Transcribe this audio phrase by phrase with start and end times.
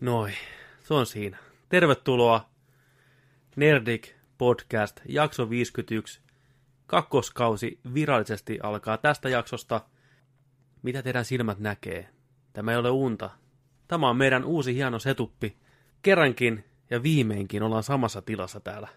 [0.00, 0.30] Noi,
[0.80, 1.38] se on siinä.
[1.68, 2.48] Tervetuloa
[3.56, 4.08] Nerdik
[4.38, 6.20] Podcast, jakso 51.
[6.86, 9.80] Kakkoskausi virallisesti alkaa tästä jaksosta.
[10.82, 12.08] Mitä teidän silmät näkee?
[12.52, 13.30] Tämä ei ole unta.
[13.88, 15.56] Tämä on meidän uusi hieno setuppi.
[16.02, 18.88] Kerrankin ja viimeinkin ollaan samassa tilassa täällä.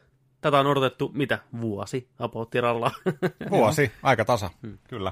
[0.42, 2.92] Tätä on odotettu, mitä, vuosi apouttiralla.
[3.50, 4.78] Vuosi, aika tasa, hmm.
[4.90, 5.12] kyllä.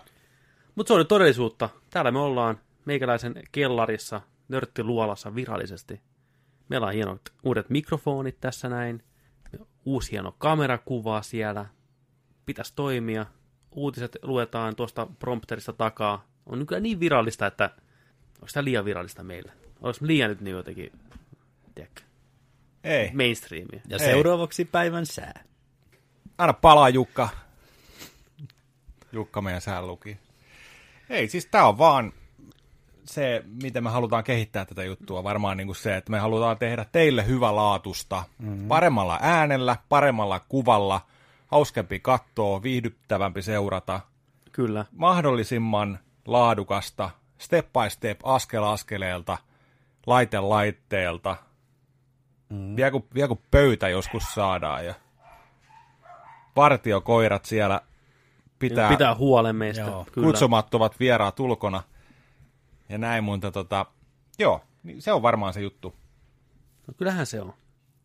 [0.76, 1.70] Mutta se on nyt todellisuutta.
[1.90, 6.02] Täällä me ollaan meikäläisen kellarissa, nörttiluolassa virallisesti.
[6.70, 9.04] Meillä on hienot uudet mikrofonit tässä näin.
[9.86, 11.66] Uusi hieno kamerakuva siellä.
[12.46, 13.26] Pitäisi toimia.
[13.72, 16.26] Uutiset luetaan tuosta prompterista takaa.
[16.46, 17.70] On nykyään niin virallista, että
[18.36, 19.52] onko tämä liian virallista meillä?
[19.82, 20.92] Olisi liian nyt niin jotenkin,
[21.76, 22.02] tiedätkö,
[22.84, 23.12] Ei.
[23.14, 23.82] mainstreamia.
[23.88, 24.06] Ja Ei.
[24.06, 25.44] seuraavaksi päivän sää.
[26.38, 27.30] Anna palaa Jukka.
[29.12, 30.18] Jukka meidän säänluki.
[31.10, 32.14] Ei, siis tää on vaan
[33.08, 35.24] se, miten me halutaan kehittää tätä juttua.
[35.24, 38.24] Varmaan niin kuin se, että me halutaan tehdä teille hyvälaatusta.
[38.38, 38.68] Mm-hmm.
[38.68, 41.02] Paremmalla äänellä, paremmalla kuvalla,
[41.48, 44.00] hauskempi kattoa, viihdyttävämpi seurata.
[44.52, 44.86] Kyllä.
[44.92, 49.38] Mahdollisimman laadukasta, step by step, askel askeleelta,
[50.08, 51.36] laite laitteelta.
[52.50, 52.76] Mm.
[52.76, 54.94] Vielä, kun, vielä kun pöytä joskus saadaan ja
[56.54, 57.82] partiokoirat siellä
[58.60, 59.82] pitää, Pitää huolen meistä.
[59.82, 60.06] Joo.
[60.12, 60.26] Kyllä.
[60.26, 61.84] kutsumattomat vieraat ulkona
[62.90, 63.86] ja näin, mutta tota,
[64.40, 65.96] joo, niin se on varmaan se juttu.
[66.88, 67.54] No, kyllähän se on.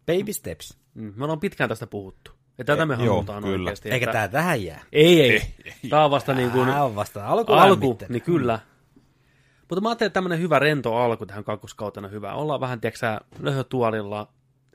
[0.07, 0.79] Baby steps.
[0.95, 2.31] Mm, Me ollaan pitkään tästä puhuttu.
[2.59, 3.63] Ja tätä me E- joo, halutaan kyllä.
[3.69, 3.91] oikeasti.
[3.91, 4.83] Eikä että- tää tähän jää.
[4.93, 5.41] Ei, ei.
[5.91, 8.59] Tämä on vasta niin kuin Tää on vasta alku, alku, niin kyllä.
[9.69, 12.35] Mutta mä ajattelin, että tämmöinen hyvä rento alku tähän kakkoskautena hyvä.
[12.35, 14.29] Ollaan vähän, tiedätkö löhötuolilla.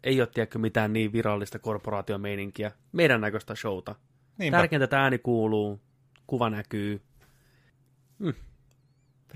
[0.03, 2.71] Ei ole, tiedätkö, mitään niin virallista korporaatiomeininkiä.
[2.91, 3.95] Meidän näköistä showta.
[4.37, 4.57] Niinpä.
[4.57, 5.79] Tärkeintä, että ääni kuuluu,
[6.27, 7.01] kuva näkyy.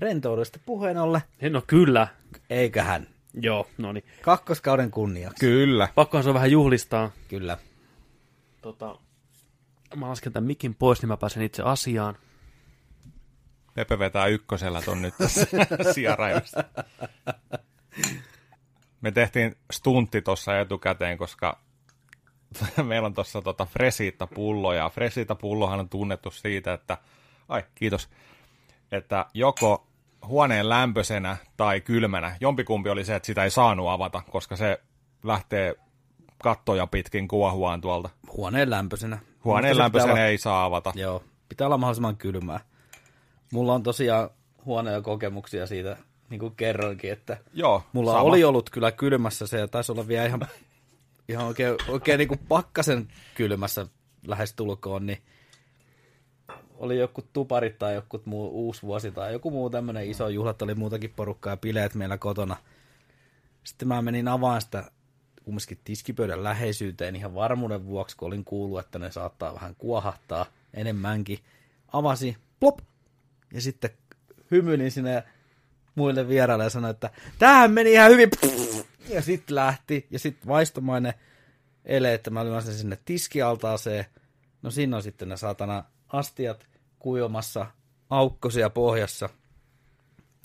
[0.02, 1.20] Rentoudesta puheen ollen.
[1.50, 2.08] No kyllä.
[2.50, 3.06] Eiköhän.
[3.34, 4.04] Joo, no niin.
[4.22, 5.40] Kakkoskauden kunniaksi.
[5.40, 5.88] Kyllä.
[5.94, 7.10] Pakkohan se on vähän juhlistaa.
[7.28, 7.58] Kyllä.
[8.62, 8.98] Tota,
[9.96, 12.16] mä lasken tämän mikin pois, niin mä pääsen itse asiaan.
[13.74, 15.46] Pepe vetää ykkösellä ton nyt tässä.
[19.00, 21.60] Me tehtiin stuntti tuossa etukäteen, koska
[22.88, 26.98] meillä on tuossa tota Fresitta-pullo, ja Fresitta-pullohan on tunnettu siitä, että,
[27.48, 28.08] ai kiitos,
[28.92, 29.91] että joko
[30.26, 34.80] huoneen lämpöisenä tai kylmänä, jompikumpi oli se, että sitä ei saanut avata, koska se
[35.22, 35.74] lähtee
[36.42, 38.10] kattoja pitkin kuohuaan tuolta.
[38.36, 39.18] Huoneen lämpöisenä.
[39.44, 40.90] Huoneen lämpöisenä pitää ei saa avata.
[40.90, 41.24] Olla, joo.
[41.48, 42.60] Pitää olla mahdollisimman kylmää.
[43.52, 44.30] Mulla on tosiaan
[44.64, 45.96] huonoja kokemuksia siitä,
[46.30, 48.22] niin kuin kerroinkin, että Joo, mulla sama.
[48.22, 50.46] oli ollut kyllä kylmässä se, ja taisi olla vielä ihan,
[51.28, 53.86] ihan oikein, oikein niin kuin pakkasen kylmässä
[54.26, 55.18] lähestulkoon, niin
[56.82, 60.74] oli joku tuparit tai joku muu uusi vuosi tai joku muu tämmöinen iso juhlat, oli
[60.74, 62.56] muutakin porukkaa ja bileet meillä kotona.
[63.64, 64.90] Sitten mä menin avaan sitä
[65.44, 71.38] kumminkin tiskipöydän läheisyyteen ihan varmuuden vuoksi, kun olin kuullut, että ne saattaa vähän kuohahtaa enemmänkin.
[71.92, 72.78] Avasi, plop,
[73.52, 73.90] ja sitten
[74.50, 75.24] hymyilin sinne
[75.94, 78.30] muille vieraille ja sanoin, että tämähän meni ihan hyvin,
[79.08, 81.14] ja sitten lähti, ja sitten vaistomainen
[81.84, 84.04] ele, että mä olin sen sinne tiskialtaaseen.
[84.62, 86.71] No siinä on sitten ne saatana astiat
[87.02, 87.66] kuivamassa
[88.10, 89.28] aukkosia pohjassa.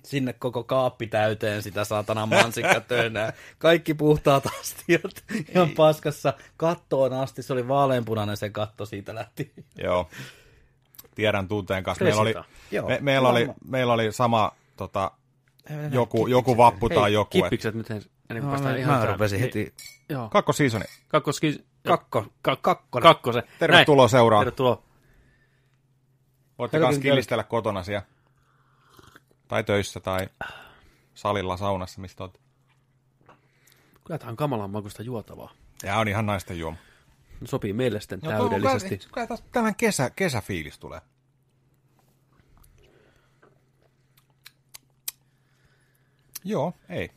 [0.03, 3.33] Sinne koko kaappi täyteen sitä saatana mansikkatönää.
[3.57, 5.23] Kaikki puhtaat astiat
[5.55, 6.33] ihan paskassa.
[6.57, 9.53] Kattoon asti, se oli vaaleanpunainen se katto, siitä lähti.
[9.83, 10.09] Joo.
[11.15, 12.03] Tiedän tunteen kanssa.
[12.03, 12.33] Meillä oli.
[12.71, 15.11] Joo, me, meillä, oli, meillä oli sama tota,
[15.91, 17.37] joku, joku vappu tai joku.
[17.37, 19.13] et- kippikset nyt ennen kuin No, päästään ihan mä tähän.
[19.13, 19.73] rupesin heti Niin,
[20.09, 20.85] Joo, Kakkosseasoni.
[21.07, 21.65] kakkoski...
[21.87, 23.03] kakko, Ka- kakkonen.
[23.03, 23.43] kakkosen.
[23.59, 24.09] Tervetuloa Näin.
[24.09, 24.41] seuraan.
[24.45, 24.83] Tervetuloa.
[26.59, 28.05] Voitte myös kilistellä kotona siellä.
[29.47, 30.29] Tai töissä tai
[31.13, 32.39] salilla, saunassa, mistä olet.
[34.03, 35.51] Kyllä tämä on kamalan makuista juotavaa.
[35.83, 36.77] Ja on ihan naisten juoma.
[37.45, 38.99] Sopii meille sitten täydellisesti.
[39.13, 41.01] Kyllä tässä tällainen kesä, kesäfiilis tulee.
[46.43, 47.11] Joo, ei.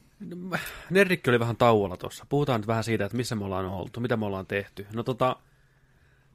[0.91, 2.27] Nerdikki oli vähän tauolla tuossa.
[2.29, 4.87] Puhutaan nyt vähän siitä, että missä me ollaan oltu, mitä me ollaan tehty.
[4.93, 5.37] No tota,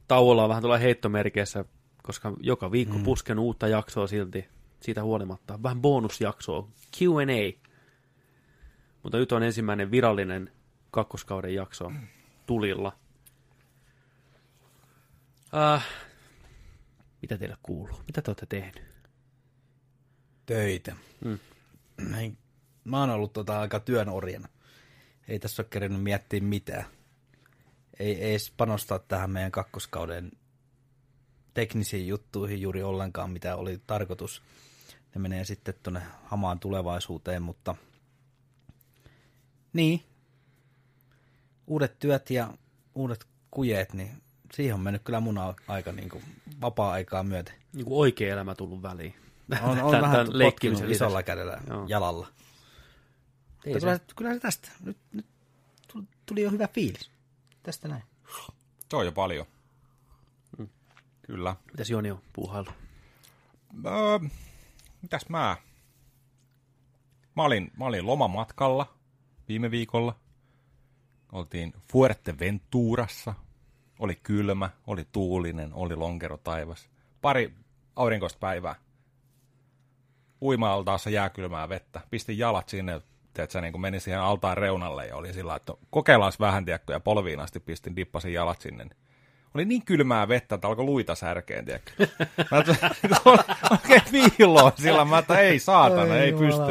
[0.08, 1.66] tauolla on vähän tuolla heittomerkeissä,
[2.06, 3.04] koska joka viikko mm.
[3.04, 4.46] pusken uutta jaksoa silti,
[4.80, 5.64] siitä huolimatta.
[5.64, 6.68] Vähän bonusjaksoa,
[6.98, 7.72] Q&A.
[9.04, 10.52] Mutta nyt on ensimmäinen virallinen
[10.92, 11.92] kakkoskauden jakso
[12.46, 12.98] tulilla.
[15.56, 15.88] Äh,
[17.22, 17.98] mitä teille kuuluu?
[18.08, 18.96] Mitä te olette tehnyt?
[20.46, 20.96] töitä.
[21.26, 21.40] Mm.
[22.84, 24.48] Mä oon ollut tota aika työn orjana.
[25.28, 26.86] Ei tässä ole kerennyt miettiä mitään.
[28.00, 30.32] Ei, ei edes panostaa tähän meidän kakkoskauden
[31.56, 34.42] teknisiin juttuihin juuri ollenkaan, mitä oli tarkoitus.
[35.16, 37.76] Ne menee sitten tuonne hamaan tulevaisuuteen, mutta
[39.74, 40.04] Niin.
[41.68, 42.54] Uudet työt ja
[42.96, 44.22] uudet kujeet, niin
[44.54, 45.38] siihen on mennyt kyllä mun
[45.68, 46.24] aika niin kuin
[46.62, 47.56] vapaa-aikaa myöten.
[47.74, 49.16] Niin kuin oikea elämä tullut väliin.
[49.64, 51.26] On, on vähän potkinut isolla lisäksi.
[51.26, 51.86] kädellä Joo.
[51.88, 52.28] jalalla.
[53.66, 54.72] Ei Mutta kyllä, kyllä se tästä.
[54.84, 55.26] Nyt, nyt
[55.94, 57.12] tuli- tuli jo hyvä fiilis.
[57.64, 58.04] Tästä näin.
[58.90, 59.46] Se on jo paljon.
[61.26, 61.56] Kyllä.
[61.72, 62.70] Mitäs Joni on puuhailu?
[63.86, 64.30] Öö,
[65.02, 65.58] mitäs mä?
[67.36, 68.94] Mä olin, mä olin lomamatkalla
[69.48, 70.16] viime viikolla.
[71.32, 73.34] Oltiin Fuerteventurassa.
[74.00, 76.90] Oli kylmä, oli tuulinen, oli lonkero taivas.
[77.22, 77.54] Pari
[77.96, 78.76] aurinkoista päivää.
[80.42, 82.02] Uima-altaassa jääkylmää vettä.
[82.10, 85.74] Pistin jalat sinne, että sä niin kuin menin siihen altaan reunalle ja oli sillä, että
[85.90, 88.88] kokeillaan vähän, tiedätkö, ja polviin asti pistin, dippasin jalat sinne.
[89.56, 92.08] Oli niin kylmää vettä, että alkoi luita särkeen, tiedätkö.
[92.38, 93.18] Mä ajattelin,
[93.72, 96.62] oikein viiloon sillä, mä että ei saatana, ei pysty.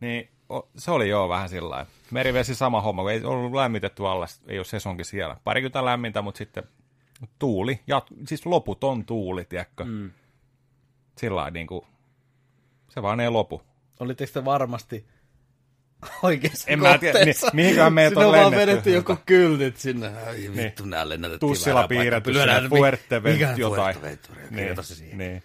[0.00, 1.90] Niin o- se oli joo vähän sillä lailla.
[2.10, 5.36] Merivesi sama homma, kun ei ollut lämmitetty allas, ei ole sesonkin siellä.
[5.44, 6.64] Parikymmentä lämmintä, mutta sitten
[7.38, 9.84] tuuli, ja siis loputon tuuli, tiedätkö.
[9.84, 10.10] Mm.
[11.18, 11.86] Sillä lailla niin kuin,
[12.88, 13.62] se vaan ei lopu.
[14.00, 15.06] Olitteko te varmasti
[16.22, 17.46] oikeassa En mä tiedä, kohteessa?
[17.46, 18.70] niin- mihinkään meidät Sinne on vaan lennetty.
[18.70, 20.12] vedetty joku kyltit sinne.
[20.26, 23.96] Ai vittu, nää lennätettiin Tussilla piirretty sinne Fuerteventura mikä jotain.
[24.02, 24.18] Niin,
[24.48, 25.18] Kirjoita se siihen.
[25.18, 25.42] niin.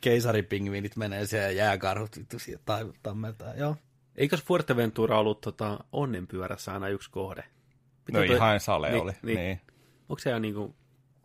[0.00, 3.58] Keisaripingviinit menee siellä ja jääkarhut vittu siellä tai- tammeltaan.
[3.58, 3.76] Joo.
[4.16, 7.44] Eikös Fuerteventura ollut tota, onnenpyörässä aina yksi kohde?
[8.12, 9.12] No toi- ihan sale niin, oli.
[9.22, 9.36] Niin.
[9.38, 9.60] Niin.
[10.08, 10.74] Onko se niin kuin,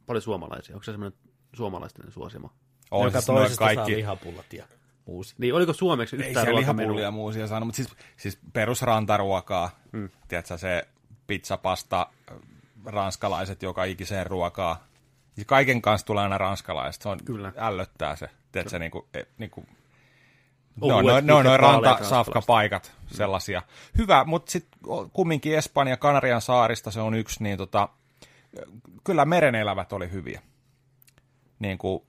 [0.05, 0.75] paljon suomalaisia?
[0.75, 1.19] Onko se semmoinen
[1.53, 2.53] suomalaisten suosima?
[2.91, 4.65] On Joka siis toisesta kaikki, saa lihapullat ja
[5.05, 5.35] muusi.
[5.37, 6.81] Niin, oliko suomeksi Ei yhtään siellä ruokamenua?
[6.81, 10.09] lihapullia muusia saanut, mutta siis, siis perusrantaruokaa, hmm.
[10.27, 10.87] tiedätkö, se
[11.27, 12.07] pizzapasta,
[12.85, 14.83] ranskalaiset joka ikiseen ruokaa.
[15.37, 17.53] Ja kaiken kanssa tulee aina ranskalaiset, se on, Kyllä.
[17.57, 19.65] ällöttää se, tiedätkö, niinku, e, niinku,
[20.81, 23.61] Ohuet, No, no, no, no vaaleat rantasafkapaikat, sellaisia.
[23.97, 24.79] Hyvä, mutta sitten
[25.13, 27.89] kumminkin Espanja, Kanarian saarista se on yksi, niin tota,
[29.03, 30.41] kyllä merenelävät oli hyviä.
[31.59, 32.03] Niin kuin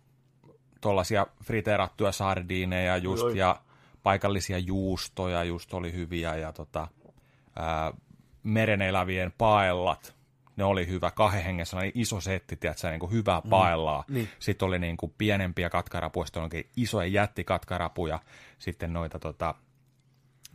[0.87, 3.39] tuollaisia friteerattuja sardiineja just, Oi, oi.
[3.39, 3.61] ja
[4.03, 6.89] paikallisia juustoja just oli hyviä, ja tota,
[7.57, 7.93] ää,
[8.43, 10.17] merenelävien paellat,
[10.57, 14.05] ne oli hyvä, kahden hengen sellainen iso setti, tiedätkö, niin kuin hyvää paellaa.
[14.09, 14.29] niin.
[14.39, 18.19] Sitten oli niin kuin pienempiä katkarapuja, sitten oli isoja jättikatkarapuja,
[18.59, 19.55] sitten noita, tota,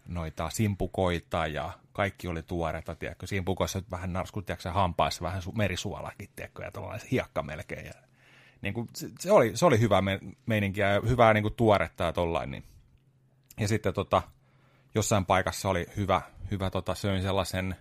[0.08, 3.28] noita simpukoita ja kaikki oli tuoreita, tiedätkö.
[3.28, 7.86] Simpukoissa vähän narskut, tiedätkö, hampaissa vähän su- merisuolakin, tiedätkö, ja tällainen hiekka melkein.
[7.86, 7.94] Ja,
[8.62, 12.14] niin kuin, se, oli, se oli hyvä me, meininkiä ja hyvää niin kuin tuoretta ja
[12.14, 12.52] tollain.
[12.52, 12.64] Niin.
[13.60, 14.22] Ja sitten tota,
[14.96, 16.22] jossain paikassa oli hyvä,
[16.52, 17.76] hyvä tota, söin sellaisen,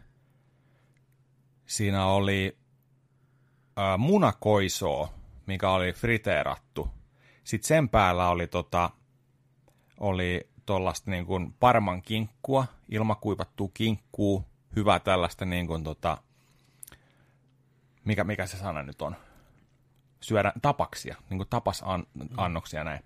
[1.67, 2.59] siinä oli
[3.77, 5.09] ää, munakoisoa,
[5.47, 6.89] mikä oli friteerattu.
[7.45, 8.91] Sitten sen päällä oli tota,
[10.01, 14.45] oli tuollaista niin kuin parman kinkkua, ilmakuivattua kinkkuu,
[14.77, 16.19] hyvää tällaista niin kuin tota,
[18.05, 19.17] mikä, mikä se sana nyt on,
[20.21, 23.01] syödä tapaksia, niin kuin tapasannoksia näin.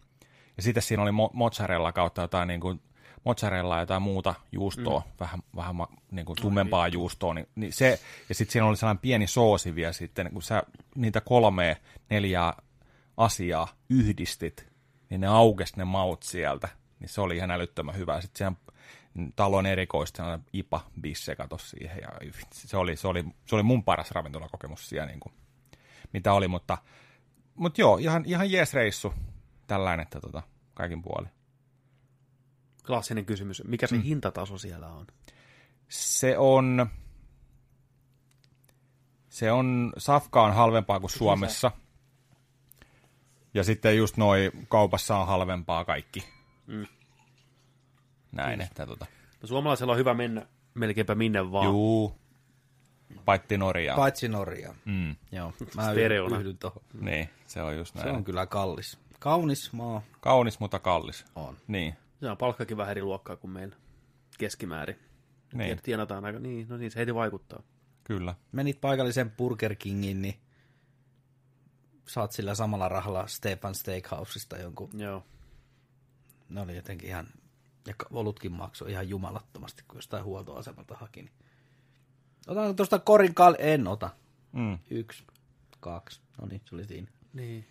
[0.56, 2.80] Ja sitten siinä oli mo- mozzarella kautta jotain niin kuin
[3.24, 5.12] mozzarella ja jotain muuta juustoa, mm.
[5.20, 5.76] vähän, vähän
[6.10, 9.92] niin kuin tummempaa juustoa, niin, niin se, ja sitten siinä oli sellainen pieni soosi vielä
[9.92, 10.62] sitten, kun sä
[10.94, 11.76] niitä kolmea,
[12.10, 12.52] neljää
[13.16, 14.68] asiaa yhdistit,
[15.10, 16.68] niin ne aukesi ne maut sieltä,
[17.00, 18.20] niin se oli ihan älyttömän hyvä.
[18.20, 18.56] Sitten siellä
[19.36, 22.08] talon erikoista sellainen ipa bisse katos siihen, ja
[22.52, 25.32] se oli, se oli, se oli mun paras ravintolakokemus siellä, niin kuin,
[26.12, 26.78] mitä oli, mutta,
[27.54, 29.14] mutta joo, ihan, ihan jees reissu,
[29.66, 30.42] tällainen, että tota,
[30.74, 31.26] kaikin puoli.
[32.86, 33.62] Klassinen kysymys.
[33.64, 34.02] Mikä se mm.
[34.02, 35.06] hintataso siellä on?
[35.88, 36.86] Se on,
[39.28, 41.70] se on, safka on halvempaa kuin Suomessa.
[43.54, 46.24] Ja sitten just noi kaupassa on halvempaa kaikki.
[46.66, 46.86] Mm.
[48.32, 49.06] Näin, että tota.
[49.42, 51.66] No, suomalaisella on hyvä mennä melkeinpä minne vaan.
[51.66, 52.23] Juu.
[53.24, 53.96] Paitti Norjaa.
[53.96, 54.74] Paitsi Norja.
[54.84, 55.16] Mm.
[55.32, 56.38] Joo, mä Stereona.
[56.38, 56.82] yhdyn tuohon.
[57.00, 58.08] Niin, se on just näin.
[58.08, 58.98] Se on kyllä kallis.
[59.18, 61.24] Kaunis maa Kaunis, mutta kallis.
[61.34, 61.56] on.
[61.68, 61.94] Niin.
[62.20, 63.76] Se on palkkakin vähän eri luokkaa kuin meillä
[64.38, 64.98] keskimäärin.
[65.52, 65.58] Niin.
[65.58, 65.80] Niin.
[65.82, 67.62] Tienataan aika, niin, no niin, se heti vaikuttaa.
[68.04, 68.34] Kyllä.
[68.52, 70.34] Menit paikallisen Burger Kingin, niin
[72.08, 74.90] saat sillä samalla rahalla Stefan Steakhouseista jonkun.
[74.94, 75.24] Joo.
[76.48, 77.26] Ne oli jotenkin ihan,
[77.86, 81.22] ja olutkin maksoi ihan jumalattomasti, kun jostain huoltoasemalta haki.
[81.22, 81.32] Niin.
[82.48, 83.54] Otanko tuosta korin kal...
[83.58, 84.10] En ota.
[84.52, 84.78] Mm.
[84.90, 85.24] Yksi,
[85.80, 86.20] kaksi.
[86.40, 87.08] No niin, se oli siinä.
[87.32, 87.66] Niin.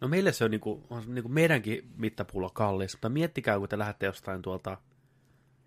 [0.00, 4.06] No meille se on, niinku, on niinku meidänkin mittapullo kallis, mutta miettikää, kun te lähdette
[4.06, 4.76] jostain tuolta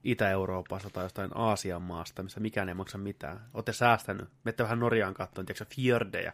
[0.04, 3.40] Itä-Euroopasta tai jostain Aasian maasta, missä mikään ei maksa mitään.
[3.54, 4.30] Olette säästänyt.
[4.44, 6.34] Menette vähän Norjaan katsomaan, tiedätkö, fjördeja.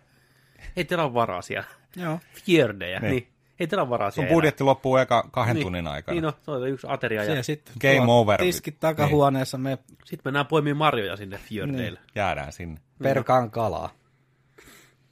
[0.76, 1.68] Ei teillä ole varaa siellä.
[1.96, 2.20] Joo.
[2.46, 3.12] Fjördeja, Niin.
[3.12, 3.28] niin.
[3.60, 3.64] Niin.
[3.64, 5.64] Ei teillä ole varaa Sun budjetti loppuu eka kahden enää.
[5.64, 6.14] tunnin aikana.
[6.14, 8.40] Niin no, se on yksi ateria ja sitten Game over.
[8.40, 12.00] Tiskit takahuoneessa, me sitten mennään poimimaan marjoja sinne fjördeille.
[12.16, 12.82] Jäädään sinne.
[13.04, 13.90] perkaan kalaa.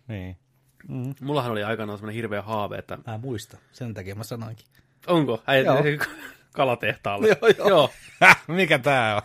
[0.08, 0.38] Niin.
[1.22, 4.66] Mullahan oli aikanaan semmoinen hirveä haave, että Mä muista, sen takia mä sanoinkin.
[5.08, 5.84] onko Joo.
[6.56, 7.28] kalatehtaalle.
[7.28, 7.70] Joo, joo.
[7.70, 7.90] joo.
[8.48, 9.22] Mikä tää on?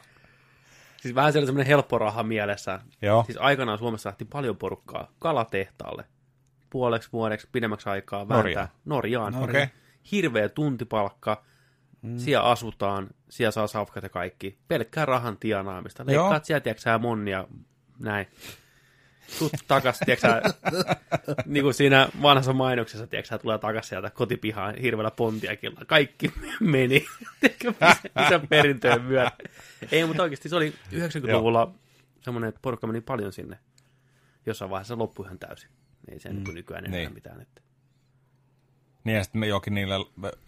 [1.00, 2.80] Siis vähän siellä semmoinen helppo raha mielessä.
[3.02, 3.24] Joo.
[3.24, 6.04] Siis aikanaan Suomessa lähti paljon porukkaa kalatehtaalle.
[6.70, 8.68] Puoleksi vuodeksi, pidemmäksi aikaa vääntää.
[8.84, 9.32] Norjaan.
[9.32, 9.34] Norjaan.
[9.34, 9.66] Okei.
[10.12, 11.44] Hirveä tuntipalkka.
[12.02, 12.18] Mm.
[12.18, 14.58] Siellä asutaan, siellä saa safkat ja kaikki.
[14.68, 16.04] Pelkkää rahan tienaamista.
[16.06, 16.24] Joo.
[16.24, 17.48] Leikkaat sieltä, tiedätkö sä, monnia,
[17.98, 18.26] näin.
[19.38, 20.42] Tut takas, tiedätkö sä,
[21.46, 25.80] niin kuin siinä vanhassa mainoksessa, tiedätkö sä, tulee takas sieltä kotipihaan hirveällä pontiakilla.
[25.86, 27.06] Kaikki meni.
[27.40, 27.72] Tiedätkö,
[28.18, 29.32] missä perintöön myötä.
[29.92, 31.72] Ei, mutta oikeasti se oli 90-luvulla
[32.20, 33.58] semmoinen, että porukka meni paljon sinne.
[34.46, 35.70] Jossain vaiheessa loppui ihan täysin.
[36.08, 36.44] Ei se mm.
[36.44, 37.14] niin nykyään enää Niin.
[37.14, 37.40] mitään.
[37.40, 37.62] Että.
[39.04, 39.94] Niin ja sitten me jokin niille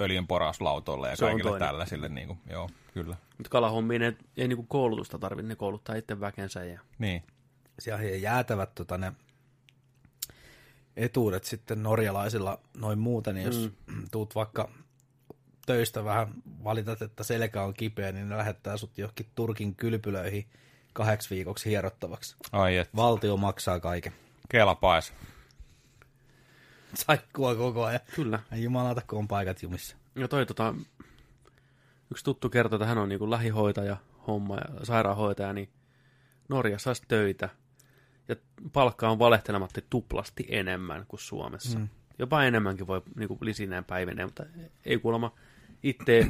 [0.01, 1.59] öljynporauslautoille ja Se toinen.
[1.59, 2.09] tällaisille.
[2.09, 3.17] Niin kuin, joo, kyllä.
[3.39, 6.65] Mutta kalahommiin ei, ei niinku koulutusta tarvitse, ne kouluttaa itse väkensä.
[6.65, 6.81] Ja...
[6.99, 7.23] Niin.
[7.79, 9.13] Siellä on jäätävät tota, ne
[10.97, 14.05] etuudet sitten norjalaisilla noin muuten, niin jos mm.
[14.11, 14.69] tuut vaikka
[15.67, 16.29] töistä vähän
[16.65, 20.47] valitat, että selkä on kipeä, niin ne lähettää sut johonkin Turkin kylpylöihin
[20.93, 22.37] kahdeksi viikoksi hierottavaksi.
[22.53, 24.13] Ai et, Valtio maksaa kaiken.
[24.49, 25.13] kelpais.
[27.07, 28.01] Saikkua koko ajan.
[28.15, 28.41] Kyllä.
[28.53, 29.97] Ei jumalata, kun on paikat jumissa.
[30.15, 30.75] Ja toi tota,
[32.11, 33.97] yksi tuttu kertoi, että hän on niinku lähihoitaja,
[34.27, 35.69] homma ja sairaanhoitaja, niin
[36.49, 37.49] Norjassa saisi töitä.
[38.29, 38.37] Ja
[38.73, 41.79] palkka on valehtelematta tuplasti enemmän kuin Suomessa.
[41.79, 41.89] Mm.
[42.19, 44.45] Jopa enemmänkin voi niinku lisineen päivineen, mutta
[44.85, 45.35] ei kuulemma
[45.83, 46.27] itse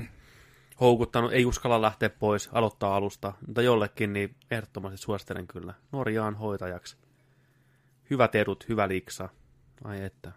[0.80, 3.32] houkuttanut, ei uskalla lähteä pois, aloittaa alusta.
[3.46, 6.96] Mutta jollekin niin ehdottomasti suosittelen kyllä Norjaan hoitajaksi.
[8.10, 9.28] Hyvät edut, hyvä liksa.
[9.84, 10.32] Ai että.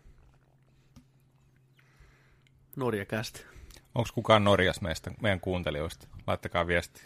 [2.75, 3.39] Norja kästä.
[3.95, 6.07] Onko kukaan Norjas meistä, meidän kuuntelijoista?
[6.27, 7.01] Laittakaa viesti.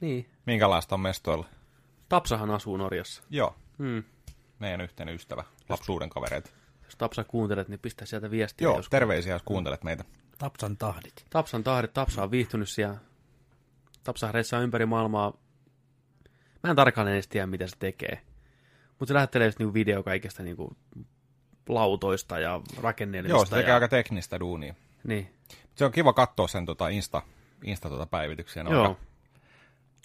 [0.00, 0.30] Niin.
[0.46, 1.46] Minkälaista on mestoilla?
[2.08, 3.22] Tapsahan asuu Norjassa.
[3.30, 4.02] Joo, Hmm.
[4.58, 6.50] meidän yhteinen ystävä, lapsuuden kavereita.
[6.84, 8.64] Jos Tapsa kuuntelet, niin pistä sieltä viestiä.
[8.64, 8.88] Joo, Jos...
[8.88, 10.04] terveisiä, jos kuuntelet meitä.
[10.38, 11.26] Tapsan tahdit.
[11.30, 12.96] Tapsan tahdit, Tapsa on viihtynyt siellä.
[14.04, 15.32] Tapsa reissaa ympäri maailmaa.
[16.62, 18.20] Mä en tarkalleen edes tiedä, mitä se tekee.
[18.98, 20.76] Mutta se lähettelee just niinku video kaikesta niinku
[21.68, 23.36] lautoista ja rakennelmista.
[23.36, 23.74] Joo, se tekee ja...
[23.74, 24.74] aika teknistä duunia.
[25.04, 25.34] Niin.
[25.74, 27.22] Se on kiva katsoa sen tota Insta,
[27.64, 28.62] Insta tota päivityksiä.
[28.62, 28.98] Ne Joo.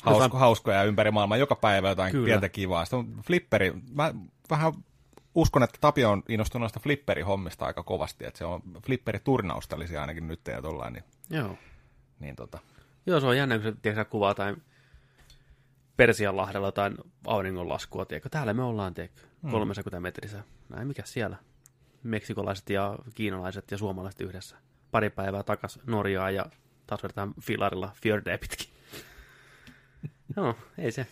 [0.04, 2.25] Hausko, hauskoja ympäri maailmaa, joka päivä jotain Kyllä.
[2.25, 2.86] Pientä kivaa.
[2.86, 4.13] Sitten on flipperi, mä
[4.50, 4.74] vähän
[5.36, 10.27] uskon, että Tapio on innostunut noista flipperihommista aika kovasti, että se on flipperiturnausta olisi ainakin
[10.27, 11.58] nyt ja tollain, niin, Joo.
[12.20, 12.60] niin tota,
[13.06, 14.56] Joo, se on jännä, kun se tiedätkö, kuvaa tai
[15.98, 16.92] Persianlahdella tai
[17.27, 18.30] auringonlaskua, tiedätkö?
[18.30, 20.44] Täällä me ollaan, tiedätkö, 30 metrissä.
[20.70, 21.38] Näin, mikä siellä?
[22.04, 24.58] Meksikolaiset ja kiinalaiset ja suomalaiset yhdessä.
[24.91, 26.46] Pari päivää takas Norjaan ja
[26.88, 28.67] taas vedetään filarilla fjördeä pitkin.
[30.36, 31.08] Joo, ei se,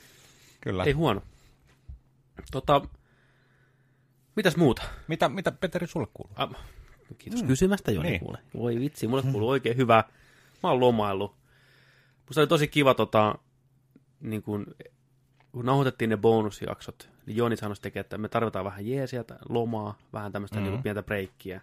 [0.62, 0.84] kyllä.
[0.84, 1.22] ei huono.
[2.51, 2.82] Tota,
[4.36, 4.84] mitäs muuta?
[5.08, 6.34] Mitä, mitä Peteri sulle kuuluu?
[6.36, 6.50] Ah,
[7.17, 7.48] kiitos mm.
[7.48, 8.20] kysymästä, Joni, niin.
[8.20, 8.38] Kuule.
[8.58, 10.03] Voi vitsi, mulle kuuluu oikein hyvä.
[10.63, 11.36] Mä oon lomaillut.
[12.27, 13.36] Musta oli tosi kiva, tota,
[14.20, 14.65] niin kun,
[15.51, 20.32] kun nauhoitettiin ne bonusjaksot, niin Joni sanoi tekee, että me tarvitaan vähän jeesiä, lomaa, vähän
[20.32, 20.72] tämmöistä mm-hmm.
[20.72, 21.62] niin pientä breikkiä.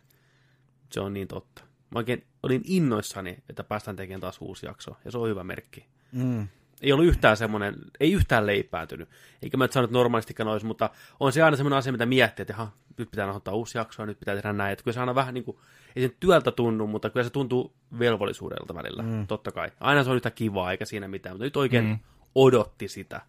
[0.91, 1.72] Se on niin totta.
[1.93, 5.87] Mä oikein olin innoissani, että päästään tekemään taas uusi jakso, ja se on hyvä merkki.
[6.13, 6.49] Mm.
[6.83, 9.09] Ei ollut yhtään semmoinen, ei yhtään leipääntynyt.
[9.43, 12.43] Eikä mä nyt sano, että normaalistikään olisi, mutta on se aina semmoinen asia, mitä miettii,
[12.43, 12.69] että
[12.99, 14.73] nyt pitää nauhoittaa uusi jakso ja nyt pitää tehdä näin.
[14.73, 15.57] Että kyllä se aina vähän niin kuin,
[15.97, 19.27] ei se nyt työltä tunnu, mutta kyllä se tuntuu velvollisuudelta välillä, mm.
[19.27, 19.71] totta kai.
[19.81, 21.99] Aina se on yhtä kivaa, eikä siinä mitään, mutta nyt oikein mm.
[22.35, 23.21] odotti sitä,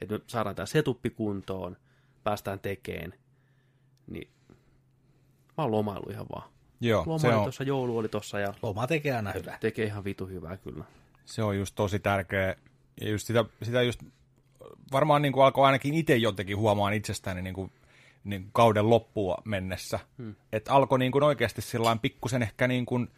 [0.00, 1.76] että me saadaan tämä setuppi kuntoon,
[2.24, 3.14] päästään tekeen.
[4.06, 4.30] Niin
[5.58, 6.50] mä oon lomailu ihan vaan.
[6.80, 9.58] Joo, Loma se oli on, tuossa, joulu oli tuossa ja Loma tekee aina hyvää.
[9.60, 10.84] tekee ihan vitu hyvää kyllä.
[11.24, 12.56] se on just tosi tärkeä.
[13.00, 14.02] Ja just sitä, sitä just,
[14.92, 17.72] varmaan niin kuin alkoi ainakin itse jotenkin huomaan itsestäni niin kuin,
[18.24, 19.98] niin kuin kauden loppua mennessä.
[20.18, 20.34] Hmm.
[20.52, 23.08] Että alkoi niin kuin oikeasti sillä pikkusen ehkä niin kuin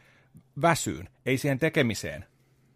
[0.62, 2.24] väsyyn, ei siihen tekemiseen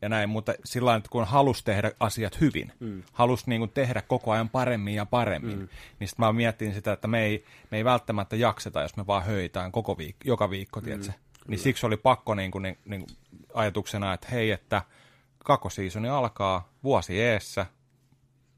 [0.03, 3.03] ja näin, mutta sillä lailla, että kun halus tehdä asiat hyvin, mm.
[3.13, 5.69] halus niin kuin tehdä koko ajan paremmin ja paremmin, mm.
[6.01, 9.25] niin sitten mä miettin sitä, että me ei, me ei välttämättä jakseta, jos me vaan
[9.25, 11.13] höitään koko viik- joka viikko, tiedätkö?
[11.49, 13.17] Niin siksi oli pakko niin kuin, niin, niin kuin
[13.55, 14.83] ajatuksena, että hei, että
[15.39, 17.67] kakkosiisoni alkaa, vuosi eessä,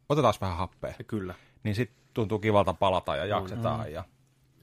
[0.08, 0.94] otetaan vähän happea.
[1.06, 1.34] Kyllä.
[1.62, 3.92] Niin sitten tuntuu kivalta palata ja jaksetaan mm.
[3.92, 4.04] ja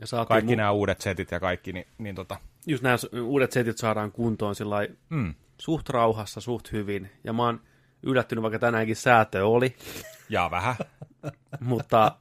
[0.01, 3.77] Ja kaikki mu- nämä uudet setit ja kaikki, niin, niin tota, just nämä uudet setit
[3.77, 4.77] saadaan kuntoon sillä
[5.09, 5.33] mm.
[5.57, 7.09] suht rauhassa, suht hyvin.
[7.23, 7.61] Ja mä oon
[8.03, 9.75] yllättynyt, vaikka tänäänkin säätö oli,
[10.29, 10.75] ja vähän.
[11.59, 12.17] mutta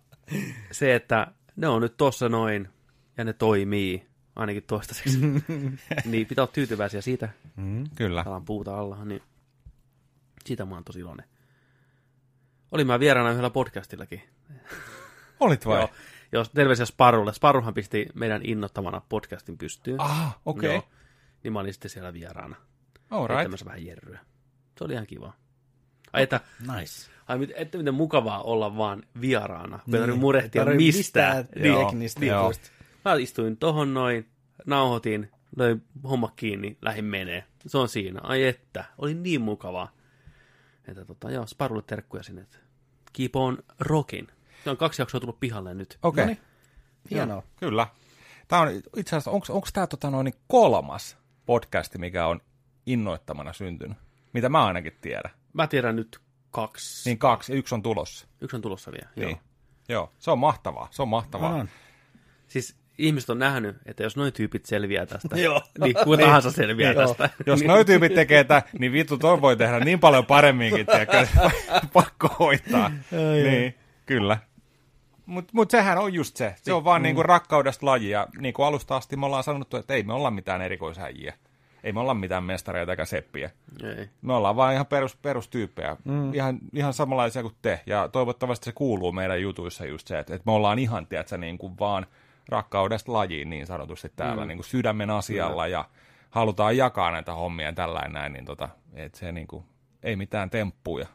[0.73, 2.69] se, että ne on nyt tossa noin
[3.17, 5.19] ja ne toimii, ainakin toistaiseksi.
[6.11, 8.23] niin pitää olla tyytyväisiä siitä, Mm, kyllä.
[8.27, 9.23] alan puuta alla, niin
[10.45, 11.27] siitä mä oon tosi iloinen.
[12.73, 14.23] Olin mä vieraana yhdellä podcastillakin.
[15.41, 15.81] Olit vai?
[15.81, 15.91] Joo,
[16.35, 17.33] joo, terveisiä Sparrulle.
[17.33, 20.01] Sparruhan pisti meidän innottamana podcastin pystyyn.
[20.01, 20.73] Ah, okei.
[20.73, 20.89] Joo.
[21.45, 22.57] Niin mä olin sitten siellä vieraana.
[23.11, 23.65] All Right.
[23.65, 24.21] vähän jerryä.
[24.79, 25.33] Se oli ihan kiva.
[26.13, 27.11] Ai, että, Nice.
[27.29, 29.79] ai mit- että miten mukavaa olla vaan vieraana.
[29.87, 30.07] Niin.
[30.07, 30.19] Niin.
[30.19, 31.37] murehtia Tarvii mistään.
[31.37, 32.41] mistään Joo, teknistä joo.
[32.41, 32.71] jutuista.
[33.05, 34.29] Mä istuin tohon noin,
[34.67, 37.45] nauhoitin, löin homma kiinni, lähdin menee.
[37.67, 38.21] Se on siinä.
[38.23, 39.93] Ai että, oli niin mukavaa.
[40.89, 42.47] Että tota, joo, Sparrulle terkkuja sinne.
[43.13, 44.29] Keep on rockin.
[44.65, 45.99] Se on kaksi jaksoa tullut pihalle nyt.
[46.03, 46.25] Okei.
[46.25, 46.41] Noniin.
[47.11, 47.43] Hienoa.
[47.57, 47.87] Kyllä.
[48.49, 51.17] Tämä on itse asiassa, onko tämä tota noin niin kolmas
[51.47, 52.41] podcasti, mikä on
[52.87, 53.99] innoittamana syntynyt?
[54.33, 55.31] Mitä mä ainakin tiedän.
[55.53, 56.19] Mä tiedän nyt
[56.51, 57.11] kaksi.
[57.11, 58.27] Niin kaksi, ja yksi on tulossa.
[58.41, 59.09] Yksi on tulossa vielä.
[59.17, 59.29] Niin.
[59.31, 59.39] Joo.
[59.89, 61.55] Joo, se on mahtavaa, se on mahtavaa.
[61.55, 61.69] On.
[62.49, 65.63] Siis ihmiset on nähnyt, että jos noin tyypit selviää tästä, Joo.
[65.81, 67.07] niin kuka tahansa selviää Joo.
[67.07, 67.31] tästä.
[67.47, 71.27] Jos noi tyypit tekee tätä, niin vittu toi voi tehdä niin paljon paremminkin, tiedätkö?
[71.93, 72.91] pakko hoitaa.
[73.43, 73.75] niin,
[74.07, 74.39] kyllä.
[75.27, 76.55] Mutta mut sehän on just se.
[76.63, 78.11] Se on vaan niinku rakkaudesta laji.
[78.11, 81.35] Ja niin kuin alusta asti me ollaan sanottu, että ei me olla mitään erikoishäjiä.
[81.85, 83.51] Ei me olla mitään mestareita eikä seppiä.
[83.83, 84.09] Ei.
[84.23, 85.97] Me ollaan vaan ihan perus, perustyyppejä.
[86.05, 86.35] Mm.
[86.35, 87.81] Ihan, ihan samanlaisia kuin te.
[87.87, 91.59] Ja toivottavasti se kuuluu meidän jutuissa just se, että, että me ollaan ihan, tiedätkö, niin
[91.59, 92.07] kuin vaan
[92.49, 94.49] rakkaudesta lajiin niin sanotusti täällä mm.
[94.49, 95.67] niin kuin sydämen asialla.
[95.67, 95.85] Ja
[96.31, 99.65] halutaan jakaa näitä hommia ja tällainen näin, niin tota, että se niin kuin,
[100.03, 101.07] ei mitään temppuja.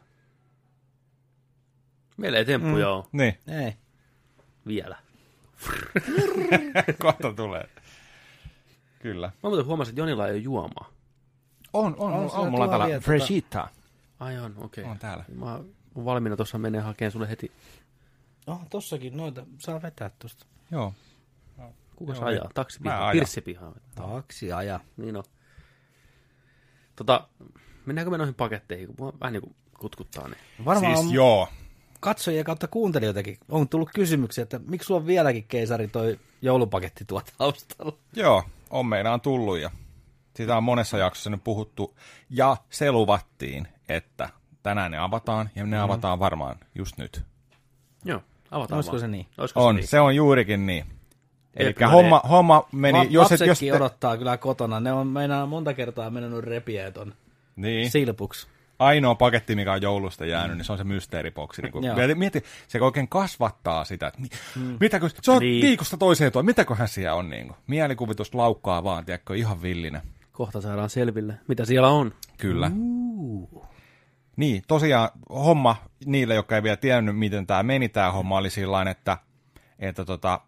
[2.16, 2.92] Meillä ei temppuja mm.
[2.92, 3.72] ole Niin, Ei.
[4.70, 4.96] Vielä.
[7.02, 7.68] kohta tulee.
[8.98, 9.26] Kyllä.
[9.26, 10.90] Mä muuten huomasin, että Jonilla ei ole juomaa.
[11.72, 13.68] On, on, on, On, on, mulla täällä freshita.
[14.20, 14.84] Ai on, okei.
[14.84, 15.24] On täällä.
[15.34, 15.74] Mä oon
[16.04, 17.52] valmiina tuossa menee hakemaan sulle heti.
[18.46, 20.46] Oh, tossakin noita saa vetää tosta.
[20.70, 20.94] Joo.
[21.96, 22.44] Kuka se Joo, ajaa?
[22.44, 23.12] Mä Taksipiha, ajan.
[23.12, 23.72] pirssipiha.
[23.94, 24.80] Taksi aja.
[24.96, 25.24] Niin on.
[26.96, 27.28] Tota,
[27.86, 30.38] mennäänkö me noihin paketteihin, kun mua vähän niin kuin kutkuttaa niin.
[30.64, 31.48] Varmaan Siis on joo.
[32.00, 37.22] Katsojia kautta kuuntelijoitakin on tullut kysymyksiä, että miksi sulla on vieläkin keisari toi joulupaketti tuo
[37.38, 37.92] taustalla?
[38.16, 39.70] Joo, on meidän tullut ja
[40.36, 41.96] sitä on monessa jaksossa nyt puhuttu.
[42.30, 44.28] Ja se luvattiin, että
[44.62, 45.82] tänään ne avataan ja ne mm.
[45.82, 47.22] avataan varmaan just nyt.
[48.04, 49.00] Joo, avataan Olisiko vaan.
[49.00, 49.26] se niin?
[49.38, 49.88] Olisiko On, se niin?
[49.88, 50.84] se on juurikin niin.
[51.56, 54.80] Eli homma, homma meni, Va- jos, et, jos te, odottaa kyllä kotona.
[54.80, 57.14] Ne on meinaa monta kertaa mennyt repiä ton
[57.56, 58.46] niin, silpuksi.
[58.80, 61.62] Ainoa paketti, mikä on joulusta jäänyt, niin se on se mysteeriboksi.
[61.62, 61.96] Niin Joo.
[62.14, 64.76] mieti, se oikein kasvattaa sitä, että mi, mm.
[64.80, 65.62] mitäkö, se on Niin.
[65.62, 67.56] viikosta toiseen tuo, mitäköhän siellä on niin kuin.
[67.66, 70.00] Mielikuvitus laukkaa vaan, tiedätkö, ihan villinä.
[70.32, 72.14] Kohta saadaan selville, mitä siellä on.
[72.38, 72.70] Kyllä.
[74.36, 78.90] Niin, tosiaan homma niille, jotka ei vielä tiennyt, miten tämä meni, tämä homma oli sillä
[78.90, 79.18] että,
[79.78, 80.40] että tota,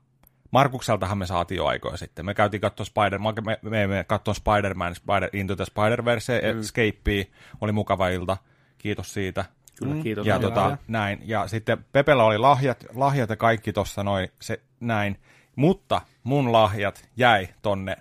[0.52, 2.26] Markukseltahan me saatiin jo aikoja sitten.
[2.26, 6.60] Me käytiin katsoa Spider, me, me, me katsoa Spider-Man, Spider, Into the Spider-Verse, mm.
[6.60, 7.24] Escapea,
[7.60, 8.36] oli mukava ilta,
[8.78, 9.44] kiitos siitä.
[9.78, 10.02] Kyllä, Mm.
[10.02, 10.26] kiitos.
[10.26, 10.76] Ja Joo, tota, joo.
[10.88, 11.18] näin.
[11.24, 15.20] Ja sitten Pepellä oli lahjat, lahjat ja kaikki tossa noin, se, näin.
[15.56, 17.96] Mutta mun lahjat jäi tonne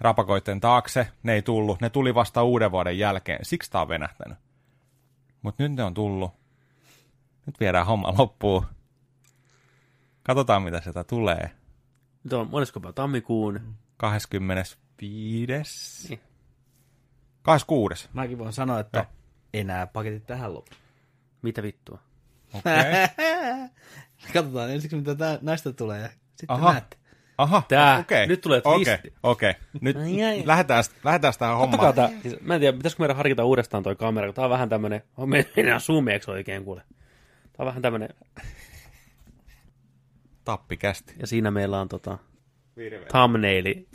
[0.00, 4.38] rapakoitten taakse, ne ei tullut, ne tuli vasta uuden vuoden jälkeen, siksi tää on venähtänyt.
[5.42, 6.32] Mutta nyt ne on tullut.
[7.46, 8.66] Nyt viedään homma loppuun.
[10.22, 11.50] Katsotaan, mitä sieltä tulee.
[12.24, 13.60] Nyt on monesko päivä tammikuun.
[13.96, 16.08] 25.
[16.08, 16.20] Niin.
[17.42, 18.08] 26.
[18.12, 19.06] Mäkin voin sanoa, että Joo.
[19.54, 20.80] enää paketit tähän loppuun.
[21.42, 21.98] Mitä vittua?
[22.54, 22.72] Okei.
[24.34, 26.00] Katsotaan ensiksi, mitä tää, näistä tulee.
[26.00, 26.72] Ja sitten Aha.
[26.72, 26.96] näette.
[27.38, 27.98] Aha, Tää.
[27.98, 28.26] okei.
[28.26, 29.12] Nyt tulee Okei, twisti.
[29.22, 29.54] okei.
[29.80, 30.42] Nyt Ai, ai.
[30.46, 31.94] lähdetään, lähdetään tähän hommaan.
[31.94, 32.10] tää.
[32.22, 35.02] Siis, mä en tiedä, pitäisikö meidän harkita uudestaan toi kamera, kun tää on vähän tämmönen,
[35.16, 36.82] oh, mennään zoomeeksi oikein kuule.
[37.42, 38.08] Tää on vähän tämmönen,
[40.44, 41.14] Tappikästi.
[41.18, 42.18] ja siinä meillä on tota,
[43.10, 43.88] thumbnaili.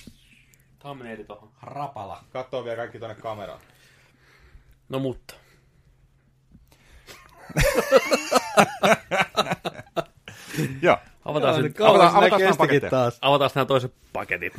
[0.79, 1.51] Thumbnaili tohon.
[1.61, 2.23] Rapala.
[2.33, 3.59] Katsoo vielä kaikki tuonne kameraan.
[4.89, 5.33] No mutta.
[10.81, 10.97] Joo.
[11.25, 12.89] Avataan, se, Avataan- avataan nämä kestikin paketteja.
[12.91, 13.17] taas.
[13.21, 14.53] avataan nämä toiset paketit.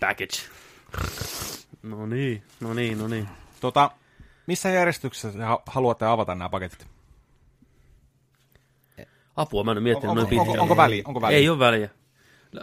[0.00, 0.38] Package.
[1.82, 3.28] No niin, no niin, no niin.
[3.60, 3.90] Tota,
[4.46, 6.86] missä järjestyksessä ha- haluatte avata nämä paketit?
[9.38, 10.62] Apua, mä en ole miettinyt Onko, noin onko, pitkään.
[10.62, 11.02] onko väliä?
[11.06, 11.36] Onko väliä?
[11.36, 11.88] Ei ole väliä.
[12.52, 12.62] No,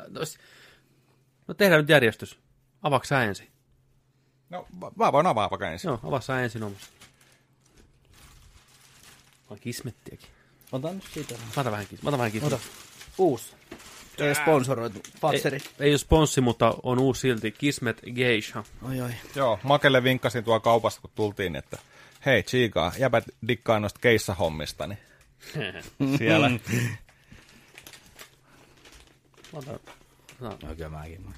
[1.48, 2.40] no, tehdään nyt järjestys.
[2.84, 3.48] Avaaks sä ensin?
[4.50, 5.88] No, mä voin avaa vaikka ensin.
[5.88, 6.88] Joo, avaa sä ensin omassa.
[9.50, 10.30] On kismettiäkin.
[10.72, 11.34] Ota nyt siitä.
[11.34, 12.58] Mä otan vähän, mä otan vähän kismettiä.
[12.58, 12.66] Ota.
[13.18, 13.54] Uusi.
[14.18, 15.00] Ei ole sponsoroitu.
[15.22, 15.58] Fatseri.
[15.58, 17.52] Ei, ei ole sponssi, mutta on uusi silti.
[17.52, 18.64] Kismet Geisha.
[18.90, 19.12] Oi oi.
[19.36, 21.78] Joo, Makelle vinkkasin tuolla kaupasta, kun tultiin, että
[22.26, 25.00] hei Chiika, jäbät dikkaa noista keissahommista, niin
[26.18, 26.50] siellä.
[26.50, 26.60] Mä
[29.60, 29.80] otan,
[30.40, 31.34] no, Oikein mäkin.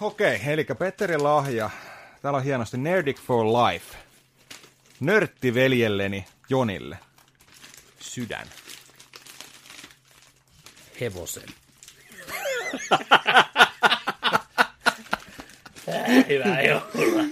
[0.00, 1.70] Okei, eli Petteri lahja.
[2.22, 3.96] Täällä on hienosti Nerdic for Life.
[5.00, 6.98] Nörtti veljelleni Jonille.
[8.00, 8.46] Sydän.
[11.00, 11.48] Hevosen.
[16.28, 17.24] Hyvä joulua.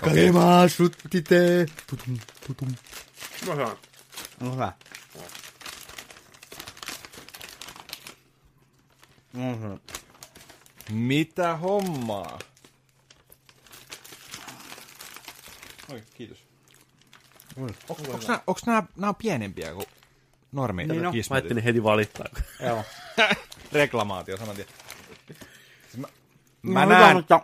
[0.00, 1.66] Kalemaa suttite.
[1.86, 2.68] Tutum, tutum.
[3.46, 3.76] Mä saan.
[4.40, 4.72] On hyvä.
[9.32, 9.80] Mm-hmm.
[10.90, 12.38] Mitä hommaa?
[15.92, 16.38] Oi, kiitos.
[17.88, 19.86] Onks nää, onks nää, nää on pienempiä kuin
[20.52, 21.14] normi Niin on.
[21.30, 22.26] Mä ajattelin heti valittaa.
[22.60, 22.84] Joo.
[23.72, 24.68] Reklamaatio saman tien.
[25.96, 26.08] Mä,
[26.62, 27.40] No mä, hyvä, näen, mutta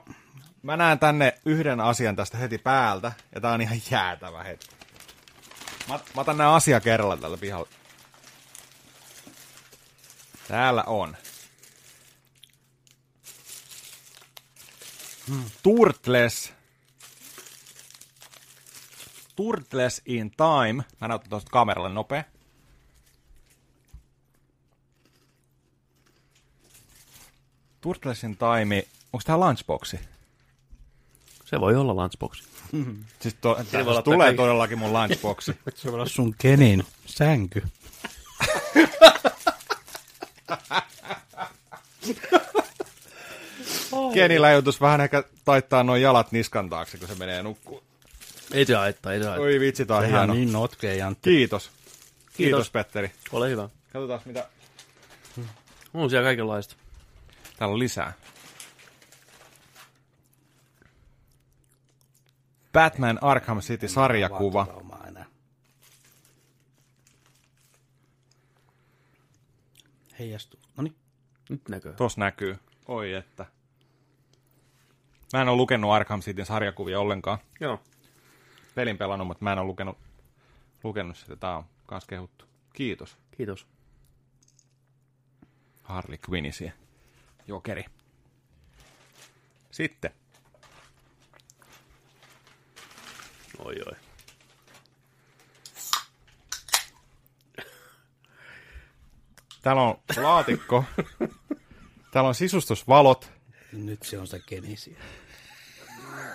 [0.62, 4.77] mä näen tänne yhden asian tästä heti päältä, ja tää on ihan jäätävä hetki.
[5.88, 7.68] Mä, mä otan nää asia kerralla tällä pihalla.
[10.48, 11.16] Täällä on.
[15.62, 16.52] Turtles.
[19.36, 20.84] Turtles in Time.
[21.00, 22.24] Mä näytän tuosta kameralle nopea.
[27.80, 28.84] Turtles in Time.
[29.12, 30.00] Onko tää lunchboxi?
[31.44, 32.57] Se voi olla lunchboxi.
[33.20, 34.36] Siis to, siis tulee kaikki.
[34.36, 35.52] todellakin mun lunchboxi.
[35.74, 37.62] se voi olla sun kenin sänky.
[44.14, 47.82] Kenillä joutuisi vähän ehkä taittaa noin jalat niskan taakse, kun se menee nukkuun.
[48.52, 49.44] Ei se haittaa, ei se haittaa.
[49.46, 50.34] Oi vitsi, tää on Ihan hieno.
[50.34, 51.30] niin notkea Jantti.
[51.30, 51.62] Kiitos.
[51.70, 52.36] Kiitos.
[52.36, 52.70] Kiitos.
[52.70, 53.12] Petteri.
[53.32, 53.68] Ole hyvä.
[53.92, 54.48] Katsotaan mitä.
[55.94, 56.74] On siellä kaikenlaista.
[57.58, 58.12] Täällä on lisää.
[62.72, 64.66] Batman Arkham City sarjakuva.
[64.74, 65.26] Omaa enää.
[70.18, 70.60] Heijastuu.
[70.76, 70.96] Noniin.
[71.48, 71.92] Nyt näkyy.
[71.92, 72.58] Tos näkyy.
[72.88, 73.46] Oi että.
[75.32, 77.38] Mä en ole lukenut Arkham Cityn sarjakuvia ollenkaan.
[77.60, 77.80] Joo.
[78.74, 79.98] Pelin pelannut, mutta mä en ole lukenut,
[80.84, 81.36] lukenut sitä.
[81.36, 82.44] Tää on kans kehuttu.
[82.72, 83.16] Kiitos.
[83.30, 83.66] Kiitos.
[85.82, 86.72] Harley Quinnisia.
[87.46, 87.84] Jokeri.
[89.70, 90.10] Sitten.
[93.68, 93.96] Oi oi.
[99.62, 100.84] Täällä on laatikko.
[102.12, 103.30] Täällä on sisustusvalot.
[103.72, 104.98] Nyt se on se kenisiä.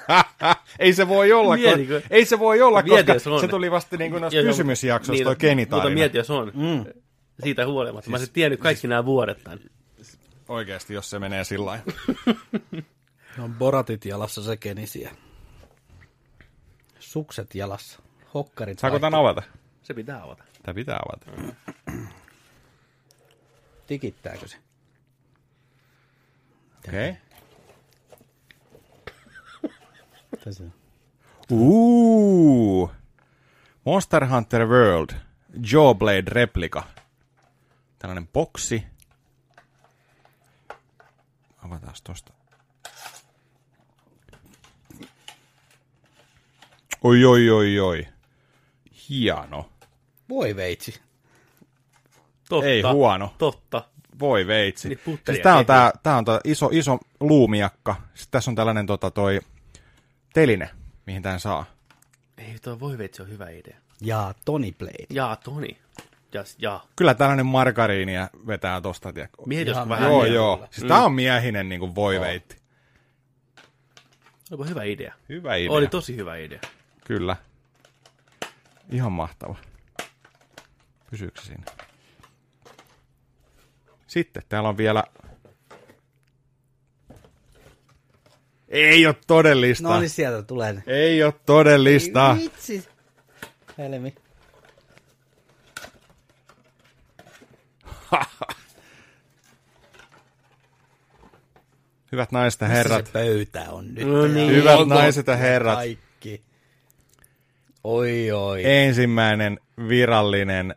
[0.80, 3.98] ei se voi olla, Mieti, kun- ei se voi olla, Mieti, koska se tuli vasta
[3.98, 5.90] niin kuin kysymysjaksoista Niin, toi Mutta genitarina.
[5.94, 6.52] mieti, jos on.
[6.56, 6.86] Mm.
[7.44, 8.10] Siitä huolimatta.
[8.10, 9.60] Mä olisin tiennyt kaikki nämä vuodet tämän.
[10.48, 11.86] Oikeasti, jos se menee sillä lailla.
[13.38, 15.12] No on boratit jalassa se kenisiä.
[17.14, 18.00] Sukset jalassa.
[18.34, 19.44] Hokkarit Saako tämän avata?
[19.84, 20.44] Se pitää avata.
[20.64, 21.26] Tämä pitää avata.
[23.88, 24.58] Tikittääkö se?
[26.78, 27.10] Okei.
[27.10, 27.22] Okay.
[30.44, 30.64] Tässä.
[31.52, 32.92] Uuu.
[33.84, 35.10] Monster Hunter World.
[35.72, 36.84] Jawblade replika.
[38.00, 38.84] Tällainen boksi.
[41.58, 42.34] Avataan tosta.
[47.04, 48.08] Oi, oi, oi, oi.
[49.10, 49.70] Hieno.
[50.30, 51.02] Voi veitsi.
[52.50, 52.68] Totta.
[52.68, 53.34] Ei huono.
[53.38, 53.84] Totta.
[54.20, 54.90] Voi veitsi.
[54.90, 57.96] Niin siis tää on tää, tää on tää iso, iso luumiakka.
[58.14, 59.40] Sitten tässä on tällainen tota toi
[60.34, 60.70] teline,
[61.06, 61.66] mihin tän saa.
[62.38, 63.78] Ei, tuo voi veitsi on hyvä idea.
[64.02, 65.06] Ja Tony Blade.
[65.10, 65.78] Jaa, Toni.
[66.34, 66.80] Ja, ja.
[66.96, 69.44] Kyllä tällainen margariinia vetää tosta, tiedätkö?
[69.46, 70.10] Mieti, jos Ihan vähän...
[70.10, 70.58] Joo, Hänen joo.
[70.58, 70.70] kyllä.
[70.72, 72.58] Siis tää on miehinen niin kuin voiveitti.
[74.52, 75.14] Olipa hyvä idea.
[75.30, 75.72] Hyvä idea.
[75.72, 76.60] Oli tosi hyvä idea.
[77.04, 77.36] Kyllä.
[78.92, 79.56] Ihan mahtava.
[81.12, 81.64] Pysyykö siinä?
[84.08, 85.04] Sitten täällä on vielä...
[88.70, 89.88] Ei ole todellista.
[89.88, 90.84] No niin, sieltä tulee ne.
[90.88, 92.38] Ei ole todellista.
[92.40, 92.88] Vitsi.
[93.78, 94.16] Helmi.
[102.12, 103.06] Hyvät naiset ja Missä herrat.
[103.06, 104.08] se pöytä on nyt?
[104.08, 104.52] No niin.
[104.52, 105.76] Hyvät Onko naiset ja herrat.
[105.76, 106.13] Kaikki.
[107.84, 108.62] Oi, oi.
[108.66, 110.76] Ensimmäinen virallinen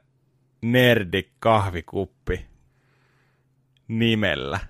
[0.62, 2.46] nerdik kahvikuppi
[3.88, 4.60] nimellä.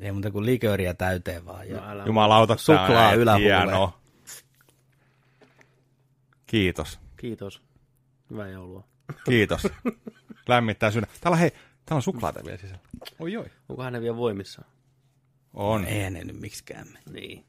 [0.00, 1.68] Ei muuta kuin likööriä täyteen vaan.
[1.68, 2.06] Ja No.
[2.06, 3.98] Jumalauta, Suklaa hieno.
[6.46, 7.00] Kiitos.
[7.16, 7.62] Kiitos.
[8.30, 8.84] Hyvää joulua.
[9.24, 9.62] Kiitos.
[10.48, 11.10] Lämmittää sydän.
[11.20, 12.82] Täällä on, hei, täällä on suklaata vielä sisällä.
[13.18, 13.46] Oi oi.
[13.68, 14.68] Onkohan ne vielä voimissaan?
[15.54, 15.84] On.
[15.84, 16.86] Eihän ne nyt miksikään.
[17.12, 17.44] Niin.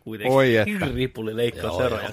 [0.00, 0.36] Kuitenkin.
[0.36, 0.86] Oi että.
[0.94, 2.10] Ripuli leikkaa seroja.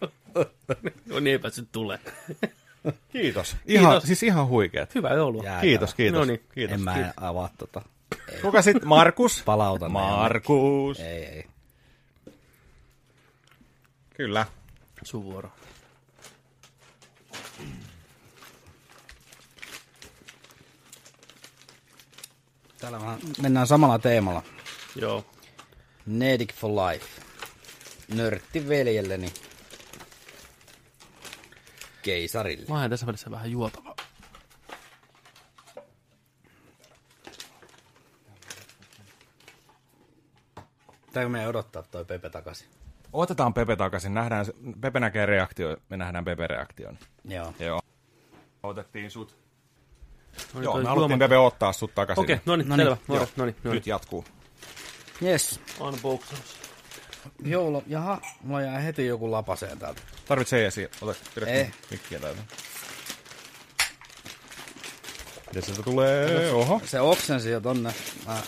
[1.06, 1.98] no niin ei päässyt tulee.
[3.12, 3.56] Kiitos.
[3.66, 4.06] Ihan, Kiitos.
[4.06, 4.94] Siis ihan huikeet.
[4.94, 5.42] Hyvää joulua.
[5.42, 5.60] Jää.
[5.60, 6.18] Kiitos, kiitos.
[6.18, 6.42] No niin.
[6.54, 6.74] kiitos.
[6.74, 7.12] en mä kiitos.
[7.16, 7.82] avaa tota.
[8.42, 8.88] Kuka sitten?
[8.88, 9.42] Markus?
[9.46, 11.00] Palautan Markus.
[11.00, 11.44] Ei, ei.
[14.14, 14.46] Kyllä.
[15.02, 15.50] Sun vuoro.
[22.78, 24.42] Täällä vähän mennään samalla teemalla.
[24.96, 25.24] Joo.
[26.10, 27.06] Nedic for life.
[28.14, 29.32] Nörtti veljelleni.
[32.02, 32.66] Keisarille.
[32.68, 33.94] Mä oon tässä välissä vähän juotava.
[41.06, 42.68] Pitääkö meidän odottaa toi Pepe takaisin?
[43.12, 44.14] Otetaan Pepe takaisin.
[44.14, 44.46] Nähdään,
[44.80, 46.98] Pepe näkee reaktio, me nähdään Pepe reaktion.
[47.24, 47.54] Joo.
[47.58, 47.80] Joo.
[48.62, 49.36] Otettiin sut.
[50.54, 52.24] No niin, Joo, me haluttiin Pepe ottaa sut takaisin.
[52.24, 52.96] Okei, no niin, No niin, selvä.
[53.08, 53.26] Joo.
[53.36, 54.24] No niin, no Nyt jatkuu.
[55.22, 55.60] Yes.
[55.80, 56.56] Unboxaus.
[57.44, 57.82] Joulu.
[57.86, 60.02] Jaha, mulla jää heti joku lapaseen täältä.
[60.28, 60.88] Tarvitsee esiin.
[61.00, 61.72] Ota, pidä Eh.
[61.90, 62.42] mikkiä täältä.
[65.46, 66.50] Mitä sieltä tulee?
[66.52, 66.80] Oho.
[66.84, 67.94] Se oksensi jo tonne.
[68.26, 68.42] Mä,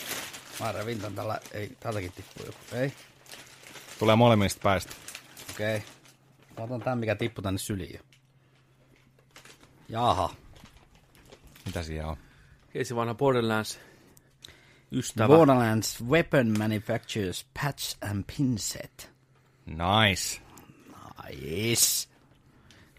[0.60, 1.40] mä revin tän tällä.
[1.52, 2.58] Ei, täältäkin tippuu joku.
[2.72, 2.92] Ei.
[3.98, 4.92] Tulee molemmista päistä.
[5.50, 5.76] Okei.
[5.76, 5.88] Okay.
[6.58, 8.00] Mä otan tän, mikä tippui tänne syliin jo.
[9.88, 10.34] Jaha.
[11.66, 12.16] Mitä siellä on?
[12.72, 13.80] Keisi vanha Borderlands
[14.92, 15.36] ystävä.
[15.36, 19.12] Borderlands Weapon Manufacturers Patch and Pin Set.
[19.66, 20.40] Nice.
[21.24, 22.08] Nice.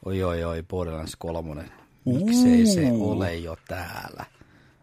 [0.05, 1.69] Oi oi oi, Borderlands 3.
[2.05, 4.25] Miksei se ole jo täällä?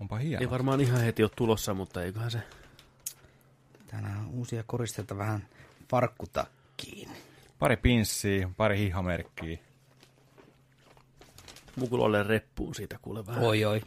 [0.01, 0.40] Onpa hieno.
[0.40, 2.42] Ei varmaan ihan heti ole tulossa, mutta eiköhän se...
[3.87, 5.46] Tänään on uusia koristeita vähän
[5.88, 7.11] farkkutakkiin.
[7.59, 9.59] Pari pinssiä, pari hihamerkkiä.
[11.77, 13.44] Mukulolle reppuun siitä kuule vähän.
[13.44, 13.83] Oi oi.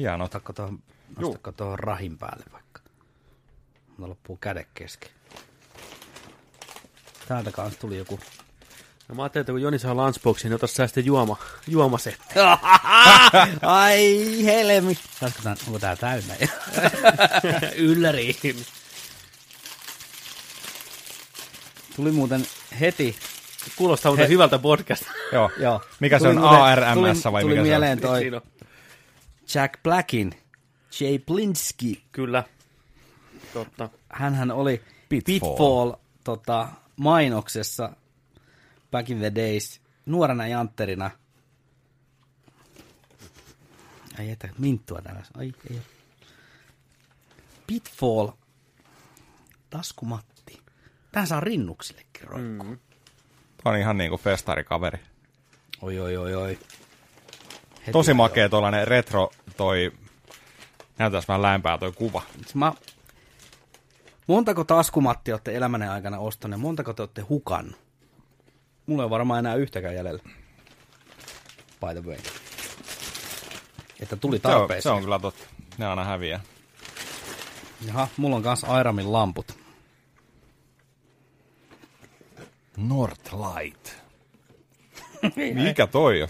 [0.00, 0.24] Hieno.
[0.24, 0.78] Ottakko tuohon,
[1.18, 2.80] nostakko tuohon rahin päälle vaikka.
[3.88, 5.10] Mutta loppuu käde kesken.
[7.28, 8.20] Täältä kanssa tuli joku.
[9.08, 11.36] No mä ajattelin, että kun Joni saa lunchboxin, niin ota sä sitten juoma,
[11.66, 12.34] juomasetti.
[13.62, 14.98] Ai helmi.
[15.20, 16.34] Saisiko tän, onko tää täynnä?
[17.76, 18.36] Ylläriin.
[21.96, 22.46] tuli muuten
[22.80, 23.16] heti.
[23.76, 25.02] Kuulostaa muuten hyvältä podcast.
[25.32, 25.50] Joo.
[25.58, 25.80] Joo.
[26.00, 27.66] Mikä se Tuli on, muuten- ARMS tuli, vai tuli mikä se on?
[27.68, 28.42] mieleen toi Siinä on.
[29.54, 30.32] Jack Blackin,
[31.00, 32.02] Jay Blinsky.
[32.12, 32.44] Kyllä.
[33.52, 33.88] Totta.
[34.08, 35.40] Hänhän oli Pitfall.
[35.40, 35.92] Pitfall
[36.24, 37.92] tota, mainoksessa
[38.90, 41.10] back in the days nuorena jantterina.
[44.18, 45.22] Ai että, minttua täällä.
[45.34, 45.84] Ai, ei ole.
[47.66, 48.28] Pitfall
[49.70, 50.60] taskumatti.
[51.12, 52.70] Tää saa rinnuksillekin roikkuu.
[52.70, 52.78] Mm.
[53.64, 54.98] Tämä on ihan niinku festarikaveri.
[55.82, 56.58] Oi, oi, oi, oi.
[57.80, 59.92] Heti Tosi makea tuollainen retro toi...
[60.98, 62.22] Näytäis vähän lämpää toi kuva.
[62.54, 62.72] Mä...
[64.26, 66.60] Montako taskumattia olette elämänne aikana ostaneet?
[66.60, 67.78] Montako te olette hukannut?
[68.86, 70.22] Mulla ei ole varmaan enää yhtäkään jäljellä.
[71.80, 72.18] By the way.
[74.00, 74.82] Että tuli Se on, tarpeeseen.
[74.82, 75.44] se on kyllä totta.
[75.78, 76.40] Ne aina häviää.
[77.86, 79.58] Jaha, mulla on kans Airamin lamput.
[82.76, 83.88] Northlight.
[85.64, 86.28] Mikä toi on?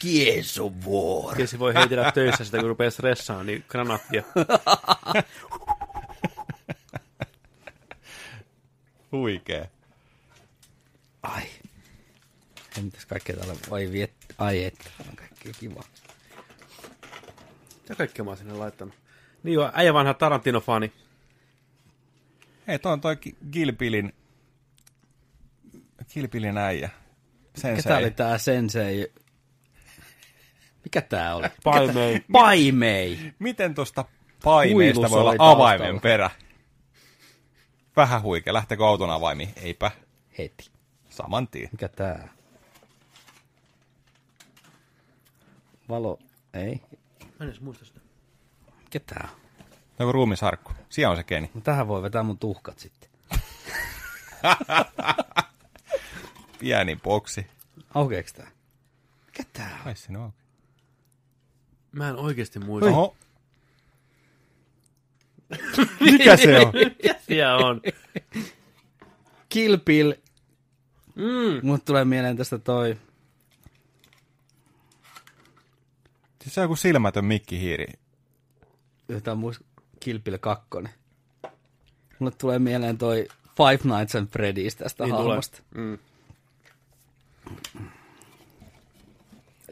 [0.00, 1.36] Gears of War.
[1.36, 4.22] Kesi voi heitellä töissä sitä, kun rupeaa stressaamaan, niin granaattia.
[9.12, 9.70] Huikee.
[11.22, 11.42] Ai.
[12.76, 14.12] Ei mitäs kaikkea täällä voi viet...
[14.38, 15.82] Ai et, täällä on kaikkea kiva.
[17.82, 18.94] Mitä kaikkea mä oon sinne laittanut?
[19.42, 20.92] Niin joo, äijä vanha Tarantino-fani.
[22.66, 23.16] Hei, toi on toi
[23.52, 24.12] Gilpilin...
[26.14, 26.90] Gilpilin äijä.
[27.56, 29.12] Sen Mikä tää oli tää sensei?
[30.84, 31.46] Mikä tää oli?
[31.64, 32.24] Paimei.
[32.32, 33.34] Paimei.
[33.38, 34.04] Miten tuosta
[34.72, 35.52] Huilus voi olla oli taustalla.
[35.52, 36.30] avaimen perä?
[37.96, 38.52] Vähän huikea.
[38.52, 39.52] Lähteekö auton avaimiin?
[39.56, 39.90] Eipä.
[40.38, 40.70] Heti.
[41.10, 41.68] Saman tien.
[41.72, 42.28] Mikä tää?
[45.88, 46.18] Valo.
[46.54, 46.82] Ei.
[47.20, 48.00] Mä en edes muista sitä.
[48.84, 49.40] Mikä tää on?
[49.98, 50.72] Joku ruumisarkku.
[50.88, 51.50] Siellä on se keni.
[51.54, 53.10] No tähän voi vetää mun tuhkat sitten.
[56.58, 57.46] Pieni boksi.
[57.94, 58.50] Aukeeks tää?
[59.26, 59.86] Mikä tää on?
[59.86, 60.32] Ai sinne on.
[61.92, 62.90] Mä en oikeesti muista.
[62.90, 63.16] Oho.
[66.00, 66.72] Mikä se on?
[66.74, 67.80] Mikä siellä on?
[69.48, 70.12] Kill Bill.
[71.14, 71.60] Mm.
[71.66, 72.96] Mulle tulee mieleen tästä toi...
[76.42, 77.86] Siis se on joku silmätön mikkihiiri.
[79.08, 79.64] Jotain muista
[80.00, 80.66] Kill Bill 2.
[82.18, 85.28] Mulle tulee mieleen toi Five Nights at Freddy's tästä Niin tulee.
[85.28, 85.62] hahmosta.
[85.74, 85.98] Mm.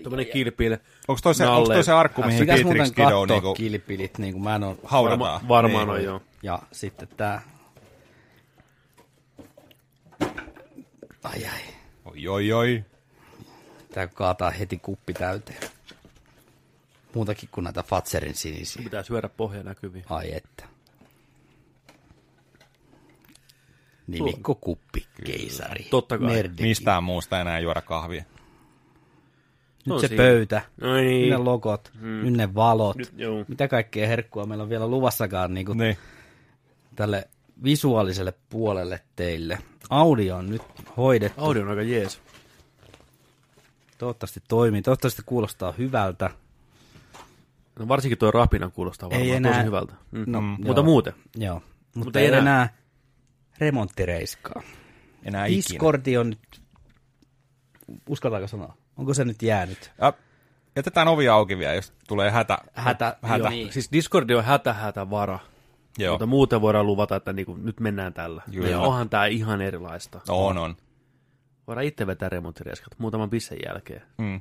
[0.03, 0.81] Tuommoinen kilpile.
[1.11, 3.79] Onko toi se, onko toi se arkku, mihin Pitäis Beatrix muuten Kiddo katsoa niinku Kill
[3.79, 5.21] Billit, niin kuin mä en haudataan?
[5.21, 5.99] Varma, varmaan Niin.
[5.99, 6.21] on joo.
[6.43, 7.43] Ja sitten tää...
[11.25, 11.61] Ai ai.
[12.05, 12.85] Oi, oi, oi.
[13.95, 15.59] Tää kaataa heti kuppi täyteen.
[17.15, 18.83] Muutakin kuin näitä Fatserin sinisiä.
[18.83, 20.05] Pitää syödä pohja näkyviin.
[20.11, 20.65] Ai että.
[24.07, 25.85] Nimikko kuppi, keisari.
[25.91, 26.27] Totta kai.
[26.27, 26.63] Merdi.
[26.63, 28.25] Mistään muusta enää juoda kahvia.
[29.91, 30.23] Nyt On se siinä.
[30.23, 30.63] pöytä.
[30.81, 31.31] No Nyt niin.
[31.31, 31.93] ne logot.
[32.01, 32.97] Nyt ne valot.
[32.97, 33.45] Nyt, joo.
[33.49, 35.97] Mitä kaikkea herkkua meillä on vielä luvassakaan niin kuin Niin.
[36.97, 37.29] tälle
[37.65, 39.59] visuaaliselle puolelle teille.
[39.91, 40.63] Audio on nyt
[40.97, 41.41] hoidettu.
[41.45, 42.21] Audio on aika jees.
[43.99, 44.83] Toivottavasti toimii.
[44.83, 46.31] Toivottavasti kuulostaa hyvältä.
[47.79, 49.93] No varsinkin tuo rapina kuulostaa varmaan Ei enää- tosi hyvältä.
[50.11, 50.25] Mm.
[50.27, 50.57] No, Mm.
[50.67, 51.13] Mutta muuten.
[51.37, 51.55] Joo.
[51.55, 52.39] Mutta, Mutta ei enää.
[52.41, 52.75] enää
[53.59, 54.63] remonttireiskaa.
[55.25, 55.57] Enää ikinä.
[55.73, 56.61] Discordi on nyt,
[58.09, 59.93] uskaltaako sanoa, onko se nyt jäänyt?
[60.01, 60.13] Ja,
[60.77, 62.59] jätetään ovi auki vielä, jos tulee hätä.
[62.73, 63.39] Hätä, hätä.
[63.39, 63.73] joo, niin.
[63.73, 65.39] Siis Discordi on hätä hätä vara.
[65.99, 66.13] Joo.
[66.13, 68.43] Mutta muuten voidaan luvata, että niinku, nyt mennään tällä.
[68.53, 68.69] Kyllä.
[68.69, 70.21] Ja onhan tää ihan erilaista.
[70.29, 70.77] On, on.
[71.67, 74.03] Voidaan itse vetää remonttireskat muutaman pissen jälkeen.
[74.19, 74.41] Mm.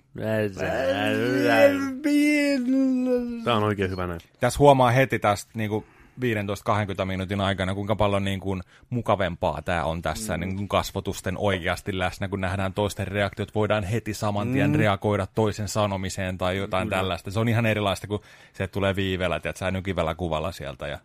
[3.43, 4.21] Tää on oikein hyvä näin.
[4.39, 5.85] Tässä huomaa heti tästä niin kuin
[6.21, 10.41] 15-20 minuutin aikana, kuinka paljon niin kuin, mukavempaa tämä on tässä mm.
[10.41, 14.75] niin kuin kasvotusten oikeasti läsnä, kun nähdään toisten reaktiot, voidaan heti saman tien mm.
[14.75, 16.89] reagoida toisen sanomiseen tai jotain mm.
[16.89, 17.31] tällaista.
[17.31, 18.21] Se on ihan erilaista, kun
[18.53, 20.99] se tulee viivellä, että sä nykivällä kuvalla sieltä ja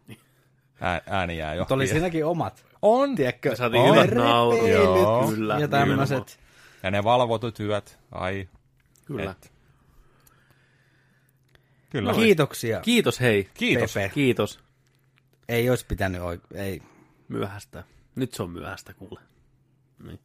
[0.81, 1.61] ää, ääni jää jo.
[1.61, 2.65] Mutta oli siinäkin omat.
[2.83, 3.57] On, Tiedätkö?
[3.57, 3.95] Saatiin On.
[3.95, 4.69] hyvät naurut.
[4.69, 5.29] Joo.
[5.29, 5.59] Kyllä.
[5.59, 6.39] ja tämmöiset.
[6.83, 8.49] ja ne valvotut hyöt, ai.
[9.05, 9.31] Kyllä.
[9.31, 9.53] Et.
[11.91, 12.13] Kyllä.
[12.13, 12.81] No, Kiitoksia.
[12.81, 13.49] Kiitos hei.
[13.55, 13.95] Kiitos.
[13.95, 14.09] Pepe.
[14.09, 14.64] Kiitos.
[15.49, 16.83] Ei olisi pitänyt oik- ei.
[17.29, 17.85] Myöhästä.
[18.15, 19.21] Nyt se on myöhästä, kuule.
[20.07, 20.21] Niin.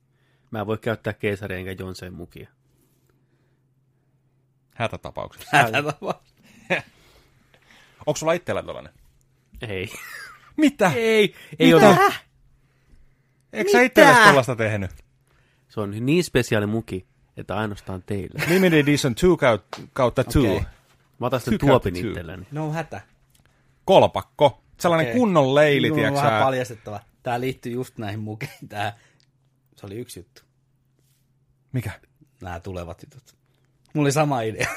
[0.51, 2.49] Mä en voi käyttää keisaria enkä Jonseen mukia.
[4.75, 5.57] Hätätapauksessa.
[8.05, 8.93] Onko sulla itsellä tollanen?
[9.61, 9.89] Ei.
[10.57, 10.91] Mitä?
[10.95, 11.35] Ei.
[11.59, 11.97] Ei ole.
[13.53, 14.91] Eikö sä itsellesi tollasta tehnyt?
[15.69, 17.05] Se on niin spesiaali muki,
[17.37, 18.43] että ainoastaan teille.
[18.49, 20.39] Limited Edition 2 kaut- kautta 2.
[20.39, 20.51] Okei.
[20.57, 20.69] Okay.
[21.19, 22.47] Mä otan sitten tuopin itselleni.
[22.51, 23.01] No hätä.
[23.85, 24.63] Kolpakko.
[24.79, 25.19] Sellainen okay.
[25.19, 26.99] kunnon leili, Minun on tiedätkö vähän paljastettava.
[27.23, 28.69] Tää liittyy just näihin mukeihin.
[28.69, 28.97] Tää,
[29.75, 30.41] se oli yksi juttu.
[31.71, 31.91] Mikä?
[32.41, 33.35] Nämä tulevat jutut.
[33.93, 34.67] Mulla oli sama idea.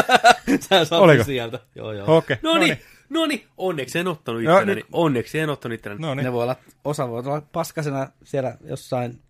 [0.88, 1.24] Sä Oliko?
[1.24, 1.60] sieltä.
[1.74, 2.16] Joo, joo.
[2.16, 2.36] Okei.
[2.42, 3.46] No niin, no niin.
[3.56, 4.80] Onneksi en ottanut Joo, itselleni.
[4.80, 6.02] nyt- Onneksi en ottanut itselleni.
[6.02, 6.32] No Ne niin.
[6.32, 9.22] voi olla, osa voi olla paskasena siellä jossain,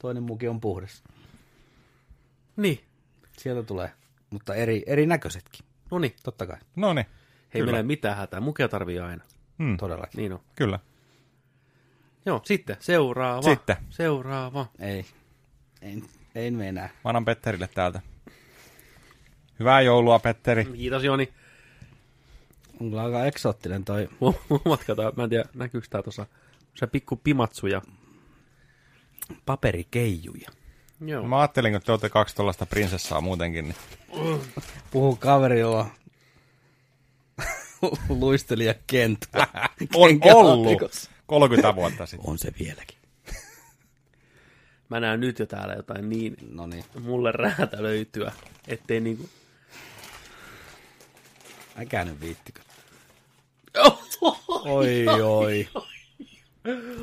[0.00, 1.02] toinen muki on puhdas.
[2.56, 2.80] Niin.
[3.38, 3.90] Sieltä tulee,
[4.30, 6.14] mutta eri, erinäköisetkin, No niin.
[6.22, 7.06] totta kai, No niin.
[7.54, 7.66] Hei, Kyllä.
[7.66, 8.40] meillä ei mitään hätää.
[8.40, 9.24] Mukia tarvii aina.
[9.58, 9.76] Hmm.
[9.76, 10.18] todellakin.
[10.18, 10.40] Niin on.
[10.56, 10.78] Kyllä.
[12.26, 13.42] Joo, sitten seuraava.
[13.42, 13.76] Sitten.
[13.90, 14.66] Seuraava.
[14.78, 15.04] Ei,
[15.82, 16.02] ei,
[16.34, 16.88] ei me enää.
[16.88, 18.00] Mä annan Petterille täältä.
[19.58, 20.64] Hyvää joulua, Petteri.
[20.64, 21.32] Kiitos Joni.
[22.80, 24.08] On kyllä aika eksoottinen toi.
[24.64, 26.26] Matkataan, mä en tiedä näkyykö tää tuossa.
[26.74, 27.82] Se pikku pimatsuja.
[29.46, 30.50] Paperikeijuja.
[31.00, 31.26] Joo.
[31.28, 33.64] Mä ajattelin, että te olette kaksi tollaista prinsessaa muutenkin.
[33.64, 33.76] Niin.
[34.90, 35.86] Puhu kaverilla
[38.08, 39.18] luistelija Kent.
[39.34, 39.40] On
[39.94, 41.10] ollut Kenkälaatikossa.
[41.26, 42.30] 30 vuotta sitten.
[42.30, 42.98] On se vieläkin.
[44.90, 48.32] Mä näen nyt jo täällä jotain niin No niin, mulle räätälöityä,
[48.68, 49.28] ettei niinku...
[51.78, 52.60] äkää nyt viittikö.
[54.64, 55.68] Oi, oi.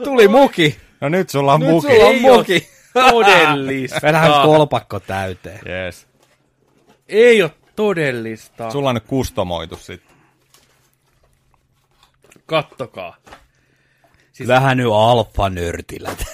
[0.04, 0.78] Tuli muki.
[1.02, 1.88] No nyt sulla on Nyt muki.
[1.88, 2.70] sulla on muki.
[2.94, 4.00] Todellista.
[4.04, 5.60] Vedähän kolpakko täyteen.
[5.68, 6.08] Yes.
[7.08, 8.72] Ei ole todellista.
[8.72, 10.09] Sulla on nyt kustomoitu sitten.
[12.50, 13.18] Kattokaa.
[14.32, 14.48] Siis...
[14.48, 16.26] Vähän nyt alfa-nörtilät.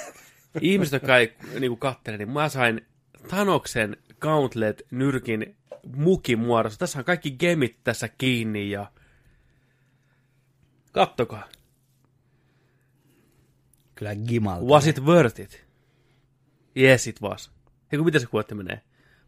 [0.62, 2.86] Ihmiset, jotka ei niinku kattele, niin mä sain
[3.28, 5.56] Thanoksen Gauntlet-nyrkin
[5.96, 6.80] mukin muodossa.
[6.80, 8.92] Tässä on kaikki gemit tässä kiinni ja...
[10.92, 11.44] Kattokaa.
[13.96, 14.66] Kyllä gimalta.
[14.66, 15.66] Was it worth it?
[16.78, 17.52] Yes, it was.
[17.92, 18.82] Hei, miten se kuotte menee?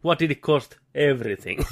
[0.04, 0.76] What did it cost?
[0.94, 1.60] Everything.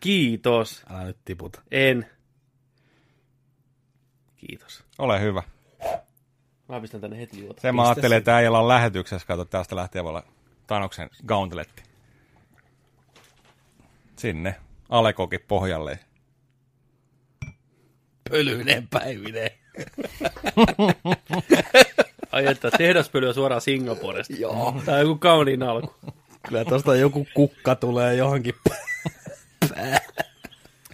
[0.00, 0.82] Kiitos.
[0.90, 1.62] Älä nyt tiputa.
[1.70, 2.06] En.
[4.36, 4.84] Kiitos.
[4.98, 5.42] Ole hyvä.
[6.68, 7.60] Mä pistän tänne heti juota.
[7.60, 9.26] Se mä ajattelin, että äijällä on lähetyksessä.
[9.26, 10.22] Kato, tästä lähtee voi olla
[10.66, 11.82] Tanoksen gauntletti.
[14.16, 14.54] Sinne.
[14.88, 15.98] Alekokin pohjalle.
[18.30, 19.50] Pölyinen päivinen.
[22.32, 24.34] Ai että tehdaspölyä suoraan Singaporesta.
[24.38, 24.82] Joo.
[24.84, 25.94] Tää on joku kauniin alku.
[26.48, 28.54] Kyllä tosta joku kukka tulee johonkin.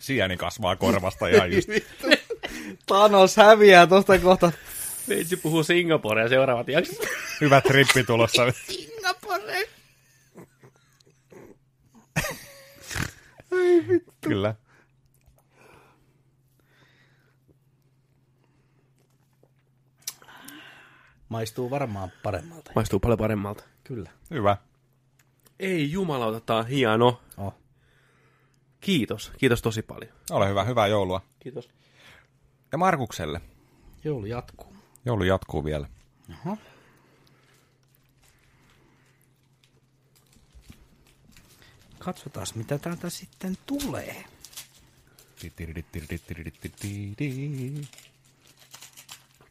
[0.01, 1.69] Sieni kasvaa korvasta ihan just.
[2.87, 4.53] Thanos häviää tosta kohta.
[5.09, 6.99] Veitsi puhuu Singaporea seuraavat jaksot.
[7.41, 8.43] Hyvä trippi tulossa.
[8.53, 9.69] Singapore.
[14.21, 14.55] Kyllä.
[21.29, 22.73] Maistuu varmaan paremmalta.
[22.75, 23.65] Maistuu paljon paremmalta.
[23.85, 24.11] Kyllä.
[24.31, 24.57] Hyvä.
[25.61, 27.21] Ei jumalauta, tää on hieno.
[27.37, 27.55] Oh.
[28.85, 29.33] Kiitos.
[29.39, 30.13] Kiitos tosi paljon.
[30.31, 31.21] Ole hyvä, hyvää joulua.
[31.41, 31.69] Kiitos.
[32.73, 33.41] Ja Markukselle.
[34.05, 34.75] Joulu jatkuu.
[35.05, 35.89] Joulu jatkuu vielä.
[36.31, 36.59] Oho.
[41.99, 44.25] Katsotaan, mitä täältä sitten tulee.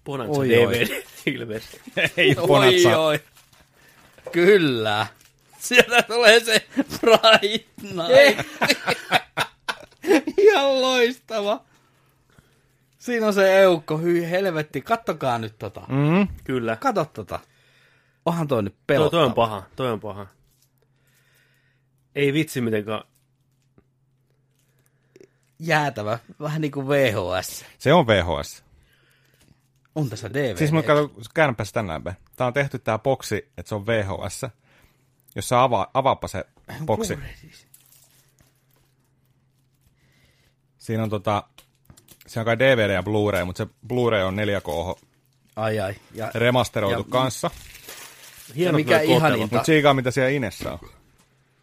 [0.06, 1.04] Bonanza Oi, DVD
[1.34, 1.82] ilmeisesti.
[2.18, 3.00] Ei Oi, ponatsa.
[3.00, 3.20] oi.
[4.32, 5.08] Kyllä.
[5.64, 8.48] Sieltä tulee se Fright Night.
[10.44, 11.62] Ihan loistava.
[12.98, 14.82] Siinä on se eukko, hyi helvetti.
[14.82, 15.82] Kattokaa nyt tota.
[15.90, 16.28] Mm.
[16.44, 16.76] Kyllä.
[16.76, 17.40] Kato tota.
[18.26, 19.20] Onhan toi nyt Toi, pelottava.
[19.22, 20.28] toi on paha, toi on paha.
[22.16, 23.02] Ei vitsi mitenkään.
[25.60, 26.20] Jäätävä.
[26.40, 27.66] Vähän niin kuin VHS.
[27.80, 28.64] Se on VHS.
[29.96, 30.58] On tässä DVD.
[30.58, 32.16] Siis mä katson, käännäpä sitä näin päin.
[32.36, 34.46] Tää on tehty tää boksi, että se on VHS.
[35.36, 36.46] Jos sä avaa, avaappa se
[36.86, 37.20] boksi.
[37.42, 37.68] Siis.
[40.78, 41.44] Siinä on tota,
[42.28, 45.00] se on kai DVD ja Blu-ray, mutta se Blu-ray on 4K
[45.56, 45.96] Ai ai.
[46.14, 47.52] Ja, remasteroitu Ja- kanssa.
[48.56, 50.80] Hienot mikä ihaninta- Mutta siikaa mitä siellä Inessä on.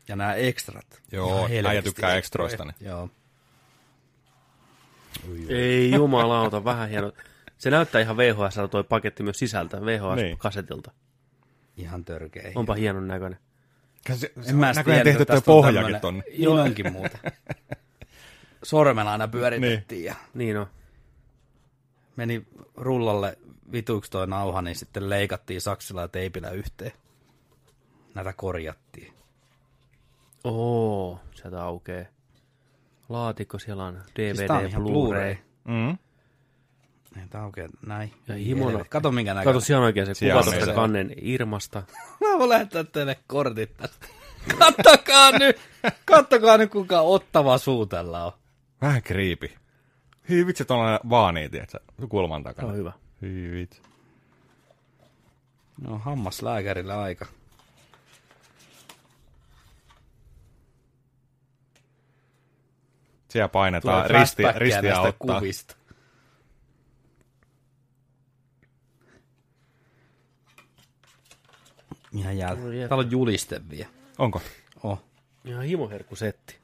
[0.08, 0.86] ja nämä ekstrat.
[1.12, 2.74] Joo, Ihan äijä tykkää ekstroista, niin.
[2.80, 3.10] Joo.
[5.48, 7.12] Ei jumalauta, vähän hieno.
[7.58, 10.90] Se näyttää ihan VHS toi paketti myös sisältä, VHS-kasetilta.
[11.76, 12.52] Ihan törkeä.
[12.54, 13.38] Onpa hienon näköinen.
[14.08, 16.22] Se, se En on mä näköjään tiedä, tehty että toi tästä on pohjakin tonne.
[16.38, 17.18] Niin onkin muuta.
[18.62, 20.66] Sormella aina pyöritettiin ja Niin on.
[22.16, 22.46] meni
[22.76, 23.38] rullalle
[23.72, 26.92] vituiksi toi nauha, niin sitten leikattiin saksilla ja teipillä yhteen.
[28.14, 29.12] Näitä korjattiin.
[30.44, 32.08] Oo, sieltä aukee.
[33.08, 35.36] Laatikko siellä on DVD, Siis ihan Blu-ray.
[35.64, 35.98] Mm.
[37.30, 38.12] Tää aukeaa näin.
[38.28, 38.84] Ja himona.
[38.84, 39.54] Kato minkä näköinen.
[39.54, 40.74] Kato, siellä on oikein se Siellä kuva tuosta se.
[40.74, 41.82] kannen Irmasta.
[42.20, 44.06] Mä voin lähettää teille kortit tästä.
[44.58, 45.60] Kattokaa nyt!
[46.04, 48.32] Kattokaa nyt kuinka ottava suu tällä on.
[48.82, 49.56] Vähän kriipi.
[50.28, 52.68] Hyi vitsi, tuolla vaan niitä, tiedätkö, kulman Se takana.
[52.68, 52.92] on hyvä.
[53.22, 53.82] Hyi vitsi.
[55.80, 57.26] No hammaslääkärille aika.
[63.28, 64.52] Siellä painetaan ristiä
[64.82, 65.38] näistä ottaa.
[65.38, 65.76] kuvista.
[72.12, 72.58] Ihan jep.
[72.88, 73.90] Täällä on juliste vielä.
[74.18, 74.40] Onko?
[74.82, 75.02] Oh.
[75.44, 76.58] Ihan himoherkkusetti.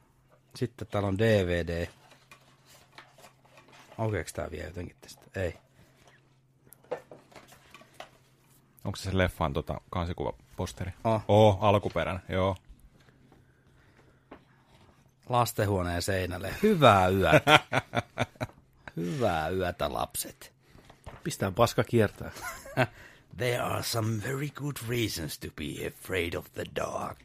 [0.55, 1.89] Sitten täällä on DVD.
[3.99, 5.23] Aukeeko tää vielä jotenkin tästä?
[5.37, 5.59] Ei.
[8.85, 10.91] Onko se se leffan tota, kansikuvaposteri?
[11.05, 11.23] Oh.
[11.29, 12.57] Oo, alkuperäinen, joo.
[15.29, 16.55] Lastenhuoneen seinälle.
[16.63, 17.61] Hyvää yötä.
[18.97, 20.53] Hyvää yötä, lapset.
[21.25, 22.31] Pistään paska kiertää.
[23.37, 27.19] There are some very good reasons to be afraid of the dark.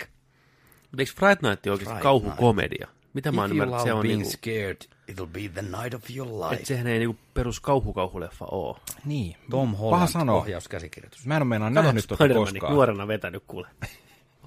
[0.91, 2.87] Mutta eikö Fright Night oikeasti Fright kauhukomedia?
[3.13, 4.77] Mitä mä oon ymmärtänyt, se on being niinku, scared,
[5.11, 6.55] it'll be the night of your life.
[6.55, 8.79] että sehän ei niinku perus kauhukauhuleffa oo.
[9.05, 9.35] Niin.
[9.49, 10.37] Tom Paha Holland sanoa.
[10.37, 11.25] ohjauskäsikirjoitus.
[11.25, 12.73] Mä en ole meinaan nähnyt tota Spider-Manin koskaan.
[12.73, 13.67] nuorena vetänyt kuule.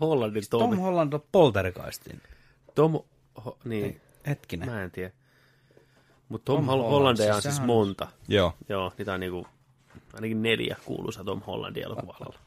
[0.00, 0.78] Hollandin Tom Tom.
[0.78, 2.20] Holland on poltergeistin.
[2.74, 2.92] Tom
[3.44, 4.68] ho, niin, Hetkinen.
[4.68, 5.10] mä en tiedä.
[6.28, 8.08] Mutta Tom, Tom Tom Holland, Hollandeja on siis siis monta.
[8.28, 8.54] Joo.
[8.68, 9.46] Joo, niitä on niinku,
[10.14, 12.38] ainakin neljä kuuluisa Tom Hollandin elokuvalla.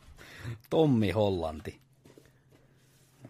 [0.69, 1.79] Tommi Hollanti.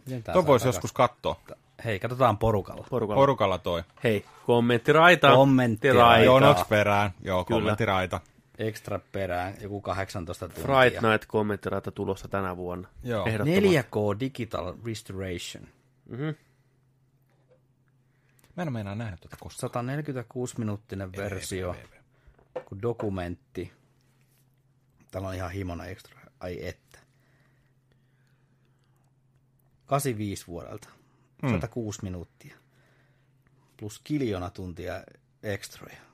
[0.05, 1.39] Miten tää Tuon saa voisi joskus katsoa.
[1.85, 2.85] Hei, katsotaan porukalla.
[2.89, 3.21] Porukalla.
[3.21, 3.83] Porukalla toi.
[4.03, 5.31] Hei, kommenttiraita.
[5.31, 6.25] Kommenttiraita.
[6.25, 7.11] Joo, noks perään.
[7.21, 7.57] Joo, Kyllä.
[7.59, 8.19] kommenttiraita.
[8.57, 10.63] Extra perään, joku 18 tuntia.
[10.63, 12.87] Fright Night kommenttiraita tulossa tänä vuonna.
[13.03, 13.25] Joo.
[13.25, 13.79] Ehdottomasti.
[13.79, 15.67] 4K Digital Restoration.
[18.55, 19.85] Mä en ole meinaan nähnyt tota koskaan.
[19.85, 21.75] 146-minuuttinen versio,
[22.65, 23.71] kuin dokumentti.
[25.11, 26.19] Täällä on ihan himona extra.
[26.39, 26.99] Ai että.
[29.85, 30.89] 85 vuodelta.
[31.51, 32.57] 106 minuuttia.
[33.77, 35.03] Plus kiljona tuntia
[35.43, 36.06] ekstroja.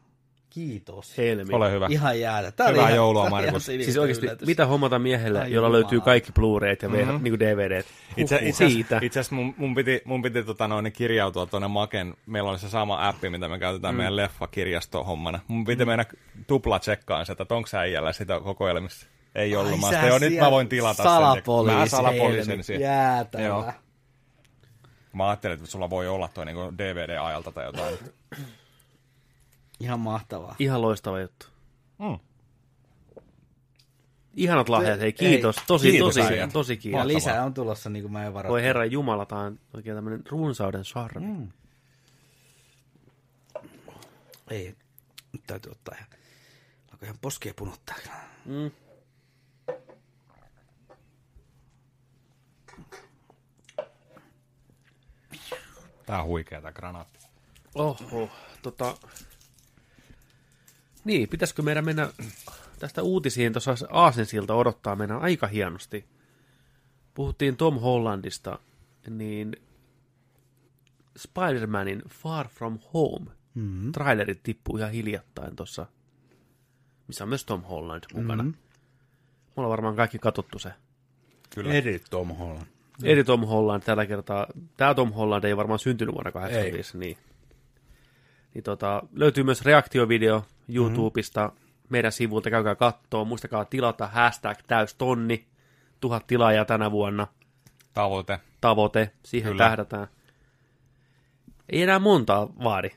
[0.53, 1.17] Kiitos.
[1.17, 1.53] Helmi.
[1.53, 1.87] Ole hyvä.
[1.89, 2.51] Ihan jäätä.
[2.51, 3.65] Tää Hyvää ihan- joulua, Markus.
[3.65, 4.47] Siis oikeasti, yllätys.
[4.47, 5.73] mitä hommata miehelle, Ai jolla jumala.
[5.73, 7.23] löytyy kaikki Blu-rayt ja mm-hmm.
[7.23, 7.85] niin DVDt?
[8.17, 8.65] Itse, asiassa,
[9.01, 12.13] itse asiassa mun, mun piti, mun piti tota noin, kirjautua tuonne Maken.
[12.25, 13.97] Meillä oli se sama appi, mitä me käytetään mm.
[13.97, 15.39] meidän leffakirjasto-hommana.
[15.47, 16.05] Mun piti mennä
[16.47, 19.07] tupla tsekkaan sitä, että onko sä äijällä sitä kokoelmissa.
[19.35, 19.83] Ei ollut.
[19.83, 21.05] Ai Mä joo, nyt mä voin tilata sen.
[21.05, 22.81] salapoliisi, Mä salapoliisin siihen.
[22.81, 23.43] Jäätävä.
[23.43, 23.71] Joo.
[25.13, 27.95] Mä ajattelin, että sulla voi olla toi niinku DVD-ajalta tai jotain.
[29.83, 30.55] Ihan mahtavaa.
[30.59, 31.47] Ihan loistava juttu.
[31.99, 32.19] Mm.
[34.33, 35.57] Ihanat lahjat, hei kiitos.
[35.57, 36.53] Ei, tosi, kiitos, tosi, kiitos.
[36.53, 37.05] tosi kiitos.
[37.05, 38.51] Lisää on tulossa, niin kuin mä en varoittaa.
[38.51, 41.25] Voi herra Jumala, tämä on oikein tämmöinen runsauden sarvi.
[41.25, 41.51] Mm.
[44.49, 44.75] Ei,
[45.33, 46.09] nyt täytyy ottaa ihan,
[46.91, 47.95] alkoi ihan poskia punottaa.
[48.45, 48.71] Mm.
[56.05, 57.19] Tää on huikea tää granaatti.
[57.75, 58.29] Oho,
[58.61, 58.97] tota,
[61.03, 62.09] niin, pitäisikö meidän mennä
[62.79, 66.05] tästä uutisiin, tuossa Aasensilta odottaa meidän aika hienosti.
[67.13, 68.59] Puhuttiin Tom Hollandista,
[69.09, 69.55] niin
[71.19, 73.91] Spider-Manin Far From Home mm-hmm.
[73.91, 75.85] traileri tippui ihan hiljattain tuossa,
[77.07, 78.43] missä on myös Tom Holland mukana.
[78.43, 78.57] Mm-hmm.
[79.55, 80.73] Mulla on varmaan kaikki katottu se.
[81.55, 81.73] Kyllä.
[81.73, 82.67] Eri Tom Holland.
[83.03, 84.47] Eri Tom Holland tällä kertaa.
[84.77, 87.17] Tämä Tom Holland ei varmaan syntynyt vuonna 85, niin,
[88.53, 91.87] niin tota, löytyy myös reaktiovideo YouTubesta mm-hmm.
[91.89, 95.47] meidän sivulta, käykää kattoo, muistakaa tilata hashtag täystonni,
[95.99, 97.27] tuhat tilaajaa tänä vuonna,
[97.93, 98.39] Tavoite.
[98.61, 99.63] tavoite, siihen Kyllä.
[99.63, 100.07] tähdätään.
[101.69, 102.89] Ei enää montaa vaadi.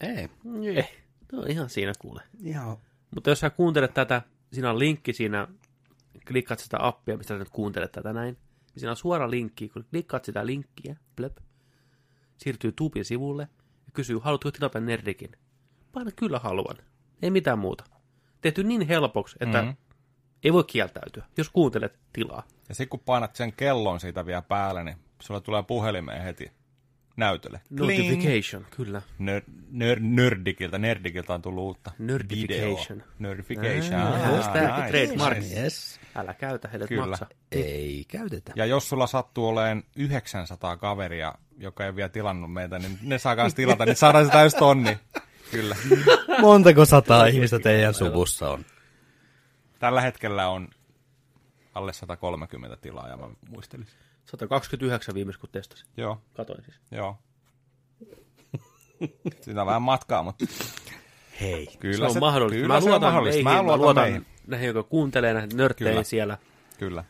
[0.00, 0.28] Ei.
[0.76, 0.96] Eh,
[1.32, 2.22] no ihan siinä kuule.
[2.42, 2.76] Ihan
[3.14, 4.22] Mutta jos sä kuuntelet tätä,
[4.52, 5.48] siinä on linkki siinä,
[6.28, 8.34] klikkaat sitä appia, mistä sä nyt kuuntelet tätä näin,
[8.74, 11.36] niin siinä on suora linkki, kun klikkaat sitä linkkiä, plöp,
[12.36, 13.48] siirtyy Tubin sivulle
[13.86, 15.30] ja kysyy, haluatko tilata Nerdikin?
[15.94, 16.76] Paina kyllä haluan.
[17.22, 17.84] Ei mitään muuta.
[18.40, 19.66] Tehty niin helpoksi, että Mhm.
[19.66, 19.96] mm-hmm.
[20.44, 22.42] ei voi kieltäytyä, jos kuuntelet tilaa.
[22.68, 26.52] Ja sitten kun painat sen kellon siitä vielä päälle, niin sulla tulee puhelimeen heti
[27.16, 27.60] näytölle.
[27.76, 28.08] Kling.
[28.10, 29.02] Notification, kyllä.
[29.18, 32.98] Nör, nör, nördikiltä, nerdikiltä on tullut uutta Nerdification.
[32.98, 33.14] videoa.
[33.18, 34.00] Nerdification.
[34.02, 34.52] Ah, just
[34.90, 35.38] trademark.
[35.56, 36.00] Yes.
[36.14, 37.06] Älä käytä, heille Kyllä.
[37.06, 37.26] maksa.
[37.52, 38.52] Ei käytetä.
[38.56, 43.36] Ja jos sulla sattuu olemaan 900 kaveria, joka ei vielä tilannut meitä, niin ne saa
[43.56, 44.98] tilata, niin saadaan se täys tonni.
[45.54, 45.76] Kyllä.
[46.40, 48.64] Montako sataa ihmistä teidän suvussa on?
[49.78, 50.68] Tällä hetkellä on
[51.74, 53.94] alle 130 tilaa, ja mä muistelisin.
[54.24, 55.86] 129 viimeis kun testasin.
[55.96, 56.76] Joo, Katoin siis.
[56.90, 57.18] joo.
[59.40, 60.44] Siinä on vähän matkaa, mutta
[61.40, 61.66] Hei.
[61.80, 62.60] kyllä se on mahdollista.
[62.62, 63.44] Kyllä mä se on luotan mahdollista.
[63.44, 64.26] meihin, Mä mä luotan, luotan meihin.
[64.46, 66.04] näihin, jotka kuuntelee näihin nörtteihin Kyllä.
[66.04, 66.38] siellä.
[66.78, 67.04] Kyllä.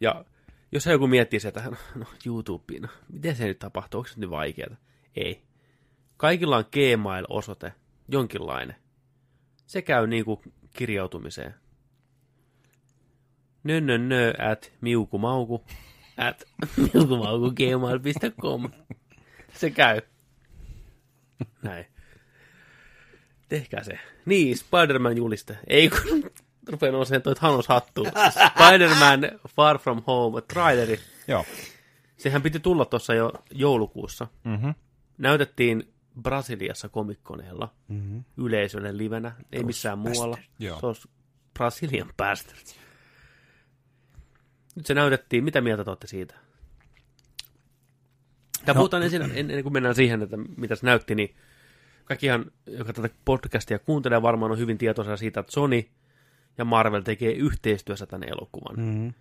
[0.00, 0.24] Ja
[0.72, 4.30] jos joku miettii sitä, että no YouTubeen, no, miten se nyt tapahtuu, onko se nyt
[4.30, 4.76] vaikeaa?
[5.16, 5.42] Ei.
[6.22, 7.72] Kaikilla on Gmail-osoite,
[8.08, 8.76] jonkinlainen.
[9.66, 11.54] Se käy niinku kirjautumiseen.
[13.64, 15.64] Nönnönnö at miukumauku
[16.16, 16.44] at
[16.76, 18.70] miukumauku gmail.com.
[19.54, 20.00] Se käy.
[21.62, 21.86] Näin.
[23.48, 23.98] Tehkää se.
[24.26, 25.58] Niin, Spider-Man juliste.
[25.66, 26.30] Ei kun
[26.68, 28.04] rupeaa nousemaan toi Thanos hattu.
[28.30, 31.00] Spider-Man Far From Home traileri.
[31.28, 31.44] Joo.
[32.16, 34.26] Sehän piti tulla tuossa jo joulukuussa.
[34.44, 34.74] Mm-hmm.
[35.18, 35.91] Näytettiin
[36.22, 38.24] Brasiliassa komikkoneella mm-hmm.
[38.36, 40.38] yleisölle livenä, ei missään muualla.
[40.58, 40.80] Joo.
[40.80, 41.08] Se olisi
[41.54, 42.76] Brazilian Bastards.
[44.76, 45.44] Nyt se näytettiin.
[45.44, 46.34] Mitä mieltä te olette siitä?
[48.64, 48.80] Tämä no.
[48.80, 51.34] puhutaan ensin, ennen kuin mennään siihen, että mitä se näytti, niin
[52.04, 55.84] kaikkihan, joka tätä podcastia kuuntelee, varmaan on hyvin tietoisia siitä, että Sony
[56.58, 58.76] ja Marvel tekee yhteistyössä tämän elokuvan.
[58.76, 59.14] Mm-hmm.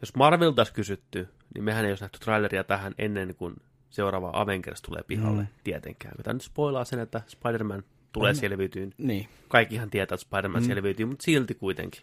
[0.00, 3.54] Jos Marvelta olisi kysytty, niin mehän ei olisi nähty traileria tähän ennen kuin
[3.90, 5.48] seuraava Avengers tulee pihalle, mm.
[5.64, 6.14] tietenkään.
[6.22, 7.82] Tämä nyt spoilaa sen, että Spider-Man
[8.12, 8.94] tulee selviytyyn.
[8.98, 9.28] Niin.
[9.48, 10.66] Kaikkihan tietää, että Spider-Man mm.
[10.66, 12.02] selviytyy, mutta silti kuitenkin.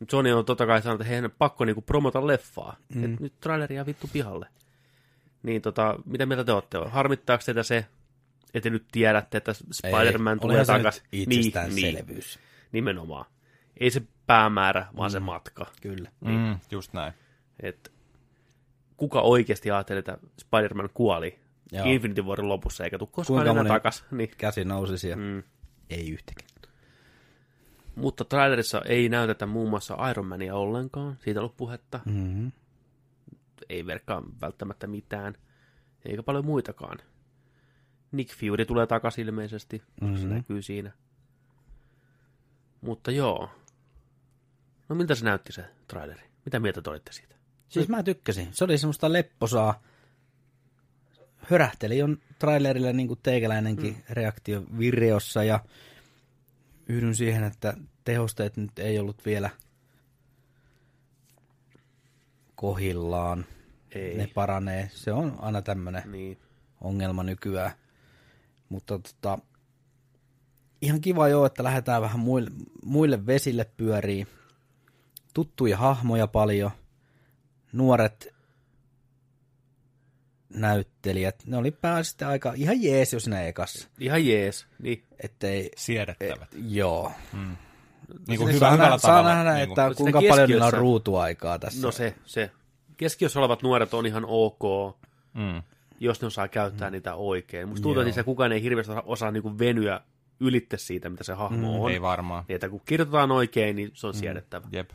[0.00, 2.76] Nyt Sony on totta kai sanonut, että heidän on pakko niinku promota leffaa.
[2.94, 3.04] Mm.
[3.04, 4.48] Et nyt traileria vittu pihalle.
[5.42, 6.78] Niin tota, mitä mieltä te olette?
[6.86, 7.76] Harmittaako teitä se,
[8.54, 11.04] että te nyt tiedätte, että Spider-Man Ei, tulee olihan se nyt takaisin?
[11.12, 12.36] itsestäänselvyys.
[12.36, 13.24] Niin, nimenomaan.
[13.80, 15.12] Ei se päämäärä, vaan mm.
[15.12, 15.66] se matka.
[15.82, 16.10] Kyllä.
[16.20, 17.12] Mm, just näin.
[17.60, 17.92] Et
[18.96, 21.38] kuka oikeasti ajattelee, että Spider-Man kuoli
[21.72, 21.84] Joo.
[21.86, 24.04] Infinity Warin lopussa, eikä tule koskaan Kuinka enää takas.
[24.10, 24.30] Niin.
[24.38, 25.42] Käsi nousisi ja Mm.
[25.90, 26.50] ei yhtäkään.
[27.94, 31.16] Mutta trailerissa ei näytetä muun muassa Iron Mania ollenkaan.
[31.20, 32.00] Siitä on ollut puhetta.
[32.04, 32.52] Mm-hmm.
[33.68, 35.34] Ei verkkaa välttämättä mitään.
[36.04, 36.98] Eikä paljon muitakaan.
[38.12, 39.82] Nick Fury tulee takaisin ilmeisesti.
[40.00, 40.16] Mm-hmm.
[40.16, 40.92] Se näkyy siinä.
[42.80, 43.50] Mutta joo.
[44.88, 46.22] No miltä se näytti se traileri?
[46.44, 47.35] Mitä mieltä te olitte siitä?
[47.68, 48.48] Siis mä tykkäsin.
[48.52, 49.82] Se oli semmoista lepposaa.
[51.36, 54.02] Hörähteli on trailerilla niin kuin teikäläinenkin mm.
[54.10, 55.60] reaktio videossa ja
[56.88, 59.50] yhdyn siihen, että tehosteet nyt ei ollut vielä
[62.54, 63.46] kohillaan.
[63.94, 64.16] Ei.
[64.16, 64.90] Ne paranee.
[64.92, 66.38] Se on aina tämmöinen Niin.
[66.80, 67.72] ongelma nykyään.
[68.68, 69.38] Mutta tota,
[70.82, 72.50] ihan kiva joo, että lähdetään vähän muille,
[72.84, 74.26] muille vesille pyörii.
[75.34, 76.70] Tuttuja hahmoja paljon.
[77.72, 78.28] Nuoret
[80.48, 81.42] näyttelijät.
[81.46, 83.88] Ne oli pääasiassa aika ihan jees jo siinä ekassa.
[84.00, 84.66] Ihan jees.
[84.78, 85.04] Niin.
[85.22, 86.48] Ettei, Siedettävät.
[86.68, 87.12] joo.
[88.28, 89.34] Niin kuin hyvä, saa, hyvällä nähdä, saa tavalla.
[89.34, 91.86] nähdä, niin kuin- että kuinka paljon niillä on ruutuaikaa tässä.
[91.86, 92.50] No se, se.
[92.96, 94.60] Keskiössä olevat nuoret on ihan ok,
[95.34, 95.62] Mm.
[96.00, 96.92] jos ne osaa käyttää mm.
[96.92, 97.68] niitä oikein.
[97.68, 100.00] Musta tuntuu, että kukaan ei hirveästi osaa, osaa niinku venyä
[100.40, 101.80] ylitte siitä, mitä se hahmo mm.
[101.80, 101.90] on.
[101.92, 102.44] Ei varmaan.
[102.48, 104.68] Niin, että kun kirjoitetaan oikein, niin se on siedettävä.
[104.72, 104.90] Jep.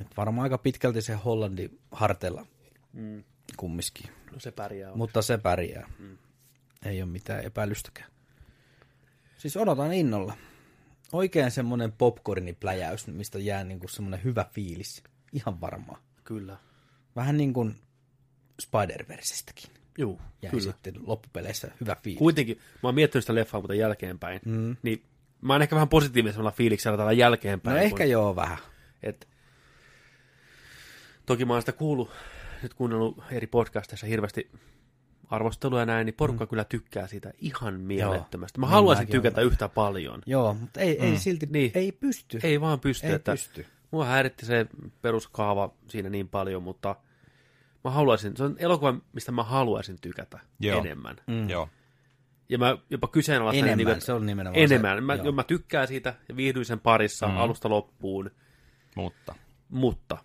[0.00, 2.46] Et varmaan aika pitkälti se Hollandin harteilla
[2.92, 3.24] mm.
[3.56, 4.10] kumminkin.
[4.32, 4.94] No se pärjää.
[4.94, 5.90] Mutta se pärjää.
[5.98, 6.18] Mm.
[6.84, 8.10] Ei ole mitään epäilystäkään.
[9.38, 10.36] Siis odotan innolla.
[11.12, 15.02] Oikein semmoinen popcornipläjäys, mistä jää niinku semmoinen hyvä fiilis.
[15.32, 15.98] Ihan varmaa.
[16.24, 16.56] Kyllä.
[17.16, 17.76] Vähän niin kuin
[18.62, 19.70] Spider-Versestäkin.
[19.98, 20.62] Juu, Jäi kyllä.
[20.62, 22.18] sitten loppupeleissä hyvä fiilis.
[22.18, 24.76] Kuitenkin, mä oon miettinyt sitä leffaa mutta jälkeenpäin, mm.
[24.82, 25.02] niin
[25.40, 27.74] mä oon ehkä vähän positiivisemmalla fiiliksellä tällä jälkeenpäin.
[27.74, 28.58] no kun- ehkä joo vähän.
[29.02, 29.28] Et,
[31.26, 32.10] toki mä oon sitä kuullut,
[32.62, 34.50] nyt kuunnellut eri podcasteissa hirveästi
[35.30, 36.48] arvosteluja ja näin, niin porukka mm.
[36.48, 38.60] kyllä tykkää siitä ihan mielettömästi.
[38.60, 40.22] Mä Niin haluaisin tykätä yhtä paljon.
[40.26, 41.70] Joo, mutta ei, ei silti, Niin.
[41.74, 42.38] ei pysty.
[42.42, 43.06] Ei vaan pysty.
[43.06, 43.66] Ei että pysty.
[43.90, 44.66] Mua häiritti se
[45.02, 46.96] peruskaava siinä niin paljon, mutta
[47.84, 50.80] mä haluaisin, se on elokuva, mistä mä haluaisin tykätä Joo.
[50.80, 51.16] enemmän.
[51.26, 51.48] Mm.
[51.50, 51.68] Joo.
[52.48, 54.96] Ja mä jopa kyseenalaistan, Enemmän, niin se on nimenomaan enemmän.
[54.96, 55.32] se, mä, joo.
[55.32, 57.36] mä tykkään siitä ja viihdyin sen parissa mm.
[57.36, 58.30] alusta loppuun,
[58.96, 59.34] Mutta.
[59.68, 60.18] mutta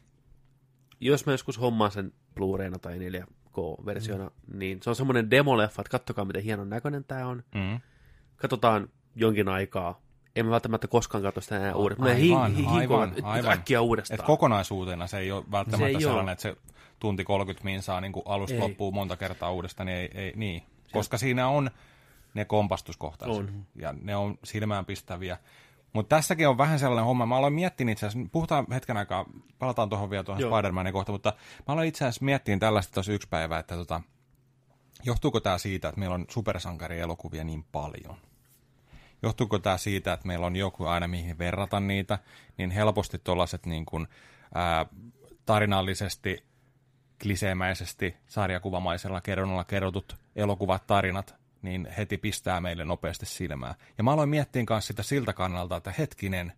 [0.99, 4.59] jos mä joskus hommaan sen Blu-rayna tai 4K-versiona, mm.
[4.59, 7.43] niin se on semmoinen demoleffa, että kattokaa miten hienon näköinen tää on.
[7.55, 7.79] Mm.
[8.35, 10.01] Katsotaan jonkin aikaa.
[10.35, 12.09] En mä välttämättä koskaan katso sitä enää uudestaan.
[12.11, 13.51] Aivan, hi- hi- aivan, aivan.
[13.51, 14.19] äkkiä uudestaan.
[14.19, 16.31] Et kokonaisuutena se ei ole välttämättä Se ei sellainen, oo.
[16.31, 16.55] että se
[16.99, 18.61] tunti 30 minsaa niin kuin alusta Ei.
[18.61, 20.63] loppuu monta kertaa uudestaan, niin ei, ei niin.
[20.91, 21.71] Koska siinä on
[22.33, 23.65] ne kompastuskohtaiset On.
[23.75, 25.37] ja ne on silmään pistäviä.
[25.95, 29.25] Mutta tässäkin on vähän sellainen homma, mä aloin miettiä itse asiassa, puhutaan hetken aikaa,
[29.59, 30.43] palataan tuohon vielä tuohon.
[30.43, 31.33] Spider-Manin kohta, mutta
[31.67, 34.01] mä aloin itse asiassa miettiä tällaista tuossa yksi päivä, että tota,
[35.03, 38.17] johtuuko tämä siitä, että meillä on supersankarielokuvia niin paljon?
[39.23, 42.19] Johtuuko tämä siitä, että meillä on joku aina mihin verrata niitä,
[42.57, 44.07] niin helposti tuollaiset niin kuin,
[44.55, 44.85] ää,
[45.45, 46.43] tarinallisesti,
[47.21, 51.35] kliseemäisesti, sarjakuvamaisella kerronnalla kerrotut elokuvat, tarinat,
[51.65, 53.75] niin heti pistää meille nopeasti silmää.
[53.97, 56.53] Ja mä aloin miettiä kanssa sitä siltä kannalta, että hetkinen,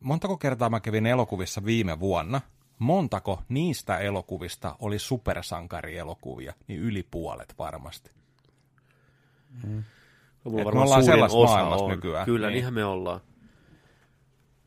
[0.00, 2.40] montako kertaa mä kävin elokuvissa viime vuonna,
[2.78, 8.10] montako niistä elokuvista oli supersankarielokuvia, niin yli puolet varmasti.
[10.44, 11.90] Mulla Et me ollaan sellaisessa maailmassa on.
[11.90, 12.24] nykyään.
[12.24, 12.54] Kyllä, Niin.
[12.54, 13.20] niinhän me ollaan.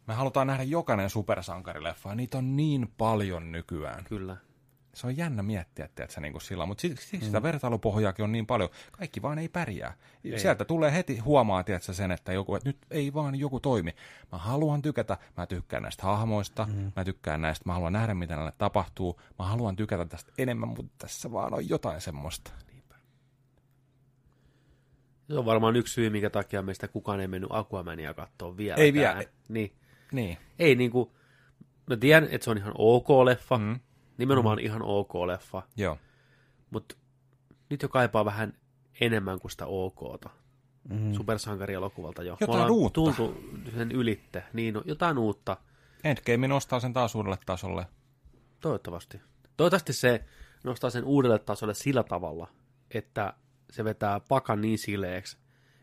[0.07, 4.03] Me halutaan nähdä jokainen supersankarileffa, ja niitä on niin paljon nykyään.
[4.03, 4.37] Kyllä.
[4.95, 7.25] Se on jännä miettiä, että niin kuin sillä, mutta siksi, siksi mm.
[7.25, 8.69] sitä vertailupohjaakin on niin paljon.
[8.91, 9.93] Kaikki vaan ei pärjää.
[10.23, 10.39] Ei.
[10.39, 13.95] Sieltä tulee heti huomaa, tiedätkö, sen, että, joku, että nyt ei vaan joku toimi.
[14.31, 16.91] Mä haluan tykätä, mä tykkään näistä hahmoista, mm.
[16.95, 20.91] mä tykkään näistä, mä haluan nähdä, mitä näille tapahtuu, mä haluan tykätä tästä enemmän, mutta
[20.97, 22.51] tässä vaan on jotain semmoista.
[25.27, 28.75] Se on varmaan yksi syy, minkä takia meistä kukaan ei mennyt Aquamania katsoa vielä.
[28.75, 29.23] Ei vielä.
[29.49, 29.73] Niin.
[30.11, 30.37] Niin.
[30.59, 31.15] Ei niinku,
[31.87, 33.79] mä tiedän, että se on ihan ok leffa, mm.
[34.17, 34.65] Nimenomaan mm.
[34.65, 35.97] ihan ok leffa, Joo.
[36.71, 36.95] mutta
[37.69, 38.53] nyt jo kaipaa vähän
[39.01, 40.29] enemmän kuin sitä okta.
[40.89, 41.13] Mm.
[41.13, 42.37] Supersankarielokuvalta jo.
[42.41, 42.93] Jotain Me uutta.
[42.93, 43.43] tultu
[43.75, 44.43] sen ylitte.
[44.53, 45.57] Niin, no, jotain uutta.
[46.03, 47.85] Endgame nostaa sen taas uudelle tasolle.
[48.59, 49.21] Toivottavasti.
[49.57, 50.23] Toivottavasti se
[50.63, 52.47] nostaa sen uudelle tasolle sillä tavalla,
[52.91, 53.33] että
[53.71, 55.37] se vetää pakan niin sileeksi,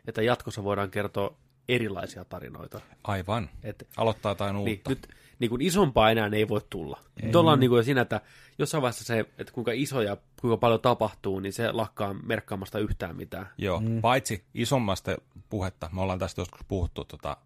[0.06, 1.36] että jatkossa voidaan kertoa
[1.68, 2.80] erilaisia tarinoita.
[3.04, 3.50] Aivan.
[3.62, 4.90] Et, Aloittaa jotain niin, uutta.
[4.90, 5.08] nyt
[5.42, 6.98] niin kuin isompaa enää ei voi tulla.
[7.20, 7.26] Ei.
[7.26, 8.20] Nyt ollaan niin kuin jo siinä, että
[8.58, 13.16] jossain vaiheessa se, että kuinka iso ja kuinka paljon tapahtuu, niin se lakkaa merkkaamasta yhtään
[13.16, 13.48] mitään.
[13.58, 14.00] Joo, mm.
[14.00, 15.16] paitsi isommasta
[15.50, 17.36] puhetta, me ollaan tästä joskus puhuttu tota,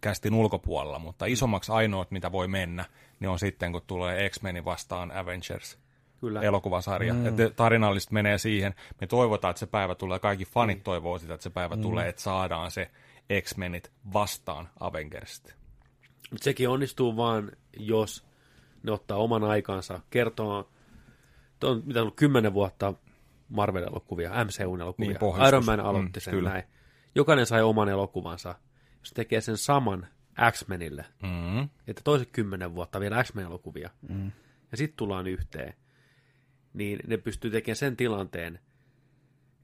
[0.00, 2.84] kästin ulkopuolella, mutta isommaksi ainoat, mitä voi mennä,
[3.20, 5.78] niin on sitten, kun tulee X-Menin vastaan Avengers
[6.20, 6.42] Kyllä.
[6.42, 7.14] elokuvasarja.
[7.14, 7.26] Mm.
[7.26, 8.74] Että tarinallisesti menee siihen.
[9.00, 10.82] Me toivotaan, että se päivä tulee, kaikki fanit mm.
[10.82, 11.82] toivoo sitä, että se päivä mm.
[11.82, 12.90] tulee, että saadaan se
[13.40, 15.63] X-Menit vastaan Avengersit.
[16.30, 18.26] Mutta sekin onnistuu vaan, jos
[18.82, 20.70] ne ottaa oman aikansa, kertoo,
[21.64, 22.94] on mitä on ollut kymmenen vuotta
[23.48, 25.18] Marvel-elokuvia, MCU-elokuvia.
[25.18, 25.46] Niin.
[25.48, 26.50] Iron Man aloitti Mm, sen kyllä.
[26.50, 26.64] näin.
[27.14, 28.54] Jokainen sai oman elokuvansa.
[29.00, 30.06] Jos tekee sen saman
[30.50, 31.68] X-Menille, Mm.
[31.86, 34.32] että toiset kymmenen vuotta vielä X-Men-elokuvia, mm.
[34.70, 35.74] ja sitten tullaan yhteen,
[36.74, 38.58] niin ne pystyy tekemään sen tilanteen,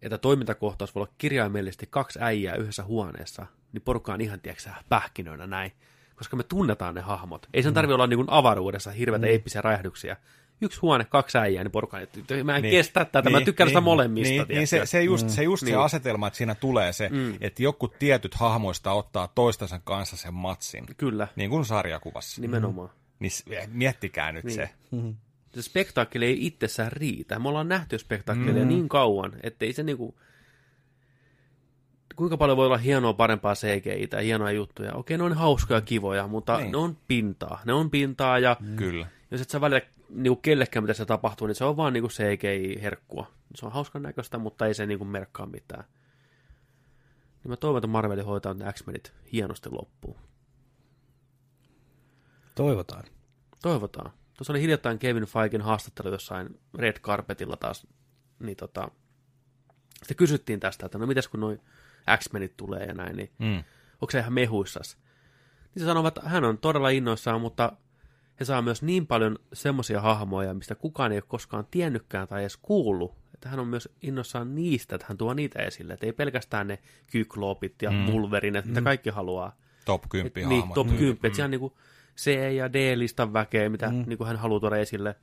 [0.03, 5.47] että toimintakohtaus voi olla kirjaimellisesti kaksi äijää yhdessä huoneessa, niin porukka on ihan, tiedätkö pähkinöinä
[5.47, 5.73] näin,
[6.21, 7.47] koska me tunnetaan ne hahmot.
[7.55, 9.31] Ei sen tarvitse olla niin kuin avaruudessa hirveitä mm.
[9.33, 10.17] eeppisiä räjähdyksiä.
[10.61, 11.99] Yksi huone, kaksi äijää, niin porukka
[12.45, 12.73] mä en niin.
[12.73, 14.33] kestä tätä, mä tykkään sitä molemmista.
[14.35, 15.69] Niin, niin se, se just, se, just mm.
[15.69, 17.35] se asetelma, että siinä tulee se, mm.
[17.41, 20.85] että joku tietyt hahmoista ottaa toistensa kanssa sen matsin.
[20.97, 22.41] Kyllä, Niin kuin sarjakuvassa.
[22.41, 22.91] nimenomaan.
[23.19, 24.55] Niin s- miettikää nyt Niin.
[24.55, 24.71] se.
[25.55, 27.39] se spektaakkeli ei itsessään riitä.
[27.39, 28.69] Me ollaan nähty jo spektaakkelia mm.
[28.69, 30.15] niin kauan, että ei se niinku...
[32.21, 34.95] Kuinka paljon voi olla hienoa, parempaa CGI tai hienoja juttuja.
[34.95, 36.63] Okei, ne on hauskoja, kivoja, mutta Niin.
[36.63, 36.73] niin.
[36.73, 37.61] ne on pintaa.
[37.65, 38.77] Ne on pintaa ja mm.
[38.77, 39.07] Kyllä.
[39.31, 43.27] jos et sä välillä niinku kellekään, mitä se tapahtuu, niin se on vaan niinku CGI-herkkua.
[43.55, 45.85] Se on hauskan näköistä, mutta ei se niinku merkkaa mitään.
[47.45, 50.17] Niin mä toivon, että Marveli hoitaa ne X-Menit hienosti loppuun.
[52.55, 53.05] Toivotaan.
[53.63, 54.11] Toivotaan.
[54.37, 57.87] tuossa oli hiljattain Kevin Feigen haastattelu jossain Red Carpetilla taas,
[58.39, 58.89] niin tota,
[59.97, 61.61] sitten kysyttiin tästä, että no mitäs kun noin
[62.17, 63.65] X-Menit tulee ja näin, niin Mm.
[64.01, 64.97] onko se ihan mehuissas?
[65.75, 67.73] Niin se sanoo, että hän on todella innoissaan, mutta
[68.41, 72.57] he saa myös niin paljon semmoisia hahmoja, mistä kukaan ei ole koskaan tiennytkään tai edes
[72.57, 75.93] kuullut, että hän on myös innoissaan niistä, että hän tuo niitä esille.
[75.93, 76.79] Että ei pelkästään ne
[77.13, 77.97] Kyklopit ja mm.
[78.07, 79.57] Wolverinet, mitä kaikki haluaa.
[79.85, 80.75] Top 10 Niin, hahmot.
[80.75, 80.97] top Mm.
[80.97, 81.17] 10.
[81.27, 81.73] Että siellä on niin
[82.17, 84.05] C- ja D-listan väkeä, mitä mm.
[84.07, 85.15] niin hän haluaa tuoda esille.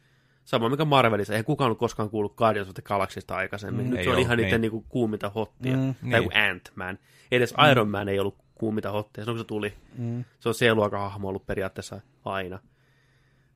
[0.48, 1.34] Sama mikä Marvelissa.
[1.34, 3.86] Eihän kukaan ollut koskaan kuullut Guardians of the Galaxysta aikaisemmin.
[3.86, 4.72] Mm, Nyt se on ihan niiden niin.
[4.72, 4.86] niin.
[4.90, 5.78] kuuminta hottia.
[5.78, 6.32] Mm, tai niin.
[6.32, 7.00] Ant-Man.
[7.32, 7.72] Edes mm.
[7.72, 9.24] Iron Man ei ollut kuuminta hottia.
[9.24, 9.74] Silloin kun se tuli.
[9.98, 10.24] Mm.
[10.40, 12.60] Se on C-luokan hahmo ollut periaatteessa aina.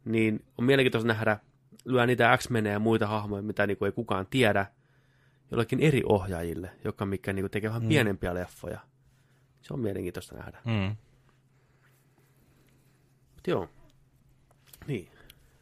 [0.05, 1.39] Niin on mielenkiintoista nähdä,
[1.85, 4.65] lyö niitä x ja muita hahmoja, mitä niin ei kukaan tiedä,
[5.51, 7.89] jollekin eri ohjaajille, jotka mikä niin tekee vähän mm.
[7.89, 8.79] pienempiä leffoja.
[9.61, 10.57] Se on mielenkiintoista nähdä.
[10.65, 10.95] Mm.
[13.35, 13.69] Mut joo.
[14.87, 15.11] Niin.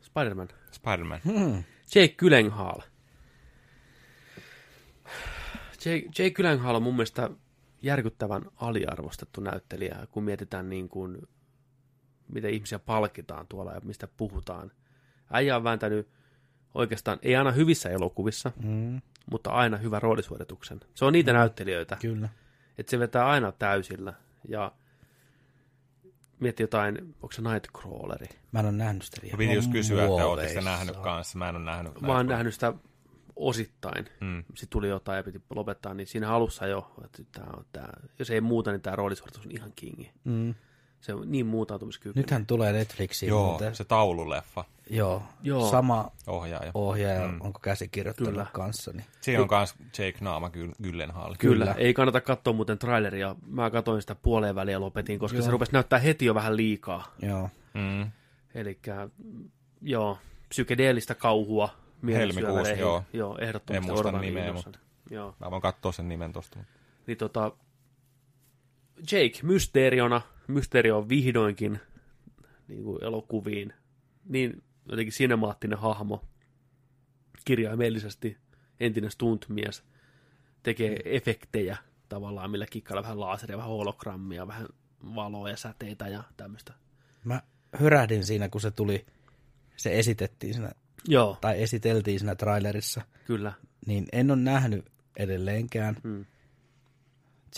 [0.02, 0.59] Spider-Man.
[0.72, 1.20] Spider-Man.
[1.26, 1.64] Mm.
[1.96, 2.82] Jake Gyllenhaal.
[5.86, 7.30] Jake, Jake Gyllenhaal on mun mielestä
[7.82, 11.28] järkyttävän aliarvostettu näyttelijä, kun mietitään niin kuin,
[12.28, 14.72] miten ihmisiä palkitaan tuolla ja mistä puhutaan.
[15.32, 16.08] Äijä on vääntänyt
[16.74, 19.02] oikeastaan, ei aina hyvissä elokuvissa, Mm.
[19.32, 20.80] mutta aina hyvä roolisuorituksen.
[20.96, 22.30] Se on niitä näyttelijöitä, Kyllä.
[22.78, 24.14] että se vetää aina täysillä.
[24.48, 24.72] Ja
[26.40, 28.28] mietti jotain, onko se Nightcrawleri?
[28.52, 29.34] Mä en ole nähnyt sitä vielä.
[29.34, 30.62] Mä piti just kysyä, että te Muoveissa.
[30.62, 31.38] nähnyt kanssa.
[31.38, 32.02] Mä en ole nähnyt.
[32.02, 32.74] Mä oon nähnyt sitä
[33.36, 34.06] osittain.
[34.22, 34.44] Mm.
[34.48, 38.30] Sitten tuli jotain ja piti lopettaa, niin siinä alussa jo, että tää on tää, jos
[38.30, 40.12] ei muuta, niin tämä roolisuoritus on ihan kingi.
[40.24, 40.56] Mm.
[41.02, 42.22] Se on niin muutautumiskykyinen.
[42.22, 43.30] Nythän tulee Netflixiin.
[43.30, 43.76] Joo, muuten.
[43.76, 45.24] se taululeffa Joo.
[45.42, 45.72] Joo.
[45.72, 46.72] Sama ohjaaja.
[46.74, 47.42] ohjaaja, Mm.
[47.42, 48.48] onko käsikirjoittanut Kyllä.
[48.54, 48.92] kanssa.
[48.92, 49.06] Niin.
[49.22, 51.36] Siinä on myös Jake Naama Gyl- Gyllenhaal.
[51.40, 51.66] Kyllä.
[51.66, 51.76] Kyllä.
[51.78, 53.36] ei kannata katsoa muuten traileria.
[53.48, 55.46] Mä katsoin sitä puoleen väliin ja lopetin, koska Joo.
[55.46, 57.16] se rupesi näyttää heti jo vähän liikaa.
[57.22, 57.50] Joo.
[57.74, 58.12] Mm.
[58.56, 58.80] Eli
[59.82, 60.18] joo,
[60.50, 61.70] psykedeellistä kauhua.
[62.08, 63.04] Helmikuussa, joo.
[63.14, 64.76] Joo, ehdottomasti En muista odotan nimeä, innoissani.
[65.10, 65.36] Joo.
[65.40, 66.60] Mä voin katsoa sen nimen tosta.
[67.08, 67.52] Niin tota,
[69.12, 71.80] Jake Mysteriona, Mysterio on vihdoinkin
[72.68, 73.74] niin kuin elokuviin,
[74.26, 76.26] niin jotenkin sinemaattinen hahmo,
[77.46, 78.38] kirjaimellisesti
[78.80, 79.84] entinen stuntmies,
[80.64, 81.78] tekee efektejä
[82.10, 84.68] tavallaan, millä kikkailla vähän laaseria, vähän hologrammia, vähän
[85.16, 86.74] valoa ja säteitä ja tämmöistä.
[87.24, 87.42] Mä
[87.80, 89.06] hyrähdin siinä, kun se tuli,
[89.76, 90.72] se esitettiin siinä,
[91.08, 93.54] Joo, tai esiteltiin siinä trailerissa, kyllä.
[93.86, 94.86] niin en ole nähnyt
[95.18, 95.98] edelleenkään.
[96.04, 96.26] Mm.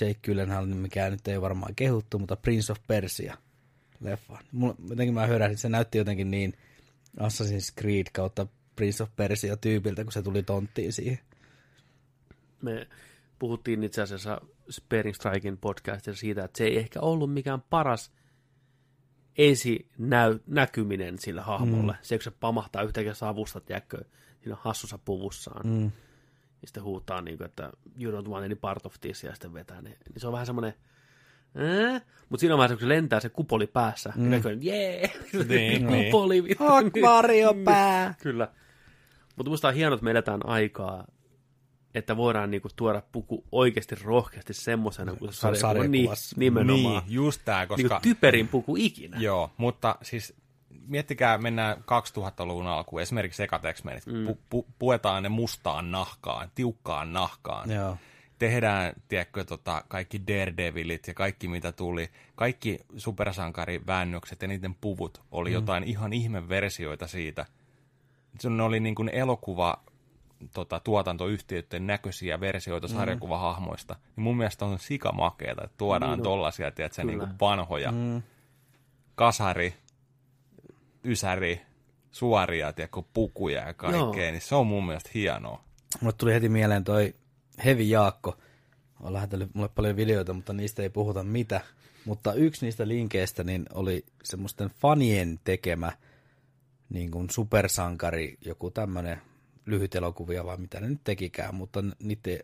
[0.02, 3.38] Jake Gyllenhaal, mikä nyt ei varmaan kehuttu, mutta Prince of Persia
[4.02, 4.39] leffa.
[4.52, 6.54] Mulla, jotenkin mä hyrähdin, se näytti jotenkin niin
[7.20, 11.20] Assassin's Creed kautta Prince of Persia tyypiltä, kun se tuli tonttiin siihen.
[12.62, 12.88] Me
[13.39, 18.12] puhuttiin itse asiassa Sparing Strikein podcastissa siitä, että se ei ehkä ollut mikään paras
[19.38, 21.92] ensi näy, näkyminen sillä hahmolle.
[21.92, 21.98] Mm.
[22.02, 24.04] Se, kun se pamahtaa yhtäkkiä savusta, tiedätkö,
[24.44, 25.68] siinä hassussa puvussaan.
[25.68, 25.92] Mm.
[26.62, 29.53] Ja sitten huutaa, niin kuin, että you don't want any part of this, ja sitten
[29.53, 29.89] vetää ne.
[29.89, 30.74] Niin se on vähän semmoinen,
[32.30, 34.30] mutta siinä vaiheessa, kun se lentää se kupoli päässä, mm.
[34.30, 35.12] niin kaikki on, jee,
[35.47, 36.64] Niin, kupoli, vittu.
[36.64, 38.14] Akvaariopää!
[38.24, 38.47] Kyllä.
[39.36, 41.07] Mutta musta on hienoa, että me eletään aikaa,
[41.95, 45.88] että voidaan niinku tuoda puku oikeasti rohkeasti semmoisena kuin se on sarjakuva.
[45.88, 46.36] Niin, sarjakuvassa.
[46.39, 47.03] nimenomaan.
[47.05, 47.88] Niin, just tää, koska...
[47.88, 49.18] Niinku typerin puku ikinä.
[49.20, 50.34] Joo, mutta siis
[50.88, 54.27] miettikää, mennään 2000-luvun alkuun, esimerkiksi ekat X-Menit, mm.
[54.27, 57.71] pu- pu- puetaan ne mustaan nahkaan, tiukkaan nahkaan.
[57.71, 57.97] Joo.
[58.39, 65.49] Tehdään, tiedätkö, tota, kaikki Daredevilit ja kaikki mitä tuli, kaikki supersankariväännökset ja niiden puvut oli
[65.49, 65.53] mm.
[65.53, 67.45] jotain ihan ihmeversioita siitä.
[68.39, 69.84] Se ne oli niin kuin elokuva
[70.53, 72.93] tota, tuotantoyhtiöiden näköisiä versioita Mm.
[72.93, 73.95] sarjakuvahahmoista.
[74.15, 76.23] Niin mun mielestä on sikamakeeta, että tuodaan Niin on.
[76.23, 78.21] tollasia, tiedätkö, niin kuin vanhoja Mm.
[79.15, 79.73] kasari,
[81.06, 81.62] ysäri,
[82.12, 84.14] suoria, tiedätkö, pukuja ja kaikkea, Joo.
[84.14, 85.64] niin se on mun mielestä hienoa.
[86.02, 87.14] Mulle tuli heti mieleen toi
[87.66, 88.38] Hevi Jaakko.
[88.99, 91.62] On lähetellyt mulle paljon videoita, mutta niistä ei puhuta mitä.
[92.06, 95.91] Mutta yksi niistä linkeistä niin oli semmoisten fanien tekemä
[96.89, 99.22] niin kuin supersankari, joku tämmöinen
[99.66, 102.39] lyhyt elokuvia vai mitä ne nyt tekikään, mutta niiden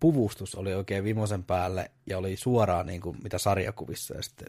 [0.00, 4.48] puvustus oli oikein vimosen päälle ja oli suoraan niin kuin mitä sarjakuvissa ja sitten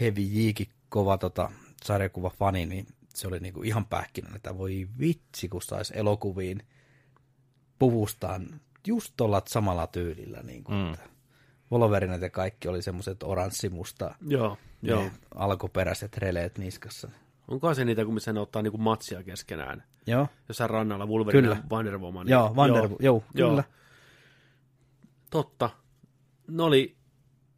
[0.00, 1.52] Heavy Jiikin kova tota,
[1.84, 6.62] sarjakuva fani, niin se oli niinku ihan pähkinä, että voi vitsi, kun saisi elokuviin
[7.78, 10.40] puvustaan just tuolla samalla tyylillä.
[10.42, 10.92] Niin kuin, Mm.
[10.94, 11.08] että
[11.72, 15.04] Wolverinat ja kaikki oli semmoiset oranssimusta Joo, joo.
[15.34, 17.10] alkuperäiset releet niskassa.
[17.48, 19.82] Onko se niitä, kun missä ne ottaa niinku matsia keskenään?
[20.06, 21.56] Joo, Jossain rannalla Wolverine Kyllä.
[21.56, 22.28] ja Wonder Woman.
[22.28, 23.50] joo, Wonder, joo, joo, Joo.
[23.50, 23.64] kyllä.
[25.30, 25.70] Totta.
[26.48, 26.96] Ne oli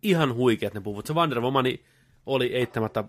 [0.03, 1.07] ihan huikeat ne puvut.
[1.07, 1.64] Se Wonder Woman
[2.27, 3.05] oli eittämättä,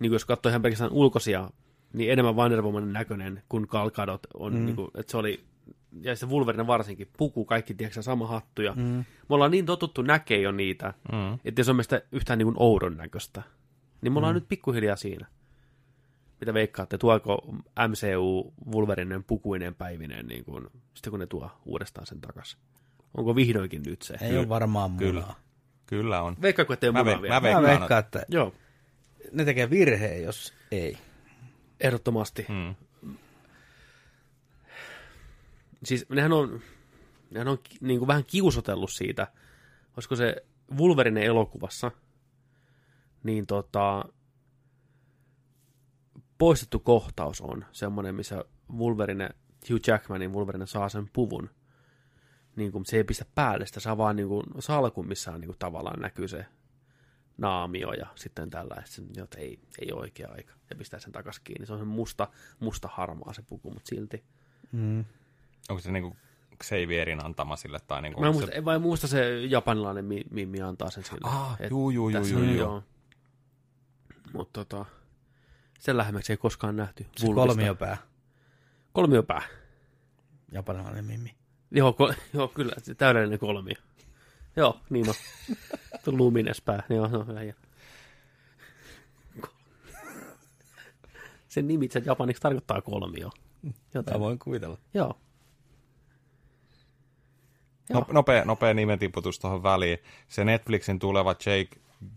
[0.00, 1.50] niin kuin jos katsoo ihan pelkästään ulkoisia
[1.92, 4.64] niin enemmän Wonder Womanin näköinen kuin Gal Gadot on, mm.
[4.64, 5.44] niin kuin, että se oli,
[6.00, 8.82] ja se Wolverine varsinkin, puku, kaikki, tiedätkö, sama hattu, ja mm.
[8.82, 11.38] me ollaan niin totuttu näkee jo niitä, mm.
[11.44, 13.42] että se on meistä yhtään niin kuin oudon näköistä.
[14.00, 14.38] Niin me ollaan mm.
[14.38, 15.26] nyt pikkuhiljaa siinä.
[16.40, 17.54] Mitä veikkaatte, tuoko
[17.88, 22.58] MCU Wolverinen pukuinen päivinen, niin kuin, sitten kun ne tuo uudestaan sen takas?
[23.14, 24.16] Onko vihdoinkin nyt se?
[24.20, 25.10] Ei ole varmaan munaa.
[25.10, 25.24] Kyllä.
[25.86, 26.36] Kyllä on.
[26.42, 27.34] Veikkaako, että ei ole Mä, munaa ve- vielä?
[27.34, 28.54] mä Mä veikkaan, veikkaan, että Joo,
[29.32, 30.98] ne tekee virheen, jos ei.
[31.80, 32.46] ehdottomasti.
[32.48, 32.74] Mm.
[35.84, 36.60] Siis nehän on,
[37.30, 39.26] nehän on niin kuin vähän kiusotellut siitä,
[39.96, 40.36] olisiko se
[40.76, 41.90] Wolverine elokuvassa,
[43.22, 44.04] niin tota,
[46.38, 48.44] poistettu kohtaus on semmoinen, missä
[48.76, 49.30] Wolverine,
[49.70, 51.50] Hugh Jackmanin Wolverine saa sen puvun.
[52.56, 55.48] Niin kuin, se ei pistä päälle sitä, saa vaan niin kuin salkun, missä on niin
[55.48, 56.46] kuin, tavallaan näkyy se
[57.38, 58.82] naamio ja sitten tällä,
[59.22, 60.52] että, ei, ei ole oikea aika.
[60.70, 61.66] Ja pistää sen takas kiinni.
[61.66, 62.28] Se on se musta,
[62.60, 64.24] musta harmaa se puku, mutta silti.
[64.72, 65.04] Mm.
[65.68, 66.16] Onko se niinku
[66.64, 67.78] Xavierin antama sille?
[67.86, 68.64] Tai niinku, Mä muista, se...
[68.64, 71.20] vai muista se japanilainen mi- mimmi antaa sen sille.
[71.22, 72.56] Ah, Et juu, juu, juu, juu, on- juu.
[72.56, 72.82] joo.
[74.32, 74.84] Mutta tota,
[75.78, 77.06] sen lähemmäksi ei koskaan nähty.
[77.16, 77.96] Se kolmiopää.
[78.92, 79.42] Kolmiopää.
[80.52, 81.34] Japanilainen mimmi.
[81.70, 83.74] Joo, kol- joo, kyllä, se täydellinen kolmio.
[84.58, 85.14] Joo, niin on.
[86.04, 86.82] Tuo lumines pää.
[86.88, 87.40] Joo, se on hyvä.
[91.48, 93.30] Sen nimi itse japaniksi tarkoittaa kolmio.
[93.94, 94.78] Joten, Mä voin kuvitella.
[94.94, 95.14] joo.
[97.92, 99.98] No, nopea, nopea nimentiputus tuohon väliin.
[100.28, 101.68] Se Netflixin tuleva Jake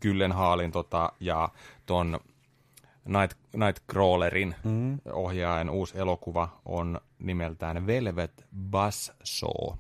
[0.02, 1.50] Gyllenhaalin tota, ja
[1.86, 2.20] ton
[3.06, 5.00] Night, Nightcrawlerin mm.
[5.14, 9.78] ohjaajan uusi elokuva on nimeltään Velvet Buzzsaw.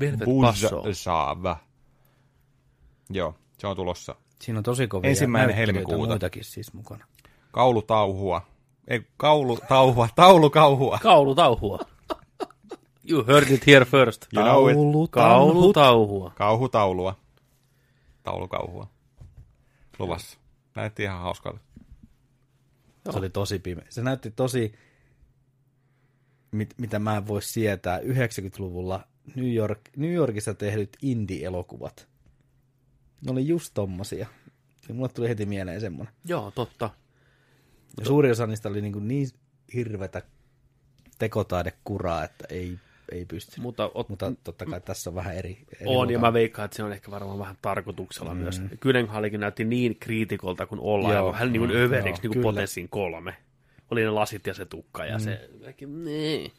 [0.00, 0.82] Velvet Basso.
[0.82, 1.56] Buzzsaw.
[3.10, 4.14] Joo, se on tulossa.
[4.40, 6.06] Siinä on tosi kovia Ensimmäinen helmikuuta.
[6.08, 7.06] muitakin siis mukana.
[7.52, 8.42] Kaulutauhua.
[8.88, 10.98] Ei, kaulutauhua, taulukauhua.
[11.02, 11.78] Kaulutauhua.
[13.10, 14.26] You heard it here first.
[14.34, 14.76] You know it.
[15.10, 16.32] Kaulutauhua.
[16.34, 17.16] Kauhutaulua.
[18.22, 18.86] Taulukauhua.
[19.98, 20.38] Luvassa.
[20.74, 21.60] Näytti ihan hauskalta.
[23.10, 23.86] Se oli tosi pimeä.
[23.88, 24.72] Se näytti tosi,
[26.50, 29.04] mit, mitä mä en voi sietää, 90-luvulla
[29.34, 32.08] New, York, New Yorkissa tehdyt indie-elokuvat.
[33.26, 34.26] Ne oli just tommosia.
[34.88, 36.14] Ja mulle tuli heti mieleen semmoinen.
[36.24, 36.90] Joo, totta.
[38.00, 39.28] Ja suuri osa niistä oli niin, niin
[39.74, 40.22] hirvetä
[41.18, 42.78] tekotaidekuraa, että ei,
[43.12, 43.60] ei pysty.
[43.60, 45.58] Mutta, ot, Mutta totta kai tässä on vähän eri.
[45.80, 48.40] eri on, ja mä veikkaan, että se on ehkä varmaan vähän tarkoituksella mm.
[48.40, 48.62] myös.
[48.80, 52.88] Gyllenhaalikin näytti niin kriitikolta kuin ollaan, Joo, hän niin kuin mm, överiksi, joo, niin kuin
[52.88, 53.34] kolme.
[53.90, 55.24] Oli ne lasit ja se tukka, ja mm.
[55.24, 55.50] se...
[55.86, 56.50] Nee.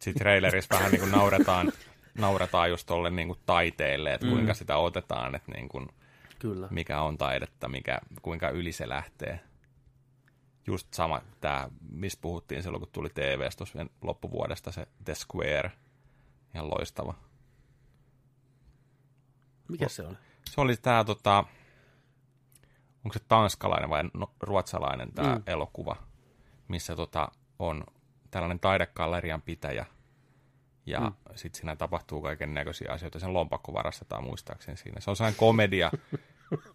[0.00, 1.72] Sitten trailerissa vähän niin kuin nauretaan,
[2.18, 5.88] nauretaan just tolle niin kuin taiteelle, että kuinka sitä otetaan, että niin kuin,
[6.38, 6.68] Kyllä.
[6.70, 9.40] mikä on taidetta, mikä, kuinka yli se lähtee.
[10.66, 15.72] Just sama tämä, mistä puhuttiin silloin, kun tuli TV tuossa loppuvuodesta, se The Square.
[16.54, 17.14] Ihan loistava.
[19.68, 20.16] Mikä se oli?
[20.50, 21.44] Se oli tämä, tota,
[23.04, 25.34] onko se tanskalainen vai no, ruotsalainen tämä Mm.
[25.34, 25.42] mm.
[25.46, 25.96] elokuva,
[26.68, 27.28] missä tota,
[27.58, 27.84] on
[28.30, 29.86] tällainen taidekallerian pitäjä,
[30.86, 31.12] ja mm.
[31.34, 33.18] sitten siinä tapahtuu kaiken näköisiä asioita.
[33.18, 35.00] Sen lompakko varastetaan muistaakseni siinä.
[35.00, 35.90] Se on sellainen komedia.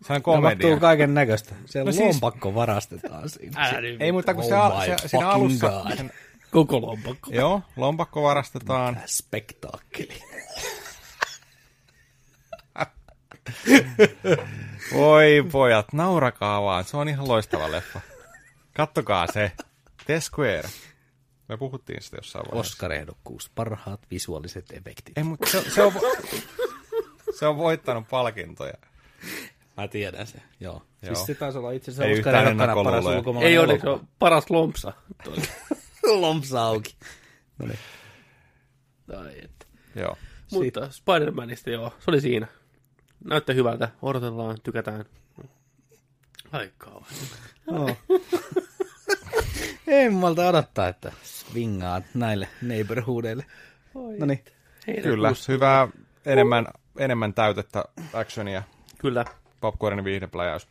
[0.01, 0.55] Sellainen komedia.
[0.57, 1.55] Tapahtuu kaiken näköistä.
[1.65, 3.61] Se No siis- lompakko varastetaan siinä.
[3.67, 4.01] Älä nyt.
[4.01, 5.67] Ei muuta kuin se, Oh my se, siinä alussa...
[5.69, 5.97] God.
[5.97, 6.11] Sen,
[6.51, 7.31] Koko lompakko.
[7.33, 8.99] joo, lompakko varastetaan.
[9.05, 10.21] Spektaakkeli.
[14.93, 16.83] Voi pojat, naurakaa vaan.
[16.83, 18.01] Se on ihan loistava leffa.
[18.73, 19.51] Kattokaa se.
[20.05, 20.69] The Square.
[21.49, 22.73] Me puhuttiin sitä jossain vaiheessa.
[22.73, 25.17] Oscar-ehdokkuus, parhaat visuaaliset efektit.
[25.17, 25.93] Ei, mutta se, se, on,
[27.39, 28.73] se on voittanut palkintoja.
[29.77, 30.81] Mä tiedän se, joo.
[31.01, 31.15] Joo.
[31.15, 34.49] Siis se taisi olla itse asiassa yhtään Oscar-ehdokkaana paras ulkomaalainen Ei ole, se on paras
[34.49, 34.93] lompsa.
[36.03, 36.95] Lompsa auki.
[37.59, 37.79] No niin.
[39.17, 39.65] Ai, että.
[39.95, 40.17] Joo.
[40.51, 42.47] Mutta Spider-Manista joo, se oli siinä.
[43.23, 45.05] Näyttää hyvältä, odotellaan, tykätään.
[46.51, 47.05] Ai kauan.
[47.71, 47.87] No.
[49.87, 53.45] Ei malta odottaa, että swingaat näille neighborhoodeille.
[54.19, 54.43] No niin.
[55.03, 55.87] Kyllä, hyvää,
[56.25, 56.67] enemmän,
[56.97, 58.63] enemmän täytettä actionia,
[58.97, 59.25] Kyllä.
[59.61, 60.67] popcornin viihdepläjäys.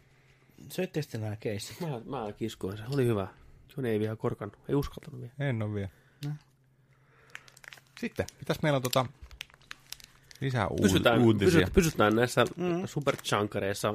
[0.69, 1.81] Söitte sitten nämä keissit?
[1.81, 2.83] Mä, mä kiskoin se.
[2.91, 3.29] Oli hyvä.
[3.77, 4.59] Joni ei vielä korkannut.
[4.69, 5.33] Ei uskaltanut vielä.
[5.39, 5.89] En ole vielä.
[8.01, 9.07] Sitten, mitäs meillä on tota,
[10.41, 11.47] lisää Pysytään, uutisia?
[11.47, 12.87] pysytään, pysytään näissä mm.
[12.87, 13.95] superchunkereissa.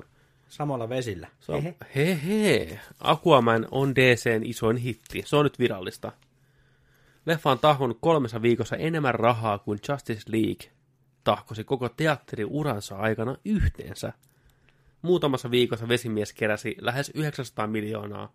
[0.49, 1.27] Samalla vesillä.
[1.39, 1.63] Se on,
[1.95, 2.79] he he.
[2.99, 5.23] Aquaman on DCn isoin hitti.
[5.25, 6.11] Se on nyt virallista.
[7.25, 10.71] Leffa on tahkonut kolmessa viikossa enemmän rahaa kuin Justice League
[11.23, 14.13] tahkosi koko teatteriuransa aikana yhteensä.
[15.01, 18.31] Muutamassa viikossa vesimies keräsi lähes 900 miljoonaa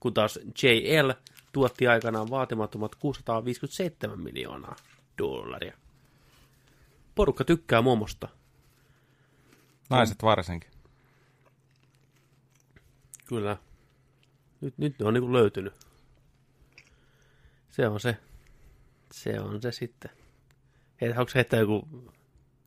[0.00, 1.10] kun taas JL
[1.52, 4.76] tuotti aikanaan vaatimattomat 657 miljoonaa
[5.18, 5.72] dollaria.
[7.14, 8.28] Porukka tykkää momosta.
[9.90, 10.70] Naiset varsinkin.
[13.28, 13.56] Kyllä.
[14.60, 15.72] Nyt, nyt ne on niinku löytynyt.
[17.70, 18.16] Se on se.
[19.12, 20.10] Se on se sitten.
[21.00, 21.88] Hei, onko se heittää joku...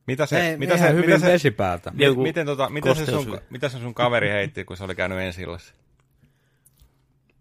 [0.06, 1.90] Mitä se, Ei, mitä se, hyvin mitä se, vesipäätä.
[1.90, 4.94] mi- Joku miten, tota, mitä, se sun, mitä se sun kaveri heitti, kun se oli
[4.94, 5.74] käynyt ensi illassa?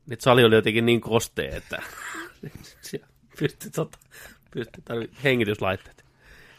[0.05, 1.81] Nyt sali oli jotenkin niin kostea, että
[3.39, 3.97] pystyi, tota,
[4.51, 6.05] pystyi tarvi hengityslaitteet.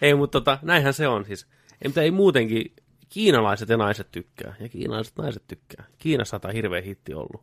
[0.03, 1.47] Ei, mutta tota, näinhän se on siis.
[1.73, 2.73] Ei, mutta ei muutenkin
[3.13, 4.55] kiinalaiset ja naiset tykkää.
[4.61, 5.85] Ja kiinalaiset naiset tykkää.
[5.99, 7.43] Kiinassa on hirveä hitti ollut.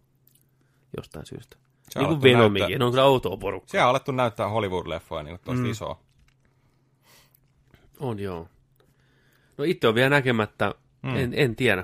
[0.97, 1.57] Jostain syystä.
[1.89, 2.59] Se niin kuin Venomikin.
[2.61, 3.69] näyttää- Ne on kyllä outoa porukkaa.
[3.71, 5.69] Siellä on alettu näyttää Hollywood-leffoja niin tosta mm.
[5.71, 5.99] isoa.
[7.99, 8.47] On joo.
[9.57, 11.15] No itse on vielä näkemättä, mm.
[11.15, 11.83] en, en tiedä.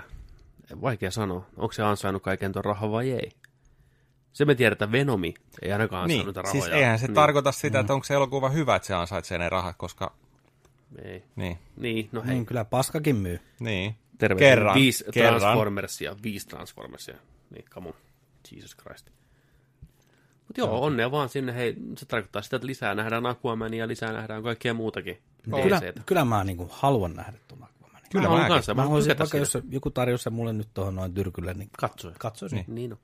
[0.81, 3.31] Vaikea sanoa, onko se ansainnut kaiken tuon rahan vai ei.
[4.33, 6.61] Se me tiedetään, Venomi ei ainakaan Niin, ansainnut niitä rahoja.
[6.63, 7.15] siis eihän se niin.
[7.15, 10.15] tarkoita sitä, että onko se elokuva hyvä, että se ansaitsee ne rahat, koska...
[11.03, 11.23] Ei.
[11.35, 12.33] Niin, Niin, no hei.
[12.33, 13.39] Niin, kyllä paskakin myy.
[13.59, 13.95] niin.
[14.17, 14.39] Terve.
[14.39, 15.39] Kerran, Viisi kerran.
[15.41, 17.17] Transformersia, viisi Transformersia.
[17.49, 17.93] Niin, come on.
[18.51, 19.09] Jesus Christ.
[20.47, 21.53] Mutta joo, onnea vaan sinne.
[21.55, 25.17] Hei, se tarkoittaa sitä, että lisää nähdään Aquamania ja lisää nähdään kaikkea muutakin.
[25.43, 26.01] Kyllä, DCtä.
[26.05, 28.09] kyllä mä niinku haluan nähdä tuon Aquamanin.
[28.11, 28.53] Kyllä mä haluan mäkin.
[28.55, 28.73] kanssa.
[28.73, 32.15] Mä Mä haluaisin, vaikka jos joku tarjosi se mulle nyt tuohon noin tyrkylle, niin Katsoja.
[32.19, 32.57] katsoisin.
[32.57, 32.75] Niin.
[32.75, 32.99] Niin on.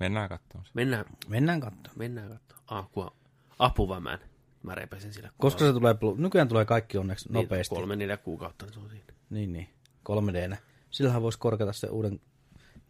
[0.00, 0.66] Mennään katsomaan.
[0.66, 0.70] se.
[0.74, 1.92] Mennään, Mennään katsomaan.
[1.96, 2.84] mennään katsomaan.
[2.84, 3.12] Aqua.
[3.58, 4.18] Apuvaman.
[4.62, 5.30] Mä repäsin sillä.
[5.38, 7.74] Koska se tulee, nykyään tulee kaikki onneksi Niin, nopeasti.
[7.74, 9.04] Kolme, neljä kuukautta, niin se on siinä.
[9.30, 9.68] Niin, niin.
[10.08, 10.56] 3D.
[10.90, 12.20] Sillähän voisi korkata se uuden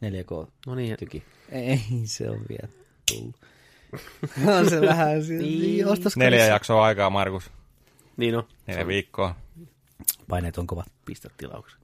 [0.05, 1.25] 4K No niin, tyki.
[1.49, 2.69] Ei, se on vielä
[3.13, 3.37] tullut.
[4.59, 7.51] on se vähän niin, ostas Neljä jaksoa aikaa, Markus.
[8.17, 8.45] niin on.
[8.67, 9.35] Neljä viikkoa.
[10.29, 10.87] Paineet on kovat.
[11.05, 11.81] Pistä tilauksen.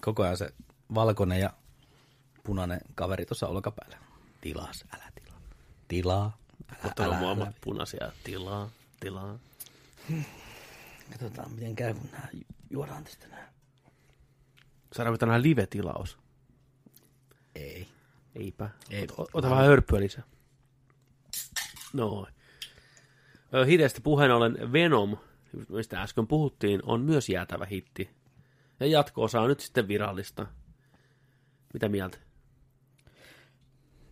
[0.00, 0.50] Koko ajan se
[0.94, 1.50] valkoinen ja
[2.44, 3.98] punainen kaveri tuossa olkapäällä.
[4.40, 5.40] Tilas, älä tilaa.
[5.88, 6.38] Tilaa,
[6.84, 7.20] Ottanut älä, älä.
[7.20, 8.12] molemmat punaisia.
[8.24, 9.38] Tilaa, tilaa.
[11.10, 13.52] Katsotaan, miten käy, kun nää ju- juodaan tästä nää.
[14.92, 16.18] Saadaanko tänään live-tilaus?
[17.54, 17.88] Ei.
[18.34, 18.70] Eipä.
[18.90, 19.02] Ei.
[19.16, 20.24] Ota, ota vähän hörppyä lisää.
[21.92, 22.34] Noin.
[23.66, 25.16] Hidestä puheen ollen Venom,
[25.68, 28.10] mistä äsken puhuttiin, on myös jäätävä hitti.
[28.80, 30.46] Ja jatko-osa on nyt sitten virallista.
[31.72, 32.18] Mitä mieltä?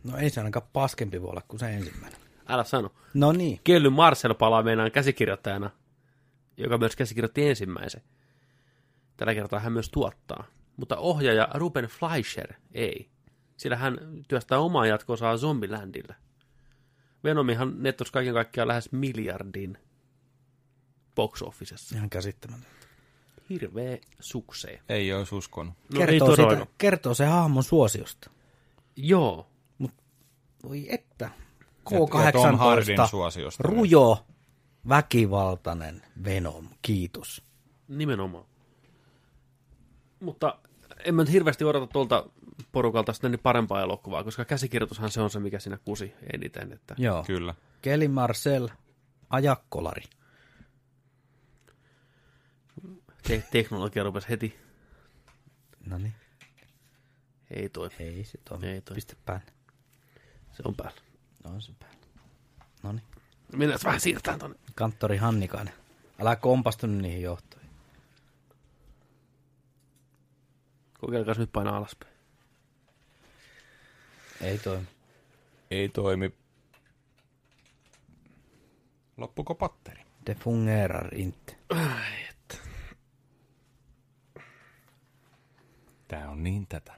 [0.04, 2.20] No ei se ainakaan paskempi voi olla kuin se ensimmäinen.
[2.50, 2.92] Älä sano.
[3.14, 3.60] No niin.
[3.64, 5.70] Kelly Marcel palaa meinaan käsikirjoittajana,
[6.56, 8.02] joka myös käsikirjoitti ensimmäisen.
[9.16, 10.44] Tällä kertaa hän myös tuottaa.
[10.76, 13.10] Mutta ohjaaja Ruben Fleischer ei.
[13.56, 13.98] Sillä hän
[14.28, 16.14] työstää omaa jatko-osaa Zombielandille.
[17.24, 19.78] Venomihan nettos kaiken kaikkiaan lähes miljardin
[21.14, 21.96] box officessa.
[21.96, 22.68] Ihan käsittämätöntä.
[23.50, 24.80] Hirveä suksee.
[24.88, 25.74] Ei olisi uskonut.
[25.94, 28.30] No kertoo, siitä, kertoo se hahmon suosiosta.
[28.96, 29.46] Joo.
[30.62, 31.30] Voi että.
[31.90, 33.06] Ja- ja Tom Hardin K18.
[33.08, 33.62] suosiosta.
[33.62, 34.26] Rujo,
[34.88, 36.68] väkivaltainen Venom.
[36.82, 37.42] Kiitos.
[37.88, 38.44] Nimenomaan.
[40.20, 40.58] Mutta
[41.04, 42.26] en mä nyt hirveästi odota tuolta
[42.72, 46.72] porukalta sitten niin parempaa elokuvaa, koska käsikirjoitushan se on se, mikä siinä kusi eniten.
[46.72, 47.24] Että Joo.
[47.26, 47.54] Kyllä.
[47.82, 48.68] Kelly Marcel,
[49.30, 50.02] ajakkolari.
[53.22, 54.58] te- teknologia rupesi heti.
[55.86, 56.14] No niin.
[57.50, 57.90] Ei toi.
[57.98, 58.66] Ei se toimi.
[58.66, 58.94] Ei toi.
[58.94, 59.52] Pistä päälle.
[60.52, 61.00] Se on päällä.
[61.44, 61.96] No on se päällä.
[62.82, 63.02] No niin.
[63.56, 64.58] Mennään vähän siirtään tonne.
[64.74, 65.74] Kanttori Hannikainen.
[66.20, 67.70] Älä kompastu nyt niihin johtoihin.
[71.00, 72.12] Kokeilkaa nyt painaa alaspäin.
[74.40, 74.86] Ei toimi.
[75.70, 76.34] Ei toimi.
[79.16, 80.04] Loppuko patteri?
[80.26, 81.56] De fungerar inte.
[86.08, 86.94] Tää on niin tätä.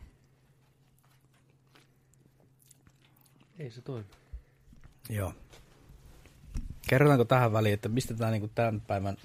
[3.58, 4.21] Ei se toimi.
[5.08, 5.34] Joo.
[6.88, 9.16] Kerrotaanko tähän väliin, että mistä tämä niinku tämän päivän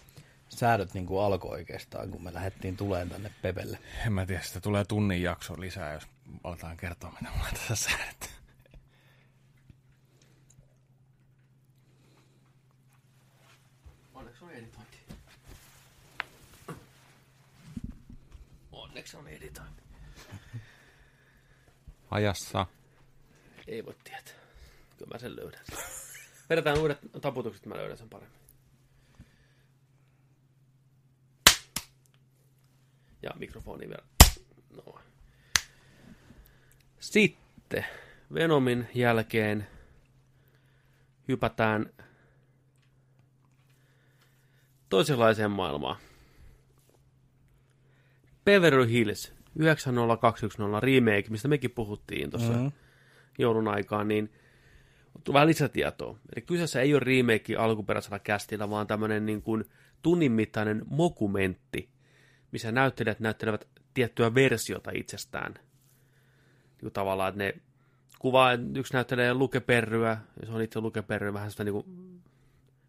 [0.50, 3.80] säädöt niinku alkoi oikeastaan, kun me lähdettiin tuleen tänne Pepelle?
[4.06, 6.08] En mä tiedä, sitä tulee tunnin jakso lisää, jos
[6.44, 8.28] aletaan kertoa, mitä mulla tässä säädetty.
[14.14, 14.98] Onneksi on editointi.
[18.72, 19.84] Onneksi on editointi.
[22.12, 22.66] Ajassa.
[23.68, 24.37] Ei voi tietää.
[24.98, 25.62] Kyllä mä sen löydän.
[26.50, 28.38] Vedetään uudet taputukset, mä löydän sen paremmin.
[33.22, 34.04] Ja mikrofoni vielä.
[34.76, 35.00] No.
[37.00, 37.86] Sitten
[38.34, 39.68] Venomin jälkeen
[41.28, 41.90] hypätään
[44.90, 45.98] toisenlaiseen maailmaan.
[48.46, 52.68] Beverly Hills 90210 remake, mistä mekin puhuttiin tuossa Mhm.
[53.38, 54.34] joulun aikaan, niin
[55.34, 56.20] vähän lisätietoa.
[56.36, 59.66] Eli kyseessä ei ole remake alkuperäisellä kästillä, vaan tämmöinen niin kuin
[60.02, 61.90] tunnin mittainen mokumentti,
[62.52, 65.54] missä näyttelijät näyttelevät tiettyä versiota itsestään.
[66.82, 67.54] Niin tavallaan, että ne
[68.20, 71.86] kuvaa, yksi näyttelee lukeperryä, ja se on itse lukeperryä, vähän sitä niin kuin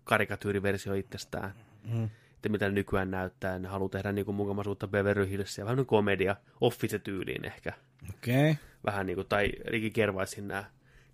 [0.05, 1.55] karikatyyriversio itsestään.
[1.85, 2.05] Mm.
[2.35, 5.87] Että mitä ne nykyään näyttää, ne haluaa tehdä niin kuin mukamaisuutta Beverly Hillsia, vähän niin
[5.87, 7.73] komedia, office-tyyliin ehkä.
[8.09, 8.51] Okei.
[8.51, 8.65] Okay.
[8.85, 10.65] Vähän niin kuin, tai Ricky Gervaisin nämä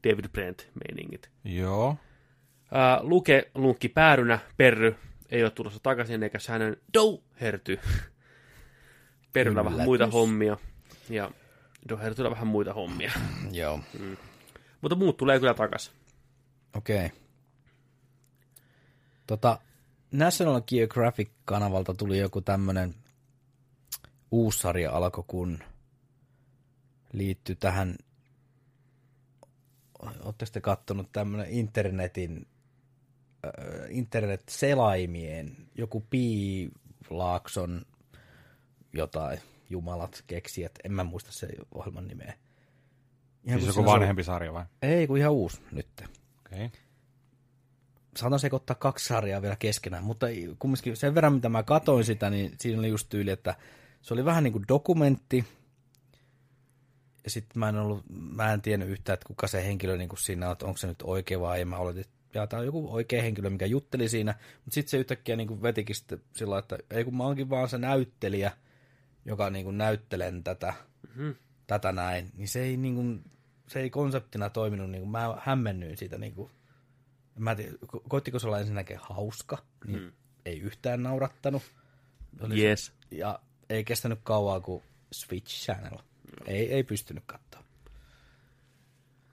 [0.04, 1.30] David Brent-meiningit.
[1.44, 1.96] Joo.
[2.72, 4.96] Ää, Luke lunkki päärynä, Perry
[5.30, 7.80] ei ole tulossa takaisin, eikä hänen Dou herty.
[9.32, 10.56] Perryllä vähän muita hommia,
[11.10, 11.30] ja
[11.88, 13.12] Dohertyllä vähän muita hommia.
[13.52, 13.80] Joo.
[14.80, 15.94] Mutta muut tulee kyllä takaisin.
[16.76, 17.06] Okei.
[17.06, 17.18] Okay.
[19.26, 19.58] Tota,
[20.12, 22.94] National Geographic-kanavalta tuli joku tämmönen
[24.30, 25.58] uusi sarja alkoi, kun
[27.12, 27.96] liittyi tähän,
[30.22, 32.46] ootteko te kattonut tämmönen internetin,
[33.46, 33.52] äh,
[33.88, 37.82] internet-selaimien, joku Piilaakson
[38.92, 39.38] jotain,
[39.70, 42.34] jumalat, keksijät, en mä muista se ohjelman nimeä.
[43.44, 44.64] Ihan Siis joku on- vanhempi sarja vai?
[44.82, 46.66] Ei, kun ihan uusi nyt Okei.
[46.66, 46.68] Okay.
[48.16, 50.26] saatan sekoittaa kaksi sarjaa vielä keskenään, mutta
[50.58, 53.54] kumminkin sen verran, mitä mä katoin sitä, niin siinä oli just tyyli, että
[54.02, 55.44] se oli vähän niin kuin dokumentti,
[57.24, 60.46] ja sitten mä en ollut, mä en tiennyt yhtään, että kuka se henkilö niin siinä
[60.46, 62.94] on, että onko se nyt oikea vai ei, mä oletin, että ja tämä on joku
[62.94, 67.04] oikea henkilö, mikä jutteli siinä, mutta sitten se yhtäkkiä niin vetikin sitten sillä että ei
[67.04, 68.52] kun mä oonkin vaan se näyttelijä,
[69.24, 70.74] joka niin kuin näyttelen tätä,
[71.08, 71.34] Mm-hmm.
[71.66, 73.24] tätä näin, niin se ei, niin kuin,
[73.66, 76.50] se ei konseptina toiminut, niin kuin mä hämmennyin siitä niin kuin,
[77.38, 80.12] Mä tiedä, ko- koittiko se olla ensinnäkin hauska, niin Mm.
[80.44, 81.62] ei yhtään naurattanut.
[82.40, 82.86] Oli Yes.
[82.86, 83.38] se- ja
[83.70, 85.98] ei kestänyt kauaa kuin Switch Channel.
[86.46, 87.62] Ei, ei pystynyt katsoa.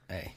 [0.10, 0.32] Ei.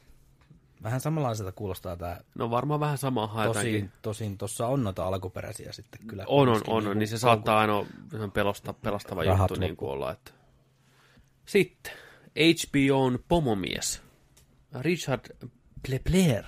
[0.82, 2.16] Vähän samanlaiselta kuulostaa tämä.
[2.34, 3.80] No varmaan vähän samaa haetaankin.
[3.80, 6.24] Tosin, tosin tuossa on noita alkuperäisiä sitten kyllä.
[6.26, 7.86] On, on, on, niinku niin se saattaa aina
[8.32, 10.12] pelosta, pelastava Rahat juttu niin kuin olla.
[10.12, 10.30] Että...
[11.46, 11.92] Sitten
[12.38, 14.02] HBOn pomomies.
[14.80, 15.48] Richard
[15.86, 16.44] Plepler.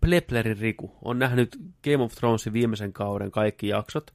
[0.00, 4.14] Pleplerin Riku on nähnyt Game of Thronesin viimeisen kauden kaikki jaksot.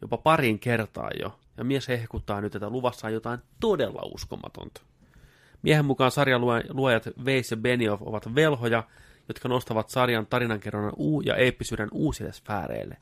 [0.00, 1.38] Jopa parin kertaa jo.
[1.56, 4.82] Ja mies hehkuttaa nyt, että luvassa on jotain todella uskomatonta.
[5.62, 6.40] Miehen mukaan sarjan
[6.70, 8.84] luojat Weiss ja Benioff ovat velhoja,
[9.28, 12.96] jotka nostavat sarjan tarinankerronnan uu- ja eeppisyyden uusille sfääreille.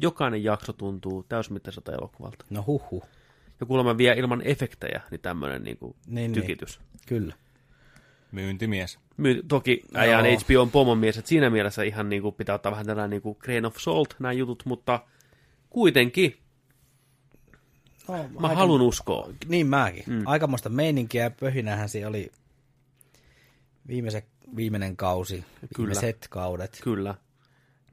[0.00, 2.44] Jokainen jakso tuntuu täysmittaiselta elokuvalta.
[2.50, 3.02] No huhu.
[3.60, 6.80] Ja kuulemma vielä ilman efektejä, niin tämmöinen niinku Niin, tykitys.
[7.06, 7.34] Kyllä.
[8.32, 8.98] Myyntimies.
[9.16, 10.36] My, toki äijä on Joo.
[10.36, 14.14] HBOn pomomies, että siinä mielessä ihan niinku pitää ottaa vähän tällainen niinku grain of salt
[14.18, 15.00] nämä jutut, mutta
[15.70, 16.36] kuitenkin
[18.08, 19.28] No, mä haluan uskoa.
[19.48, 20.04] Niin mäkin.
[20.06, 20.22] Mm.
[20.26, 22.32] Aikamoista meininkiä ja pöhinähän se oli
[23.88, 24.22] viimeisen,
[24.56, 25.44] viimeinen kausi,
[25.74, 25.88] Kyllä.
[25.88, 26.80] viimeiset kaudet.
[26.84, 27.14] Kyllä.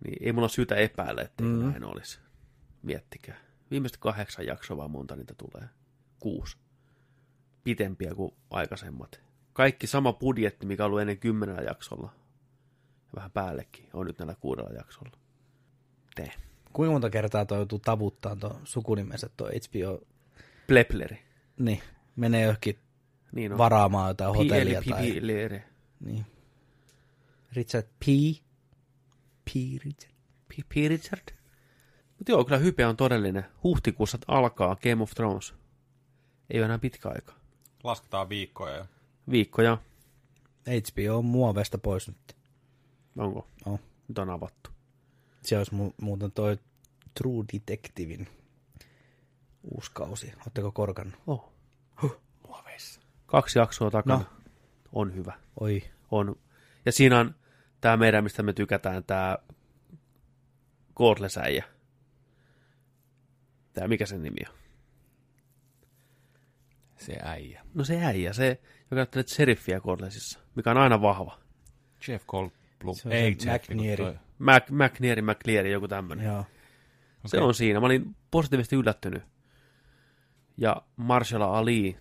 [0.06, 1.50] Niin ei mulla ole syytä epäillä, että mm.
[1.50, 1.70] Mm.
[1.70, 2.20] näin olisi.
[2.82, 3.38] Miettikää.
[3.72, 5.70] Viimeiset kahdeksan jaksoa vaan monta niitä tulee.
[6.20, 6.58] Kuusi.
[7.64, 9.22] Pitempiä kuin aikaisemmat.
[9.54, 12.10] Kaikki sama budjetti, mikä on ollut ennen kymmenellä jaksolla.
[13.06, 15.18] Ja vähän päällekin on nyt näillä kuudella jaksolla.
[16.16, 16.32] Tee.
[16.76, 20.02] Kuinka monta kertaa toi joutuu tavuttaan tuon sukunimensä tuo HBO,
[20.68, 21.20] Plepleri.
[21.60, 21.82] niin,
[22.16, 22.80] menee johonkin
[23.32, 23.58] Niin on.
[23.58, 25.12] varaamaan jotain P- hotellia tai...
[25.12, 25.64] Plepleri.
[26.00, 26.26] Niin.
[27.54, 28.06] Richard P.
[29.46, 29.50] P.
[29.84, 30.12] Richard.
[30.48, 30.52] P.
[30.70, 30.72] P.
[30.90, 31.34] Richard.
[32.18, 33.46] Mutta joo, kyllä hype on todellinen.
[33.64, 35.54] Huhtikuussa alkaa Game of Thrones.
[36.50, 37.34] Ei ole enää pitkä aika.
[37.84, 38.86] Lasketaan viikkoja.
[39.32, 39.78] Viikkoja.
[40.68, 42.36] HBO on muoveista pois nyt.
[43.18, 43.48] Onko?
[43.66, 43.80] On.
[44.08, 44.70] Nyt on avattu.
[45.46, 46.58] Se olisi mu- muuten toi
[47.14, 48.28] True Detectivein
[49.64, 50.34] uusi kausi.
[50.38, 51.20] Oletteko korkannut?
[51.28, 51.52] Oh.
[52.48, 53.02] Muoveissa.
[53.26, 54.18] Kaksi jaksoa takana.
[54.18, 54.26] No.
[54.94, 55.34] On hyvä.
[55.60, 55.84] Oi.
[56.12, 56.36] On.
[56.86, 57.36] Ja siinä on
[57.82, 59.38] tämä meidän, mistä me tykätään, tämä
[60.98, 61.64] Cordless-äijä.
[63.74, 64.56] Tämä, mikä sen nimi on?
[66.98, 67.66] Se äijä.
[67.74, 71.40] No se äijä, se, joka näyttelee seriffiä Cordlessissa, mikä on aina vahva.
[72.08, 72.96] Jeff Goldblum.
[72.96, 73.70] Se on Ei se Jeff.
[73.70, 74.18] McNeary.
[74.40, 76.26] Mac, McNeary, McCleary, joku tämmöinen.
[76.26, 76.46] Joo.
[77.26, 77.80] Se on siinä.
[77.80, 79.24] Mä olin positiivisesti yllättynyt.
[80.58, 81.98] Ja Marshall Ali,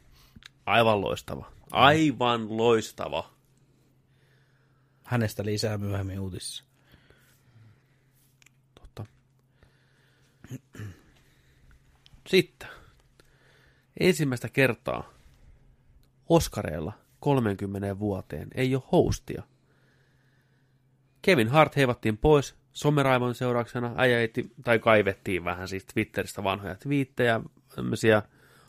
[0.66, 1.52] aivan loistava.
[1.70, 3.30] Aivan loistava.
[5.04, 6.64] Hänestä lisää myöhemmin uutisissa.
[8.74, 9.06] Totta.
[12.28, 12.68] Sitten.
[14.00, 15.14] Ensimmäistä kertaa
[16.28, 19.42] Oskareilla 30 vuoteen ei ole hostia.
[21.24, 24.18] Kevin Hart heivattiin pois someraivon seurauksena, äijä
[24.64, 27.40] tai kaivettiin vähän siis Twitteristä vanhoja twiittejä,
[27.74, 28.22] tämmöisiä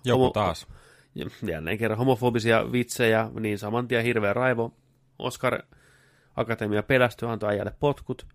[0.06, 0.68] Joku taas.
[1.16, 4.74] Ja jälleen kerran homofobisia vitsejä, niin saman tien hirveä raivo.
[5.20, 5.62] Oscar
[6.36, 8.28] Akatemia pelästyi, antoi äijälle potkut.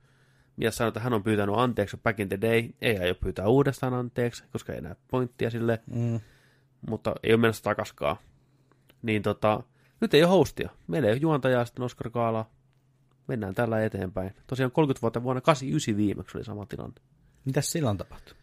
[0.56, 2.68] Mies sanoi, että hän on pyytänyt anteeksi back in the day.
[2.80, 5.80] Ei aio pyytää uudestaan anteeksi, koska ei näe pointtia sille.
[5.86, 6.20] Mm.
[6.88, 8.16] Mutta ei ole menossa takaskaan.
[9.02, 9.62] Niin tota,
[10.00, 10.70] nyt ei ole hostia.
[10.86, 12.46] Meillä ei ole juontajaa sitten Oscar Kaala.
[13.30, 14.34] Mennään tällä eteenpäin.
[14.46, 17.00] Tosiaan 30 vuotta vuonna 89 viimeksi oli sama tilanne.
[17.44, 18.34] Mitäs silloin tapahtui?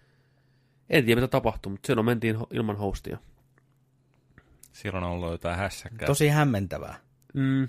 [0.90, 3.18] En tiedä mitä tapahtui, mutta silloin mentiin ilman hostia.
[4.74, 6.06] Silloin on ollut jotain hässäkkää.
[6.06, 7.00] Tosi hämmentävää.
[7.34, 7.68] Mm,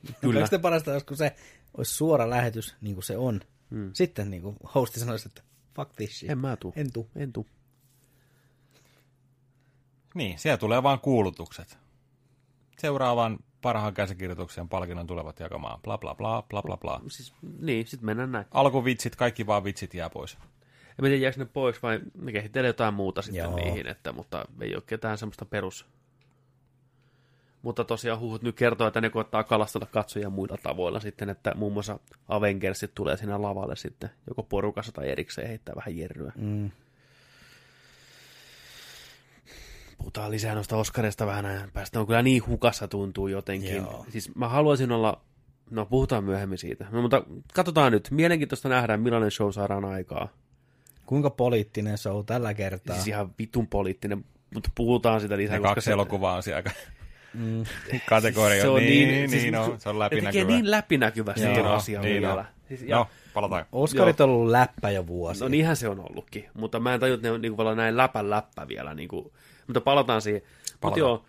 [0.00, 0.16] Kyllä.
[0.20, 0.40] kyllä.
[0.40, 1.36] Onko parasta, jos kun se
[1.76, 3.40] olisi suora lähetys, niin kuin se on.
[3.70, 3.90] Mm.
[3.94, 5.42] Sitten niin kuin hosti sanoisi, että
[5.76, 6.30] fuck this shit.
[6.30, 6.72] En mä tuu.
[6.76, 7.10] En tuu.
[7.16, 7.46] En tuu.
[10.14, 11.78] Niin, siellä tulee vaan kuulutukset.
[12.78, 15.80] Seuraavan parhaan käsikirjoituksen palkinnon tulevat jakamaan.
[15.82, 17.00] Bla bla bla, bla bla bla.
[17.08, 18.46] Siis, niin, sitten mennään näin.
[18.50, 20.38] Alkuvitsit, kaikki vaan vitsit jää pois.
[20.98, 23.56] En tiedä, jääkö ne pois vai ne kehittelee jotain muuta sitten Joo.
[23.56, 25.86] niihin, että, mutta ei ole ketään semmoista perus.
[27.62, 31.72] Mutta tosiaan huhut nyt kertoo, että ne koettaa kalastella katsojia muilla tavoilla sitten, että muun
[31.72, 36.32] muassa Avengersit tulee siinä lavalle sitten, joko porukassa tai erikseen heittää vähän jerryä.
[36.36, 36.70] Mm.
[40.00, 42.00] Puhutaan lisää noista Oscarista vähän ajan päästä.
[42.00, 43.76] On kyllä niin hukassa tuntuu jotenkin.
[43.76, 44.06] Joo.
[44.08, 45.20] Siis mä haluaisin olla,
[45.70, 46.86] no puhutaan myöhemmin siitä.
[46.90, 47.22] No, mutta
[47.54, 48.08] katsotaan nyt.
[48.10, 50.28] Mielenkiintoista nähdä, millainen show saadaan aikaa.
[51.06, 52.94] Kuinka poliittinen show tällä kertaa?
[52.96, 54.24] Siis ihan vitun poliittinen,
[54.54, 55.56] mutta puhutaan sitä lisää.
[55.56, 56.70] Ne koska kaksi se, elokuvaa on siellä
[57.34, 57.64] Mm.
[58.08, 58.62] kategoria.
[58.62, 60.44] se on niin, niin, siis, niin no, se on läpinäkyvä.
[60.52, 62.34] niin läpinäkyvästi Joo, sen asian niin vielä.
[62.34, 62.44] on.
[62.68, 63.64] Siis, ja, No, palataan.
[63.72, 65.40] Oskarit on ollut läppä jo vuosi.
[65.40, 67.96] No niinhän se on ollutkin, mutta mä en tajua, että ne on niin kuin, näin
[67.96, 68.94] läpän läppä vielä.
[68.94, 69.32] Niin kuin,
[69.70, 70.42] mutta palataan siihen.
[70.82, 71.24] Mutta joo,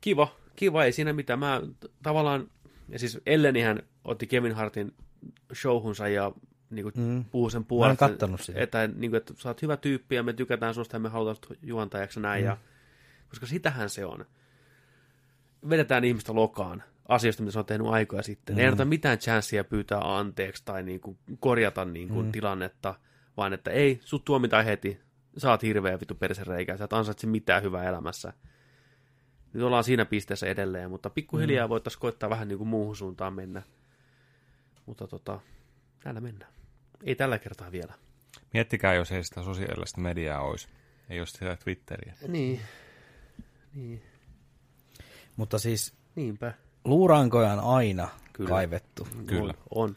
[0.00, 1.38] kiva, kiva, ei siinä mitään.
[1.38, 1.62] Mä
[2.02, 2.48] tavallaan,
[2.88, 4.94] ja siis Ellenihän otti Kevin Hartin
[5.54, 6.32] showhunsa ja
[6.70, 7.24] niin kuin, Mm.
[7.24, 8.08] puhuu sen Mä en puolesta.
[8.08, 8.60] kattonut sitä.
[8.60, 11.56] Että, niin kuin, että sä oot hyvä tyyppi ja me tykätään susta ja me halutaan
[11.62, 12.42] juontajaksi ja näin.
[12.42, 12.46] Mm.
[12.46, 12.56] Ja,
[13.28, 14.24] koska sitähän se on.
[15.68, 18.56] Vedetään ihmistä lokaan asioista, mitä se on tehnyt aikoja sitten.
[18.56, 18.60] Mm.
[18.60, 22.32] Ei anneta mitään chanssia pyytää anteeksi tai niin kuin korjata niin kuin mm.
[22.32, 22.94] tilannetta,
[23.36, 25.00] vaan että ei, sut tuomitaan heti,
[25.36, 28.32] sä oot hirveä vittu persereikä, sä et ansaitse mitään hyvää elämässä.
[29.52, 31.70] Nyt ollaan siinä pisteessä edelleen, mutta pikkuhiljaa mm.
[31.70, 33.62] voitaisiin koittaa vähän niin kuin muuhun suuntaan mennä.
[34.86, 35.40] Mutta tota,
[36.02, 36.52] täällä mennään.
[37.04, 37.94] Ei tällä kertaa vielä.
[38.54, 40.68] Miettikää, jos ei sitä sosiaalista mediaa olisi.
[41.08, 42.14] Ei olisi sitä Twitteriä.
[42.28, 42.60] Niin.
[43.74, 44.02] Niin.
[45.36, 46.54] Mutta siis Niinpä.
[46.84, 48.48] luurankoja on aina Kyllä.
[48.48, 49.08] Kaivettu.
[49.26, 49.54] Kyllä.
[49.70, 49.84] On.
[49.84, 49.96] on.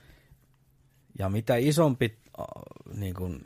[1.19, 2.17] Ja mitä isompi
[2.93, 3.45] niin kuin,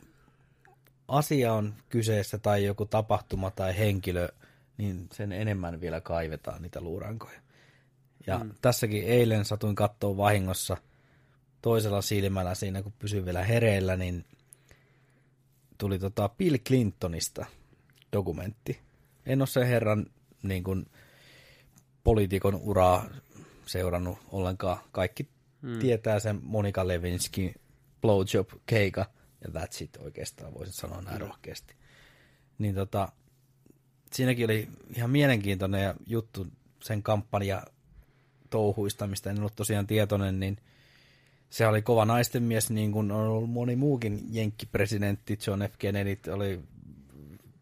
[1.10, 4.28] asia on kyseessä tai joku tapahtuma tai henkilö,
[4.78, 7.40] niin sen enemmän vielä kaivetaan niitä luurankoja.
[8.26, 8.50] Ja mm.
[8.62, 10.76] tässäkin eilen satuin katsoa vahingossa
[11.62, 14.24] toisella silmällä siinä, kun pysyin vielä hereillä, niin
[15.78, 17.46] tuli tota Bill Clintonista
[18.12, 18.80] dokumentti.
[19.26, 20.06] En ole sen herran
[20.42, 20.86] niin kuin,
[22.04, 23.10] poliitikon uraa
[23.66, 24.78] seurannut ollenkaan.
[24.92, 25.28] Kaikki
[25.62, 25.78] mm.
[25.78, 27.54] tietää sen Monika Lewinskin
[28.00, 29.04] blowjob-keika,
[29.40, 31.74] ja that's it oikeastaan, voisin sanoa näin rohkeasti.
[32.58, 33.12] Niin tota,
[34.12, 36.46] siinäkin oli ihan mielenkiintoinen juttu
[36.82, 37.62] sen kampanja
[38.50, 40.58] touhuista, mistä en ollut tosiaan tietoinen, niin
[41.50, 45.74] se oli kova naisten mies, niin kuin on ollut moni muukin jenkkipresidentti, John F.
[45.78, 46.60] Kennedy, oli,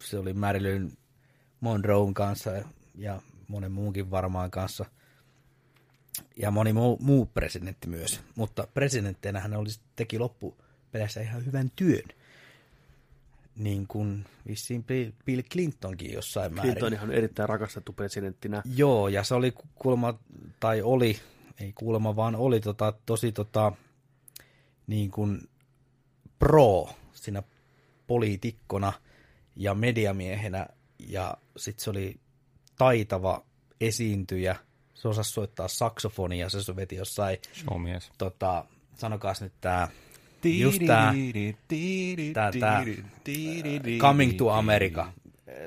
[0.03, 0.93] se oli Marilyn
[1.61, 2.51] Monroen kanssa
[2.95, 4.85] ja monen muunkin varmaan kanssa.
[6.37, 8.21] Ja moni muu, muu presidentti myös.
[8.37, 10.19] Mutta presidenttinä hän oli, teki
[10.89, 12.09] loppupeleissä ihan hyvän työn.
[13.56, 14.85] Niin kuin vissiin
[15.31, 16.77] Bill- Clintonkin jossain määrin.
[16.77, 18.62] Clinton on erittäin rakastettu presidenttinä.
[18.77, 20.19] Joo, ja se oli kuulemma,
[20.60, 21.19] tai oli,
[21.60, 23.73] ei kuulemma, vaan oli tota, tosi tota,
[24.86, 25.48] niin kuin
[26.39, 27.43] pro siinä
[28.06, 28.93] poliitikkona
[29.56, 30.66] ja mediamiehenä,
[30.98, 32.20] ja sitten se oli
[32.78, 33.44] taitava
[33.81, 34.56] esiintyjä,
[34.94, 38.10] se osasi soittaa saksofonia, se veti jossain, Showmies.
[38.19, 38.65] tota,
[38.97, 39.89] sanokaas nyt tää,
[40.44, 41.15] just tää,
[42.32, 42.85] tää, tää
[43.98, 45.12] Coming to America,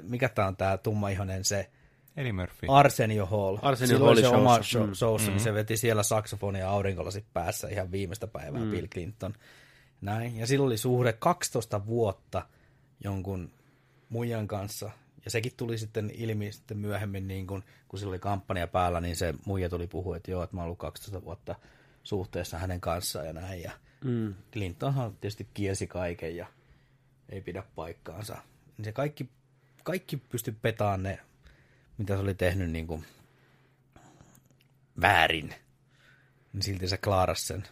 [0.01, 1.69] mikä tää on tää tummaihonen se,
[2.17, 2.67] Eddie Murphy.
[2.69, 3.57] Arsenio Hall.
[3.61, 4.71] Arsenio Silloin Hall se oma showssa.
[4.71, 4.93] show, Mm.
[4.93, 5.35] showssa, mm-hmm.
[5.37, 8.71] niin se veti siellä saksofonia aurinkolasit päässä ihan viimeistä päivää, mm.
[8.71, 9.33] Bill Clinton.
[10.01, 10.37] Näin.
[10.37, 12.45] Ja silloin oli suhde 12 vuotta
[13.03, 13.51] jonkun
[14.09, 14.91] muijan kanssa.
[15.25, 19.15] Ja sekin tuli sitten ilmi sitten myöhemmin, niin kun, kun sillä oli kampanja päällä, niin
[19.15, 21.55] se muija tuli puhua, että joo, että mä oon ollut 12 vuotta
[22.03, 23.61] suhteessa hänen kanssaan ja näin.
[23.61, 23.71] Ja
[24.03, 24.33] Mm.
[24.53, 26.47] Clintonhan tietysti kielsi kaiken ja
[27.29, 28.37] ei pidä paikkaansa.
[28.77, 29.29] Niin se kaikki,
[29.83, 31.19] kaikki pystyi petaan ne,
[31.97, 33.05] mitä se oli tehnyt niin kuin
[35.01, 35.53] väärin.
[36.53, 37.63] Niin silti se klaarasi sen.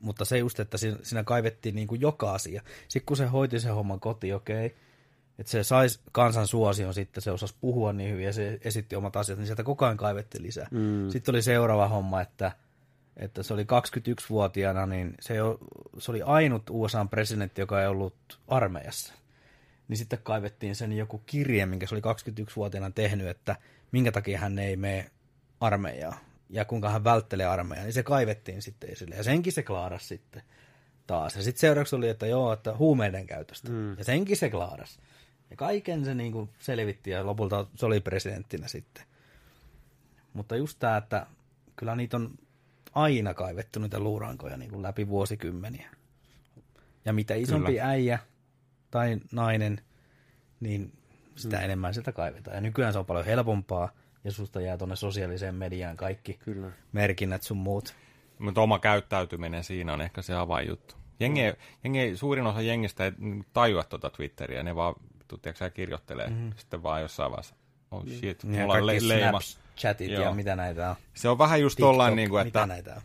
[0.00, 2.62] Mutta se just, että siinä, kaivettiin niin kuin joka asia.
[2.88, 4.76] Sitten kun se hoiti sen homman koti, okei,
[5.38, 9.16] että se saisi kansan suosion sitten, se osasi puhua niin hyvin ja se esitti omat
[9.16, 10.68] asiat, niin sieltä koko ajan kaivettiin lisää.
[10.70, 11.10] Mm.
[11.10, 12.52] Sitten oli seuraava homma, että,
[13.18, 15.34] että se oli 21-vuotiaana, niin se,
[15.98, 19.14] se oli ainut USA-presidentti, joka ei ollut armeijassa.
[19.88, 23.56] Niin sitten kaivettiin sen joku kirje, minkä se oli 21-vuotiaana tehnyt, että
[23.92, 25.10] minkä takia hän ei mene
[25.60, 26.18] armeijaa
[26.50, 29.14] ja kuinka hän välttelee armeijaa, niin se kaivettiin sitten esille.
[29.14, 30.42] Ja senkin se klaaras sitten
[31.06, 31.36] taas.
[31.36, 33.70] Ja sitten seuraavaksi oli, että joo, että huumeiden käytöstä.
[33.70, 33.98] Mm.
[33.98, 34.98] Ja senkin se klaaras.
[35.50, 39.04] Ja kaiken se niin kuin selvitti ja lopulta se oli presidenttinä sitten.
[40.32, 41.26] Mutta just tämä, että
[41.76, 42.38] kyllä niitä on
[42.94, 45.90] aina kaivettu niitä luurankoja niin kuin läpi vuosikymmeniä.
[47.04, 47.88] Ja mitä isompi kyllä.
[47.88, 48.18] äijä
[48.90, 49.80] tai nainen,
[50.60, 50.92] niin
[51.36, 51.64] sitä mm.
[51.64, 52.54] enemmän sitä kaivetaan.
[52.54, 53.90] Ja nykyään se on paljon helpompaa,
[54.24, 56.70] ja susta jää tuonne sosiaaliseen mediaan kaikki Kyllä.
[56.92, 57.94] merkinnät sun muut.
[58.38, 60.94] Mutta oma käyttäytyminen siinä on ehkä se avainjuttu.
[61.20, 61.52] Jengi, no.
[61.84, 63.12] jengi, suurin osa jengistä ei
[63.52, 64.94] tajua tuota Twitteriä, ne vaan
[65.42, 66.52] tiedätkö, kirjoittelee mm.
[66.56, 67.54] sitten vaan jossain vaiheessa.
[67.90, 68.18] Oh niin.
[68.18, 69.38] shit, ja mulla on le- leima.
[69.76, 70.22] chatit Joo.
[70.22, 70.96] ja mitä näitä on.
[71.14, 73.02] Se on vähän just tollain, niin kuin, että näitä on?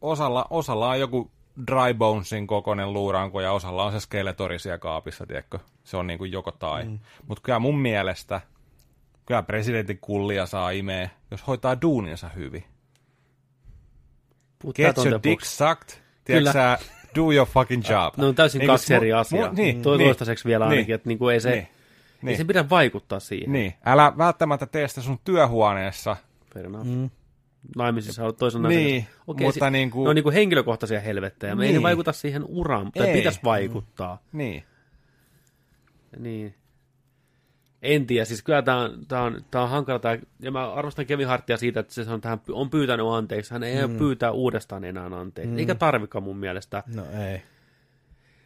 [0.00, 1.30] Osalla, osalla on joku
[1.66, 5.58] dry bonesin kokoinen luuranko ja osalla on se skeletori siellä kaapissa, tiedätkö?
[5.84, 6.84] Se on niin kuin joko tai.
[6.84, 6.98] Mm.
[7.26, 8.40] Mutta kyllä mun mielestä
[9.26, 12.64] Kyllä presidentin kullia saa imeä, jos hoitaa duuninsa hyvin.
[14.58, 16.02] Puhuttaa Get your dick sucked.
[16.24, 16.76] Tiedätkö
[17.16, 18.16] do your fucking job.
[18.16, 19.48] No on täysin niin, kaksi eri asiaa.
[19.48, 21.50] Mu, niin, Toi niin, vielä niin, ainakin, että niinku ei se...
[21.50, 21.68] Niin,
[22.26, 22.32] niin.
[22.32, 23.52] Ei se pidä vaikuttaa siihen.
[23.52, 23.74] Niin.
[23.84, 26.16] Älä välttämättä tee sitä sun työhuoneessa.
[26.54, 26.86] Fair enough.
[26.86, 27.10] Mm.
[27.76, 30.04] Naimisissa on toisen niin, Okei, mutta si- niin kuin...
[30.04, 31.54] ne on niin kuin henkilökohtaisia helvettejä.
[31.54, 31.66] Niin.
[31.66, 33.16] Ei ne vaikuta siihen uraan, tai ei.
[33.16, 34.14] pitäisi vaikuttaa.
[34.14, 34.38] Mm.
[34.38, 34.64] Niin.
[36.18, 36.54] Niin.
[37.82, 41.06] En tiedä, siis kyllä tämä on, tämä on, tämä on hankala, tämä, ja mä arvostan
[41.06, 43.98] Kevin Hartia siitä, että se on, tähän, on pyytänyt anteeksi, hän ei mm.
[43.98, 45.58] pyytää uudestaan enää anteeksi, mm.
[45.58, 46.82] eikä tarvikaan mun mielestä.
[46.94, 47.42] No ei.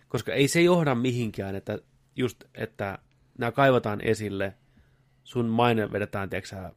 [0.09, 1.79] Koska ei se johda mihinkään, että
[2.17, 2.99] just, että
[3.39, 4.55] nämä kaivataan esille,
[5.25, 6.71] sun maine vedetään, tiedätkö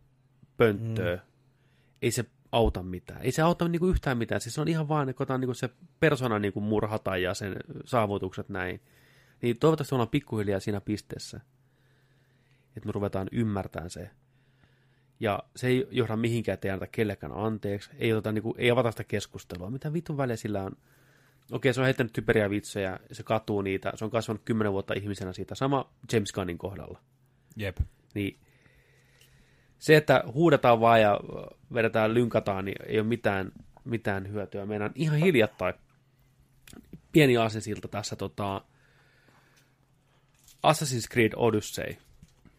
[0.58, 1.26] pönttöön, mm.
[2.02, 3.22] ei se auta mitään.
[3.22, 5.70] Ei se auta niinku yhtään mitään, siis se on ihan vaan, että niinku se
[6.00, 7.56] persona niinku murhata ja sen
[7.86, 8.82] saavutukset näin.
[9.42, 11.40] Niin toivottavasti ollaan pikkuhiljaa siinä pisteessä
[12.76, 14.10] että me ruvetaan ymmärtämään se.
[15.20, 18.72] Ja se ei johda mihinkään, että ei anneta kellekään anteeksi, ei, oteta, niin kuin, ei
[18.72, 19.70] avata sitä keskustelua.
[19.70, 20.72] Mitä vitun väliä sillä on?
[21.52, 25.34] Okei, se on heittänyt typeriä vitsejä, se katuu niitä, se on kasvanut kymmenen vuotta ihmisenä
[25.34, 25.56] siitä.
[25.56, 26.99] Sama James Gunnin kohdalla.
[27.56, 27.78] Jep.
[28.14, 28.40] Niin
[29.80, 31.20] se, että huudetaan vaan ja
[31.74, 33.52] vedetään, lynkataan, niin ei ole mitään,
[33.86, 34.65] mitään hyötyä.
[34.65, 35.74] Meidän ihan hiljattain
[37.11, 38.61] pieni asesilta tässä tota,
[40.68, 41.95] Assassin's Creed Odyssey–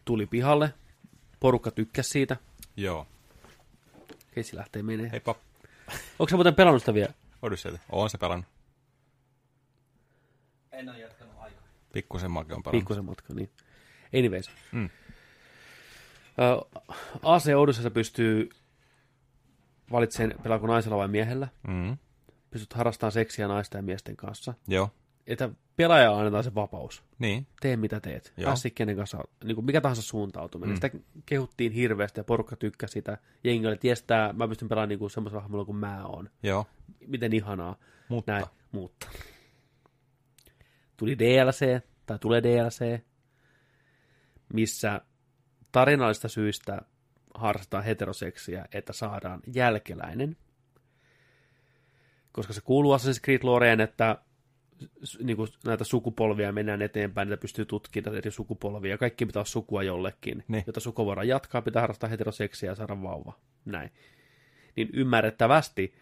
[0.04, 0.74] tuli pihalle.
[1.40, 2.36] Porukka tykkäsi siitä.
[2.76, 3.06] Joo.
[4.34, 5.10] Keissi lähtee menee.
[5.12, 5.34] Heippa.
[6.18, 7.12] Onko se muuten pelannut sitä vielä?
[7.42, 7.78] Odysseita.
[7.92, 8.46] Oon se pelannut.
[10.74, 11.62] En ole jatkanut aikaa.
[11.92, 12.80] Pikkusen matka on pelannut.
[12.80, 13.50] Pikkusen matka, niin.
[14.18, 14.50] Anyways.
[14.72, 14.84] Mm.
[14.84, 16.82] Uh,
[17.22, 18.48] AC Odysseyssa pystyy
[19.92, 21.48] valitsemaan pelaako naisella vai miehellä.
[21.68, 21.96] Mm.
[22.50, 24.54] Pystyt harrastamaan seksiä naisten ja miesten kanssa.
[24.68, 24.90] Joo
[25.26, 27.02] että pelaaja annetaan se vapaus.
[27.18, 27.46] Niin.
[27.60, 28.32] Tee mitä teet.
[28.44, 30.72] Pääsi kenen kanssa, niin kuin mikä tahansa suuntautuminen.
[30.72, 30.74] Mm.
[30.74, 30.90] Sitä
[31.26, 33.18] kehuttiin hirveästi ja porukka tykkäsi sitä.
[33.44, 36.30] Jengi oli, ties tää, mä pystyn pelaamaan niin semmoisella hahmolla kuin mä oon.
[36.42, 36.66] Joo.
[37.06, 37.76] Miten ihanaa.
[38.08, 38.32] Mutta.
[38.32, 39.08] Näin, mutta.
[40.96, 43.00] Tuli DLC, tai tulee DLC,
[44.52, 45.00] missä
[45.72, 46.82] tarinallista syistä
[47.34, 50.36] harrastetaan heteroseksiä, että saadaan jälkeläinen.
[52.32, 54.18] Koska se kuuluu Assassin's Creed Loreen, että
[55.22, 59.82] niin kuin näitä sukupolvia mennään eteenpäin, niitä pystyy tutkimaan eri sukupolvia, kaikki pitää olla sukua
[59.82, 60.64] jollekin, niin.
[60.66, 63.38] jotta suku voidaan jatkaa, pitää harrastaa heteroseksiä ja saada vauva.
[63.64, 63.90] Näin.
[64.76, 65.94] Niin ymmärrettävästi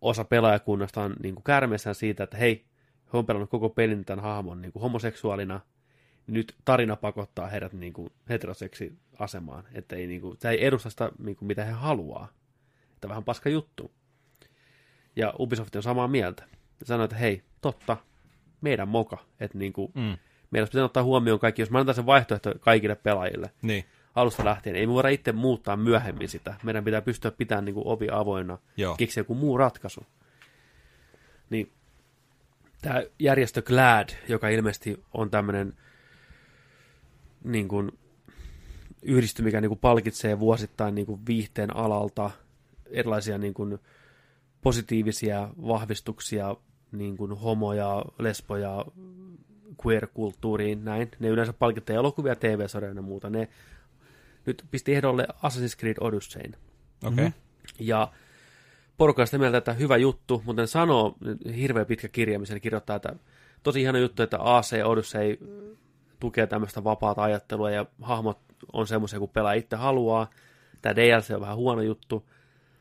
[0.00, 2.66] osa pelaajakunnasta on niin kärmeessään siitä, että hei,
[3.12, 5.60] he on pelannut koko pelin tämän hahmon niin kuin homoseksuaalina,
[6.26, 10.66] niin nyt tarina pakottaa heidät niin kuin heteroseksi asemaan, että ei, niin kuin, se ei
[10.66, 12.28] edusta sitä, niin kuin, mitä he haluaa.
[12.94, 13.90] Että vähän paska juttu.
[15.16, 16.44] Ja Ubisoft on samaa mieltä
[16.80, 17.96] ja sanoi, että hei, totta,
[18.60, 20.16] meidän moka, että niin kuin, mm.
[20.50, 23.84] meidän pitää ottaa huomioon kaikki, jos mä annan sen vaihtoehto kaikille pelaajille, niin.
[24.14, 27.86] alusta lähtien, ei me voida itse muuttaa myöhemmin sitä, meidän pitää pystyä pitämään niin kuin
[27.86, 28.58] ovi avoinna,
[28.96, 30.06] keksiä joku muu ratkaisu.
[31.50, 31.72] Niin
[32.80, 35.74] tämä järjestö GLAD, joka ilmeisesti on tämmöinen
[37.44, 37.98] niin kuin,
[39.02, 42.30] yhdistys, mikä niin kuin palkitsee vuosittain niin kuin viihteen alalta
[42.86, 43.78] erilaisia niin kuin,
[44.62, 46.56] positiivisia vahvistuksia
[46.92, 48.84] niin kuin homoja, lesboja,
[49.86, 51.10] queer-kulttuuriin, näin.
[51.18, 53.30] Ne yleensä palkittaa elokuvia, TV-sarjoja ja muuta.
[53.30, 53.48] Ne
[54.46, 56.56] nyt pisti ehdolle Assassin's Creed Odysseyn.
[57.04, 57.12] Okei.
[57.12, 57.24] Okay.
[57.24, 57.32] Mm-hmm.
[57.78, 58.12] Ja
[59.00, 61.16] porukka sitä mieltä, että hyvä juttu, mutta sanoo,
[61.56, 63.12] hirveän pitkä kirja, missä ne kirjoittaa, että
[63.62, 65.38] tosi ihana juttu, että AC Odyssey
[66.20, 68.38] tukee tämmöistä vapaata ajattelua ja hahmot
[68.72, 70.30] on semmoisia, kun pelaa itse haluaa.
[70.82, 72.30] Tämä DLC on vähän huono juttu,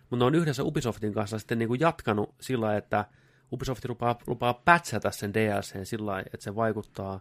[0.09, 3.05] mutta ne on yhdessä Ubisoftin kanssa sitten niin kuin jatkanut sillä että
[3.51, 7.19] Ubisoft lupaa, lupaa pätsätä sen DLCn sillä että se vaikuttaa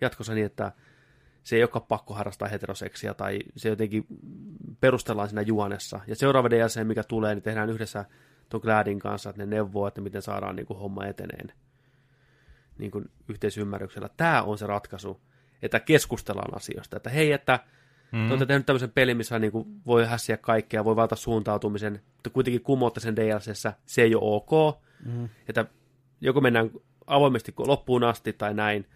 [0.00, 0.72] jatkossa niin, että
[1.42, 4.06] se ei olekaan pakko harrastaa heteroseksia tai se jotenkin
[4.80, 6.00] perustellaan siinä juonessa.
[6.06, 8.04] Ja seuraava DLC, mikä tulee, niin tehdään yhdessä
[8.52, 11.52] tuon Gladin kanssa, että ne neuvoo, että miten saadaan niin kuin homma eteneen
[12.78, 14.08] niin kuin yhteisymmärryksellä.
[14.16, 15.20] Tämä on se ratkaisu,
[15.62, 16.96] että keskustellaan asioista.
[16.96, 17.60] Että hei, että
[18.12, 18.26] mm.
[18.26, 22.30] te olette tehnyt tämmöisen pelin, missä niin kuin voi hässiä kaikkea, voi valta suuntautumisen, mutta
[22.30, 24.80] kuitenkin kumoutta sen DLCssä, se ei ole ok.
[25.04, 25.28] Mm.
[25.48, 25.64] Että
[26.20, 26.70] joko mennään
[27.06, 28.86] avoimesti loppuun asti tai näin.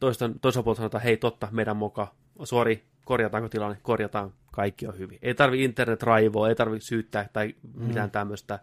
[0.00, 2.14] Toisaalta puolelta sanotaan, hei totta, meidän moka,
[2.44, 5.18] sori, korjataanko tilanne, korjataan, kaikki on hyvin.
[5.22, 8.12] Ei tarvi internet raivoa, ei tarvi syyttää tai mitään mm.
[8.12, 8.58] tämmöistä.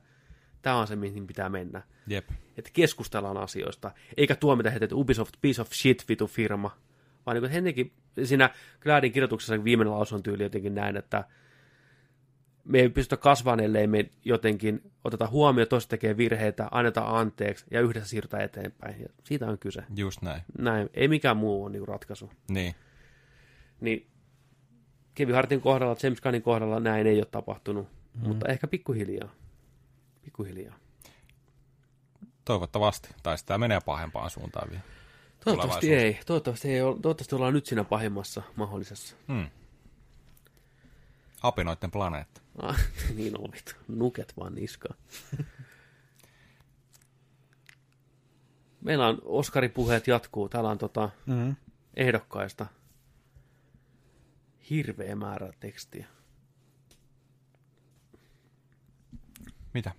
[0.61, 1.81] Tämä on se, mihin pitää mennä.
[2.07, 2.29] Jep.
[2.57, 6.77] Että keskustellaan asioista, eikä tuomita heitä, että Ubisoft piece of shit vitu firma.
[7.25, 7.91] Vaan niin kuin ennenkin,
[8.23, 11.23] siinä Gladin kirjoituksessa viimeinen lausun tyyli jotenkin näin, että
[12.63, 17.81] me ei pystytä kasvamaan, ellei me jotenkin oteta huomioon, toista tekee virheitä, anneta anteeksi ja
[17.81, 19.01] yhdessä siirrytä eteenpäin.
[19.01, 19.83] Ja siitä on kyse.
[19.95, 20.41] Just näin.
[20.57, 20.89] Näin.
[20.93, 22.31] Ei mikään muu ole niin ratkaisu.
[22.49, 22.75] Niin.
[23.81, 24.07] Niin
[25.15, 28.27] Kevin Hartin kohdalla, James Gunnin kohdalla näin ei ole tapahtunut, mm.
[28.27, 29.35] mutta ehkä pikkuhiljaa.
[30.21, 30.75] Pikkuhiljaa.
[32.45, 33.09] Toivottavasti.
[33.23, 34.83] Tai sitä menee pahempaan suuntaan vielä.
[35.43, 36.19] Toivottavasti ei.
[36.25, 36.99] Toivottavasti, ei ole.
[37.01, 39.15] Toivottavasti ollaan nyt siinä pahimmassa mahdollisessa.
[39.27, 39.49] Hmm.
[41.41, 42.41] Apinoiden planeetta.
[42.61, 42.79] Ah,
[43.15, 43.75] niin olit.
[43.87, 44.95] Nuket vaan niskaan.
[48.81, 50.49] Meillä on Oskari-puheet jatkuu.
[50.49, 51.55] Täällä on tota mm-hmm.
[51.93, 52.65] ehdokkaista
[54.69, 56.07] hirveä määrä tekstiä.
[59.73, 59.91] Mitä?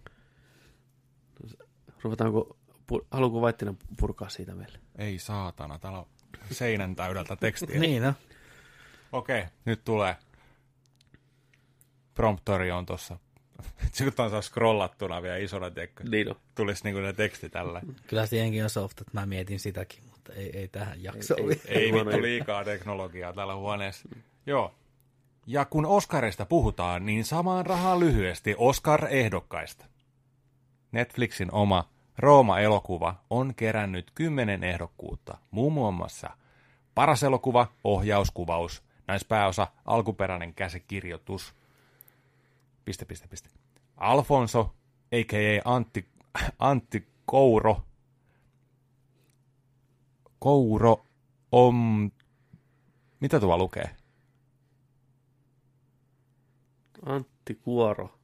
[2.02, 2.56] Ruvetaanko,
[3.10, 4.78] haluanko Vaittinen purkaa siitä meille?
[4.98, 6.06] Ei saatana, täällä on
[6.50, 7.80] seinän täydeltä tekstiä.
[7.80, 8.14] niin no.
[9.12, 10.16] Okei, okay, nyt tulee.
[12.14, 13.18] Promptori on tuossa.
[13.92, 16.02] Sitten on saa scrollattuna vielä isona tekko.
[16.08, 16.36] Niin on.
[16.54, 17.80] Tulisi niinku ne teksti tällä.
[18.06, 21.34] Kyllä se jenkin on soft, että mä mietin sitäkin, mutta ei, ei tähän jakso.
[21.36, 24.08] Ei, ei, ei vittu liikaa teknologiaa täällä huoneessa.
[24.46, 24.74] Joo.
[25.46, 29.84] Ja kun Oscarista puhutaan, niin samaan rahaan lyhyesti Oscar-ehdokkaista.
[30.92, 36.30] Netflixin oma Rooma-elokuva on kerännyt kymmenen ehdokkuutta, muun muassa
[36.94, 41.54] paras elokuva, ohjauskuvaus, naispääosa, alkuperäinen käsikirjoitus.
[42.84, 43.48] Piste, piste, piste.
[43.96, 44.74] Alfonso,
[45.12, 45.62] a.k.a.
[45.74, 46.08] Antti,
[46.58, 47.82] Antti Kouro.
[50.38, 51.06] Kouro
[51.52, 52.10] on...
[53.20, 53.90] Mitä tuo lukee?
[57.06, 58.18] Antti Kuoro.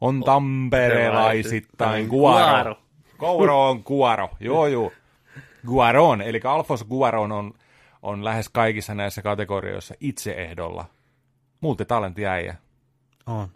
[0.00, 2.76] On tamperelaisittain Guaro.
[3.22, 4.92] Kouro on Guaro, joo joo.
[5.66, 7.54] Guaron, eli Alfonso Guaron on,
[8.02, 10.84] on lähes kaikissa näissä kategorioissa itse ehdolla.
[11.60, 12.54] Multitalentti äijä.
[13.26, 13.48] On.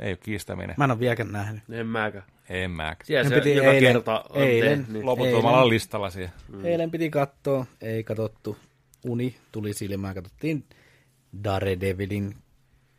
[0.00, 0.74] Ei ole kiistäminen.
[0.78, 1.62] Mä en ole vieläkään nähnyt.
[1.72, 2.24] En mäkään.
[2.48, 3.06] En mäkään.
[3.06, 5.04] Siellä se piti joka eilen, kerta on eilen, tehnyt.
[5.04, 6.32] Loputtomalla listalla siellä.
[6.48, 6.64] Mm.
[6.64, 8.56] Eilen piti katsoa, ei katsottu.
[9.04, 10.64] Uni tuli silmään, katsottiin
[11.44, 12.34] Daredevilin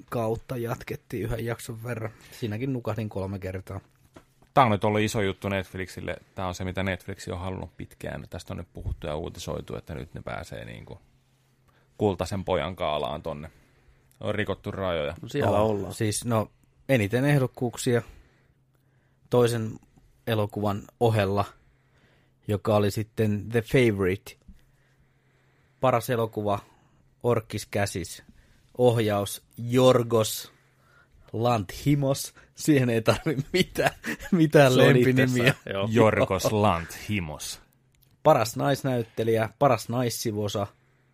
[0.09, 2.11] kautta jatkettiin yhden jakson verran.
[2.31, 3.79] Siinäkin nukahdin kolme kertaa.
[4.53, 6.15] Tämä on nyt ollut iso juttu Netflixille.
[6.35, 8.25] Tämä on se, mitä Netflix on halunnut pitkään.
[8.29, 10.99] Tästä on nyt puhuttu ja uutisoitu, että nyt ne pääsee niin kuin
[11.97, 13.51] kultaisen pojan kaalaan tonne.
[14.19, 15.15] On rikottu rajoja.
[15.21, 15.93] No siellä on, ollaan.
[15.93, 16.51] Siis no,
[16.89, 18.01] eniten ehdokkuuksia
[19.29, 19.79] toisen
[20.27, 21.45] elokuvan ohella,
[22.47, 24.35] joka oli sitten The Favorite.
[25.79, 26.59] Paras elokuva,
[27.23, 28.23] Orkis käsis,
[28.77, 30.51] ohjaus Jorgos
[31.33, 32.33] Lanthimos.
[32.61, 33.91] Siihen ei tarvi mitään,
[34.31, 35.53] mitään lempinimiä.
[35.89, 37.61] Jorgos Lanthimos.
[38.23, 40.67] Paras naisnäyttelijä, paras naissivuosa,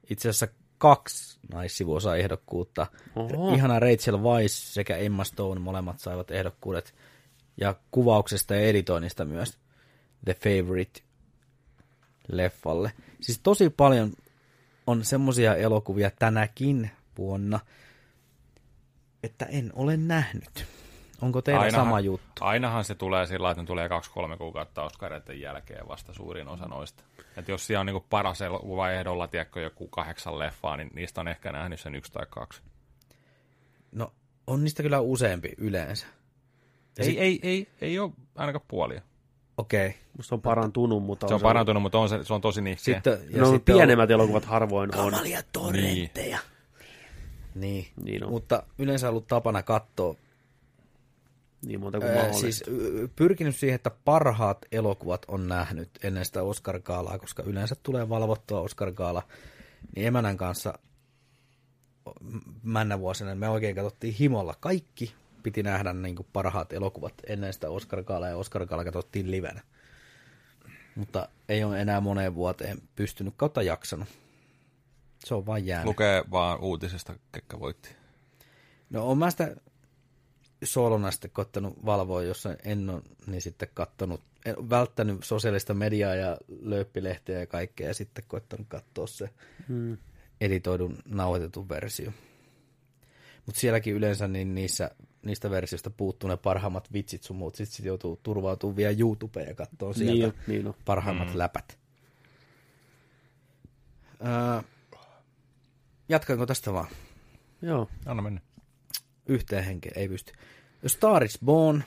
[0.10, 0.48] itse asiassa
[0.78, 2.88] kaksi naissivuosa ehdokkuutta.
[3.16, 3.54] Oho.
[3.56, 6.96] Ihana Rachel Weisz sekä Emma Stone molemmat saivat ehdokkuudet.
[7.58, 9.58] Ja kuvauksesta ja editoinnista myös
[10.26, 11.02] The Favorite
[12.28, 12.92] leffalle.
[13.22, 14.14] Siis tosi paljon
[14.88, 17.60] on semmosia elokuvia tänäkin vuonna,
[19.24, 20.77] että en ole nähnyt.
[21.22, 22.32] Onko teillä ainahan, sama juttu?
[22.40, 27.04] Ainahan se tulee sillä että ne tulee kaksi-kolme kuukautta Oscareiden jälkeen vasta suurin osa noista.
[27.38, 31.28] Et jos siellä on niinku paras elokuva ehdolla, tiedätkö, joku kahdeksan leffaa, niin niistä on
[31.28, 32.62] ehkä nähnyt sen yksi tai kaksi.
[33.92, 34.14] No,
[34.48, 36.08] on niistä kyllä useampi yleensä.
[36.98, 37.20] ei, sit...
[37.20, 39.02] ei, ei, ei ole ainakaan puolia.
[39.58, 39.88] Okei.
[39.88, 40.00] Okay.
[40.18, 41.28] Musta on parantunut, mutta...
[41.28, 42.96] Se on, on parantunut, mutta on se, se on tosi nihkeä.
[42.96, 44.14] Sitten, ja no, sitten pienemmät on...
[44.14, 45.12] elokuvat harvoin on.
[45.12, 46.38] Kamalia torrentteja.
[46.40, 46.48] Niin.
[47.56, 48.30] Niin, niin on.
[48.30, 50.16] mutta yleensä ollut tapana katsoa
[51.66, 52.64] niin monta kuin öö, Siis
[53.16, 59.24] pyrkinyt siihen, että parhaat elokuvat on nähnyt ennen sitä Oscar-gaalaa, koska yleensä tulee valvottua Oscar-gaala
[59.96, 60.80] niin emänän kanssa
[62.64, 65.14] männä vuosina me oikein katsottiin himolla kaikki.
[65.44, 69.62] Piti nähdä niin kuin parhaat elokuvat ennen sitä Oscar ja Oscar katsottiin livenä.
[70.96, 74.08] Mutta ei ole enää moneen vuoteen pystynyt kautta jaksanut.
[75.26, 75.86] Se on vain jäänyt.
[75.86, 77.90] Lukee vaan uutisesta, kekkä voitti.
[78.90, 79.56] No on mä sitä
[80.64, 86.38] solona sitten koittanut valvoa, jos en ole, niin sitten kattonut, en, välttänyt sosiaalista mediaa ja
[86.62, 89.30] lööppilehteä ja kaikkea, ja sitten koittanut katsoa se
[89.68, 89.98] Hmm.
[90.42, 92.12] editoidun nauhoitetun versio.
[93.46, 94.92] Mutta sielläkin yleensä niin niissä,
[95.26, 99.56] niistä versioista puuttuu ne parhaimmat vitsit sun muut, sitten sit joutuu turvautumaan vielä YouTubeen ja
[99.56, 100.74] katsoa sieltä Niin, on, niin on.
[100.86, 101.38] parhaimmat mm.
[101.38, 101.78] läpät.
[104.26, 104.62] Öö,
[106.10, 106.88] jatkanko tästä vaan?
[107.62, 107.90] Joo.
[108.06, 108.42] Anna mennä.
[109.28, 110.34] Yhteen henkeen ei pysty.
[110.88, 111.84] Star is Born,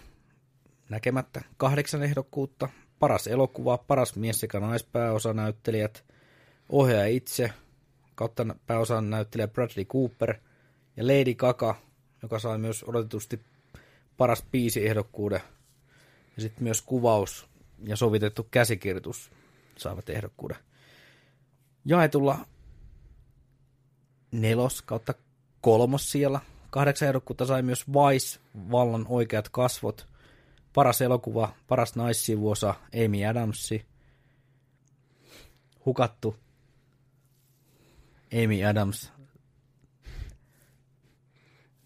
[0.88, 2.68] näkemättä, kahdeksan ehdokkuutta,
[2.98, 6.04] paras elokuva, paras mies sekä naispääosanäyttelijät,
[6.68, 7.52] ohjaaja itse,
[8.14, 10.34] kautta pääosan näyttelijä Bradley Cooper
[10.96, 11.76] ja Lady Gaga,
[12.22, 13.40] joka sai myös odotetusti
[14.16, 15.40] paras biisi ehdokkuuden.
[16.36, 17.46] Ja sitten myös kuvaus
[17.84, 19.30] ja sovitettu käsikirjoitus
[19.76, 20.56] saavat ehdokkuuden.
[21.84, 22.38] Jaetulla
[24.32, 25.14] nelos kautta
[25.60, 26.40] kolmos siellä.
[26.70, 28.40] Kahdeksan ehdokkuutta sai myös Vice,
[28.70, 30.06] vallan oikeat kasvot.
[30.74, 32.74] Paras elokuva, paras naissivuosa,
[33.04, 33.86] Amy Adamsi.
[35.86, 36.36] Hukattu
[38.44, 39.12] Amy Adams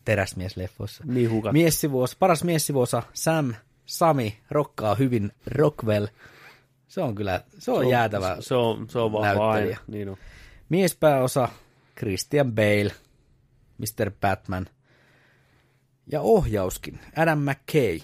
[0.05, 1.05] teräsmiesleffoissa.
[1.07, 1.53] Niin hukat.
[1.53, 3.55] Miessivuosa, paras miessivuosa, Sam,
[3.87, 6.07] Sami, rokkaa hyvin, Rockwell.
[6.89, 8.37] Se on kyllä, se on, jäätävä.
[8.41, 9.77] Se on, se on vahva aina.
[9.87, 10.17] Niin on.
[10.69, 11.49] Miespääosa
[11.99, 12.93] Christian Bale,
[13.79, 14.11] Mr.
[14.21, 14.67] Batman.
[16.13, 18.01] Ja ohjauskin Adam McKay,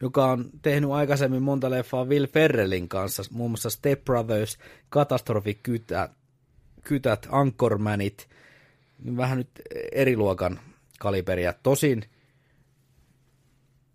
[0.00, 6.10] joka on tehnyt aikaisemmin monta leffaa Will Ferrellin kanssa, muun muassa Step Brothers, Katastrofikytät,
[6.82, 8.28] Kytät, Anchormanit,
[8.98, 9.50] niin vähän nyt
[9.92, 10.60] eri luokan
[10.98, 11.52] kaliberia.
[11.52, 12.04] Tosin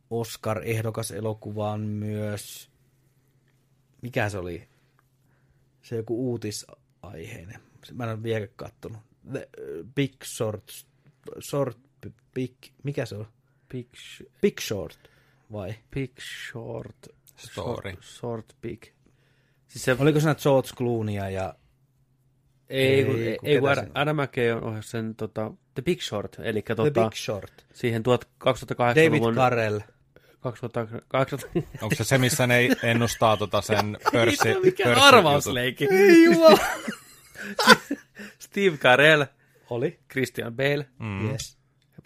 [0.10, 2.70] Oscar-ehdokas elokuvaan myös,
[4.02, 4.68] mikä se oli,
[5.82, 7.62] se joku uutisaiheinen.
[7.94, 9.02] Mä en ole vielä kattonut.
[9.32, 10.64] The uh, Big Short,
[11.42, 11.78] short,
[12.34, 12.54] big,
[12.84, 13.28] mikä se on?
[13.72, 15.00] Big, sh- Big Short,
[15.52, 15.74] vai?
[15.94, 16.12] big
[16.52, 16.96] short.
[17.38, 17.92] Story.
[17.92, 18.84] Short, short big.
[19.68, 21.54] Siis se, Oliko se George Clooneya ja...
[22.70, 23.92] ei, kun, ei, ei, kun ei siinä?
[23.94, 27.66] Adam McKay on ohjannut sen tota, The Big Short, eli The tota, Big Short.
[27.74, 28.22] siihen David
[29.20, 29.36] 2008-luvun...
[29.36, 29.80] Carell.
[30.40, 31.40] 2008,
[31.82, 35.04] Onko se se, missä ne ennustaa tota sen pörssi, mikä pörssijutut?
[35.04, 35.88] arvausleikki.
[35.92, 36.60] Ei jumala.
[38.40, 39.24] Steve Carell,
[39.70, 40.00] Oli.
[40.12, 41.32] Christian Bale, Mm.
[41.32, 41.58] Yes.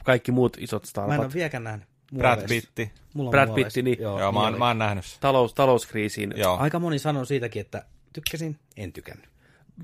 [0.03, 1.33] Kaikki muut isot Mä en ole starpat.
[1.33, 1.87] vieläkään nähnyt.
[2.17, 2.67] Brad Muoveissa.
[2.75, 2.91] Pitti.
[3.13, 3.67] Mulla on Brad muoveissa.
[3.67, 3.97] Pitti, niin.
[4.01, 5.17] Joo, Joo, mä oon, mä oon nähnyt sen.
[5.21, 6.33] Talous, talouskriisiin.
[6.37, 6.57] Joo.
[6.57, 9.29] Aika moni sanoo siitäkin, että tykkäsin, en tykännyt.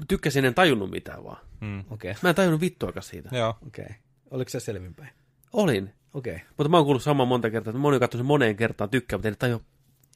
[0.07, 1.37] Tykkäsin, en tajunnut mitään vaan.
[1.61, 1.83] Mm.
[1.89, 3.29] Okei, Mä en tajunnut vittuakaan siitä.
[3.37, 3.57] Joo.
[3.67, 3.85] okei.
[4.31, 5.09] Oliko se selvinpäin?
[5.53, 5.93] Olin.
[6.13, 9.17] Okei, Mutta mä oon kuullut saman monta kertaa, että moni on sen moneen kertaan tykkää,
[9.17, 9.59] mutta en tajua.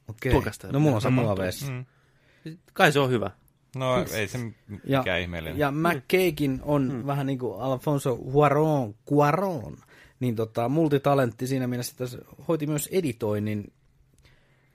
[0.07, 0.31] okei.
[0.31, 0.67] Tuokasta.
[0.72, 1.72] No mulla on se muoveissa.
[1.72, 1.85] Mm.
[2.73, 3.31] Kai se on hyvä.
[3.76, 4.39] No ei se
[4.84, 5.60] Ja, mikään ihmeellinen.
[5.60, 7.07] ja McKaykin on hmm.
[7.07, 9.77] vähän niin kuin Alfonso Cuaron, Cuaron
[10.19, 13.73] niin tota, multitalentti siinä mielessä, että se hoiti myös editoinnin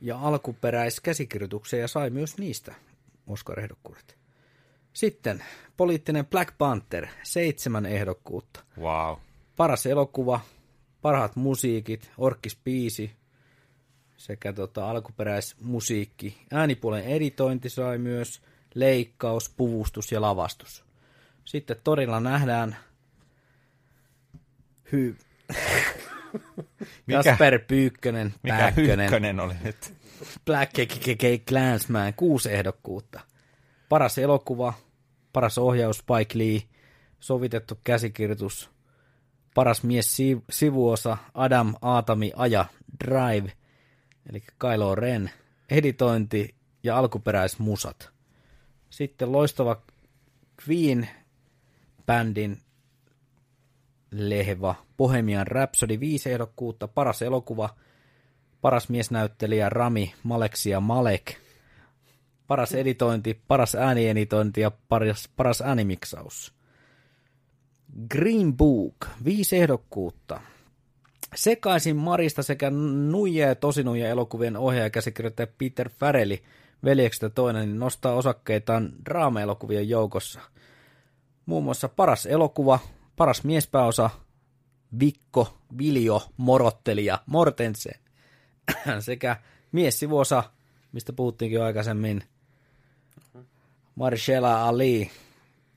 [0.00, 2.74] ja alkuperäiskäsikirjoituksen ja sai myös niistä
[3.26, 4.18] Oscar-ehdokkuudet.
[4.92, 5.44] Sitten
[5.76, 8.64] poliittinen Black Panther, seitsemän ehdokkuutta.
[8.78, 9.16] Wow.
[9.56, 10.40] Paras elokuva,
[11.02, 13.10] parhaat musiikit, orkkispiisi
[14.16, 16.46] sekä tota, alkuperäismusiikki.
[16.52, 18.42] Äänipuolen editointi sai myös
[18.74, 20.84] leikkaus, puvustus ja lavastus.
[21.44, 22.76] Sitten torilla nähdään
[24.92, 25.16] hy...
[27.06, 29.94] Mikä- Jasper Pyykkönen, Mikä Pääkkönen, ykkönen oli nyt?
[30.44, 33.20] Black KKK Clansman, kuusi ehdokkuutta.
[33.88, 34.72] Paras elokuva,
[35.32, 36.62] paras ohjaus Spike Lee,
[37.20, 38.70] sovitettu käsikirjoitus,
[39.54, 42.64] paras mies si- sivuosa Adam Aatami Aja
[43.04, 43.52] Drive,
[44.30, 45.30] eli Kylo Ren,
[45.70, 48.10] editointi ja alkuperäismusat.
[48.90, 49.82] Sitten loistava
[50.68, 52.58] Queen-bändin
[54.10, 57.76] lehva Bohemian Rhapsody, viisi ehdokkuutta, paras elokuva,
[58.60, 61.34] paras miesnäyttelijä Rami Maleksia Malek,
[62.46, 66.54] paras editointi, paras äänieditointi ja paras, paras äänimiksaus.
[68.10, 70.40] Green Book, viisi ehdokkuutta.
[71.34, 72.70] Sekaisin Marista sekä
[73.10, 76.38] Nuija ja Tosinuija elokuvien ohjaaja ja käsikirjoittaja Peter Farrelly
[76.84, 80.40] veljeksestä toinen niin nostaa osakkeitaan draama-elokuvien joukossa.
[81.46, 82.78] Muun muassa paras elokuva,
[83.16, 84.10] paras miespääosa,
[85.00, 88.00] Vikko, Viljo, Morottelija, Mortensen
[89.00, 89.36] sekä
[89.72, 90.44] miessivuosa,
[90.92, 92.24] mistä puhuttiinkin jo aikaisemmin,
[93.94, 95.10] Marshalla Ali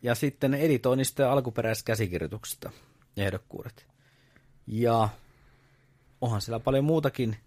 [0.01, 2.71] ja sitten editoinnista ja alkuperäiskäsikirjoituksesta
[3.17, 3.88] ehdokkuudet.
[4.67, 5.09] Ja
[6.21, 7.38] onhan siellä paljon muutakin.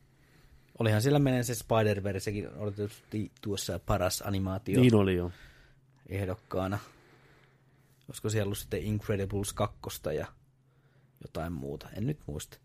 [0.79, 5.31] Olihan siellä menee se Spider-Versekin, oli tietysti tuossa paras animaatio Niin oli jo.
[6.09, 6.79] ehdokkaana.
[8.09, 9.79] Olisiko siellä ollut sitten Incredibles 2
[10.17, 10.27] ja
[11.25, 12.59] jotain muuta, en nyt muista.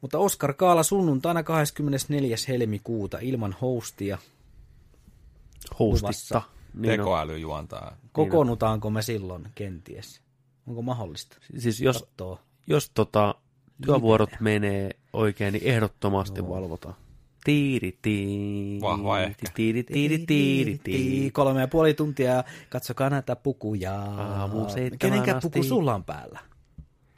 [0.00, 2.36] Mutta Oscar Kaala sunnuntaina 24.
[2.48, 4.18] helmikuuta ilman hostia.
[5.78, 6.06] Hostitta.
[6.06, 6.42] Luvassa.
[6.74, 6.90] Niin.
[6.98, 7.96] Tekoäly juontaa.
[8.12, 10.20] Kokoonnutaanko me silloin kenties?
[10.66, 11.36] Onko mahdollista?
[11.58, 12.40] Siis jos, Kattoo.
[12.66, 13.34] jos tota,
[13.86, 16.94] työvuorot menee oikein, niin ehdottomasti valvotaan.
[17.44, 19.46] Tiiri, tiiri, Vahva ehkä.
[19.54, 21.30] Tiiri, tiiri, tiiri, tiiri.
[21.30, 24.00] Kolme ja puoli tuntia, katsokaa näitä pukuja.
[24.02, 24.66] Aamu
[24.98, 26.40] Kenenkä puku sulla on päällä?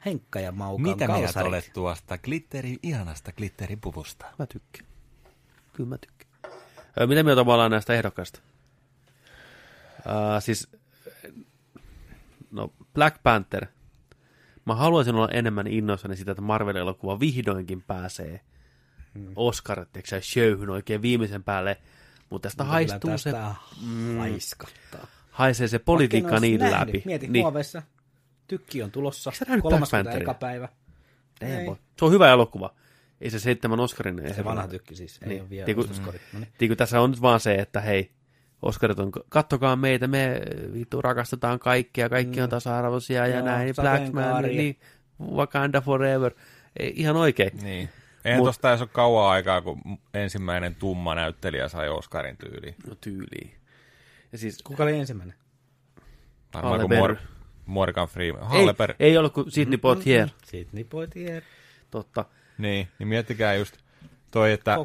[0.05, 1.47] Henkka ja Maukan Mitä mieltä kalsarit.
[1.47, 4.25] olet tuosta glitteri, ihanasta glitteripuvusta?
[4.39, 4.85] Mä tykkään.
[5.73, 6.53] Kyllä mä tykkään.
[7.01, 8.39] Ö, Mitä mieltä me ollaan näistä ehdokkaista?
[9.99, 10.67] Uh, siis,
[12.51, 13.65] no Black Panther.
[14.65, 18.41] Mä haluaisin olla enemmän innoissani sitä, että Marvel-elokuva vihdoinkin pääsee
[19.15, 19.27] Hmm.
[19.35, 21.77] Oscar, tiedätkö showhyn oikein viimeisen päälle,
[22.29, 23.55] mutta tästä haistuu Kyllä se, tästä
[24.17, 25.07] haiskattaa.
[25.31, 26.79] haisee se politiikka niin nähnyt.
[26.79, 27.01] läpi.
[27.05, 27.43] Mieti, niin.
[27.43, 27.81] huoveessa.
[28.47, 29.29] Tykki on tulossa.
[29.29, 30.23] Eikö sä nähnyt Black 30 Pantheria?
[30.23, 30.69] eka päivä.
[31.41, 31.65] Ei.
[31.99, 32.73] Se on hyvä elokuva.
[33.21, 34.19] Ei se seitsemän Oscarin.
[34.19, 35.19] ei Se vanha tykki siis.
[35.23, 35.41] Ei Niin.
[35.41, 36.21] ole vielä Tiedätkö- Oscarit.
[36.33, 36.77] No niin.
[36.77, 38.11] Tässä on nyt vaan se, että hei,
[38.61, 40.41] Oscarit on, kattokaa meitä, me
[40.73, 44.79] vittu rakastetaan kaikkia, kaikki on tasa-arvoisia ja Joo, näin, Black Man, niin,
[45.21, 46.31] Wakanda Forever,
[46.79, 47.51] ei, ihan oikein.
[47.63, 47.89] Niin.
[48.25, 49.81] Eihän Mut- tosta edes ole kauan aikaa, kun
[50.13, 52.75] ensimmäinen tumma näyttelijä sai Oscarin tyyliin.
[52.87, 53.55] No tyyliin.
[54.31, 55.35] Ja siis, Kuka oli ensimmäinen?
[56.53, 56.99] Varmaan kuin.
[56.99, 57.17] Mor-
[57.65, 58.41] Morgan Freeman.
[58.43, 58.95] ei, Halle Berry.
[58.99, 61.43] ei ollut kuin Sidney Poitier, Sidney Poitier.
[61.91, 62.25] totta.
[62.57, 63.77] Niin, niin miettikää just
[64.31, 64.77] toi, että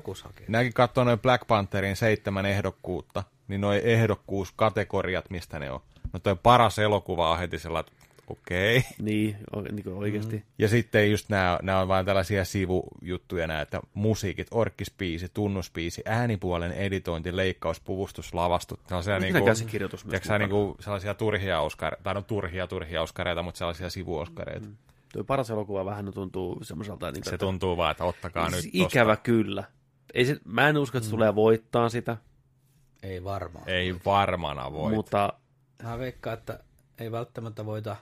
[0.49, 5.81] näkin katsoo noin Black Pantherin seitsemän ehdokkuutta, niin noin ehdokkuuskategoriat, mistä ne on.
[6.13, 7.93] No toi paras elokuva on heti sellainen,
[8.31, 8.79] okei.
[8.79, 8.91] Okay.
[9.07, 10.37] Niin, o, niin kuin oikeasti.
[10.37, 10.43] Mm.
[10.59, 16.73] Ja sitten just nämä, nämä on vain tällaisia sivujuttuja, nämä, että musiikit, orkkispiisi, tunnuspiisi, äänipuolen
[16.73, 18.81] editointi, leikkaus, puvustus, lavastut.
[18.89, 20.45] Sellaisia niin kuin, käsikirjoitus myös tiedätkö sä, mukana?
[20.47, 24.67] niin kuin sellaisia turhia oskareita, tai no turhia, turhia oskareita, mutta sellaisia sivuoskareita.
[24.67, 24.77] Mm.
[25.13, 28.73] Tuo paras elokuva vähän tuntuu semmoiselta, niin Se että- tuntuu vaan, että ottakaa nyt siis
[28.73, 28.99] tosta.
[28.99, 29.65] ikävä kyllä.
[30.15, 32.17] Ei se, mä en usko, että se tulee voittaa sitä,
[33.03, 33.69] Ei varmaan.
[33.69, 34.93] Ei varmana voi.
[34.93, 35.33] mutta
[35.83, 36.61] Mä veikkaan, että
[36.99, 37.97] ei välttämättä voita...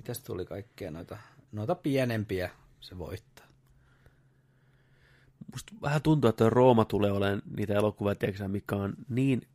[0.00, 1.16] Mitäs tuli kaikkea noita,
[1.52, 2.50] noita pienempiä
[2.80, 3.46] se voittaa.
[5.52, 9.48] musta vähän tuntuu, että Rooma tulee olemaan niitä elokuvia, tiedätkö, mikä on niin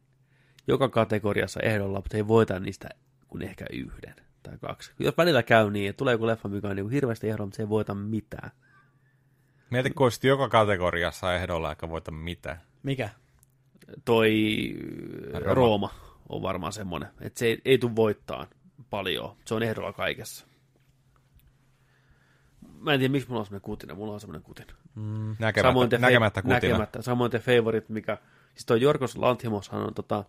[0.68, 2.90] joka kategoriassa ehdolla, mutta ei voita niistä
[3.28, 4.92] kuin ehkä yhden tai kaksi.
[5.00, 7.64] Jos välillä käy niin, että tulee joku leffa, mikä on niin hirveästi ehdolla, mutta se
[7.64, 8.52] ei voita mitään.
[9.70, 12.62] Mieti, kun olisit joka kategoriassa ehdolla, eikä voita mitään.
[12.84, 13.10] Mikä?
[14.06, 14.34] Toi
[15.34, 15.54] Rooma.
[15.54, 15.90] Rooma,
[16.30, 18.48] on varmaan semmoinen, että se ei, ei tule voittaa
[18.90, 19.36] paljon.
[19.46, 20.48] Se on ehdolla kaikessa.
[22.80, 23.96] Mä en tiedä, miksi mulla on semmoinen kutina.
[23.96, 24.74] Mulla on semmoinen kutina.
[25.40, 26.56] Näkemättä, te näkemättä kutina.
[26.56, 27.02] Näkemättä.
[27.02, 28.18] Samoin te favorite, mikä...
[28.54, 30.24] Siis toi Jorgos Lanthimoshan on tota...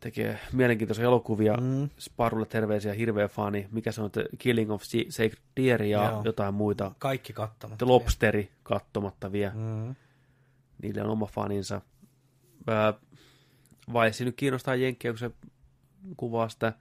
[0.00, 1.56] Tekee mielenkiintoisia elokuvia.
[1.60, 1.90] Mm.
[1.98, 3.68] Sparulle terveisiä, hirveä fani.
[3.72, 4.10] Mikä se on?
[4.10, 6.22] The Killing of Sacred Deer ja Joo.
[6.24, 6.92] jotain muita.
[6.98, 7.84] Kaikki kattamatta.
[7.84, 9.52] The Lobsteri kattomatta vielä.
[9.54, 9.94] Mm.
[10.82, 11.80] Niille on oma faninsa.
[13.92, 15.30] Vai se nyt kiinnostaa Jenkkiä, kun se
[16.16, 16.72] kuvaa sitä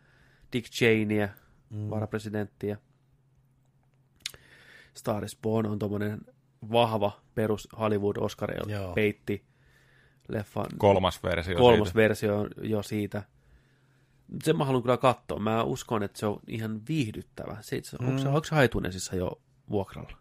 [0.54, 1.30] Dick Cheneyä,
[1.70, 1.90] mm.
[1.90, 2.78] varapresidenttiä.
[4.94, 6.22] Star is Born on tommonen
[6.72, 8.50] vahva perus Hollywood Oscar
[8.96, 9.46] peitti
[10.28, 11.96] leffan Kolmas versio kolmas siitä.
[11.96, 13.24] versio on jo siitä.
[14.44, 15.40] Sen mä haluan kyllä katsoa.
[15.40, 17.58] Mä uskon, että se on ihan viihdyttävä.
[17.62, 18.08] Se, mm.
[18.08, 20.18] onko, se, onko se haitunesissa jo vuokralla?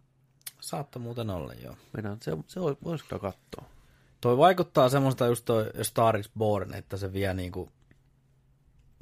[0.61, 1.77] Saattoi muuten olla, joo.
[1.93, 3.65] Mennään, se, se voisi kyllä katsoa.
[4.21, 7.73] Toi vaikuttaa semmoista just toi Star is Born, että se vie niinku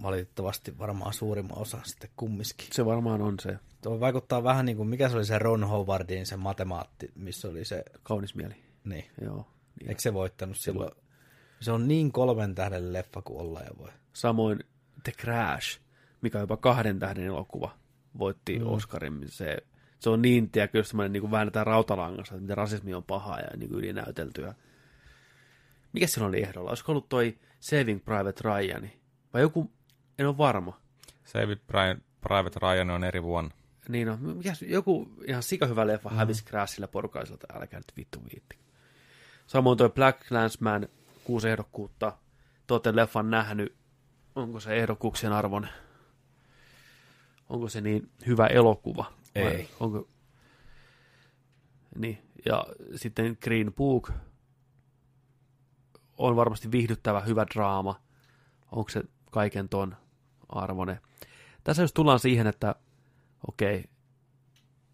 [0.02, 2.68] valitettavasti varmaan suurimman osa sitten kummiskin.
[2.72, 6.26] Se varmaan on se Toi vaikuttaa vähän niin kuin, mikä se oli se Ron Howardin
[6.26, 8.54] se matemaatti, missä oli se, kaunis mieli.
[8.84, 9.46] niin, Joo.
[9.80, 9.88] Niin.
[9.88, 10.90] eikö se voittanut silloin?
[11.60, 13.90] Se on niin kolmen tähden leffa kuin olla ja voi.
[14.12, 14.58] Samoin
[15.04, 15.80] The Crash,
[16.20, 17.78] mikä on jopa kahden tähden elokuva,
[18.18, 18.66] voitti mm.
[18.66, 19.24] Oscarin.
[19.26, 19.56] Se,
[20.00, 23.56] se on niin, tiedätkö, jos semmoinen niin väännetään rautalangassa, että miten rasismi on pahaa ja
[23.56, 24.54] niin ylinäyteltyä.
[25.92, 26.70] Mikä silloin oli ehdolla?
[26.70, 28.90] Olisiko ollut toi Saving Private Ryan?
[29.34, 29.72] Vai joku,
[30.18, 30.80] en ole varma.
[31.24, 33.50] Saving Pri- Private Ryan on eri vuonna.
[33.88, 36.16] Niin on, mikä, joku ihan sikahyvä leffa mm.
[36.16, 38.58] hävisi Crashilla porukaiselta, älkää nyt vittu viitti.
[39.46, 40.88] Samoin toi Black Clansman,
[41.24, 42.12] kuusi ehdokkuutta.
[42.66, 43.74] Te olette leffan nähnyt.
[44.34, 45.68] Onko se ehdokkuuksien arvon?
[47.48, 49.12] Onko se niin hyvä elokuva?
[49.34, 49.68] Vai Ei.
[49.80, 50.08] Onko...
[51.96, 54.10] Niin, ja sitten Green Book
[56.18, 58.00] on varmasti viihdyttävä, hyvä draama.
[58.72, 59.96] onko se kaiken ton
[60.48, 61.00] arvone.
[61.64, 62.74] Tässä jos tullaan siihen, että
[63.48, 63.84] okei,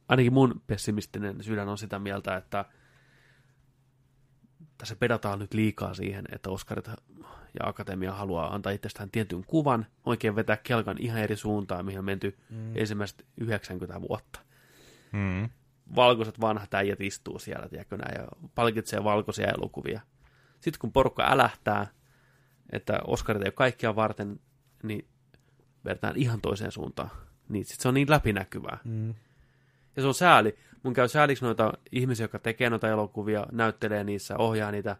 [0.08, 2.64] ainakin mun pessimistinen sydän on sitä mieltä, että
[4.78, 6.88] tässä pedataan nyt liikaa siihen, että Oscarit
[7.60, 12.04] ja Akatemia haluaa antaa itsestään tietyn kuvan, oikein vetää kelkan ihan eri suuntaan, mihin on
[12.04, 12.76] menty mm.
[12.76, 14.40] ensimmäiset 90 vuotta.
[15.12, 15.48] Mm.
[15.96, 20.00] Valkoiset vanhat äijät istuu siellä, tiedätkö näin, ja palkitsee valkoisia elokuvia.
[20.60, 21.86] Sitten kun porukka älähtää,
[22.72, 24.40] että Oscarit ei ole kaikkia varten,
[24.82, 25.08] niin
[25.84, 27.10] vedetään ihan toiseen suuntaan.
[27.48, 28.78] Niin sit se on niin läpinäkyvää.
[28.84, 29.14] Mm.
[29.96, 30.58] Ja se on sääli.
[30.82, 34.96] Mun käy sääliksi noita ihmisiä, jotka tekee noita elokuvia, näyttelee niissä, ohjaa niitä.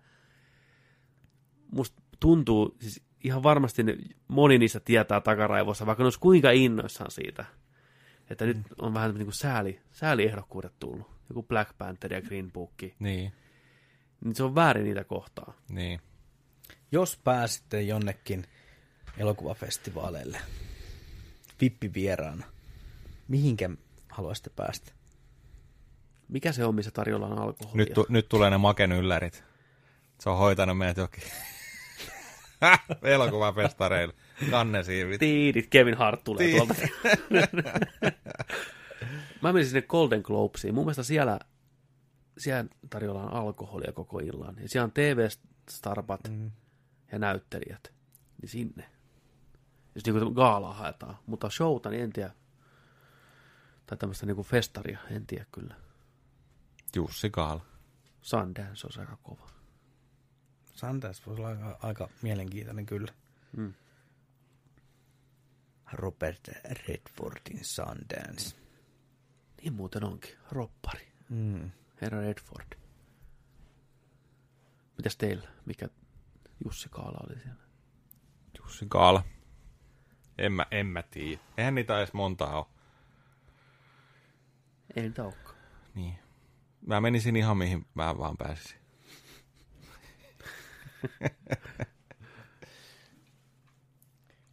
[1.73, 3.97] Musta tuntuu, siis ihan varmasti ne,
[4.29, 7.45] moni niistä tietää takaraivossa, vaikka ne olisi kuinka innoissaan siitä.
[8.31, 8.49] Että mm.
[8.49, 11.11] nyt on vähän niin kuin sääli, sääliehdokkuudet tullut.
[11.29, 12.83] Joku Black Panther ja Green Book.
[12.99, 13.33] Niin,
[14.25, 15.55] Niin se on väärin niitä kohtaa.
[15.69, 16.01] niin.
[16.93, 18.45] Jos pääsitte jonnekin
[19.19, 20.39] elokuvafestivaaleille
[21.61, 22.45] vippivieraana,
[23.29, 23.71] mihinkä
[24.09, 24.93] haluaisitte päästä?
[26.29, 27.77] Mikä se on, missä tarjolla on alkoholia?
[27.85, 29.45] Nyt, tu, nyt tulee ne maken yllärit.
[30.21, 31.23] Se on hoitanut meidät jokin
[33.15, 34.15] elokuvafestareille.
[34.51, 35.19] Kannesiivit.
[35.19, 36.75] Tiidit, Kevin Hart tulee Tii- tuolta.
[39.43, 40.75] Mä menisin sinne Golden Globesiin.
[40.75, 41.41] Mun mielestä siellä,
[42.39, 44.57] siellä tarjolla on alkoholia koko illan.
[44.61, 46.51] Ja siellä on TV-starpat mm.
[47.13, 47.93] ja näyttelijät.
[48.43, 48.85] Niin sinne.
[49.95, 51.17] Jos niinku gaalaa haetaan.
[51.27, 52.35] Mutta showta, niin en tiedä.
[53.87, 55.77] Tai tämmöistä niinku festaria, en tiedä kyllä.
[56.97, 57.67] Jussi Kaala.
[58.23, 59.51] Sundance on aika kova.
[60.75, 63.13] Sundance voisi olla aika, aika mielenkiintoinen kyllä.
[63.57, 63.75] Mm.
[65.93, 66.49] Robert
[66.89, 68.57] Redfordin Sundance.
[69.63, 70.37] Niin muuten onkin.
[70.51, 71.13] Roppari.
[71.29, 71.71] Mm.
[72.01, 72.79] Herra Redford.
[74.97, 75.49] Mitäs teillä?
[75.67, 75.89] Mikä
[76.65, 77.63] Jussi Kaala oli siellä?
[78.59, 79.25] Jussi Kaala.
[80.39, 81.41] En mä, en mä tiedä.
[81.59, 82.67] Eihän niitä edes monta ole.
[84.97, 85.55] Ei niitä olekaan.
[85.95, 86.15] Niin.
[86.87, 88.79] Mä menisin ihan mihin mä vaan pääsisin.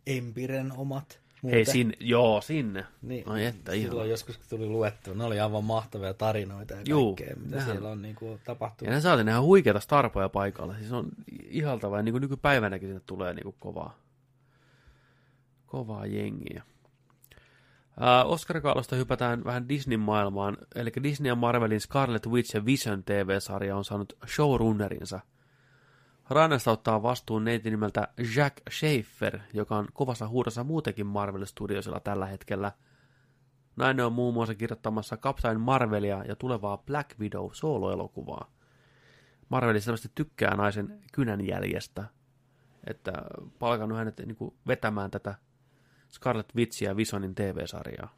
[0.08, 1.22] Empiren omat.
[1.52, 2.86] Hei, sinne, joo, sinne.
[3.02, 3.90] Niin, Ai että, ihan.
[3.90, 7.72] silloin joskus kun tuli luettua, ne oli aivan mahtavia tarinoita ja Juu, kaikkea, mitä nehän-
[7.72, 8.90] siellä on niin kuin, tapahtunut.
[8.92, 10.76] Ja ne saatiin ihan huikeita starpoja paikalla.
[10.78, 11.10] Siis on
[11.50, 12.00] ihaltavaa.
[12.00, 13.98] Ja niin kuin nykypäivänäkin sinne tulee niin kuin kovaa,
[15.72, 16.64] kovaa jengiä.
[18.26, 20.58] Oscar-kaalosta hypätään vähän Disney-maailmaan.
[20.76, 25.20] Eli Disney ja Marvelin Scarlet Witch ja Vision TV-sarja on saanut showrunnerinsa.
[26.30, 32.26] Rannesta ottaa vastuun neiti nimeltä Jack Schaefer, joka on kovassa huudossa muutenkin Marvel Studiosilla tällä
[32.26, 32.72] hetkellä.
[33.76, 38.52] Nainen on muun muassa kirjoittamassa Captain Marvelia ja tulevaa Black Widow soloelokuvaa.
[39.50, 42.04] Marvelissa selvästi tykkää naisen kynänjäljestä,
[42.88, 43.12] että
[43.60, 45.36] palkannut hänet niin vetämään tätä
[46.12, 48.16] Scarlet Witchia ja Visionin TV-sarjaa.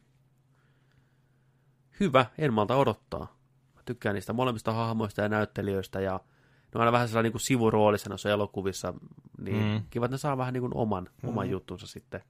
[1.99, 3.37] Hyvä, en malta odottaa.
[3.75, 7.41] Mä tykkään niistä molemmista hahmoista ja näyttelijöistä ja ne on aina vähän sellainen niin kuin
[7.41, 8.93] sivuroolissa noissa elokuvissa,
[9.41, 9.63] niin Mm.
[9.63, 9.81] mm.
[9.89, 11.29] kiva, että ne saa vähän niin kuin oman, mm.
[11.29, 12.23] oman juttunsa sitten.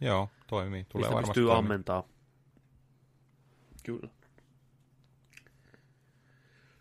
[0.00, 0.84] Joo, toimii.
[0.84, 1.58] Tulee Mistä varmasti pystyy toimii.
[1.58, 2.02] ammentaa.
[3.84, 4.08] Kyllä.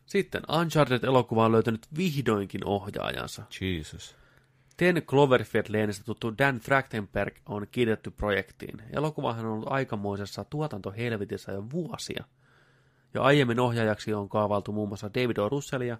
[0.05, 3.43] Sitten Uncharted-elokuva on löytänyt vihdoinkin ohjaajansa.
[3.61, 4.15] Jesus.
[4.79, 8.81] Ten Cloverfield-leenistä tuttu Dan Trachtenberg on kiinnitetty projektiin.
[8.91, 12.23] Elokuvahan on ollut aikamoisessa tuotantohelvetissä jo vuosia.
[13.13, 15.49] Jo aiemmin ohjaajaksi on kaavailtu muun muassa David O.
[15.49, 15.97] Russellia,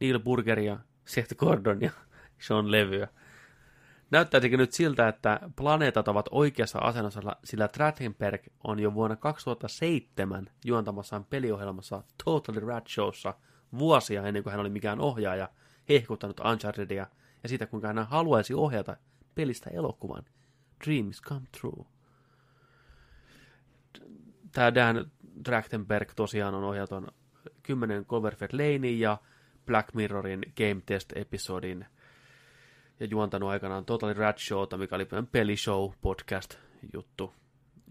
[0.00, 1.90] Neil Burgeria, Seth Gordonia,
[2.46, 3.08] Sean Levyä.
[4.10, 11.24] Näyttäisikö nyt siltä, että planeetat ovat oikeassa asennossa, sillä Trachtenberg on jo vuonna 2007 juontamassaan
[11.24, 13.34] peliohjelmassa Totally Rad Showssa
[13.78, 15.48] vuosia ennen kuin hän oli mikään ohjaaja,
[15.88, 17.06] hehkuttanut Unchartedia
[17.42, 18.96] ja siitä, kuinka hän haluaisi ohjata
[19.34, 20.24] pelistä elokuvan
[20.84, 21.84] Dreams Come True.
[24.52, 25.10] Tämä Dan
[25.44, 27.08] Trachtenberg tosiaan on ohjaton
[27.62, 29.18] 10 Cloverfield Lanein ja
[29.66, 31.86] Black Mirrorin Game Test-episodin
[33.00, 36.58] ja juontanut aikanaan Totally Rad Showta, mikä oli pelishow podcast
[36.92, 37.34] juttu.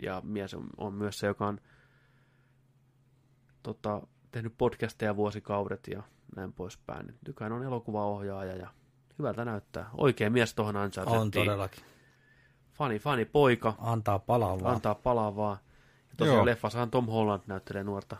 [0.03, 1.61] Ja mies on, on myös se, joka on
[3.63, 4.01] tota,
[4.31, 6.03] tehnyt podcasteja vuosikaudet ja
[6.35, 7.15] näin poispäin.
[7.27, 8.69] Nykyään on elokuvaohjaaja ja
[9.19, 9.89] hyvältä näyttää.
[9.93, 11.31] Oikea mies tuohon On Unchartediin.
[11.31, 11.83] todellakin.
[12.73, 13.75] Fani, fani poika.
[13.79, 14.75] Antaa palaa vaan.
[14.75, 15.57] Antaa palaa vaan.
[16.09, 16.45] Ja tosiaan Joo.
[16.45, 18.17] leffassahan Tom Holland näyttelee nuorta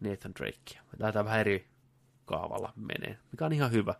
[0.00, 0.82] Nathan Drakea.
[0.98, 1.66] Lähdetään vähän eri
[2.24, 3.94] kaavalla menee, mikä on ihan hyvä.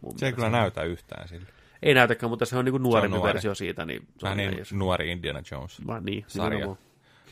[0.00, 1.46] mun Se ei kyllä näytä yhtään sille.
[1.82, 3.32] Ei näytäkään, mutta se on niinku nuorempi nuori.
[3.32, 3.84] versio siitä.
[3.84, 4.72] Niin se Vähän on niin jees.
[4.72, 5.86] nuori Indiana Jones.
[5.86, 6.66] Vaan niin, sarja.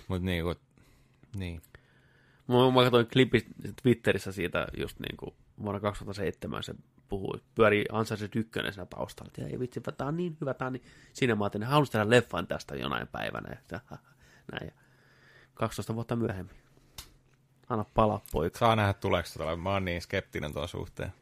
[0.08, 0.56] Mutta niin kuin,
[1.36, 1.62] niin.
[2.48, 3.46] Mä, mä katsoin klippi
[3.82, 6.74] Twitterissä siitä just niin kuin vuonna 2007 se
[7.08, 9.32] puhuu, pyörii Uncharted 1 siinä taustalla.
[9.38, 10.84] Ja ei vitsi, tämä on niin hyvä, tämä on niin...
[11.12, 13.56] Siinä mä ajattelin, haluaisin tehdä leffan tästä jonain päivänä.
[13.72, 13.80] Ja,
[14.52, 14.66] näin.
[14.66, 14.72] Ja
[15.54, 16.56] 12 vuotta myöhemmin.
[17.68, 18.58] Anna palaa, poika.
[18.58, 21.12] Saa nähdä, tuleeko se Mä oon niin skeptinen tuon suhteen.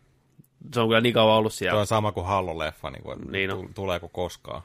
[0.74, 1.72] Se on kyllä niin kauan ollut siellä.
[1.72, 3.74] Tuo on sama kuin Halo-leffa, niin kuin, Niin niin on.
[3.74, 4.62] tuleeko koskaan.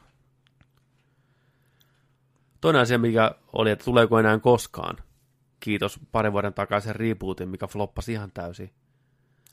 [2.62, 4.98] Toinen asia, mikä oli, että tuleeko enää koskaan.
[5.60, 8.74] Kiitos parin vuoden takaisen rebootin, mikä floppasi ihan täysin.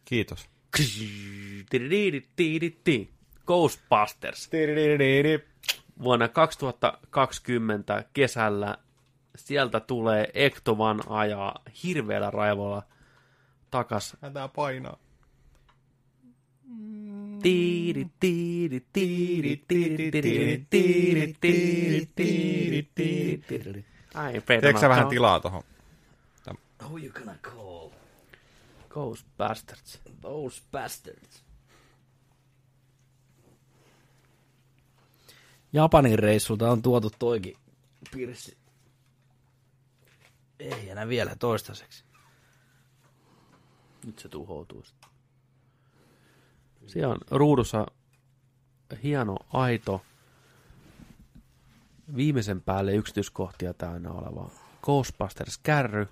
[0.05, 0.49] Kiitos.
[3.47, 4.51] Ghostbusters.
[6.03, 8.79] Vuonna 2020 kesällä
[9.37, 12.83] sieltä tulee Ektovan ajaa hirveällä raivolla
[13.71, 14.17] takas.
[14.33, 14.97] Tää painaa.
[17.43, 22.89] Tiiri, tiiri, tiiri, tiiri, tiiri, tiiri, tiiri, tiiri,
[23.49, 23.85] tiiri.
[24.15, 25.63] Ai, Teekö sä vähän tilaa tohon?
[26.83, 27.98] Who you gonna call?
[28.89, 30.01] Ghostbusters.
[30.21, 31.45] Those bastards.
[35.73, 37.57] Japanin reissulta on tuotu toikin
[38.13, 38.59] pirssi.
[40.59, 42.05] Ei enää vielä toistaiseksi.
[44.07, 45.11] Nyt se tuhoutuu sitten.
[46.87, 47.87] Siellä on ruudussa
[49.03, 50.03] hieno, aito,
[52.17, 54.51] viimeisen päälle yksityiskohtia täynnä oleva
[54.83, 56.07] Ghostbusters-kärry.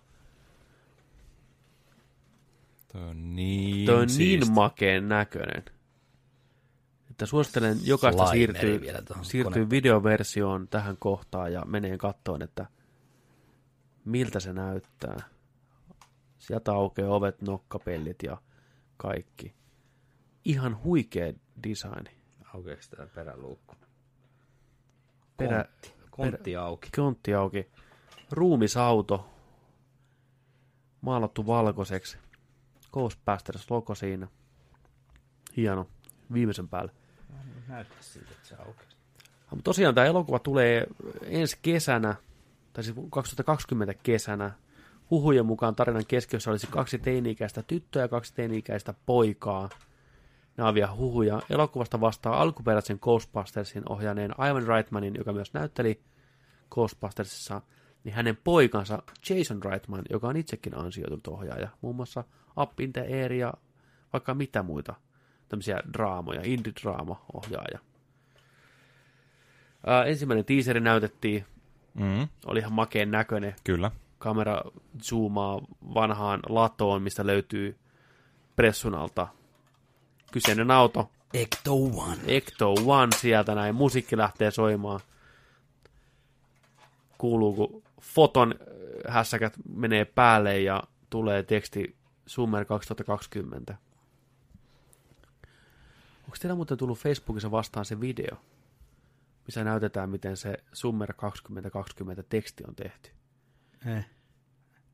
[2.96, 4.44] Toi on niin Tuo on siisti.
[4.46, 5.64] niin makeen näköinen.
[7.10, 8.80] Että suosittelen jokaista siirtyy,
[9.22, 12.66] siirtyy videoversioon tähän kohtaan ja menee kattoon, että
[14.04, 15.16] miltä se näyttää.
[16.38, 18.36] Sieltä aukeaa ovet, nokkapellit ja
[18.96, 19.54] kaikki.
[20.44, 21.32] Ihan huikea
[21.68, 22.16] designi.
[22.54, 23.74] Aukeeko tää peräluukku?
[25.36, 25.94] Perä, Kontti.
[26.10, 26.88] Kontti auki.
[26.96, 27.70] kontti auki.
[28.30, 29.28] Ruumisauto.
[31.00, 32.18] Maalattu valkoiseksi.
[32.96, 34.28] Ghostbusters logo siinä.
[35.56, 35.86] Hieno.
[36.32, 36.92] Viimeisen päälle.
[37.68, 38.90] Näyttää siltä, että se aukeaa.
[39.50, 40.86] Mutta tosiaan tämä elokuva tulee
[41.22, 42.14] ensi kesänä,
[42.72, 44.50] tai siis 2020 kesänä.
[45.10, 49.68] Huhujen mukaan tarinan keskiössä olisi kaksi teini-ikäistä tyttöä ja kaksi teini-ikäistä poikaa.
[50.56, 51.42] Nämä vielä huhuja.
[51.50, 56.00] Elokuvasta vastaa alkuperäisen Ghostbustersin ohjaaneen Ivan Reitmanin, joka myös näytteli
[56.70, 57.62] Ghostbustersissa,
[58.06, 61.68] niin hänen poikansa Jason Reitman, joka on itsekin ansioitunut ohjaaja.
[61.80, 62.24] Muun muassa
[62.60, 63.54] Up in the Air ja
[64.12, 64.94] vaikka mitä muita
[65.48, 67.78] tämmöisiä draamoja, indie-draama-ohjaaja.
[69.86, 71.44] Ää, ensimmäinen teaseri näytettiin,
[71.94, 73.54] Mm, oli ihan makeen näköinen.
[73.64, 73.90] kyllä.
[74.18, 74.62] Kamera
[75.02, 75.60] zoomaa
[75.94, 77.76] vanhaan latoon, mistä löytyy
[78.56, 79.28] pressun alta
[80.32, 81.10] kyseinen auto.
[81.34, 82.18] Ecto One.
[82.26, 85.00] Ecto One sieltä näin, musiikki lähtee soimaan.
[87.18, 91.96] Kuuluu, kun foton äh, hässäkät menee päälle ja tulee teksti
[92.26, 93.76] Summer 2020.
[96.24, 98.36] Onko teillä muuten tullut Facebookissa vastaan se video,
[99.46, 103.10] missä näytetään, miten se Summer 2020 teksti on tehty?
[103.86, 104.06] Eh.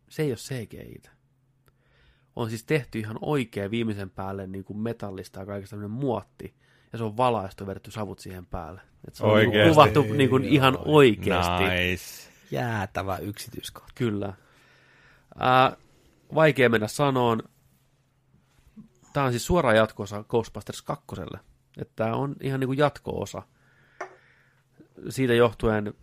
[0.08, 1.02] Se ei ole CGI.
[2.36, 6.54] On siis tehty ihan oikea viimeisen päälle niin kuin metallista ja kaikesta tämmöinen muotti.
[6.92, 8.80] Ja se on valaistu ja vedetty savut siihen päälle.
[9.08, 9.74] Et se on niin kuin Oikeesti?
[9.74, 11.64] kuvattu niin kuin ihan oikeasti.
[11.64, 12.31] Nice.
[12.52, 13.92] Jäätävä yksityiskohta.
[13.94, 14.34] Kyllä.
[15.38, 15.76] Ää,
[16.34, 17.42] vaikea mennä sanoon.
[19.12, 21.06] Tämä on siis suora jatko-osa Ghostbusters 2.
[21.78, 23.42] Että tämä on ihan niin kuin jatko-osa.
[25.08, 25.94] Siitä johtuen,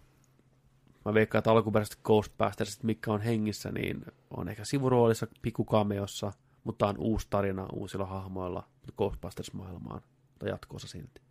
[1.06, 6.90] mä veikkaan, että alkuperäiset Ghostbustersit, mikä on hengissä, niin on ehkä sivuroolissa, pikkukameossa, mutta tämä
[6.90, 8.68] on uusi tarina uusilla hahmoilla
[8.98, 11.22] Ghostbusters-maailmaan, mutta jatko-osa silti.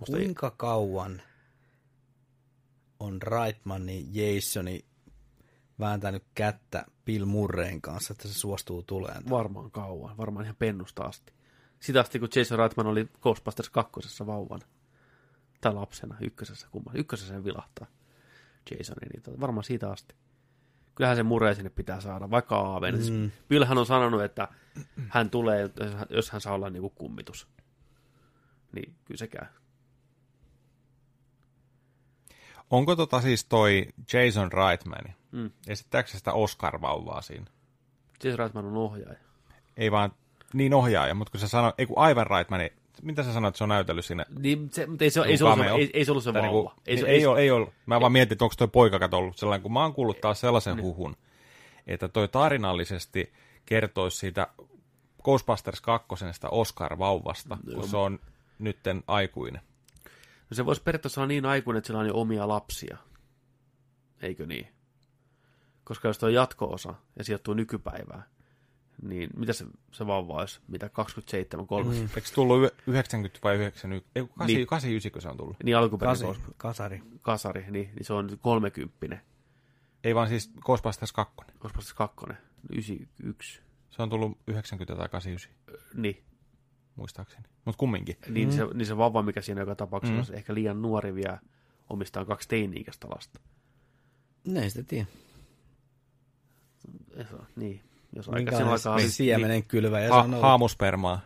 [0.00, 1.22] Musta ei, Kuinka kauan
[3.02, 4.84] on Reitmanin Jasoni
[5.80, 9.30] vääntänyt kättä Bill Murrayn kanssa, että se suostuu tulemaan?
[9.30, 11.32] varmaan kauan, varmaan ihan pennusta asti.
[11.80, 14.66] Sitä asti, kun Jason Reitman oli Ghostbusters kakkosessa vauvana.
[15.60, 16.96] Tai lapsena, ykkösessä, kumman.
[16.96, 17.86] Ykkösessä sen vilahtaa
[18.78, 20.14] Jasoni, niin tota, varmaan siitä asti.
[20.94, 22.94] Kyllähän se Murray sinne pitää saada, vaikka Aaven.
[22.94, 23.12] Mm.
[23.12, 23.30] Mm.
[23.48, 24.48] Bill hän on sanonut, että
[25.08, 25.70] hän tulee,
[26.10, 27.48] jos hän- saa olla niin kuin kummitus.
[28.72, 29.46] Niin kyllä se käy.
[32.72, 35.14] Onko tota siis toi Jason Reitman?
[35.32, 35.50] Mm.
[35.68, 37.46] Esittääkö se sitä Oscar-vauvaa siinä?
[38.24, 39.18] Jason Reitman on ohjaaja.
[39.76, 40.12] Ei vaan
[40.52, 42.60] niin ohjaaja, mutta kun se sanoi, ei kun aivan Reitman,
[43.02, 44.24] mitä sä sanoit, että se on näytellyt siinä?
[44.38, 45.76] Niin, se, mutta ei se, ei, se ollut, cameo.
[45.76, 46.52] ei, ei se ollut se Tai vauva.
[46.68, 47.72] niinku- ei, se, ei, ole, ei ollut.
[47.86, 50.76] Mä vaan mietin, että onko toi poikakat ollut sellainen, kun mä oon kuullut taas sellaisen
[50.76, 50.84] Niin.
[50.84, 51.16] huhun,
[51.86, 53.32] että toi tarinallisesti
[53.66, 54.46] kertoisi siitä
[55.24, 56.08] Ghostbusters 2.
[56.32, 58.18] sitä Oscar-vauvasta, kun se on
[58.58, 59.60] nytten aikuinen.
[60.52, 62.96] No se voisi periaatteessa olla niin aikuinen, että sillä on jo omia lapsia.
[64.22, 64.68] Eikö niin?
[65.84, 68.24] Koska jos tuo on jatko-osa ja sijoittuu nykypäivään,
[69.02, 70.60] niin mitä se, se vauva olisi?
[70.68, 72.02] Mitä, 27, 30?
[72.02, 72.16] Mm.
[72.16, 74.10] Eikö se tullut yh- 90 vai 91?
[74.16, 74.66] Ei, 8, Niin.
[74.66, 75.56] 89 se on tullut.
[75.64, 77.02] Niin alkuperäinen Kasi, kasari.
[77.22, 79.18] kasari, niin, niin se on nyt 30,
[80.04, 81.34] Ei vaan siis Ghostbusters 2.
[81.58, 82.38] koska se kakkonen,
[82.70, 83.60] 91,
[83.90, 85.50] Se on tullut 90 tai 89,
[85.94, 86.24] niin,
[86.96, 87.42] muistaakseni.
[87.64, 88.16] Mutta kumminkin.
[88.28, 88.52] niin, Mm.
[88.56, 90.20] se, niin se vauva, mikä siinä joka tapauksessa Mm.
[90.28, 91.38] on ehkä liian nuori vielä
[91.90, 93.40] omistaa kaksi teini-ikäistä lasta.
[94.62, 95.06] Ei sitä tiedä.
[97.56, 97.80] Niin,
[98.16, 98.96] jos aika Minkälainen alkaa...
[98.96, 100.00] niin, siemenen kylvä.
[100.00, 101.20] Ja Ha- se on ollut- haamuspermaa.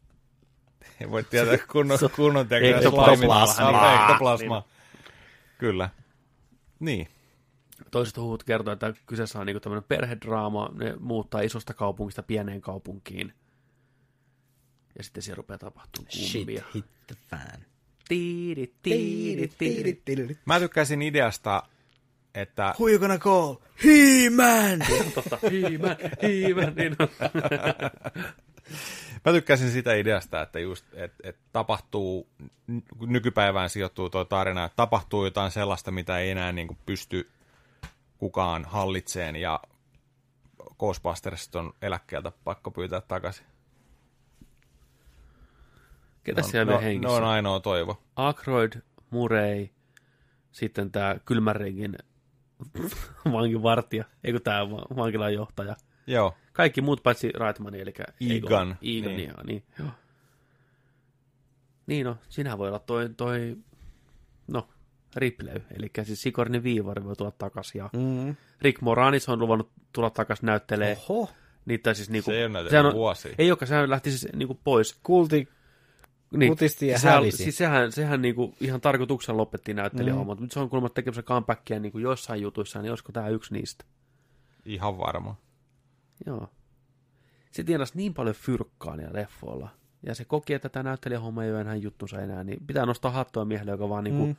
[1.00, 4.02] Ei voi tietää kunnon, kunnon tekijä Ektoplasmaa.
[4.02, 4.64] Ektoplasmaa.
[5.58, 5.90] Kyllä.
[6.80, 7.08] Niin.
[7.90, 13.32] Toiset huhut kertoo, että kyseessä on niinku tämmöinen perhedraama, ne muuttaa isosta kaupungista pieneen kaupunkiin.
[14.98, 16.64] Ja sitten siellä rupeaa tapahtumaan Shit kummia.
[16.74, 17.66] hit the fan.
[18.08, 19.50] Tiiri, tiiri,
[20.04, 20.38] tiiri.
[20.44, 21.62] Mä tykkäisin ideasta,
[22.34, 23.54] että Who you gonna call?
[23.84, 24.86] He-Man!
[25.14, 26.96] Totta, hiimä, hiimä, niin.
[29.24, 32.28] Mä tykkäsin sitä ideasta, että just, et, et tapahtuu,
[33.06, 37.30] nykypäivään sijoittuu tuo tarina, että tapahtuu jotain sellaista, mitä ei enää niin kuin pysty
[38.18, 39.60] kukaan hallitseen ja
[40.78, 43.46] Ghostbustersit on eläkkeeltä pakko pyytää takaisin.
[46.26, 47.18] Ketä Ne on- siellä on- hengissä?
[47.18, 48.02] Ne on ainoa toivo.
[48.16, 48.72] Aykroyd,
[49.10, 49.66] Murray,
[50.52, 51.96] sitten tämä kylmänringin
[53.32, 55.76] vankivartija, eikö tämä vankilan johtaja.
[56.06, 58.36] Joo, Kaikki muut paitsi Reitman, eli Egon.
[58.36, 59.04] Egon, Niin.
[59.04, 59.20] niin.
[59.20, 59.62] Ihan, niin.
[59.78, 59.88] Joo.
[61.86, 63.56] Niin no, sinä voi olla toi, toi
[64.48, 64.68] no,
[65.16, 68.36] Ripley, eli siis Sigourney Weaver voi tulla takaisin, ja Mm.
[68.62, 70.98] Rick Moranis on luvannut tulla takaisin näyttelee.
[71.08, 71.30] Oho.
[71.64, 73.34] Niitä siis niinku, se ei ole näytellyt vuosia.
[73.38, 74.98] ei olekaan, sehän lähti siis niinku pois.
[75.02, 75.48] Kulti
[76.30, 77.36] Niin, Kutisti ja sehän, hävisi.
[77.36, 80.42] Siis sehän, sehän niinku ihan tarkoituksella lopettiin näyttelijähommat, Mm.
[80.42, 83.84] mutta se on kuulemma tekemässä comebackia niinku joissain jutuissa, niin olisiko tämä yksi niistä?
[84.64, 85.36] Ihan varma.
[86.26, 86.48] Joo.
[87.50, 89.68] Se tienasi niin paljon fyrkkaa niillä leffoilla.
[90.02, 93.44] Ja se koki, että tämä näyttelijähomma ei ole enää juttunsa enää, niin pitää nostaa hattua
[93.44, 94.36] miehelle, joka vaan niinku Mm.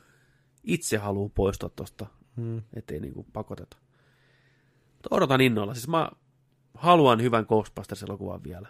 [0.64, 2.06] itse haluaa poistua tosta,
[2.36, 2.62] Mm.
[2.74, 3.76] ettei niinku pakoteta.
[4.92, 5.74] Mutta odotan innolla.
[5.74, 6.10] Siis mä
[6.74, 8.68] haluan hyvän Ghostbusters-elokuvan vielä.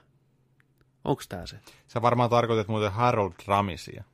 [1.04, 1.60] Onko tää se?
[1.86, 4.04] Sä varmaan tarkoitat muuten Harold Ramisia,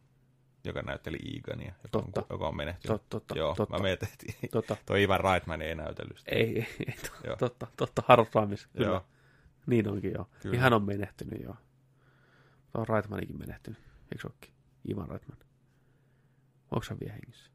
[0.64, 3.00] joka näytteli Egonia, joka, on, joka on menehtynyt.
[3.00, 3.76] Totta, totta, Joo, totta.
[3.78, 4.08] mä mietin.
[4.52, 4.76] Totta.
[4.86, 6.30] Toi Ivan Reitman ei näytellyt sitä.
[6.30, 6.94] Ei, ei, ei
[7.24, 7.36] Joo.
[7.36, 8.86] totta, totta, Harold Ramis, kyllä.
[8.86, 9.04] Joo.
[9.66, 10.24] Niin onkin joo.
[10.24, 10.40] Kyllä.
[10.42, 10.58] Kyllä.
[10.58, 11.56] Hän on menehtynyt joo.
[12.62, 13.78] Mutta on Reitmanikin menehtynyt,
[14.12, 14.54] eikö olekin?
[14.90, 15.38] Ivan Reitman.
[16.70, 17.50] Onko hän vielä hengissä?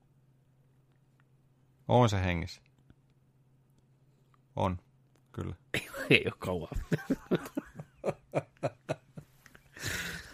[1.88, 2.61] On se hengissä.
[4.56, 4.77] On,
[5.31, 5.56] kyllä.
[6.10, 6.69] ei ole kauan.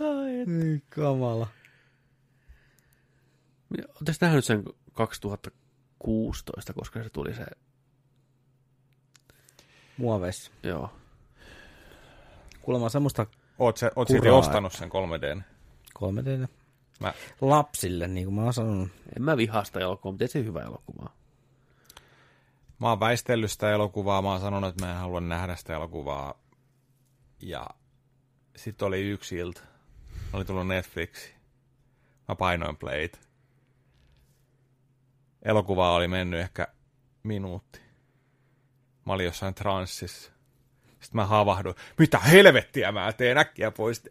[0.06, 0.48] Ai, et.
[0.48, 1.48] Niin kamala.
[3.72, 4.64] Oletteko nähnyt sen
[4.94, 7.46] 2016, koska se tuli se,
[9.98, 10.52] Muoveissa.
[10.64, 10.90] joo.
[12.62, 13.26] Kuulemma semmoista
[13.60, 15.42] Oot, se, oot silti ostanut sen 3D.
[16.00, 16.48] 3D
[17.00, 18.90] Mä, lapsille, niin kuin mä oon sanonut.
[19.18, 21.10] En mä vihasta elokuvaa, mutta se hyvä elokuva.
[22.80, 26.40] mä oon väistellyt sitä elokuvaa, mä oon sanonut, että mä en halua nähdä sitä elokuvaa.
[27.42, 27.70] Ja
[28.56, 29.62] sitten oli yksi ilta.
[30.34, 31.34] Oli tullut Netflixi.
[32.28, 33.20] Mä painoin playt.
[35.42, 36.68] Elokuva oli mennyt ehkä
[37.24, 37.80] minuutti.
[39.06, 40.32] Mä olin jossain transsissa.
[40.88, 41.76] Sitten mä havahduin.
[42.00, 44.04] Mitä helvettiä mä teen äkkiä pois.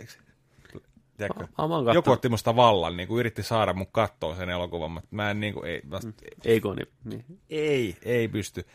[1.16, 1.46] Tiedätkö?
[1.94, 5.40] Joku otti musta vallan, niin kuin yritti saada mun kattoon sen elokuvan, mutta mä en
[5.40, 6.00] niin kuin, ei, mä,
[6.44, 6.88] Eikö niin?
[7.04, 7.24] niin.
[7.50, 8.66] ei, ei pysty.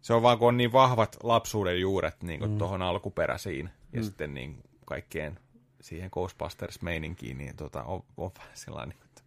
[0.00, 2.58] Se on vaan, kun on niin vahvat lapsuuden juuret niin kuin mm.
[2.58, 4.04] tuohon alkuperäisiin ja mm.
[4.04, 5.38] sitten niin kaikkeen
[5.86, 9.22] siihen Ghostbusters-meininkiin, niin tota, on, on vähän sellainen, niin, että...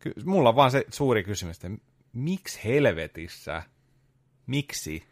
[0.00, 1.70] Ky- mulla on vaan se suuri kysymys, että
[2.12, 3.62] miksi helvetissä,
[4.46, 5.04] miksi,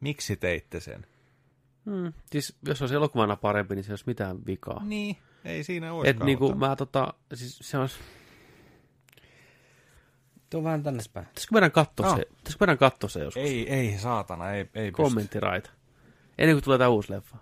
[0.00, 1.06] miksi teitte sen?
[1.90, 2.12] Hmm.
[2.32, 4.84] Siis jos olisi elokuvana parempi, niin se ei olisi mitään vikaa.
[4.84, 6.22] Niin, ei siinä olisikaan.
[6.22, 7.96] Et niinku, mutta- mä tota, siis se olisi,
[10.50, 11.26] Tuo vähän tänne päin.
[11.26, 12.16] pitäisikö meidän katsoa Ah.
[12.16, 13.42] se, pitäisikö meidän katsoa se joskus?
[13.42, 14.92] Ei, ei, saatana, ei, ei pysty.
[15.02, 15.70] Kommenttiraita.
[16.38, 17.36] Ennen kuin tulee tämä uusi leffa.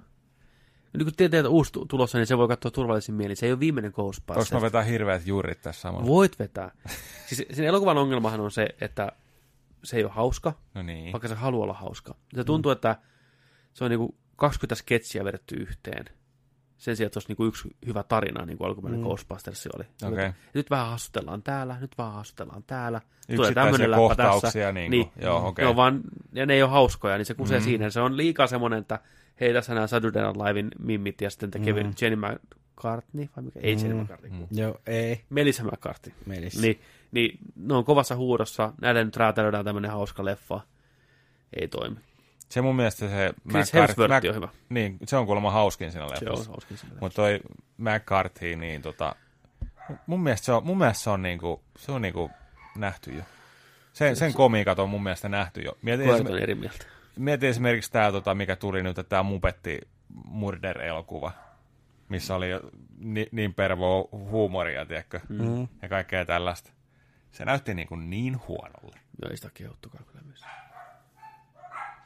[0.93, 3.37] Nyt kun tietää, että uusi tu- tulossa, niin se voi katsoa turvallisin mielin.
[3.37, 4.53] Se ei ole viimeinen Voinko Ghostbusters.
[4.53, 6.07] mä vetää hirveät juurit tässä samalla?
[6.07, 6.71] Voit vetää.
[7.27, 9.12] Siis sen elokuvan ongelmahan on se, että
[9.85, 11.12] se ei ole hauska, No niin.
[11.12, 12.15] vaikka se haluaa olla hauska.
[12.35, 12.97] Se tuntuu, että
[13.73, 16.05] se on niinku 20 sketsiä vedetty yhteen.
[16.79, 19.07] Sen sijaan, että se olisi niinku yksi hyvä tarina, niin kuin alkuperäinen mm.
[19.07, 19.85] Ghostbusters oli.
[20.12, 20.31] Okei.
[20.55, 23.01] Nyt vähän hassutellaan täällä, nyt vähän hassutellaan täällä.
[23.37, 24.73] Tulee tämmöinen läppä tässä.
[24.73, 25.65] niin kuin, joo, okei.
[25.65, 26.01] Ne on vaan,
[26.33, 27.62] ja ne ei ole hauskoja, niin se kusee Mm.
[27.62, 27.65] mm.
[27.65, 27.91] siinä.
[27.91, 28.99] Se on liikaa semmoinen, että
[29.41, 31.93] hei, tässä nämä Saturday Night Livein mimmit ja sitten te Kevin, Mm.
[32.01, 33.61] Jenny McCartney, vai mikä?
[33.62, 34.01] Ei Jenny Mm.
[34.01, 34.31] McCartney.
[34.31, 34.47] Mm.
[34.51, 35.21] Joo, ei.
[35.31, 36.12] Melissa McCarthy.
[36.27, 36.61] Melis.
[36.62, 36.81] Niin,
[37.12, 40.61] niin ne on kovassa huudossa, näille nyt räätälöidään tämmöinen hauska leffa.
[41.61, 41.97] Ei toimi.
[42.49, 43.33] Se mun mielestä se...
[43.51, 44.49] Chris Hemsworth on hyvä.
[44.69, 46.51] Niin, se on kuulemma hauskin siinä Se leffassa.
[46.51, 46.95] on hauskin sillä.
[47.01, 47.41] Mutta toi
[47.79, 49.15] McCarthy, niin tota,
[50.07, 52.31] mun mielestä se on, mun mielestä se on, niinku, se on niinku
[52.77, 53.23] nähty jo.
[53.93, 55.73] Sen, sen komiikat on mun mielestä nähty jo.
[55.83, 56.87] Mietin, esim- eri mieltä.
[57.16, 59.81] Mietin esimerkiksi tämä, tota, mikä tuli nyt, tämä Mupetti
[60.24, 61.32] Murder-elokuva,
[62.09, 62.47] missä oli
[62.99, 65.69] ni, niin pervoa huumoria, tiedätkö, Mm.
[65.82, 66.70] ja kaikkea tällaista.
[67.31, 68.97] Se näytti niin, kuin niin huonolle.
[69.23, 70.45] Joo, ei sitä kehuttukaan kyllä myös.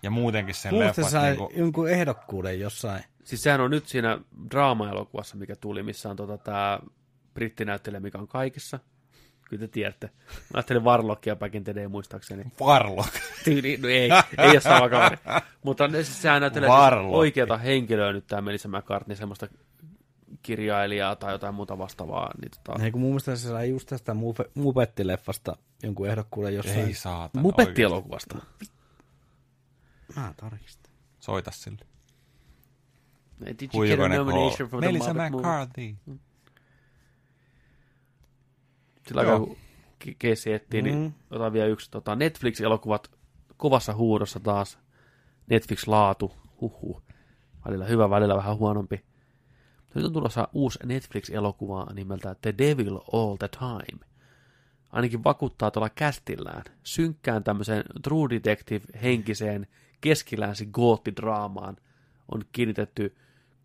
[0.02, 3.05] Ja muutenkin sen Muista leffat, sai niin kuin, jonkun ehdokkuuden jossain.
[3.24, 4.18] Siis sehän on nyt siinä
[4.51, 6.81] draama-elokuvassa, mikä tuli, missä on tota, tämä
[7.35, 8.78] brittinäyttelijä, mikä on kaikissa.
[9.48, 10.06] Kyllä te tiedätte.
[10.06, 12.44] Mä ajattelin Warlockia back in the day, muistaakseni.
[12.60, 13.14] Warlock.
[13.44, 15.16] Tyyli, no ei, ei ole sama kaveri.
[15.62, 19.48] Mutta ne, siis sehän näyttelee siis oikeata henkilöä nyt tämä Melissa McCartney, semmoista
[20.42, 22.30] kirjailijaa tai jotain muuta vastaavaa.
[22.40, 26.78] Niin tota, Ei kun mun mielestä se sai just tästä Mupe- Mupettileffasta jonkun ehdokkuuden jossain.
[26.86, 27.42] Ei saatana.
[27.42, 28.38] Mupetti-elokuvasta.
[30.16, 30.92] Mä tarkistan.
[31.20, 31.86] Soita sille.
[33.46, 35.46] Did you Who get a nomination from the Melissa Muppet movie?
[35.46, 35.94] McCarthy.
[39.06, 39.56] Sillä aikaa, kun
[40.05, 41.12] Ke- Casey etsii, niin Mm.
[41.31, 43.10] otan vielä yksi tota, Netflix-elokuvat
[43.56, 44.78] kovassa huudossa taas.
[45.51, 47.02] Netflix-laatu, huhhuh.
[47.66, 49.05] Välillä hyvä, välillä vähän huonompi.
[49.94, 54.06] Nyt on tulossa uusi Netflix-elokuva nimeltä The Devil All the Time.
[54.93, 56.62] Ainakin vakuuttaa tuolla kästillään.
[56.82, 59.66] Synkkään tämmöiseen True Detective-henkiseen
[60.01, 61.76] keskilänsi goottidraamaan
[62.32, 63.16] on kiinnitetty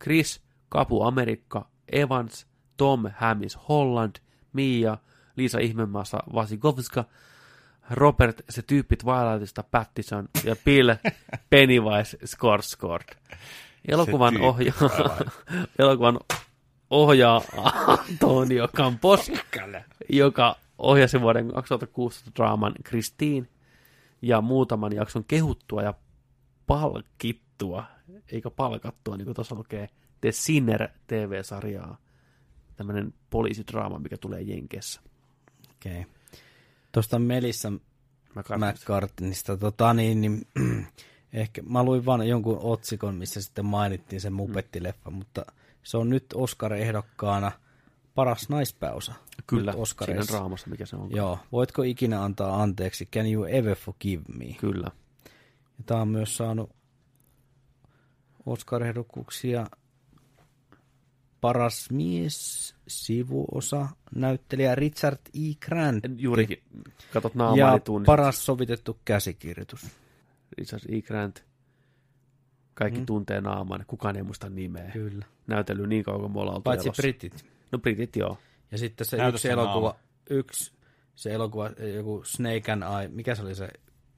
[0.03, 2.48] Chris Kapu Amerikka, Evans,
[2.78, 4.16] Tom Hammis Holland,
[4.53, 4.98] Mia,
[5.40, 7.06] Liisa Ihmemaassa Vasikovska,
[7.90, 10.94] Robert se tyyppi Twilightista Pattison ja Bill
[11.49, 13.16] Pennywise Skarsgård.
[13.88, 15.18] Elokuvan, ohjaa,
[15.80, 16.20] elokuvan
[16.90, 17.41] ohjaa
[17.88, 19.32] Antonio Campos,
[20.10, 23.48] joka ohjasi vuoden 2016 draaman Christine
[24.22, 25.94] ja muutaman jakson kehuttua ja
[26.68, 27.84] palkittua,
[28.32, 29.90] eikä palkattua, niin kuin tuossa lukee,
[30.22, 31.98] The Sinner TV-sarjaa.
[32.76, 35.02] Tämmöinen poliisidraama, mikä tulee Jenkessä.
[35.80, 35.99] Okei.
[35.99, 36.11] Okay.
[36.91, 37.73] Tuosta Melissa.
[38.35, 40.47] McCartneysta, tota niin, niin
[41.34, 45.45] ehkä mä luin vaan jonkun otsikon, missä sitten mainittiin se Mupettileffa, mutta
[45.84, 47.51] se on nyt Oscar-ehdokkaana
[48.15, 49.14] paras naispääosa.
[49.47, 49.73] Kyllä,
[50.06, 51.11] siinä draamassa, mikä se on.
[51.11, 54.45] Joo, voitko ikinä antaa anteeksi, can you ever forgive me?
[54.45, 54.91] Kyllä.
[55.77, 56.69] Ja tää on myös saanut
[58.45, 59.65] Oscar-ehdokkuuksia
[61.41, 65.53] paras mies, sivuosa, näyttelijä Richard E.
[65.66, 66.64] Grant Juurikin,
[67.14, 68.06] katot naamaa, ja niin tunnistat.
[68.18, 69.88] paras sovitettu käsikirjoitus.
[70.57, 71.02] Richard E.
[71.02, 71.44] Grant.
[72.74, 73.06] Kaikki mm.
[73.06, 74.91] tuntee naaman, kukaan ei muista nimeä.
[74.91, 75.26] Kyllä.
[75.48, 77.02] Näytellyt niin kauan kuin me ollaan Paitsi elossa.
[77.02, 77.45] britit.
[77.72, 78.38] No britit joo.
[78.72, 79.99] Ja sitten se Näytä yksi se elokuva, naama.
[80.30, 80.72] yksi
[81.16, 83.70] se elokuva, joku Snake and Eye, mikä se oli se,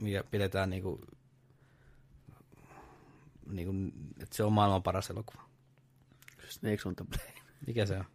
[0.01, 1.01] mikä pidetään niinku,
[3.49, 3.73] niinku
[4.21, 5.50] että se on maailman paras elokuva.
[6.51, 7.41] Snakes on the plane.
[7.67, 8.05] Mikä se on?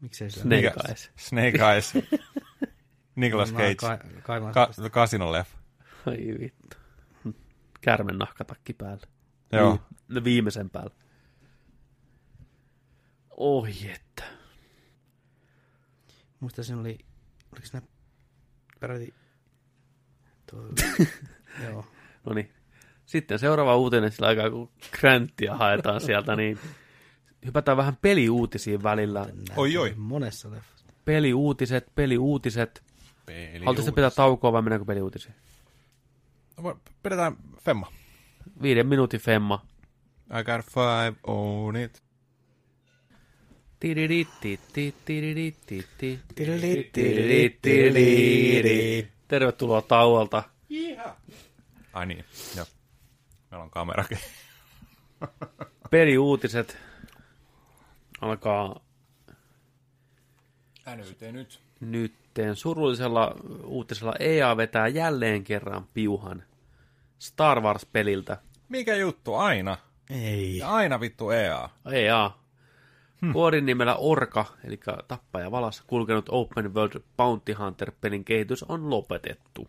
[0.00, 0.72] Miksei se Snake?
[0.88, 1.10] Eyes.
[1.16, 1.92] Snake Eyes.
[3.16, 3.74] Nicolas Cage.
[3.74, 4.90] Ka- kaivan Ka- sitä.
[4.90, 5.58] Casino leffa.
[6.06, 6.76] Ai vittu.
[7.80, 9.06] Kärmen nahkatakki päällä.
[9.52, 9.72] Joo.
[9.72, 10.94] Vi- no viimeisen päällä.
[13.30, 14.22] Oi että.
[16.40, 16.98] Muista siinä oli,
[17.52, 17.86] oliko siinä
[18.80, 19.14] peräti,
[20.50, 20.60] tuo,
[21.64, 21.86] joo.
[22.24, 22.52] No niin.
[23.06, 24.70] Sitten seuraava uutinen sillä aikaa, kun
[25.00, 26.58] Granttia haetaan sieltä, niin
[27.46, 29.26] hypätään vähän peliuutisiin välillä.
[29.56, 29.94] Oi, oi.
[29.96, 30.86] Monessa leffassa.
[31.04, 32.82] Peliuutiset, peliuutiset.
[33.26, 35.34] Peli Haluaisitko pitää taukoa vai mennäänkö peliuutisiin?
[37.02, 37.92] Pidetään Femma.
[38.62, 39.66] Viiden minuutin femma.
[40.40, 42.02] I got five, own it.
[49.28, 50.42] Tervetuloa tauolta.
[51.92, 52.24] Ai niin,
[52.56, 52.66] joo.
[53.52, 54.18] Meillä on kamerakin.
[55.90, 56.78] Peliuutiset
[58.20, 58.80] alkaa
[60.96, 61.60] NYT nyt.
[61.80, 62.56] nytteen.
[62.56, 66.42] Surullisella uutisella EA vetää jälleen kerran piuhan
[67.18, 68.38] Star Wars-peliltä.
[68.68, 69.34] Mikä juttu?
[69.34, 69.76] Aina.
[70.10, 70.58] Ei.
[70.58, 71.68] Ja aina vittu EA.
[71.92, 72.30] EA.
[73.32, 79.68] Koodin nimellä Orka, eli tappaja valassa kulkenut Open World Bounty Hunter-pelin kehitys on lopetettu.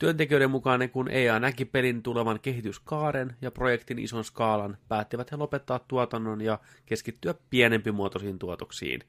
[0.00, 5.78] Työntekijöiden mukaan, kun EA näki pelin tulevan kehityskaaren ja projektin ison skaalan, päättivät he lopettaa
[5.78, 9.00] tuotannon ja keskittyä pienempimuotoisiin tuotoksiin.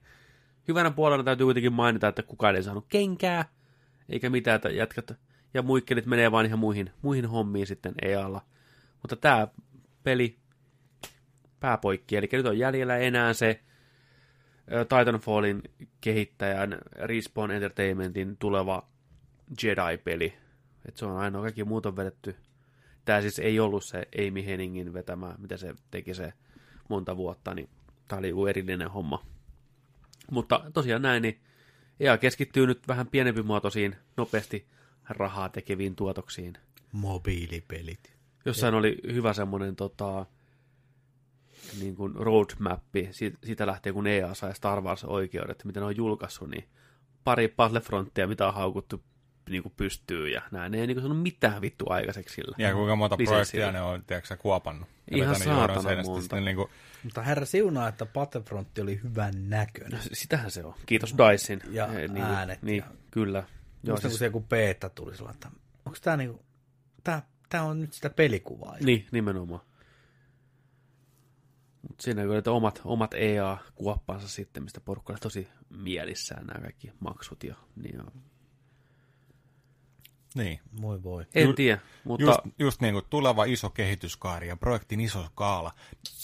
[0.68, 3.44] Hyvänä puolena täytyy kuitenkin mainita, että kukaan ei saanut kenkää,
[4.08, 5.12] eikä mitään, että jätkät
[5.54, 8.40] ja muikkelit menee vaan ihan muihin, muihin hommiin sitten EAlla.
[9.02, 9.48] Mutta tämä
[10.02, 10.38] peli
[11.60, 13.60] pääpoikki, eli nyt on jäljellä enää se
[14.82, 15.62] Titanfallin
[16.00, 18.88] kehittäjän Respawn Entertainmentin tuleva
[19.62, 20.41] Jedi-peli.
[20.88, 22.36] Et se on ainoa, kaikki muut on vedetty
[23.04, 26.32] Tämä siis ei ollut se Amy Henningin vetämä, mitä se teki se
[26.88, 27.68] monta vuotta, niin
[28.08, 29.26] tämä oli joku erillinen homma.
[30.30, 31.40] Mutta tosiaan näin, niin
[32.00, 34.66] EA keskittyy nyt vähän pienempimuotoisiin, nopeasti
[35.08, 36.54] rahaa tekeviin tuotoksiin.
[36.92, 38.12] Mobiilipelit.
[38.44, 40.26] Jossain oli hyvä semmoinen tota,
[41.80, 43.08] niin kuin roadmappi,
[43.42, 46.64] siitä, lähtee kun EA sai Star Wars-oikeudet, mitä ne on julkaissut, niin
[47.24, 49.02] pari Battlefrontia, mitä on haukuttu
[49.50, 50.72] niin kuin pystyy ja näin.
[50.72, 52.56] Ne ei niin kuin sanonut mitään vittu aikaiseksi sillä.
[52.58, 54.88] Ja kuinka monta projektia ne on, tiedätkö, kuopannut.
[55.10, 56.40] Ja Ihan saatana monta.
[56.40, 56.68] Niin kuin,
[57.04, 60.00] Mutta herra siunaa, että Battlefront oli hyvän näköinen.
[60.12, 60.74] Sitähän se on.
[60.86, 61.60] Kiitos Dicein.
[61.70, 63.44] Ja Eh, niin, äänet Niin, ja- kyllä.
[63.84, 64.12] Joo, siis...
[64.12, 65.50] kun se joku beta tuli sillä, että
[65.86, 66.44] onko tämä niinku,
[67.04, 68.76] tää, tää on nyt sitä pelikuvaa.
[68.80, 69.60] niin, nimenomaan.
[71.88, 76.92] Mut siinä kyllä että omat, omat EA-kuoppansa sitten, mistä porukka oli tosi mielissään nämä kaikki
[77.00, 77.44] maksut.
[77.44, 78.04] Ja, niin, ja,
[80.34, 80.60] niin.
[80.82, 81.26] Voi voi.
[81.34, 85.72] en Ju- tiedä, mutta Just, just niin kuin tuleva iso kehityskaari ja projektin iso skaala.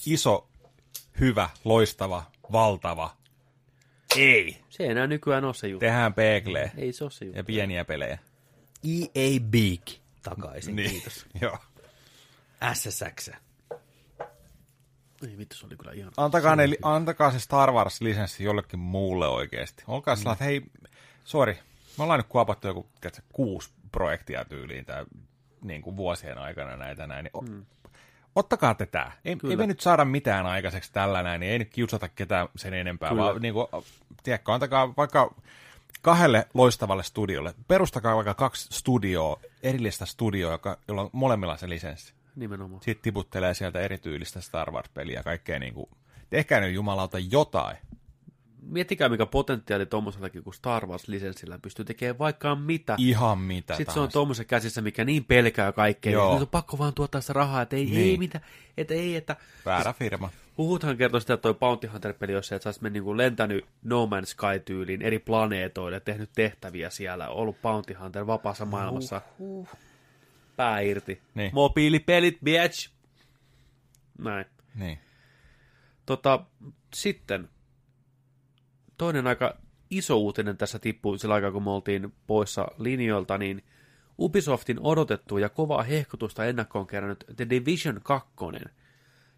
[0.06, 0.48] Iso,
[1.20, 3.16] hyvä, loistava, valtava.
[4.16, 4.58] Ei.
[4.68, 5.80] se ei enää nykyään ole se juttu.
[5.80, 7.38] Tehdään peeklee Ei se ole se juttu.
[7.38, 8.18] ja pieniä pelejä.
[8.84, 9.82] EA Big
[10.22, 10.90] takaisin, Niin.
[10.90, 11.26] kiitos.
[11.40, 11.58] Joo.
[12.74, 13.28] SSX.
[15.28, 16.12] Ei vittu, se oli kyllä ihan...
[16.16, 19.82] Antakaa, ne, antakaa se Star Wars-lisenssi jollekin muulle oikeasti.
[19.86, 20.32] Olkaa mm.
[20.32, 20.62] että hei,
[21.24, 21.56] sorry,
[21.98, 25.06] me ollaan nyt kuopattu joku tiedätkö, kuusi projektia tyyliin tää,
[25.62, 27.24] niin kuin vuosien aikana näitä näin.
[27.24, 27.66] Niin mm.
[28.34, 29.12] Ottakaa te tää.
[29.24, 32.74] Ei, ei me nyt saada mitään aikaiseksi tällä näin, niin ei nyt kiusata ketään sen
[32.74, 33.22] enempää, Kyllä.
[33.22, 33.66] vaan niin kuin,
[34.22, 35.34] tiedätkö, antakaa vaikka
[36.02, 42.14] kahdelle loistavalle studiolle, perustakaa vaikka kaksi studioa, erillistä studioa, joka, jolla on molemmilla se lisenssi.
[42.36, 42.82] Nimenomaan.
[42.82, 45.90] Sitten tiputtelee sieltä erityylistä Star Wars-peliä ja kaikkea niin kuin,
[46.30, 47.76] tehkää nyt jumalauta jotain.
[48.62, 52.94] Miettikää, mikä potentiaali tuommoisellakin kuin Star Wars-lisenssillä pystyy tekemään vaikka mitä.
[52.98, 54.12] Ihan mitä Sitten se on tahansa.
[54.12, 56.12] tuommoisen käsissä, mikä niin pelkää kaikkea.
[56.12, 56.32] Joo.
[56.32, 57.96] Niin on pakko vaan tuottaa sitä rahaa, että ei, Niin.
[58.10, 58.40] ei mitä,
[58.76, 59.36] että ei, että...
[59.66, 60.30] Väärä firma.
[60.58, 64.06] Huhuthan kertoi sitä, että toi Bounty Hunter-peli olisi se, että sä olisit niin lentänyt No
[64.06, 69.20] Man's Sky-tyyliin eri planeetoille, tehnyt tehtäviä siellä, ollut Bounty Hunter vapaassa maailmassa.
[70.56, 71.20] Pää irti.
[71.34, 71.50] Niin.
[71.54, 72.90] Mobiilipelit, bitch!
[74.18, 74.46] Näin.
[74.74, 74.98] Niin.
[76.06, 76.44] Tota,
[76.94, 77.48] sitten
[78.98, 79.56] toinen aika
[79.90, 83.64] iso uutinen tässä tippui sillä aikaa, kun me oltiin poissa linjoilta, niin
[84.18, 88.30] Ubisoftin odotettu ja kovaa hehkutusta ennakkoon kerännyt The Division 2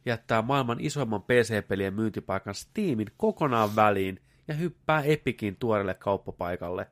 [0.06, 6.86] jättää maailman isoimman PC-pelien myyntipaikan Steamin kokonaan väliin ja hyppää Epicin tuorelle kauppapaikalle.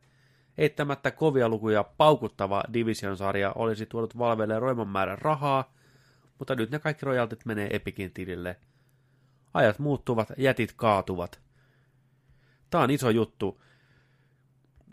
[0.58, 5.74] Eittämättä kovia lukuja paukuttava Division-sarja olisi tuonut Valvelle roiman määrän rahaa,
[6.38, 8.56] mutta nyt ne kaikki rojaltit menee Epicin tilille–
[9.54, 11.40] Ajat muuttuvat, jätit kaatuvat.
[12.70, 13.62] Tämä on iso juttu.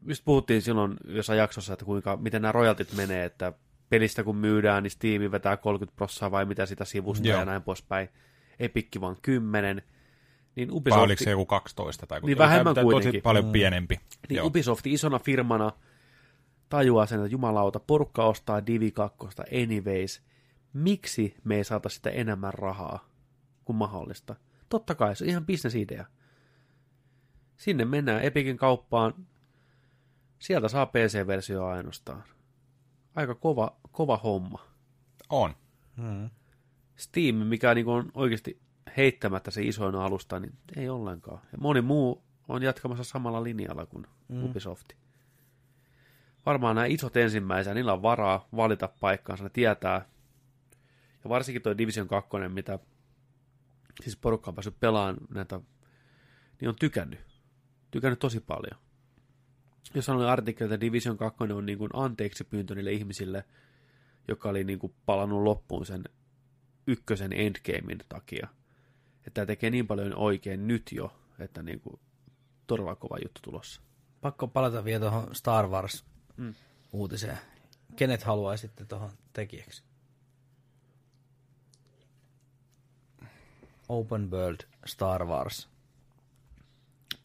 [0.07, 3.53] Just puhuttiin silloin jossain jaksossa, että kuinka, miten nämä royaltit menee, että
[3.89, 7.39] pelistä kun myydään, niin Steam vetää 30 prossaa vai mitä sitä sivusta Joo.
[7.39, 8.09] ja näin poispäin.
[8.59, 9.81] Epikki vaan 10.
[10.55, 13.99] Niin Vai Ubisoft, oliko se joku 12 tai Niin vähemmän tai Tosi paljon pienempi.
[14.29, 14.47] niin Joo.
[14.47, 15.71] Ubisoft isona firmana
[16.69, 19.17] tajuaa sen, että jumalauta, porukka ostaa Divi 2
[19.63, 20.21] anyways.
[20.73, 23.09] Miksi me ei saata sitä enemmän rahaa
[23.65, 24.35] kuin mahdollista?
[24.69, 26.05] Totta kai, se on ihan bisnesidea.
[27.57, 29.13] Sinne mennään Epicin kauppaan.
[30.39, 32.23] Sieltä saa PC-versio ainoastaan.
[33.15, 34.65] Aika kova, kova homma.
[35.29, 35.55] On.
[35.97, 36.29] Mm.
[36.95, 38.61] Steam, mikä niin on oikeasti
[38.97, 41.41] heittämättä se isoin alusta, niin ei ollenkaan.
[41.51, 44.43] Ja moni muu on jatkamassa samalla linjalla kuin mm.
[44.43, 44.93] Ubisoft.
[46.45, 50.05] Varmaan nämä isot ensimmäisenä, niillä on varaa valita paikkaansa, ne tietää.
[51.23, 52.79] Ja varsinkin tuo Division 2, mitä
[54.03, 55.59] siis porukka on päässyt pelaamaan näitä,
[56.61, 57.34] niin on tykännyt.
[57.95, 58.81] Tykännyt tosi paljon.
[59.93, 63.43] Jos oli artikkeli, että Division 2 on niin kuin anteeksi pyyntö niille ihmisille,
[64.27, 66.03] joka oli niin kuin palannut loppuun sen
[66.87, 68.47] ykkösen endgamein takia.
[69.17, 71.99] Että tämä tekee niin paljon oikein nyt jo, että niin kuin
[72.67, 73.81] todella kova juttu tulossa.
[74.21, 75.71] Pakko palata vielä tuohon Star Mm.
[75.73, 77.37] Wars-uutiseen.
[77.95, 79.83] Kenet haluaisitte tuohon tekijäksi?
[83.89, 85.74] Open World Star Wars.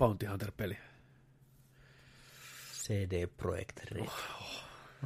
[0.01, 0.79] Bounty Hunter-peli.
[2.73, 4.09] CD Projekt Red.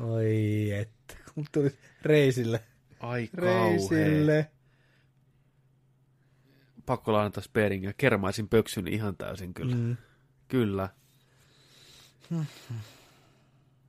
[0.01, 2.65] Oi että, kun tuli reisille.
[3.01, 3.65] Ai kauhea.
[3.65, 4.51] Reisille.
[6.87, 7.93] Pakko lainata Speringia.
[7.93, 9.77] Kermaisin pöksyn ihan täysin kyllä.
[9.77, 9.97] Mm.
[10.49, 10.89] Kyllä.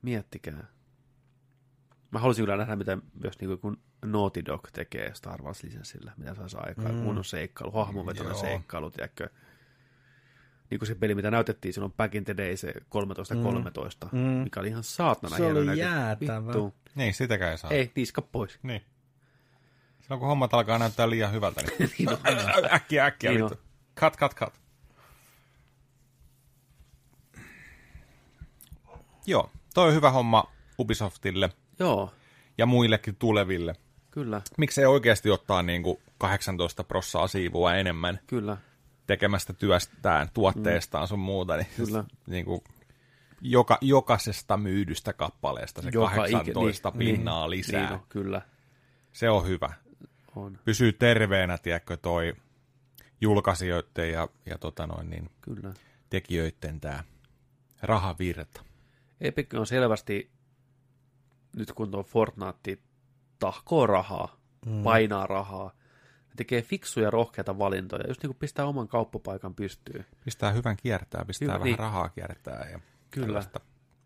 [0.01, 0.67] Miettikää.
[2.11, 6.57] Mä haluaisin kyllä nähdä, mitä myös niin kun Naughty Dog tekee Star Wars-lisenssillä, mitä saisi
[6.59, 6.95] aikaan.
[6.95, 7.03] Mm.
[7.03, 8.41] Kunnon seikkailu, hahmovetoinen Joo.
[8.41, 9.29] seikkailu, tiedätkö?
[10.71, 14.19] Niin kuin se peli, mitä näytettiin silloin Back in the Day, se 13-13, mm.
[14.19, 16.45] mikä oli ihan saatana Se oli jäätävä.
[16.45, 16.73] Vittu.
[16.95, 17.71] Niin, sitäkään ei saa.
[17.71, 18.59] Ei, tiska pois.
[18.63, 18.81] Niin.
[20.01, 22.17] Silloin kun hommat alkaa näyttää liian hyvältä, niin Niin on.
[22.73, 23.31] äkkiä, äkkiä.
[23.31, 23.59] Niin vittu.
[23.99, 24.53] Cut, cut, cut.
[29.25, 32.13] Joo, toi on hyvä homma Ubisoftille Joo,
[32.57, 33.75] ja muillekin tuleville.
[34.11, 38.57] kyllä, Miksei oikeasti ottaa niin kuin 18 prossaa siivua enemmän kyllä.
[39.07, 42.03] Tekemästä työstään, tuotteestaan sun muuta, niin, Kyllä.
[42.27, 42.61] niin kuin
[43.41, 47.89] joka, jokaisesta myydystä kappaleesta se Joka 18 ikä- pinnaa lisää.
[47.89, 48.41] Niin kyllä,
[49.13, 49.73] Se on hyvä.
[50.35, 52.33] on, Pysyy terveenä, tiedätkö, toi
[53.21, 55.73] julkaisijoiden ja, ja tota noin, niin, kyllä.
[56.09, 57.03] tekijöiden tämä
[57.81, 58.61] rahavirta.
[59.21, 60.31] Epic on selvästi,
[61.55, 62.77] nyt kun tuo Fortnite
[63.39, 64.83] tahkoo rahaa, mm.
[64.83, 65.71] painaa rahaa,
[66.35, 70.05] tekee fiksuja rohkeita valintoja, just niin kuin pistää oman kauppapaikan pystyyn.
[70.25, 71.79] Pistää hyvän kiertää, pistää Hyvä, vähän niin.
[71.79, 72.69] rahaa kiertää.
[72.71, 72.79] Ja
[73.11, 73.27] Kyllä.
[73.27, 73.59] tällaista.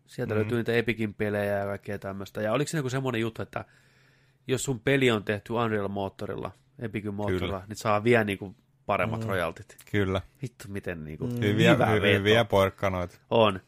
[0.06, 0.38] Sieltä mm.
[0.38, 2.42] löytyy niitä Epicin pelejä ja kaikkea tämmöistä.
[2.42, 3.64] Ja oliko se joku semmoinen juttu, että
[4.46, 7.64] jos sun peli on tehty Unreal-moottorilla, Epicin moottorilla, Kyllä.
[7.68, 9.28] niin saa vielä niinku paremmat mm.
[9.28, 9.76] royaltit.
[9.90, 10.20] Kyllä.
[10.42, 11.40] Vittu, miten niinku mm.
[11.40, 13.18] Hyviä, hyvä hy, hyviä porkkanoita.
[13.30, 13.60] On.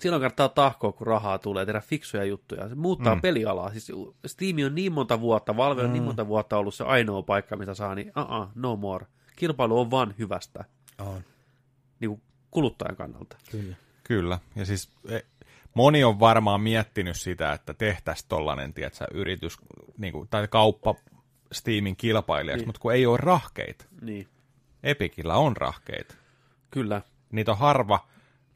[0.00, 2.68] Silloin kannattaa tahkoa, kun rahaa tulee, tehdä fiksuja juttuja.
[2.68, 3.20] Se muuttaa mm.
[3.20, 3.70] pelialaa.
[3.70, 3.92] Siis
[4.26, 5.92] Steam on niin monta vuotta, Valve on mm.
[5.92, 9.06] niin monta vuotta ollut se ainoa paikka, mitä saa, niin uh-uh, no more.
[9.36, 10.64] Kilpailu on vaan hyvästä,
[10.98, 11.22] On.
[12.00, 13.36] niin kuin kuluttajan kannalta.
[13.50, 13.76] Kyllä.
[14.04, 14.38] Kyllä.
[14.56, 15.20] Ja siis e,
[15.74, 19.56] moni on varmaan miettinyt sitä, että tehtäisiin tollainen, tiedätkö, yritys
[19.98, 20.94] niin kuin, tai kauppa
[21.52, 22.68] Steamin kilpailijaksi, Niin.
[22.68, 23.84] mutta kun ei ole rahkeita.
[24.00, 24.28] Niin,
[24.82, 26.14] Epikillä on rahkeita.
[26.70, 27.02] kyllä.
[27.32, 28.06] Niitä on harva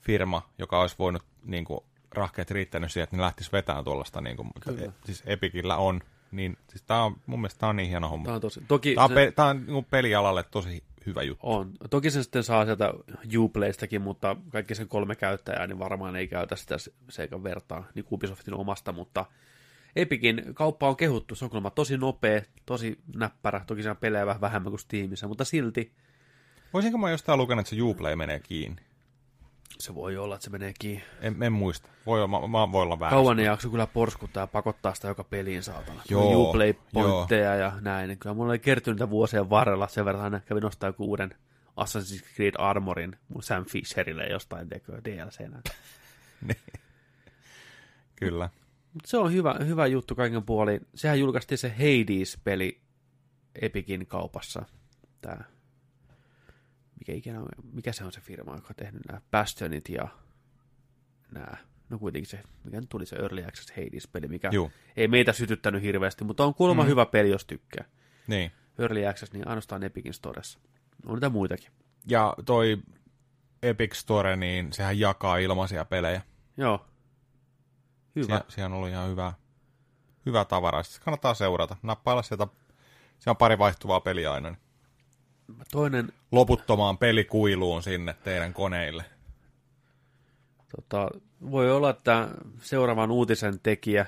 [0.09, 1.81] firma, joka olisi voinut niin kuin,
[2.13, 4.21] rahkeet riittänyt siihen, että ne lähtisi vetämään tuollaista.
[4.21, 4.85] Niin kuin, Kyllä.
[4.85, 6.01] e, siis Epikillä on.
[6.33, 8.25] Niin, siis tää on, mun mielestä tämä on niin hieno homma.
[8.25, 8.61] Tämä on tosi...
[8.69, 11.47] Toki Tämä on, se- pe- tää on niin pelialalle tosi hyvä juttu.
[11.47, 11.73] On.
[11.91, 12.95] Toki se sitten saa sieltä
[13.39, 16.77] Uplaystakin, mutta kaikki sen kolme käyttäjää, niin varmaan ei käytä sitä
[17.09, 19.27] seikan vertaa niin kuin Ubisoftin omasta, mutta
[19.97, 24.27] Epicin kauppa on kehuttu, se on kuulemma tosi nopea, tosi näppärä, toki se on pelejä
[24.27, 25.93] vähän vähemmän kuin Steamissa, mutta silti
[26.73, 28.83] Voisinko mä jostain lukenut, että se Uplay menee kiinni?
[29.79, 31.05] Se voi olla, että se menee kiinni.
[31.21, 31.89] En, en muista.
[32.07, 33.17] Voi, olla- mä, mä voi olla väärässä.
[33.17, 36.03] Kauan ne jakso kyllä porskuttaa ja pakottaa sitä joka peliin saatana.
[36.11, 38.09] Joo, Uplay-pointteja ja näin.
[38.09, 41.35] Niin Kyllä mulla oli kertynyt niitä vuosien varrella, sen verran aina kävin nostaa joku uuden
[41.81, 45.61] Assassin's Creed Armorin mun Sam Fisherille jostain tekö DLCnä.
[48.17, 48.51] Kyllä.
[48.95, 50.81] Mut se on hyvä, hyvä juttu kaiken puolin.
[50.95, 52.81] Sehän julkaistiin se Hades-peli
[53.63, 54.63] Epicin kaupassa.
[55.21, 55.45] Tää.
[57.09, 60.09] Mikä, ikinä on, mikä se on se firma, joka on tehnyt nämä Bastionit ja
[61.33, 61.57] nämä.
[61.89, 64.71] No kuitenkin se, mikä nyt tuli se Early Access Hades-peli, mikä Juu.
[64.97, 66.89] ei meitä sytyttänyt hirveästi, mutta on kuulemma mm.
[66.89, 67.85] hyvä peli, jos tykkää.
[68.27, 68.53] Niin.
[68.79, 70.59] Early Access, niin ainoastaan Epicin Storessa.
[71.07, 71.71] On niitä muitakin.
[72.07, 72.79] Ja toi
[73.63, 76.23] Epic Store, niin sehän jakaa ilmaisia pelejä.
[76.57, 76.87] Joo.
[78.17, 78.39] Hyvä.
[78.39, 79.33] Sie- siihen on ollut ihan hyvä,
[80.27, 80.83] hyvä tavara.
[80.83, 81.77] Siis kannattaa seurata.
[81.83, 82.47] Nappailla sieltä.
[83.19, 84.51] Se on pari vaihtuvaa peliä aina.
[84.51, 84.68] niin
[85.73, 89.05] Toinen Loputtomaan pelikuiluun sinne teidän koneille.
[90.77, 91.11] Tota,
[91.51, 92.29] voi olla, että
[92.61, 94.07] seuraavan uutisen tekijä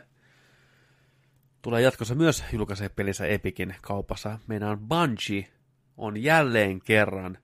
[1.63, 4.39] tulee jatkossa myös julkaisee pelissä Epicin kaupassa.
[4.47, 5.49] Meidän Bungie
[5.97, 7.39] on jälleen kerran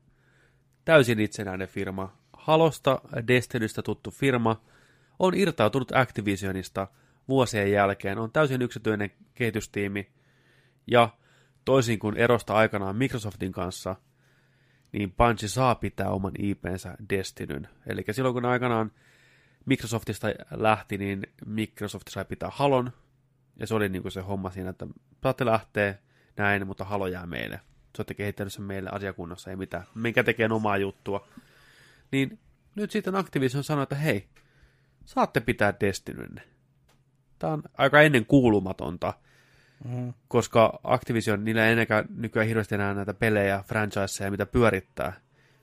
[0.85, 2.17] täysin itsenäinen firma.
[2.33, 4.61] Halosta Destinystä tuttu firma
[5.19, 6.89] on irtautunut Activisionista
[7.29, 8.19] vuosien jälkeen.
[8.19, 10.11] On täysin yksityinen kehitystiimi
[10.87, 11.09] ja
[11.67, 13.97] toisin kuin erosta aikanaan Microsoftin kanssa,
[14.93, 17.69] niin Bungie saa pitää oman IPnsä Destinyn.
[17.87, 18.93] Eli silloin kun aikanaan
[19.67, 22.93] Microsoftista lähti, niin Microsoft sai pitää Halon,
[23.57, 24.87] ja se oli niin kuin se homma siinä, että
[25.23, 25.95] saatte lähteä
[26.37, 27.61] näin, mutta Halo jää meille.
[27.97, 29.85] Se olette kehittänyt sen meille asiakunnassa, ei mitään.
[29.95, 31.29] Minkä tekee omaa juttua.
[32.13, 32.39] Niin
[32.75, 34.29] nyt sitten Activision sanoi, että hei,
[35.05, 36.43] saatte pitää Destinynne.
[37.39, 39.15] Tämä on aika ennen kuulumatonta,
[39.85, 40.15] Mm.
[40.29, 45.13] koska Activision, niillä ei enää nykyään hirveästi enää näitä pelejä, franchiseja, mitä pyörittää.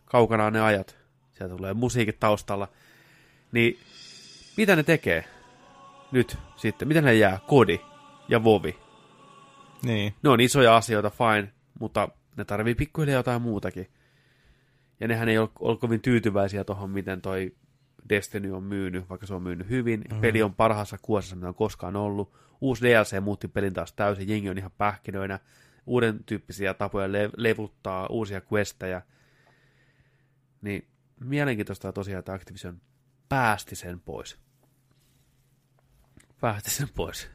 [0.06, 0.98] Kaukana ne ajat.
[1.32, 2.68] Sieltä tulee musiikit taustalla.
[3.52, 3.80] Niin
[4.58, 5.26] mitä ne tekee
[6.12, 6.88] nyt sitten?
[6.88, 7.40] Mitä ne jää?
[7.48, 7.80] Kodi
[8.30, 8.80] ja Vovi.
[9.84, 10.14] Niin.
[10.24, 12.08] Ne on isoja asioita, fine, mutta
[12.38, 13.88] ne tarvii pikkuhiljaa jotain muutakin.
[15.00, 17.56] Ja nehän ei ole, ole kovin tyytyväisiä tuohon, miten toi
[18.10, 20.00] Destiny on myynyt, vaikka se on myynyt hyvin.
[20.00, 20.22] Mm-hmm.
[20.22, 22.34] Peli on parhaassa kuosissa, mitä on koskaan ollut.
[22.62, 25.40] Uusi DLC muutti pelin taas täysin, jengi on ihan pähkinöinä.
[25.86, 29.02] Uuden tyyppisiä tapoja le- levuttaa, uusia questejä.
[30.62, 30.88] Niin
[31.20, 32.82] mielenkiintoista tosiaan, että Activision
[33.30, 34.38] päästi sen pois.
[36.42, 37.30] Päästi sen pois.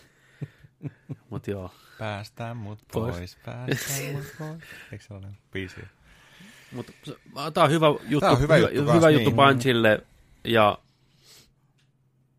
[1.30, 1.70] Mut joo.
[1.98, 3.16] Päästään mut Pois.
[3.16, 4.62] pois, päästään mut pois.
[4.92, 5.80] Eikö se ole biisi?
[6.72, 6.92] Mutta
[7.54, 9.36] tämä on hyvä juttu, on hyvä juttu hyvä, hyvä juttu niin.
[9.36, 10.06] Bunchille
[10.44, 10.78] ja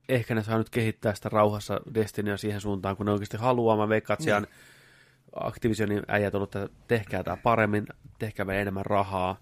[0.10, 3.77] ehkä ne saa nyt kehittää sitä rauhassa Destinyä siihen suuntaan, kun ne oikeasti haluaa.
[3.77, 4.47] Mä veikkaan, että siellä
[5.35, 7.88] Activisionin äijät on ollut, että tehkää tämä paremmin,
[8.19, 9.38] tehkää meidän enemmän rahaa.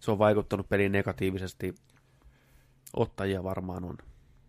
[0.00, 1.74] Se on vaikuttanut peliin negatiivisesti.
[2.96, 3.98] Ottajia varmaan on.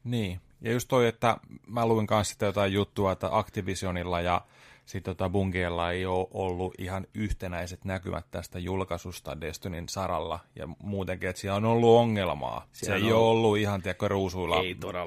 [0.03, 0.41] Niin.
[0.61, 1.38] Ja just toi, että
[1.68, 4.41] mä luin kanssa sitä jotain juttua, että Activisionilla ja
[4.85, 11.30] sitten tota Bungiella ei ole ollut ihan yhtenäiset näkymät tästä julkaisusta Destinyn saralla ja muutenkin,
[11.30, 12.68] että siellä on ollut ongelmaa.
[12.72, 14.64] Siellä se on ei ole ollut- ollut ihan tiedätkö, ruusuilla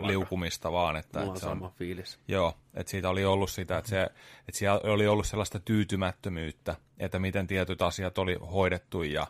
[0.07, 2.19] liukumista, vaan että, Mulla on että se on sama fiilis.
[2.29, 4.03] Joo, että siitä oli ollut sitä, että, se,
[4.49, 9.27] että siellä oli ollut sellaista tyytymättömyyttä, että miten tietyt asiat oli hoidettu ja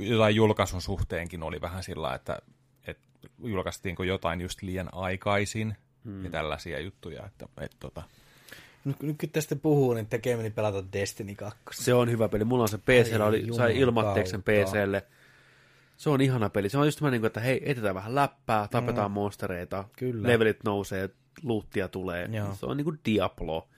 [0.00, 2.38] jotain julkaisun suhteenkin oli vähän sillä, että,
[2.86, 3.02] että
[3.44, 6.24] julkaistiinko jotain just liian aikaisin hmm.
[6.24, 8.02] ja tällaisia juttuja, että, että tota,
[8.84, 11.58] Nyt, nyt kun tästä puhuu, niin tekee meni pelata Destiny 2.
[11.72, 12.44] Se on hyvä peli.
[12.44, 14.38] Mulla on se PC, Ai oli, sai kautta.
[14.38, 15.06] PClle.
[15.96, 16.68] Se on ihana peli.
[16.68, 19.14] Se on just niin kuin, että hei, etetään vähän läppää, tapetaan mm.
[19.14, 20.28] monstereita, Kyllä.
[20.28, 21.10] levelit nousee,
[21.42, 22.28] luuttia tulee.
[22.32, 22.54] Joo.
[22.54, 23.68] Se on niin kuin Diablo.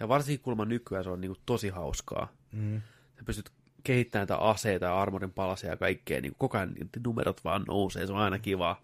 [0.00, 2.28] Ja varsinkin kulma nykyään se on niin kuin tosi hauskaa.
[2.52, 2.82] Mm.
[3.16, 3.50] Sä pystyt
[3.84, 6.20] kehittämään näitä aseita ja armorin palasia ja kaikkea.
[6.20, 6.74] Niin koko ajan
[7.04, 8.06] numerot vaan nousee.
[8.06, 8.82] Se on aina kivaa.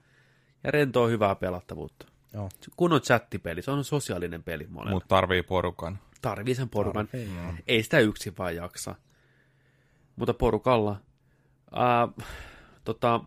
[0.64, 2.06] Ja rentoa hyvää pelattavuutta.
[2.34, 2.48] Joo.
[2.76, 4.94] Kun on chattipeli, se on sosiaalinen peli monelle.
[4.94, 5.98] mutta tarvii porukan.
[6.22, 7.06] Tarvii sen porukan.
[7.06, 7.54] Tarvii, joo.
[7.66, 8.94] Ei sitä yksin vaan jaksa.
[10.16, 11.00] Mutta porukalla.
[11.72, 12.08] Ää,
[12.84, 13.20] tota,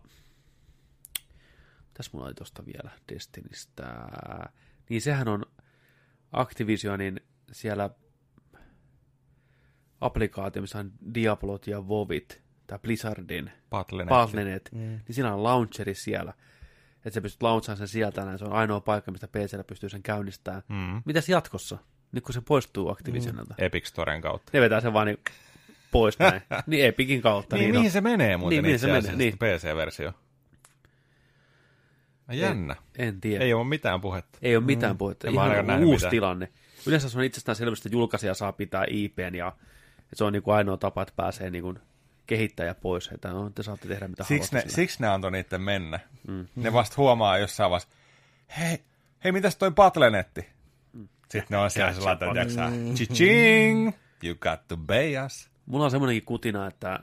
[1.94, 3.94] tässä mulla oli tosta vielä Destinistä.
[4.88, 5.42] Niin sehän on
[6.32, 7.20] Activisionin
[7.52, 7.90] siellä
[10.00, 14.08] applikaatio, missä on Diablot ja Vovit, tai Blizzardin Battle.net.
[14.08, 14.78] Battle.net, mm.
[14.78, 16.32] niin siinä on launcheri siellä.
[17.06, 18.38] Että sä pystyt launchaamaan sen sieltä, näin.
[18.38, 20.62] se on ainoa paikka, mistä PCllä pystyy sen käynnistämään.
[20.68, 21.02] Mm.
[21.04, 21.78] Mitäs jatkossa?
[22.12, 23.54] Nyt kun se poistuu Activisionilta.
[23.58, 24.50] Epic Storen kautta.
[24.52, 25.18] Ne vetää sen vaan niin
[25.90, 26.42] pois näin.
[26.66, 27.56] niin Epicin kautta.
[27.56, 30.12] Niin, Niin, mihin se menee muuten Niin, mihin se itse menee, asiassa, PC-versio?
[32.32, 32.76] Jännä.
[32.98, 33.44] En tiedä.
[33.44, 34.38] Ei ole mitään puhetta.
[34.42, 34.98] ei ole mitään mm.
[34.98, 35.28] puhetta.
[35.28, 36.10] En Ihan uusi mitään.
[36.10, 36.48] tilanne.
[36.86, 39.52] Yleensä se on itsestään selvästi, että julkaisija saa pitää IPn ja
[40.14, 41.78] se on niin kuin ainoa tapa, että pääsee niin kuin
[42.26, 43.10] kehittäjä pois.
[43.14, 44.70] Että no, te saatte tehdä mitä Siksi ne, haluatte.
[44.70, 44.82] sillä.
[44.82, 46.00] siksi ne antoi niiden mennä.
[46.28, 46.46] Mm.
[46.56, 47.94] Ne vasta huomaa jossain vaiheessa,
[48.58, 48.78] hei,
[49.24, 50.46] hei mitäs toi Battle.netti?
[51.30, 53.92] Sitten ne on siellä sellainen, että tiiäksä, ching
[54.24, 55.50] you got to pay us.
[55.66, 57.00] Mulla on semmoinenkin kutina, että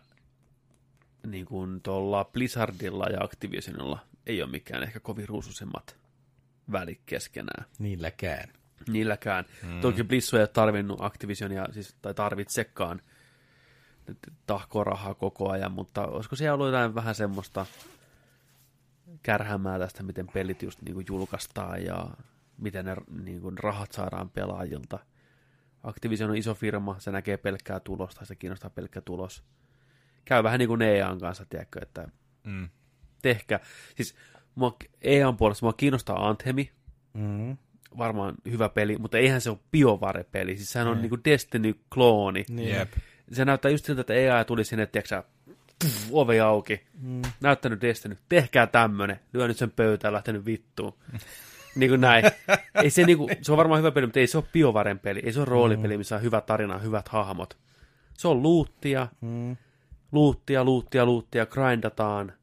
[1.27, 5.95] niin kuin tuolla Blizzardilla ja Activisionilla ei ole mikään ehkä kovin ruusuisemmat
[6.71, 7.65] välit keskenään.
[7.79, 8.49] Niilläkään.
[8.87, 9.45] Niilläkään.
[9.63, 9.81] Mm.
[9.81, 13.01] Toki Blizz ei ole tarvinnut Activisionia, siis, tai tarvitsekaan
[14.45, 17.65] tahkoa rahaa koko ajan, mutta olisiko siellä ollut jotain vähän semmoista
[19.23, 22.07] kärhämää tästä, miten pelit just niin kuin julkaistaan ja
[22.57, 24.99] miten ne niin kuin rahat saadaan pelaajilta.
[25.83, 29.43] Activision on iso firma, se näkee pelkkää tulosta, se kiinnostaa pelkkä tulos.
[30.25, 32.07] Käy vähän niin kuin EAN kanssa, tiedätkö, että
[32.43, 32.69] Mm.
[33.21, 33.59] tehkää.
[33.95, 34.15] Siis
[34.55, 36.71] mua, EAN puolesta mua kiinnostaa Anthemi,
[37.13, 37.57] Mm.
[37.97, 40.57] varmaan hyvä peli, mutta eihän se ole BioVare-peli.
[40.57, 42.45] Siis sehän on niinku Destiny-klooni.
[42.49, 42.69] Niin.
[42.69, 42.91] Jep.
[43.33, 45.23] Se näyttää just siltä, että EA tuli sinne, tiiäksä,
[45.85, 47.21] pff, ovi auki, mm.
[47.41, 50.93] näyttänyt Destiny, tehkää tämmönen, lyö nyt sen pöytään, lähtenyt vittuun.
[51.75, 52.25] niin kuin näin.
[52.83, 55.33] Ei se, niinku, se on varmaan hyvä peli, mutta ei se ole BioVaren peli, ei
[55.33, 57.57] se ole roolipeli, missä on hyvä tarina, hyvät hahmot.
[58.17, 59.57] Se on luuttia, Mm.
[60.11, 62.33] luuttia, luuttia, luuttia, grindataan,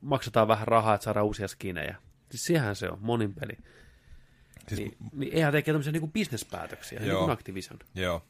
[0.00, 1.96] maksetaan vähän rahaa, että saadaan uusia skinejä.
[2.30, 3.52] Siis sehän se on, monin peli.
[4.68, 7.78] Siis, Niin, niin eihän tekee tämmöisiä niin bisnespäätöksiä, niin kuin Activision.
[7.94, 8.22] Joo.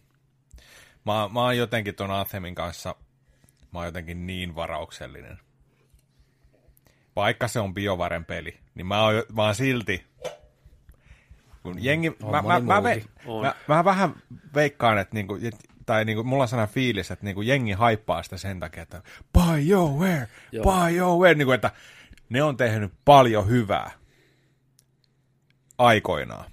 [1.07, 2.95] Mä, mä oon jotenkin ton Anthemin kanssa,
[3.73, 5.39] mä oon jotenkin niin varauksellinen.
[7.17, 10.07] Vaikka se on BioVaren peli, niin mä oon, mä oon silti...
[11.63, 13.05] Kun jengi, On mä, mä, mä, ve,
[13.43, 14.15] mä, mä, vähän
[14.55, 18.37] veikkaan, että niinku, et- tai niinku, mulla on sellainen fiilis, että niinku jengi haippaa sitä
[18.37, 19.03] sen takia, että
[19.99, 20.65] wear, Joo.
[21.19, 21.71] wear, niinku, että
[22.29, 23.91] ne on tehnyt paljon hyvää
[25.79, 26.51] aikoinaan.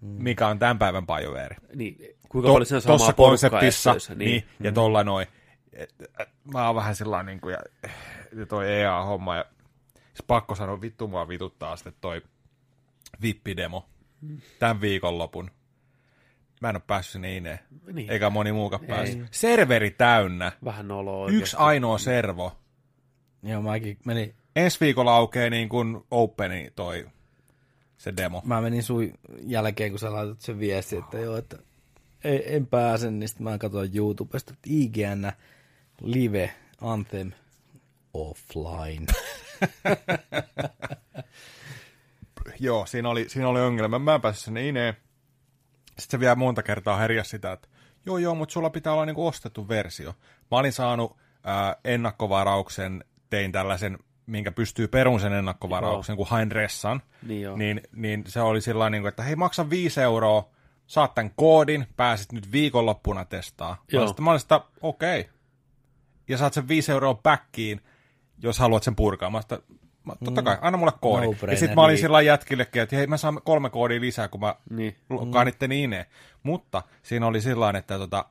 [0.00, 1.96] Mikä on tämän päivän BioWare Niin,
[2.30, 5.26] kuinka paljon siinä on samaa konseptissa, niin, niin ja tuolla noin.
[5.72, 7.90] Et, et, mä oon vähän sillä niin kuin, ja,
[8.36, 9.44] ja toi EA-homma, ja
[9.94, 12.22] siis pakko sanoa, vittu mua vituttaa sitten toi
[13.22, 13.88] vippidemo
[14.58, 15.50] tämän viikonlopun.
[16.60, 17.58] Mä en ole päässyt sinne ineen,
[17.92, 18.10] Niin.
[18.10, 19.28] eikä moni muukaan päässyt.
[19.30, 22.52] Serveri täynnä, Vähän noloa yksi ainoa servo.
[23.42, 27.06] Joo, mäkin menin, Ensi viikolla aukeaa niin kuin openi toi
[27.96, 28.42] se demo.
[28.44, 29.12] mä menin sun
[29.42, 31.58] jälkeen, kun sä laitat sen viesti, että joo, että
[32.24, 35.32] ei, en pääse, niin sitten mä katsoin YouTubesta, että IGN
[36.02, 37.32] Live Anthem
[38.14, 39.06] offline.
[42.60, 43.98] Joo, siinä oli, siinä oli ongelma.
[43.98, 44.94] Mä en päässyt sinne ineen.
[45.86, 47.68] Sitten se vielä monta kertaa herjäs sitä, että
[48.06, 50.14] joo joo, mutta sulla pitää olla niinku ostettu versio.
[50.50, 57.02] Mä olin saanut ää, ennakkovarauksen, tein tällaisen minkä pystyy perun sen ennakkovarauksen, kun hain ressan,
[57.26, 57.56] Niin joo.
[57.56, 60.50] niin, niin se oli sillä niin kuin, että hei, maksa 5 euroa,
[60.90, 63.84] saat tämän koodin, pääsit nyt viikonloppuna testaa.
[63.92, 64.08] Joo.
[64.08, 65.20] Sitä- Mä olin sitä, okei.
[65.20, 65.32] Okay.
[66.28, 67.80] Ja saat sen 5 euroa backiin,
[68.42, 69.30] jos haluat sen purkaa.
[69.30, 69.58] Mä sitä,
[70.04, 71.26] mä, totta kai, anna mulle koodi.
[71.26, 72.00] No ja sitten mä olin niin.
[72.00, 74.96] sillä jätkillekin, että hei, mä saan kolme koodia lisää, kun mä Niin.
[75.08, 75.48] mm.
[75.48, 76.06] itteni ineen.
[76.42, 78.24] Mutta siinä oli sillä että tota,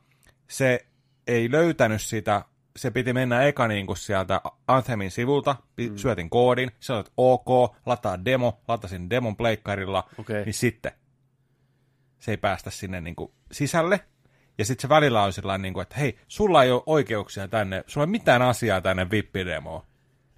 [0.48, 0.86] se
[1.28, 2.46] ei löytänyt sitä,
[2.76, 5.98] se piti mennä eka niin kuin sieltä Anthemin sivulta, mm.
[5.98, 10.46] syötin koodin, se oli, että ok, lataa demo, latasin demon pleikkarilla, Okei.
[10.46, 10.92] niin sitten
[12.20, 14.00] se ei päästä sinne niin kuin sisälle.
[14.58, 17.84] Ja sitten se välillä on sillä niin kuin, että hei, sulla ei ole oikeuksia tänne,
[17.88, 19.84] sulla ei ole mitään asiaa tänne vippidemoon.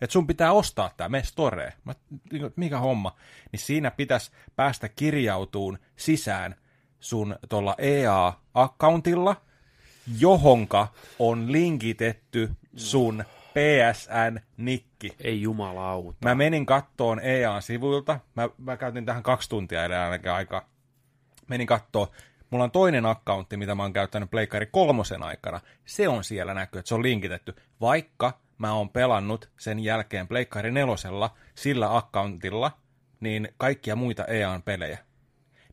[0.02, 1.74] Että sun pitää ostaa tämä, me storeen.
[1.84, 1.94] Mä,
[2.32, 3.16] niin kuin, mikä homma?
[3.52, 6.56] Niin siinä pitäisi päästä kirjautuun sisään
[7.00, 9.36] sun tuolla EA-akkauntilla,
[10.20, 10.88] johonka
[11.20, 15.16] on linkitetty sun PSN-nikki.
[15.20, 16.18] Ei jumalauta.
[16.26, 18.20] Mä menin kattoon EA-sivuilta.
[18.36, 20.71] Mä, mä käytin tähän kaksi tuntia eilen ainakin aikaa.
[21.52, 22.08] Menin kattoon.
[22.50, 25.62] Mulla on toinen accountti, mitä mä oon käyttänyt Pleikkari kolmosen aikana.
[25.86, 27.56] Se on siellä näkyy, että se on linkitetty.
[27.82, 32.72] Vaikka mä oon pelannut sen jälkeen Pleikkari nelosella sillä accountilla,
[33.20, 34.98] niin kaikkia muita EAN pelejä.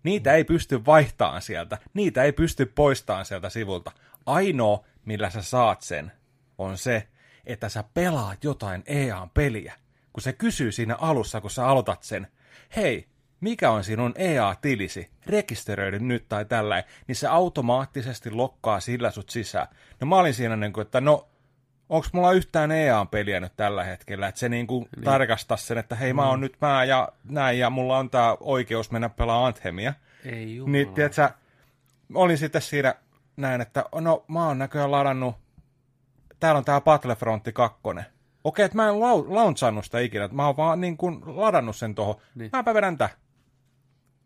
[0.02, 1.78] Niitä ei pysty vaihtamaan sieltä.
[1.94, 3.92] Niitä ei pysty poistamaan sieltä sivulta.
[4.26, 6.12] Ainoa, millä sä saat sen,
[6.58, 7.08] on se,
[7.46, 9.74] että sä pelaat jotain EA-peliä.
[10.12, 12.26] Kun se kysyy siinä alussa, kun sä aloitat sen,
[12.76, 13.08] hei,
[13.40, 19.66] mikä on sinun EA-tilisi, rekisteröidy nyt tai tällä, niin se automaattisesti lokkaa sillä sut sisään.
[20.00, 21.28] No mä olin siinä niin kuin, että no,
[21.88, 25.04] onko mulla yhtään EA-peliä nyt tällä hetkellä, että se niin kuin niin.
[25.04, 28.90] tarkastaa sen, että hei, mä oon nyt mä ja näin, ja mulla on tää oikeus
[28.90, 29.94] mennä pelaamaan Anthemia.
[30.24, 30.72] Ei jumala.
[30.72, 31.30] Niin, tiedätkö,
[32.14, 32.94] olin sitten siinä
[33.36, 35.36] näin, että no mä oon näköjään ladannut,
[36.40, 37.78] täällä on tää Battlefrontti 2.
[38.44, 41.76] Okei, että mä en lau- launchannut sitä ikinä, että mä oon vaan niin kuin ladannut
[41.76, 42.14] sen tohon.
[42.14, 42.24] Niin.
[42.34, 42.50] Niin.
[42.52, 43.08] Mäpä vedän tää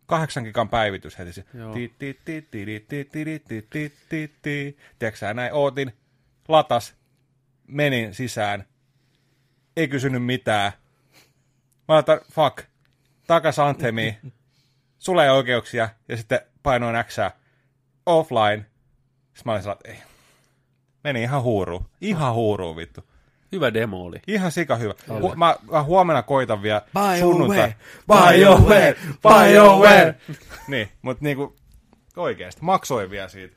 [0.05, 1.45] kahdeksan gigan päivitys heti.
[4.99, 5.93] Tiedätkö näin, ootin,
[6.47, 6.95] latas,
[7.67, 8.65] menin sisään,
[9.77, 10.71] ei kysynyt mitään.
[11.87, 12.59] Mä laitan, fuck,
[13.27, 14.19] takas Anthemi,
[14.97, 17.17] sulle oikeuksia, ja sitten painoin X,
[18.05, 18.57] offline.
[18.57, 20.03] Sitten mä olin sellainen, ei.
[21.03, 23.12] Meni ihan huuruun, ihan huuruun vittu.
[23.53, 24.21] Hyvä demo oli.
[24.27, 24.93] Ihan sika hyvä.
[25.09, 27.75] Hu- mä, mä huomenna koitan vielä BioWare,
[28.07, 30.15] BioWare, BioWare.
[30.67, 31.55] niin, mutta niinku
[32.17, 33.55] oikeesti, maksoin vielä siitä.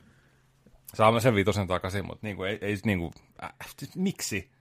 [0.93, 3.11] Saamme sen vitosen takaisin, mutta niinku, ei, ei niinku,
[3.43, 3.49] äh,
[3.95, 4.51] miksi?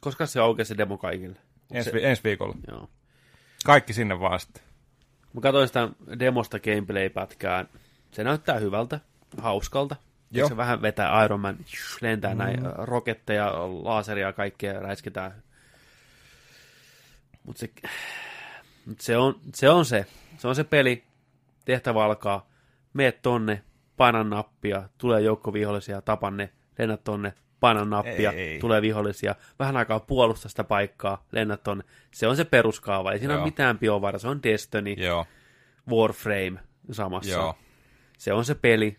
[0.00, 1.36] Koska se aukesi se demo kaikille.
[1.72, 2.54] Ensi, vi- ensi viikolla.
[2.68, 2.88] Joo.
[3.64, 4.62] Kaikki sinne vaan sitten.
[5.32, 7.64] Mä katsoin sitä demosta gameplay-pätkää.
[8.10, 9.00] Se näyttää hyvältä,
[9.38, 9.96] hauskalta.
[10.38, 10.48] Joo.
[10.48, 11.56] Se vähän vetää Iron Man,
[12.00, 12.38] lentää mm.
[12.38, 13.52] näin roketteja,
[13.82, 15.42] laseria ja kaikkea räiskitään.
[17.42, 17.70] Mutta se,
[18.86, 20.06] mut se, on, se on se.
[20.38, 21.04] Se on se peli.
[21.64, 22.48] Tehtävä alkaa.
[22.92, 23.62] Meet tonne,
[23.96, 28.58] paina nappia, tulee joukko vihollisia, tapan ne, lennät tonne, paina nappia, Ei, ei.
[28.58, 31.84] tulee vihollisia, vähän aikaa puolusta sitä paikkaa, lennät tonne.
[32.10, 33.42] Se on se peruskaava, ei siinä Joo.
[33.42, 35.26] ole mitään biovaraa, se on Destiny, Joo,
[35.90, 37.30] Warframe samassa.
[37.30, 37.54] joo.
[38.18, 38.96] Se on se peli.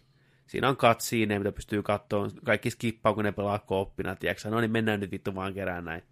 [0.47, 2.27] Siinä on cutscene, mitä pystyy katsoa.
[2.45, 4.49] Kaikki skippaa, kun ne pelaa kooppina, tiedätkö?
[4.49, 6.03] No niin, mennään nyt vittu vaan kerään näin.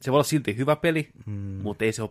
[0.00, 1.32] Se voi olla silti hyvä peli, mm.
[1.62, 2.10] mutta ei se ole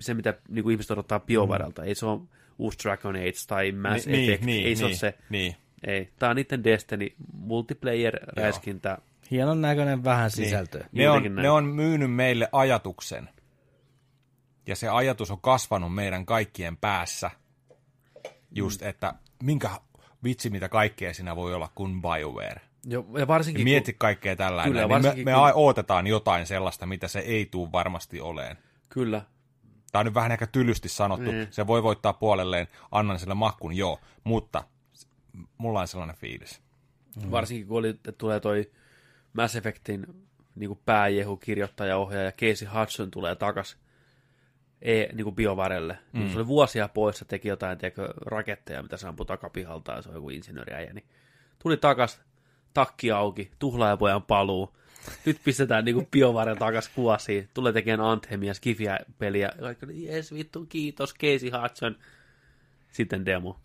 [0.00, 1.82] se, mitä niin kuin ihmiset odottaa BioWarelta.
[1.82, 1.88] Mm.
[1.88, 2.20] Ei se ole
[2.58, 4.44] uusi Dragon Age tai Mass Ni- Effect.
[4.44, 5.18] niin, ei se niin, ole se.
[5.30, 5.56] Niin.
[5.86, 6.12] Ei.
[6.18, 8.98] Tämä on niiden Destiny multiplayer-räiskintä.
[9.30, 10.80] Hienon näköinen vähän sisältöä.
[10.80, 11.02] Niin.
[11.02, 11.34] Ne, on, näin.
[11.34, 13.28] ne on myynyt meille ajatuksen.
[14.66, 17.30] Ja se ajatus on kasvanut meidän kaikkien päässä.
[18.50, 18.88] Just, mm.
[18.88, 19.70] että minkä
[20.24, 22.60] vitsi, mitä kaikkea siinä voi olla kuin BioWare.
[22.84, 24.72] Jo, ja varsinkin, Ja mieti kaikkea tällainen.
[24.72, 28.56] Kyllä, niin me, me kun- odotetaan jotain sellaista, mitä se ei tule varmasti oleen.
[28.56, 29.22] kun, kyllä,
[29.92, 31.30] Tämä on nyt vähän ehkä tylysti sanottu.
[31.30, 31.48] Niin.
[31.50, 34.00] Se voi voittaa puolelleen, annan sille mahkun, joo.
[34.24, 34.64] Mutta
[35.58, 36.60] mulla on sellainen fiilis.
[37.24, 37.30] Mm.
[37.30, 38.70] Varsinkin kun oli, että tulee toi
[39.32, 40.06] Mass Effectin
[40.54, 43.76] niin pääjehu, kirjoittaja, ohjaaja Casey Hudson tulee takas
[44.82, 45.98] e, niin kuin BioWarelle.
[46.12, 46.30] Mm.
[46.30, 50.14] Se oli vuosia poissa, teki jotain tiedätkö, raketteja, mitä se ampui takapihalta, ja se on
[50.14, 50.92] joku insinööriäjä.
[50.92, 51.06] Niin
[51.58, 52.20] tuli takas,
[52.74, 54.76] takki auki, tuhlaajapojan paluu.
[55.24, 57.48] Nyt pistetään niin kuin BioWare takas kuosiin.
[57.54, 59.52] Tulee tekemään Anthemia, Skifiä peliä.
[59.60, 61.96] Kaikki jes vittu, kiitos Casey Hudson.
[62.90, 63.60] Sitten demo.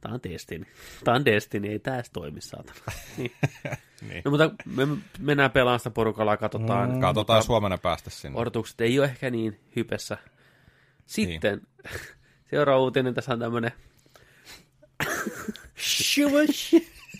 [0.00, 0.66] Tämä on Destiny.
[1.04, 2.80] Tämä on Destiny, ei tämä edes toimi, saatana.
[3.16, 3.32] niin.
[4.08, 4.22] Niin.
[4.24, 6.90] No mutta me mennään pelaamaan sitä porukalla ja katsotaan.
[6.90, 7.00] Mm.
[7.00, 8.38] Katsotaan, jos huomenna päästä sinne.
[8.38, 10.18] Odotukset ei ole ehkä niin hypessä.
[11.10, 11.98] Sitten niin.
[12.50, 13.72] seuraava uutinen, tässä on tämmöinen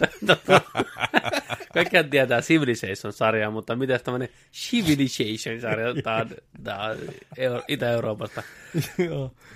[1.74, 6.30] Kaikkihan tietää Civilization-sarjaa, mutta mitä tämmöinen Civilization-sarja, tämä on,
[6.64, 6.96] tää on
[7.36, 8.42] Euro- Itä-Euroopasta.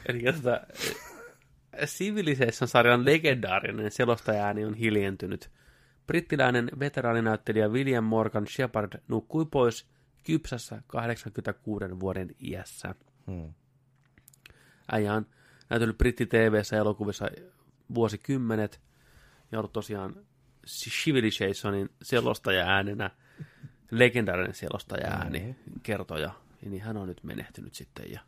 [0.07, 0.61] Eli tota,
[1.85, 5.51] Civilization-sarjan legendaarinen selostaja-ääni on hiljentynyt.
[6.07, 9.87] Brittiläinen veteraaninäyttelijä William Morgan Shepard nukkui pois
[10.23, 12.95] kypsässä 86 vuoden iässä.
[13.27, 13.55] Hmm.
[14.93, 15.27] Äijä on
[15.71, 17.29] näytellyt britti TV-ssä ja elokuvissa
[17.95, 18.81] vuosikymmenet
[19.53, 20.15] ja ollut tosiaan
[20.67, 23.11] Civilizationin selostaja äänenä,
[23.91, 26.31] legendaarinen selostaja ääni, kertoja.
[26.63, 28.21] Ja niin hän on nyt menehtynyt sitten ja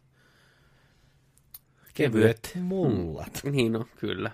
[1.95, 3.41] Kevyet mullat.
[3.45, 4.31] Niin no, kyllä.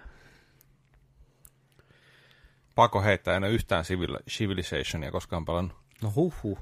[2.74, 5.76] Pakko heittää, en ole yhtään Civil- Civilizationia koskaan pelannut.
[6.02, 6.58] No huhu.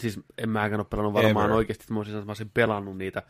[0.00, 1.56] Siis en mäkään ole pelannut varmaan Ever.
[1.56, 3.22] oikeasti, että mä olisin, että mä olisin pelannut niitä.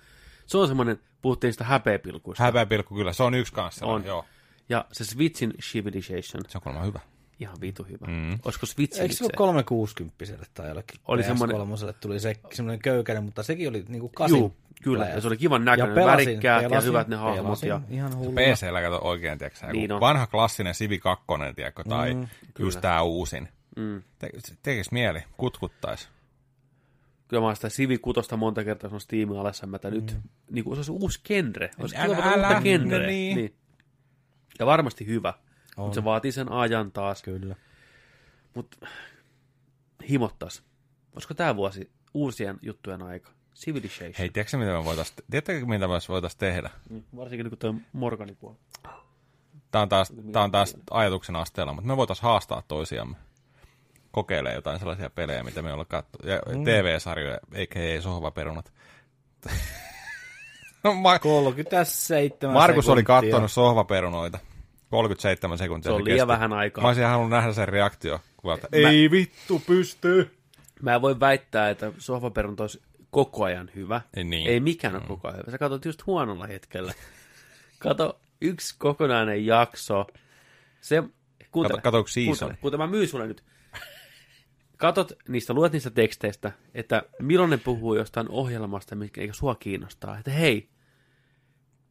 [0.51, 2.45] Se on semmoinen, puhuttiin sitä häpeäpilkuista.
[2.45, 3.87] Häpeäpilkku kyllä, se on yksi kanssa.
[3.87, 4.05] On.
[4.05, 4.25] Joo,
[4.69, 7.01] ja se Switchin Civilization, se on kuulemma hyvä.
[7.41, 8.07] ihan vitu hyvä.
[8.07, 8.39] Mm.
[8.45, 10.25] Olisiko Switchin Eikö se ole 360
[10.55, 14.37] tai jollekin Oli PS3 semmonen- tuli se semmoinen köykäinen, mutta sekin oli niinku kasin.
[14.39, 15.07] Juu, kyllä.
[15.07, 17.45] Ja se oli kivan ja näköinen, pelasin, värikkäät ja pelasin, hyvät ne hahmot.
[17.45, 18.37] pelasin, Ja, Ihan hulluna.
[18.41, 20.01] PC-llä kato oikein, tiedätkö, Niin niin on.
[20.01, 21.25] vanha klassinen Civi 2,
[21.57, 22.27] tiedätkö, tai Mm, mm,
[22.59, 23.49] just tää uusin.
[23.77, 24.03] mm.
[24.19, 24.31] Te,
[24.63, 26.09] tekis mieli, kutkuttais.
[27.31, 27.69] Kyllä mä oon sitä
[28.03, 30.17] 6 monta kertaa sanonut Steamin alessa, että nyt
[30.51, 31.71] niin kuin, se olisi uusi genre.
[31.79, 33.01] Olisi Älä- älä, uutta genreä.
[33.01, 33.37] no niin.
[33.37, 33.55] niin.
[34.59, 35.35] Ja varmasti hyvä.
[35.77, 35.85] On.
[35.85, 37.23] Mutta se vaatii sen ajan taas.
[37.23, 37.57] Kyllä.
[38.55, 38.87] Mutta
[40.09, 40.63] himottas.
[41.15, 43.31] Olisiko tämä vuosi uusien juttujen aika?
[43.55, 44.15] Civilization.
[44.19, 46.71] Hei, tiedätkö mitä me voitais, tiedättekö mitä me voitais tehdä?
[46.91, 48.57] Mm, Varsinkin kun tuo Morganin puoli.
[49.71, 53.17] Tää on taas, tää on taas ajatuksen asteella, mutta me voitais haastaa toisiamme.
[54.13, 56.19] Kokeilee jotain sellaisia pelejä, mitä me ollaan kattu.
[56.25, 56.65] Ja Mm.
[56.65, 58.73] TV-sarjoja, eikä ei sohvaperunat.
[61.03, 63.21] Ma- 37 Markus oli sekuntia.
[63.31, 64.39] kattonut sohvaperunoita.
[64.91, 65.91] 37 sekuntia.
[65.91, 66.29] Se on liian kesti.
[66.29, 66.83] vähän aikaa.
[66.83, 68.21] Mä olisin halunnut nähdä sen reaktio.
[68.37, 68.69] Kuvalta.
[68.73, 70.31] Ei vittu pysty.
[70.83, 74.01] Mä voin väittää, että sohvaperunta olisi koko ajan hyvä.
[74.17, 74.47] Ei niin.
[74.51, 75.51] Ei mikään ole koko ajan hyvä.
[75.51, 76.93] Sä katsot just huonolla hetkellä.
[77.79, 80.07] Kato yksi kokonainen jakso.
[80.81, 81.03] Se,
[81.53, 82.37] kuuntele, Kato- season?
[82.39, 83.45] kuuntele, kuuntele, mä myyn sulle nyt.
[84.81, 90.19] Katot niistä, luet niistä teksteistä, että milloin ne puhuu jostain ohjelmasta, mikä eikä sua kiinnostaa.
[90.19, 90.69] Että hei,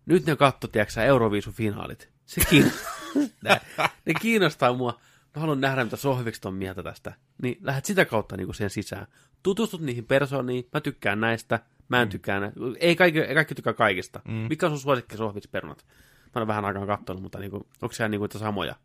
[0.05, 2.09] nyt ne katto, tiedätkö Euroviisun finaalit.
[2.25, 2.93] Se kiinnostaa.
[3.43, 3.61] ne,
[4.05, 4.99] ne kiinnostaa mua.
[5.35, 7.13] Mä haluan nähdä, mitä sohvikset on mieltä tästä.
[7.41, 9.07] Niin lähdet sitä kautta niin siihen sisään.
[9.43, 10.67] Tutustut niihin persooniin.
[10.73, 11.59] Mä tykkään näistä.
[11.89, 12.59] Mä en tykkää näistä.
[12.79, 14.21] Ei kaikki, ei kaikki tykkää kaikista.
[14.27, 14.33] Mm.
[14.33, 15.85] Mikä on sun suosikki sohviksperunat?
[16.25, 18.75] Mä olen vähän aikaa katsonut, mutta niinku, onko siellä niinku niitä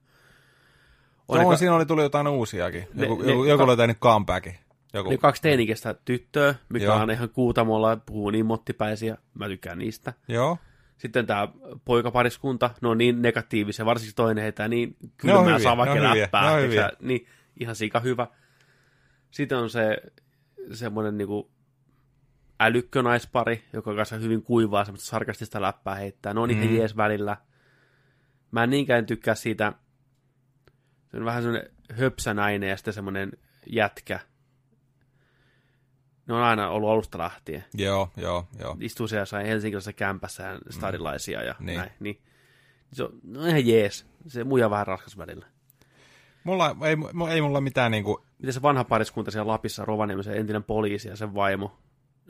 [1.28, 1.46] samoja?
[1.46, 2.86] On, no, siinä oli tullut jotain uusiakin.
[2.94, 4.54] Joku, Ne- ne- joku, joku ka- oli tehnyt comebackin.
[4.92, 5.10] Joku.
[5.10, 6.96] ne kaksi teinikästä tyttöä, mikä Joo.
[6.96, 9.16] on ihan kuutamolla, puhuu niin mottipäisiä.
[9.34, 10.12] Mä tykkään niistä.
[10.28, 10.58] Joo.
[10.96, 11.48] Sitten tämä
[11.84, 15.58] poikapariskunta, ne on niin negatiivisia, varsinkin toinen heitä niin kylmää
[16.62, 16.82] hyviä.
[16.82, 17.26] sä, Niin,
[17.60, 18.26] ihan sika hyvä.
[19.30, 19.96] Sitten on se
[20.72, 21.50] semmoinen niinku
[22.60, 26.34] älykkönaispari, joka on kanssa hyvin kuivaa, semmoista sarkastista läppää heittää.
[26.34, 26.76] Ne on ihan Mm.
[26.76, 27.36] jees välillä.
[28.50, 29.72] Mä en niinkään tykkää siitä,
[31.14, 33.32] se on vähän semmoinen höpsänäinen ja sitten semmoinen
[33.66, 34.20] jätkä.
[36.26, 38.76] Ne on aina ollut alusta lähtien Joo, joo, joo.
[38.80, 41.66] istuu siellä jossain helsinkiläisessä kämpässä ja stadilaisia ja Niin.
[41.66, 41.78] niin.
[41.78, 41.90] näin.
[42.00, 42.22] Niin.
[42.92, 44.06] Se on no ihan jees.
[44.26, 45.46] Se muija on vähän raskas välillä.
[46.44, 46.96] Mulla ei,
[47.34, 48.24] ei mulla mitään niinku...
[48.38, 49.84] Miten se vanha pariskunta siellä Lapissa,
[50.22, 51.78] se entinen poliisi ja sen vaimo,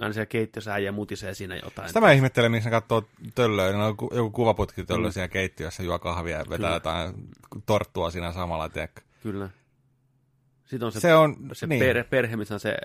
[0.00, 1.88] aina siellä keittiössä äijä mutisee siinä jotain.
[1.88, 3.72] Sitä mä ihmettelen, miksi ne katsoo töllöä.
[3.72, 6.74] Ne on ku- joku kuvaputki töllö siellä keittiössä, juo kahvia ja vetää Kyllä.
[6.74, 7.14] jotain
[7.66, 9.02] torttua siinä samalla, tiedätkö?
[9.22, 9.48] Kyllä.
[10.64, 11.80] Sitten on se, Se on, se niin.
[11.80, 12.76] perhe, perhe, missä on se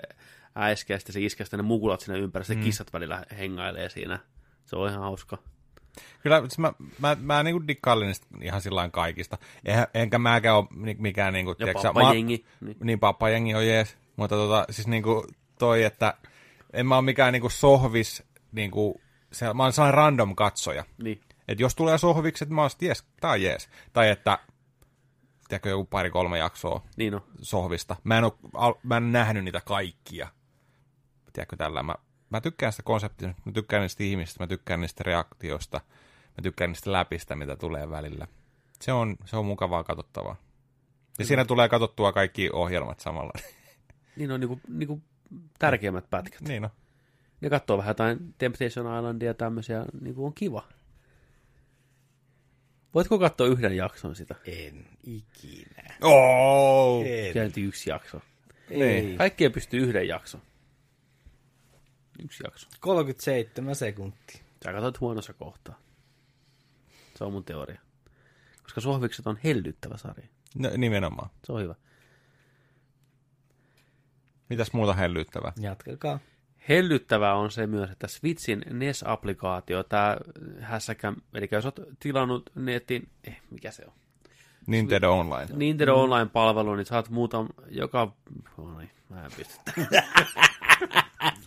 [0.54, 4.18] äiskä ja sitten se iskä, ne mukulat siinä ympärillä, se kissat välillä hengailee siinä.
[4.64, 5.38] Se on ihan hauska.
[6.22, 9.38] Kyllä siis mä, mä, mä niinku dikkailin niistä ihan sillä kaikista.
[9.64, 11.50] Eihän, enkä mäkään ole mikään niinku...
[11.50, 12.44] Ja tiedätkö sä, pappajengi.
[12.60, 12.76] Niin.
[12.82, 13.96] Niin, pappajengi on jees.
[14.16, 15.26] Mutta tota, siis niinku
[15.58, 16.14] toi, että
[16.72, 19.00] en mä ole mikään niinku sohvis, niinku,
[19.32, 20.84] se, mä oon sellainen random katsoja.
[21.02, 21.20] niin.
[21.48, 23.68] Että jos tulee sohviksi, että mä oon jes, tää on jees.
[23.92, 24.38] Tai että,
[25.48, 27.20] tiedätkö, joku pari-kolme jaksoa Niin on.
[27.42, 27.96] sohvista.
[28.04, 28.24] Mä en,
[28.54, 30.28] al, mä en nähnyt niitä kaikkia.
[31.32, 31.82] Tiedätkö tällä?
[31.82, 31.94] Mä,
[32.30, 35.80] mä tykkään sitä konseptista, mä tykkään niistä ihmisistä, mä tykkään niistä reaktioista,
[36.38, 38.26] mä tykkään niistä läpistä, mitä tulee välillä.
[38.80, 40.36] Se on, se on mukavaa katsottavaa.
[41.18, 43.32] Ja siinä tulee katsottua kaikki ohjelmat samalla.
[44.16, 45.02] Niin on niinku, niinku
[45.58, 46.40] tärkeimmät pätkät.
[46.40, 46.70] niin on.
[47.40, 50.68] Ne katsoo vähän jotain Temptation Islandia ja tämmöisiä, niin kuin on kiva.
[52.94, 54.34] Voitko katsoa yhden jakson sitä?
[54.44, 55.96] En ikinä.
[56.02, 57.04] Oh!
[57.06, 57.34] En.
[57.34, 58.20] Käynti yksi jakso.
[58.70, 59.14] Ei.
[59.16, 60.42] Kaikkea pystyy yhden jakson.
[62.22, 62.68] Yksi jakso.
[62.80, 64.40] 37 sekuntia.
[64.64, 65.78] Sä katsoit huonossa kohtaa.
[67.16, 67.80] Se on mun teoria.
[68.62, 70.26] Koska sohvikset on hellyttävä sarja.
[70.54, 71.30] No, nimenomaan.
[71.44, 71.74] Se on hyvä.
[74.50, 75.52] Mitäs muuta hellyttävää?
[75.60, 76.18] Jatkakaa.
[76.68, 80.16] Hellyttävää on se myös, että Switchin NES-applikaatio, tämä
[80.60, 83.92] hässäkä, eli jos olet tilannut netin, eh, mikä se on?
[84.66, 85.46] Nintendo Online.
[85.54, 86.00] Nintendo mm.
[86.00, 88.12] Online-palvelu, niin saat muuta joka...
[88.58, 89.58] Oh niin, mä en pysty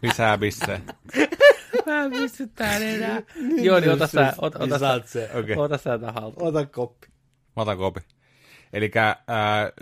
[0.01, 0.81] Lisää bisse.
[1.85, 3.21] Mä en pysty enää.
[3.61, 5.29] Joo, niin ota sä, ota, ota, saat se.
[5.33, 5.57] Okei.
[5.57, 6.47] ota sä tähän haltuun.
[6.47, 7.07] Ota koppi.
[7.55, 7.99] Mä otan kopi.
[8.73, 9.15] Eli äh,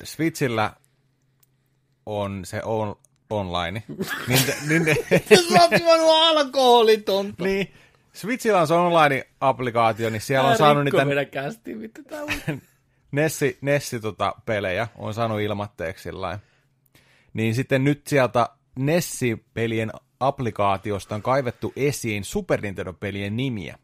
[0.04, 0.74] Switchillä
[2.06, 2.96] on se on,
[3.32, 3.84] online.
[4.28, 4.96] Ninte, ninte,
[5.50, 7.44] Sä oot juonut alkoholitonta.
[7.44, 7.74] niin,
[8.14, 12.32] Switchillä on se online-applikaatio, niin siellä on saanut niitä meidän kästiin, mitä tää on.
[13.12, 16.40] Nessi, Nessi tota, pelejä, on saanut ilmatteeksi sillain.
[17.34, 23.78] Niin sitten nyt sieltä Nessi-pelien applikaatiosta on kaivettu esiin Super Nintendo-pelien nimiä.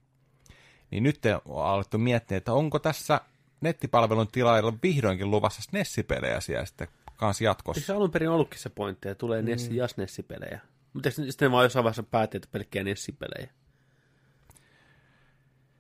[0.92, 3.22] Niin nyt on alettu miettiä, että onko tässä
[3.62, 6.88] nettipalvelun tilailla vihdoinkin luvassa Nessi-pelejä siellä sitten
[7.18, 7.80] kanssa jatkossa.
[7.80, 10.60] Eikö se alun perin ollutkin se pointti, että tulee Nessi ja Nessi-pelejä?
[10.94, 13.50] Mutta sitten vaan jossain vaiheessa päätti, että pelkkiä Nessi-pelejä?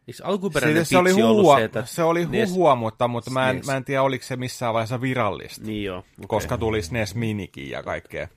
[0.08, 1.86] Eikö alkuperäinen Se, se oli huhua, se, että...
[1.86, 5.02] se oli NES huhua mutta, mutta mä, en, mä en tiedä, oliko se missään vaiheessa
[5.02, 5.66] virallista.
[5.66, 5.98] Niin joo.
[5.98, 6.28] Okay.
[6.28, 8.28] koska tuli SNES Minikin ja kaikkea.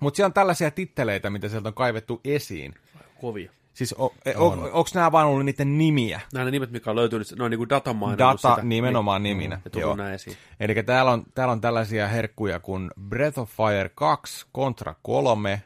[0.00, 2.74] Mutta siellä on tällaisia titteleitä, mitä sieltä on kaivettu esiin.
[3.20, 3.50] Kovia.
[3.74, 6.20] Siis o, o, o, onko nämä vaan ollut niiden nimiä?
[6.32, 8.18] Nämä ne nimet, mikä on löytynyt, ne on niinku datamainen.
[8.18, 9.60] Data nimenomaan niminä.
[9.64, 10.36] Ja tullut näin esiin.
[10.60, 15.60] Eli täällä on, täällä on tällaisia herkkuja kuin Breath of Fire 2, Contra 3, äh,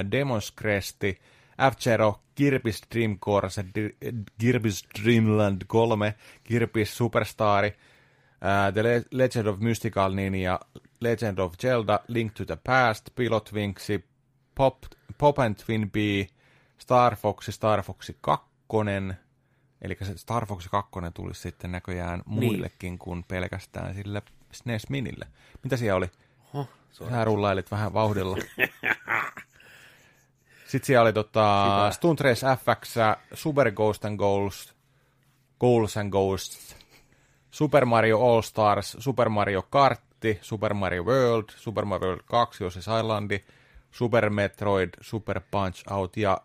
[0.00, 1.00] Demon's Crest,
[1.72, 3.64] F-Zero, Kirby's Dream Course,
[4.42, 6.14] Kirby's Dreamland 3,
[6.52, 7.72] Kirby's Superstar, äh,
[8.74, 10.60] The Le- Legend of Mystical Ninja,
[11.00, 13.88] Legend of Zelda, Link to the Past, Pilot Wings,
[14.54, 14.76] Pop,
[15.18, 16.26] Pop and Twin Bee,
[16.78, 18.46] Star Fox, Star Fox 2,
[19.82, 25.26] eli se Star Fox 2 tulisi sitten näköjään muillekin kuin pelkästään sille SNES Minille.
[25.62, 26.10] Mitä siellä oli?
[26.54, 26.68] Oho,
[27.00, 28.36] on Sä rullailit vähän vauhdilla.
[30.68, 32.94] Sitten siellä oli tota, Stunt Race FX,
[33.34, 34.74] Super Ghost and Goals,
[35.60, 36.76] Goals and Ghosts,
[37.50, 42.78] Super Mario All Stars, Super Mario Kartti, Super Mario World, Super Mario World 2, Yoshi's
[42.78, 43.44] Islandi,
[43.90, 46.40] Super Metroid, Super Punch Out ja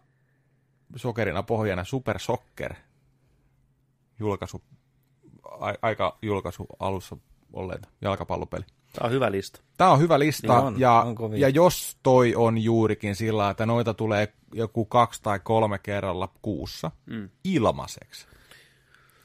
[0.96, 2.74] sokerina pohjana Super Soccer.
[4.20, 4.64] Julkaisu,
[5.60, 7.18] a, aika julkaisu alussa
[7.54, 8.66] olleita jalkapallopeli.
[8.94, 9.62] Tämä on hyvä lista.
[9.78, 11.40] Tämä on hyvä lista, Niin on, ja, on kovin.
[11.40, 16.92] ja jos toi on juurikin sillä, että noita tulee joku kaksi tai kolme kerralla kuussa
[17.06, 17.30] mm.
[17.44, 18.28] ilmaiseksi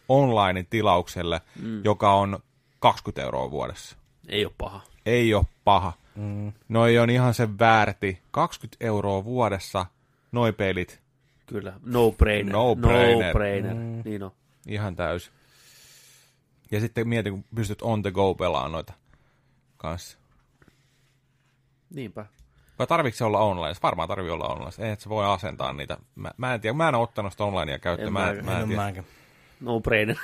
[0.09, 1.85] online tilaukselle, mm.
[1.85, 2.39] joka on
[2.79, 3.97] 20 euroa vuodessa.
[4.29, 4.81] Ei ole paha.
[5.07, 5.93] Ei ole paha.
[6.15, 6.53] Mm.
[6.69, 8.19] Noi on ihan sen väärti.
[8.31, 9.87] 20 euroa vuodessa,
[10.33, 11.01] noi pelit,
[11.49, 11.73] Kyllä.
[11.85, 12.53] No brainer.
[12.53, 13.27] No brainer.
[13.27, 13.75] No brainer.
[13.75, 14.03] Mm.
[14.05, 14.31] Niin on.
[14.69, 15.31] ihan täys.
[16.71, 18.93] Ja sitten mieti, kun pystyt on the go pelaamaan noita
[19.77, 20.19] kanssa.
[21.95, 22.27] Niinpä.
[22.79, 23.75] Vai tarviiko se olla online?
[23.75, 24.73] Se varmaan tarvii olla online.
[24.87, 25.97] Ei, että se voi asentaa niitä.
[26.15, 28.07] Mä, mä en tiedä, mä en ole ottanut sitä onlinea käyttöön.
[28.07, 28.45] En Mä, mäkään.
[28.45, 29.05] mä en En tiedä.
[29.61, 30.17] No brainer.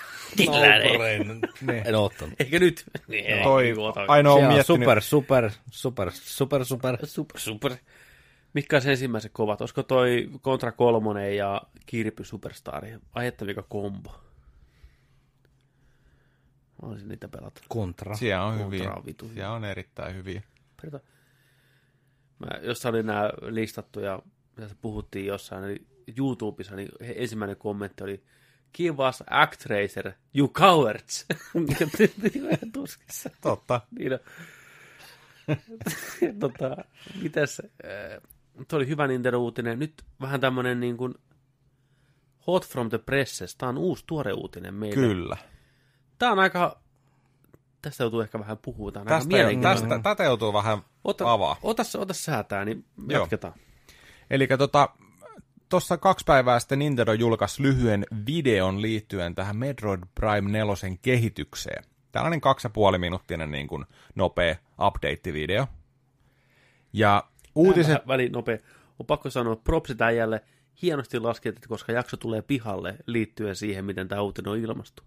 [0.47, 0.57] No
[0.99, 1.41] brain.
[1.85, 2.35] En ottanut.
[2.39, 2.85] Eikä nyt.
[3.09, 4.05] Niin, Toi ei ota.
[4.09, 6.97] ainoa on miettinyt, super, super, super, super, super.
[7.07, 7.73] Super, super.
[8.55, 9.61] Mitkä on se ensimmäiset kovat?
[9.61, 12.85] Olisiko toi Contra 3 ja Kirpy Superstar?
[13.13, 14.11] Ajettavika kombo.
[16.83, 17.61] Mä olisin niitä pelata.
[17.69, 18.17] Kontra.
[18.17, 18.93] siellä on Kontra hyviä.
[18.93, 19.29] on vitu.
[19.29, 20.43] Siellä on erittäin hyviä.
[20.83, 21.01] Perta.
[22.39, 24.23] Mä, jos oli nämä listattu ja
[24.55, 25.87] tässä puhuttiin jossain, niin
[26.19, 28.25] YouTubessa niin ensimmäinen kommentti oli
[28.75, 31.27] Give us Actracer, you cowards.
[31.55, 31.87] Mikä
[32.73, 33.31] tuskissa.
[33.41, 33.81] Totta.
[33.99, 34.19] Niin on.
[36.41, 36.77] tota,
[37.23, 38.21] mitäs, äh,
[38.69, 39.79] tuo oli hyvä Nintendo-uutinen.
[39.79, 41.15] Nyt vähän tämmönen niin kuin
[42.47, 43.57] hot from the presses.
[43.57, 44.95] Tämä on uusi tuore uutinen meille.
[44.95, 45.37] Kyllä.
[46.19, 46.81] Tämä on aika,
[47.83, 48.93] tästä joutuu ehkä vähän puhua.
[48.93, 49.89] Tämä on aika Tästä, mielenkiintoinen.
[49.89, 51.57] tästä, tätä joutuu vähän Ota, avaa.
[51.63, 53.55] ota, ota säätää, niin jatketaan.
[54.31, 54.89] Eli tota,
[55.69, 61.85] tuossa kaksi päivää sitten Nintendo julkaisi lyhyen videon liittyen tähän Metroid Prime 4 kehitykseen.
[62.13, 63.85] Tällainen kaksi ja puoli minuuttinen niin kuin
[64.15, 65.67] nopea update-video.
[66.93, 67.25] Ja
[67.55, 67.93] uutiset...
[67.93, 68.59] Vähän väliin nopea.
[68.99, 70.41] On pakko sanoa, propsit äijälle
[70.83, 75.03] hienosti laskettu, koska jakso tulee pihalle liittyen siihen, miten tämä uutinen on ilmastu.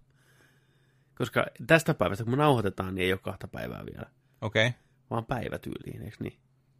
[1.14, 4.06] Koska tästä päivästä, kun me nauhoitetaan, niin ei ole kahta päivää vielä,
[4.40, 4.66] Okei.
[4.66, 4.78] Okay.
[5.10, 6.36] vaan päivä tyyliin, eikö niin?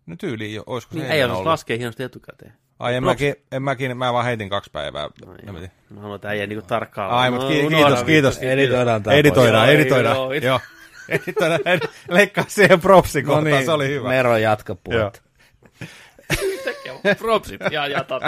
[0.06, 1.44] No tyyliin, jo- olisiko se Niin, äijä ollut?
[1.44, 2.52] laskee hienosti etukäteen.
[2.78, 5.02] Ai en Props- mäkin, en mäkin, mä vaan heitin kaksi päivää.
[5.02, 5.60] Ai, En mä.
[5.90, 7.10] Mä haluan, että äijä niin tarkkaan.
[7.10, 8.04] Ai, mut ki- unohda kiitos, vittu.
[8.06, 8.38] kiitos.
[8.38, 10.42] Editoidaan tää Editoidaan, editoidaan.
[10.42, 10.60] joo,
[11.08, 11.60] editoidaan.
[11.64, 14.08] ed- Leikkaa siihen propsi No niin, se oli hyvä.
[14.08, 14.76] Mero jatka.
[16.64, 18.22] Tekee Propsit ja jatat.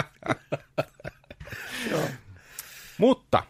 [2.97, 3.43] Mutta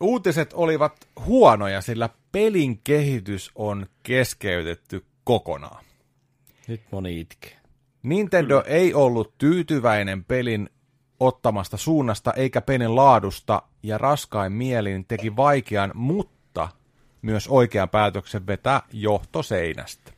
[0.00, 5.84] uutiset olivat huonoja, sillä pelin kehitys on keskeytetty kokonaan.
[6.68, 7.56] Nyt moni itkee.
[8.02, 8.76] Nintendo Kyllä.
[8.76, 10.70] ei ollut tyytyväinen pelin
[11.20, 16.68] ottamasta suunnasta eikä pelin laadusta, ja raskain mielin teki vaikean, mutta
[17.22, 20.12] myös oikean päätöksen vetää johtoseinästä.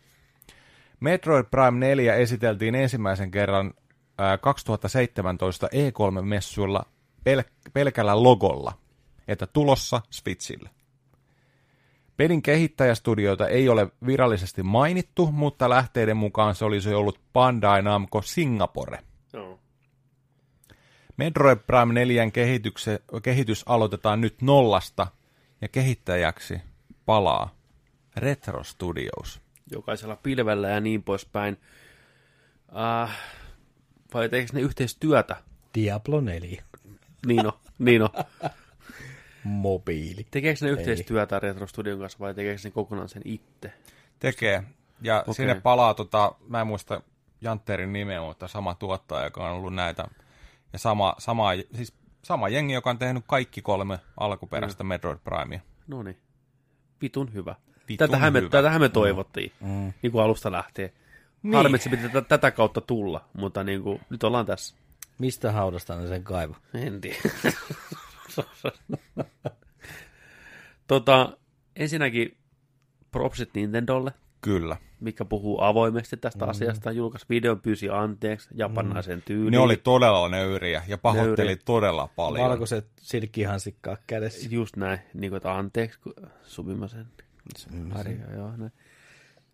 [1.00, 3.74] Metroid Prime 4 esiteltiin ensimmäisen kerran
[4.40, 6.82] 2017 E3-messuilla
[7.28, 8.72] pel- pelkällä logolla,
[9.28, 10.70] että tulossa Switchille.
[12.16, 18.98] Pelin kehittäjästudioita ei ole virallisesti mainittu, mutta lähteiden mukaan se olisi ollut Bandai Namco Singapore.
[19.32, 19.58] Joo.
[21.16, 22.30] Metroid Prime 4
[23.22, 25.06] kehitys aloitetaan nyt nollasta
[25.60, 26.60] ja kehittäjäksi
[27.06, 27.54] palaa
[28.16, 29.45] Retro Studios.
[29.70, 31.56] Jokaisella pilvellä ja niin poispäin.
[33.02, 33.18] Äh,
[34.14, 35.36] vai tekeekö ne yhteistyötä?
[35.74, 36.62] Diablo 4.
[37.26, 38.08] Niin on, niin on.
[39.44, 40.26] Mobiili.
[40.30, 43.72] Tekeekö ne yhteistyötä Retro Studion kanssa vai tekeekö ne kokonaan sen itse?
[44.18, 44.62] Tekee.
[45.02, 45.34] Ja Okei.
[45.34, 47.00] sinne palaa, tota, mä en muista
[47.40, 50.08] Jantterin nimeä, mutta sama tuottaja, joka on ollut näitä.
[50.72, 54.88] Ja sama, sama, siis sama jengi, joka on tehnyt kaikki kolme alkuperäistä mm.
[54.88, 55.60] Metroid Primea.
[55.86, 56.18] No niin.
[57.02, 57.54] Vitun hyvä.
[57.88, 59.92] Vitun tätähän, me, tätähän me toivottiin, mm.
[60.02, 60.90] niin kuin alusta lähtien.
[61.42, 61.54] Niin.
[61.54, 64.76] Harmi, että se piti tätä, tätä kautta tulla, mutta niin kuin, nyt ollaan tässä.
[65.18, 66.56] Mistä haudasta ne sen kaivo?
[66.74, 67.18] En tiedä.
[70.86, 71.36] tota,
[71.76, 72.36] ensinnäkin
[73.10, 74.76] propsit Nintendolle, Kyllä.
[75.00, 76.50] mikä puhuu avoimesti tästä mm.
[76.50, 76.92] asiasta.
[76.92, 79.52] Julkaisi videon, pyysi anteeksi japanaisen tyyliin.
[79.52, 81.62] Ne oli todella nöyriä ja pahoitteli Nöyriä.
[81.64, 82.48] todella paljon.
[82.48, 84.48] Valkoiset silkkihansikkaa kädessä.
[84.50, 87.06] Just näin, niin kuin, että anteeksi, kun Sumimasen.
[87.94, 88.72] Harja, joo, näin.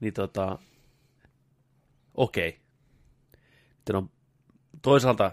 [0.00, 0.58] Niin tota,
[2.14, 2.60] okei.
[3.76, 4.10] Sitten on
[4.82, 5.32] toisaalta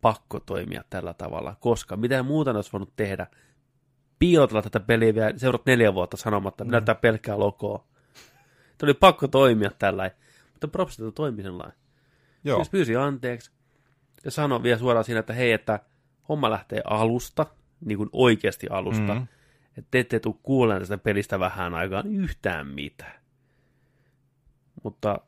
[0.00, 3.26] pakko toimia tällä tavalla, koska mitä muuta ne olisi voinut tehdä?
[4.18, 6.70] Piilotella tätä peliä vielä seuraat neljä vuotta sanomatta, mm.
[6.70, 7.86] näyttää pelkkää logoa.
[8.78, 10.10] Tämä oli pakko toimia tällä
[10.56, 11.78] mutta propsit toimi sellainen.
[12.44, 12.56] Joo.
[12.58, 13.50] Siis pyysi anteeksi
[14.24, 15.80] ja sanoi vielä suoraan siinä, että hei, että
[16.28, 17.46] homma lähtee alusta,
[17.80, 19.26] niin kuin oikeasti alusta, mm.
[19.76, 23.20] Että te ette tule kuulemaan tästä pelistä vähän aikaan yhtään mitään.
[24.82, 25.20] Mutta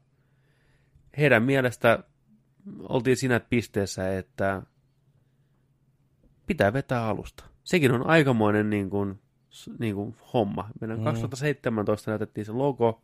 [1.18, 2.04] heidän mielestä
[2.82, 4.62] oltiin siinä pisteessä, että
[6.46, 7.44] pitää vetää alusta.
[7.64, 9.20] Sekin on aikamoinen niin kuin,
[9.78, 10.70] niin kuin homma.
[10.80, 11.04] Meidän Mm.
[11.04, 13.02] 2017 näytettiin se logo.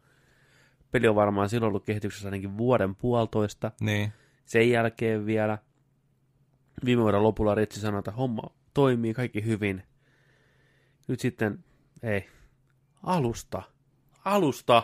[0.90, 3.72] Peli on varmaan silloin ollut kehityksessä ainakin vuoden puolitoista.
[3.80, 4.12] Niin.
[4.44, 5.58] Sen jälkeen vielä
[6.84, 8.42] viime vuoden lopulla Ritsi sanoi, että homma
[8.74, 9.82] toimii kaikki hyvin.
[11.08, 11.64] Nyt sitten,
[12.02, 12.28] ei,
[13.02, 13.62] alusta,
[14.24, 14.82] alusta.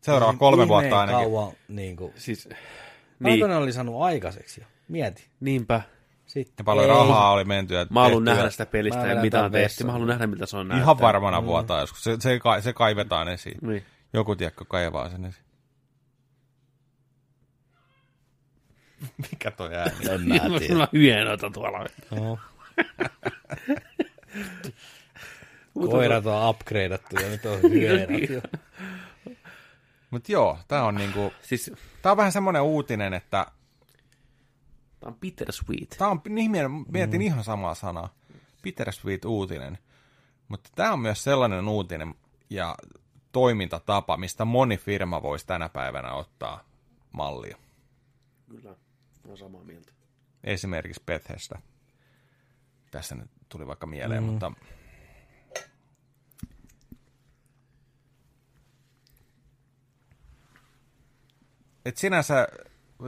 [0.00, 1.24] Seuraava kolme vuotta ainakin.
[1.24, 2.48] Kauan, niin kuin, Siis,
[3.18, 3.40] niin.
[3.40, 4.66] niin, oli saanut aikaiseksi jo?
[4.88, 5.26] Mieti.
[5.40, 5.82] niinpä.
[6.26, 6.54] Sitten.
[6.58, 6.90] Ja paljon Ei.
[6.90, 7.74] rahaa oli menty.
[7.90, 9.84] Mä haluan nähdä sitä pelistä Mä ja mitä on tehty.
[9.84, 10.82] Mä haluan nähdä, miltä se on näyttää.
[10.84, 12.04] Ihan varmana vuotaa joskus.
[12.04, 13.58] Se, se, kai- se kaivetaan esiin.
[13.62, 13.84] Niin.
[14.12, 15.44] Joku tiekko kaivaa sen esiin.
[19.30, 19.92] Mikä toi ääni?
[20.44, 20.74] En mä tiedä.
[20.74, 21.86] Mulla on hyenoita tuolla.
[22.10, 22.38] No.
[25.74, 28.40] Koirat on upgradeattu ja nyt on hyönät jo.
[30.10, 33.46] Mut joo, tää on niinku, Siis, tää on vähän semmonen uutinen, että
[35.00, 35.94] tää on bittersweet.
[35.98, 37.26] tää on, niin mie- mietin mm.
[37.26, 38.14] ihan samaa sanaa,
[38.62, 39.78] bittersweet uutinen,
[40.48, 42.14] mutta tää on myös sellainen uutinen
[42.50, 42.74] ja
[43.32, 46.64] toimintatapa, mistä moni firma voisi tänä päivänä ottaa
[47.12, 47.56] mallia.
[48.50, 48.74] Kyllä,
[49.28, 49.92] on samaa mieltä.
[50.44, 51.58] Esimerkiksi Bethesda.
[52.92, 54.30] Tässä nyt tuli vaikka mieleen, mm.
[54.30, 54.52] mutta
[61.84, 62.48] et sinänsä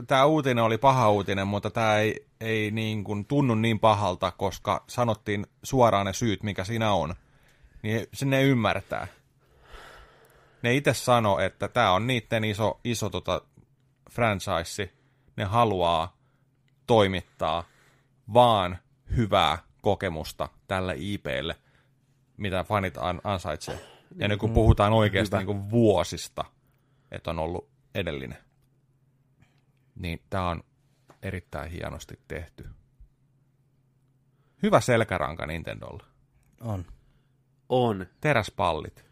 [0.07, 4.83] tämä uutinen oli paha uutinen, mutta tämä ei, ei niin kuin tunnu niin pahalta, koska
[4.87, 7.15] sanottiin suoraan ne syyt, mikä siinä on.
[7.83, 9.07] Niin se ne ymmärtää.
[10.61, 13.41] Ne itse sano, että tämä on niiden iso, iso tota
[14.11, 14.93] franchise.
[15.35, 16.17] Ne haluaa
[16.87, 17.63] toimittaa
[18.33, 18.77] vaan
[19.15, 21.55] hyvää kokemusta tälle IPlle,
[22.37, 23.79] mitä fanit an- ansaitsee.
[24.15, 26.45] Ja nyt kun puhutaan oikeasti niin kuin vuosista,
[27.11, 28.37] että on ollut edellinen,
[29.95, 30.63] niin tämä on
[31.21, 32.69] erittäin hienosti tehty.
[34.63, 36.05] Hyvä selkäranka Nintendolla.
[36.61, 36.85] On.
[37.69, 38.05] On.
[38.21, 39.05] Teräspallit.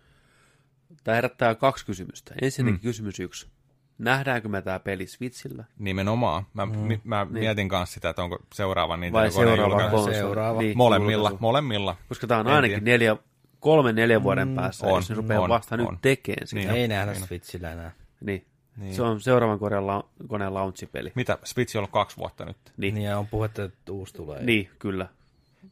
[1.04, 2.34] Tämä herättää kaksi kysymystä.
[2.42, 2.82] Ensinnäkin mm.
[2.82, 3.48] kysymys yksi.
[3.98, 5.64] Nähdäänkö me tämä peli Switchillä?
[5.80, 6.44] Nimenomaan.
[6.54, 6.78] Mä, mm.
[6.78, 7.34] mi, mä niin.
[7.34, 10.14] mietin kanssa sitä, että onko seuraava Vai Nintendo seuraava julkaisu.
[10.14, 10.62] Seuraava.
[10.62, 11.38] Niin, Molemmilla, julkaisu.
[11.42, 11.96] molemmilla.
[12.10, 12.92] Koska tämä on En ainakin tiedä.
[12.92, 13.18] neljä,
[13.60, 15.80] kolme neljä vuoden päässä, on, jos ne rupeaa on, vasta on.
[15.92, 16.60] nyt tekemään sitä.
[16.60, 16.68] Niin.
[16.70, 16.82] Niin.
[16.82, 17.92] Ei nähdä Switchillä enää.
[18.22, 18.46] niin.
[18.78, 18.96] Niin.
[18.96, 21.12] Se on seuraavan koneen, la- koneen launchipeli.
[21.16, 21.38] Mitä?
[21.44, 22.58] Switch on ollut kaksi vuotta nyt.
[22.78, 24.44] Niin, Niin ja on puhetta, että uusi tulee.
[24.44, 25.08] niin kyllä.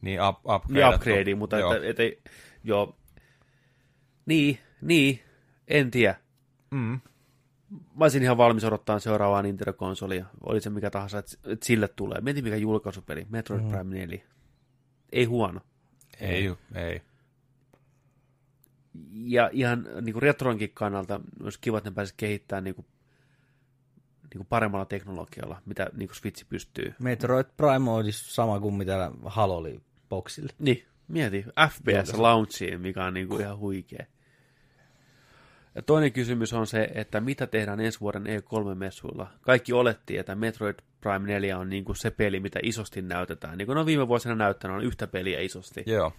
[0.02, 0.84] Niin up, upgrade.
[0.86, 1.74] Niin upgrade, mutta Joo.
[1.74, 2.20] että, että, ei-
[2.64, 2.96] joo.
[4.26, 5.20] Niin, niin,
[5.68, 6.14] en tiedä.
[6.70, 7.00] Mm.
[7.72, 10.26] Mä olisin ihan valmis odottaa seuraavaa Nintendo-konsolia.
[10.40, 12.20] Oli se mikä tahansa, että sille tulee.
[12.20, 13.26] Mieti mikä julkaisupeli.
[13.30, 13.68] Metroid mm.
[13.68, 14.22] Prime 4.
[15.12, 15.60] Ei huono.
[16.20, 17.02] Ei, ei.
[19.12, 22.86] Ja ihan niin kuin retronkin kannalta olisi kiva, että ne pääsisi kehittämään niin kuin,
[24.22, 26.94] niin kuin paremmalla teknologialla, mitä niin kuin Switch pystyy.
[26.98, 30.52] Metroid Prime olisi sama kuin mitä Halo oli boxille.
[30.58, 31.44] Niin, mieti.
[31.70, 34.06] FPS launchiin, mikä on niin kuin ihan huikea.
[35.74, 39.26] Ja toinen kysymys on se, että mitä tehdään ensi vuoden E3-messuilla.
[39.40, 43.58] Kaikki olettiin, että Metroid Prime 4 on niin kuin se peli, mitä isosti näytetään.
[43.58, 45.82] Niin kuin on viime vuosina näyttänyt, on yhtä peliä isosti.
[45.86, 46.12] Joo.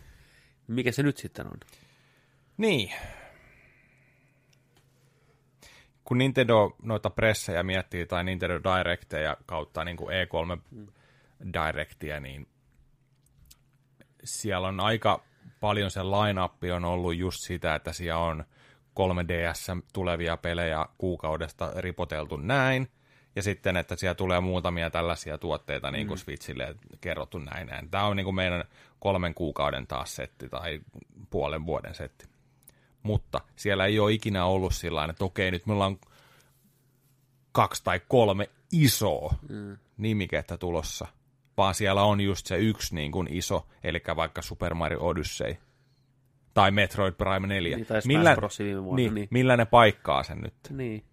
[0.67, 1.57] Mikä se nyt sitten on?
[2.57, 2.91] Niin.
[6.03, 10.61] Kun Nintendo noita pressejä miettii tai Nintendo Directeja kautta niin kuin E3
[11.53, 12.48] Directia, niin
[14.23, 15.23] siellä on aika
[15.59, 18.45] paljon se line-up on ollut just sitä, että siellä on
[19.00, 22.88] 3DS tulevia pelejä kuukaudesta ripoteltu näin,
[23.36, 26.22] ja sitten, että siellä tulee muutamia tällaisia tuotteita niin kuin mm.
[26.22, 27.90] Switchille kerrottu näin, näin.
[27.90, 28.64] Tämä on niin kuin meidän
[29.00, 30.82] kolmen kuukauden taas setti tai
[31.30, 32.26] puolen vuoden setti.
[33.04, 35.98] Mutta siellä ei ole ikinä ollut sillä että okei, nyt me ollaan
[37.52, 39.78] kaksi tai kolme isoa mm.
[39.98, 41.08] nimikettä tulossa,
[41.58, 45.58] vaan siellä on just se yksi niin kuin iso, eli vaikka Super Mario Odyssey
[46.53, 47.75] tai Metroid Prime 4.
[47.77, 48.59] Niin, tai millä, Bros.
[48.59, 48.95] viime vuonna.
[48.95, 49.27] niin, Niin.
[49.32, 50.53] millä ne paikkaa sen nyt?
[50.69, 51.03] niin.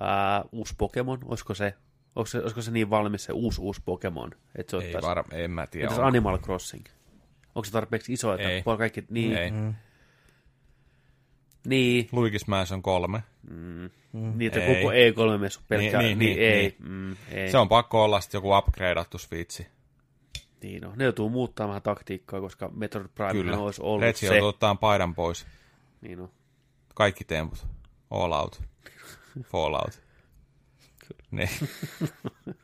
[0.00, 1.74] Ää, uusi Pokemon, olisiko se,
[2.16, 5.24] olisiko se, olisiko se niin valmis se uusi uusi Pokemon, että se Ei ottaisi, var,
[5.32, 5.84] en mä tiedä.
[5.86, 6.04] Entäs on.
[6.04, 6.84] Animal Crossing?
[7.54, 8.62] Onko se tarpeeksi iso, että Ei.
[8.66, 9.50] voi kaikki, niin, Ei.
[9.50, 9.74] Mm.
[12.12, 13.22] Luigi's niin, Mansion 3.
[13.50, 14.74] mm, niitä Ei.
[14.74, 17.50] koko E3-messu pelkkää, Niin, niin, niin, niin, niin, ei, Mm, ei.
[17.50, 19.66] Se on pakko olla sitten joku upgradeattu Switchi.
[20.64, 23.58] Niin no, ne joutuu muuttamaan vähän taktiikkaa, koska Metroid Prime Kyllä.
[23.58, 24.42] olisi ollut Retsi se.
[24.42, 25.46] ottaa paidan pois.
[26.00, 26.30] Niin no.
[26.94, 27.66] Kaikki temput.
[28.10, 28.62] All out.
[29.42, 30.02] Fallout.
[31.30, 31.48] Niin.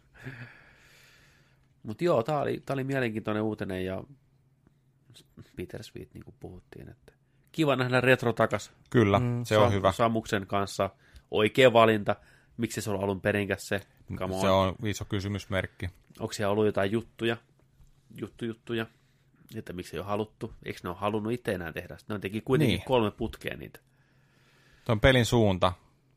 [1.82, 4.04] Mutta joo, tämä oli, tää oli mielenkiintoinen uutinen ja
[5.56, 7.12] Peter Sweet, niin kuin puhuttiin, että
[7.52, 9.92] kiva nähdä retro takas Kyllä, mm, se on hyvä.
[9.92, 10.90] Samuksen kanssa.
[11.30, 12.16] Oikea valinta.
[12.56, 13.80] Miksi se on alun perinkäs se?
[14.14, 14.40] Come on.
[14.40, 15.88] Se on iso kysymysmerkki.
[16.20, 17.36] Onko siellä ollut jotain juttuja?
[18.16, 18.86] Juttu, juttuja.
[19.54, 20.54] Että miksi ei ole haluttu?
[20.64, 21.96] Eikö ne ole halunnut itse enää tehdä?
[22.08, 22.78] Ne on teki kuitenkin Niin.
[22.78, 22.86] niin.
[22.86, 23.80] kolme putkea niitä.
[24.84, 25.72] Tuon pelin suunta,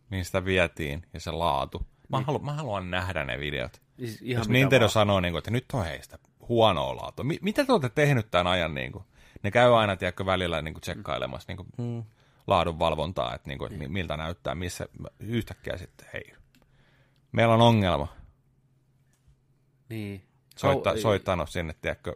[0.10, 1.86] mihin sitä vietiin, ja se laatu.
[2.10, 3.82] Mä, halu, mä haluan nähdä ne videot.
[4.00, 4.90] Siis ihan Jos Nintendo vaan.
[4.92, 7.26] sanoo, niin kuin, että nyt on heistä huonoa laatua.
[7.26, 8.74] Mi- mitä te olette tehnyt tämän ajan?
[8.74, 9.04] Niin kuin?
[9.44, 12.04] Ne käy aina, tiedätkö, välillä niin kuin tsekkailemassa niin kuin Mm.
[12.48, 14.86] laadunvalvontaa, että, niin kuin, että mi- miltä näyttää, missä
[15.20, 16.34] yhtäkkiä sitten, hei,
[17.32, 18.08] meillä on ongelma.
[19.90, 20.24] Niin.
[20.56, 22.16] Soitta, Kau- soittanut sinne, tiedätkö,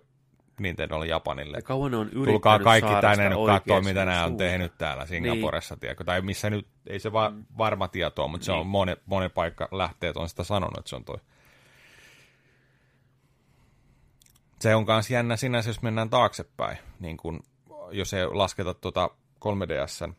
[0.60, 1.58] Nintendolle Japanille.
[1.58, 5.76] Ja kauan on yrittänyt Tulkaa kaikki tänne nyt katsoa, mitä nämä on tehnyt täällä Singaporessa,
[5.76, 5.80] niin.
[5.80, 6.04] tiedätkö?
[6.04, 8.68] Tai missä nyt, ei se va- varma tietoa, mutta se on Niin.
[8.68, 11.18] moni, moni paikka lähteet on sitä sanonut, että se on toi.
[14.60, 17.44] Se on myös jännä sinänsä, jos mennään taaksepäin, niin kun,
[17.92, 19.10] jos ei lasketa tuota
[19.40, 20.14] 3DSn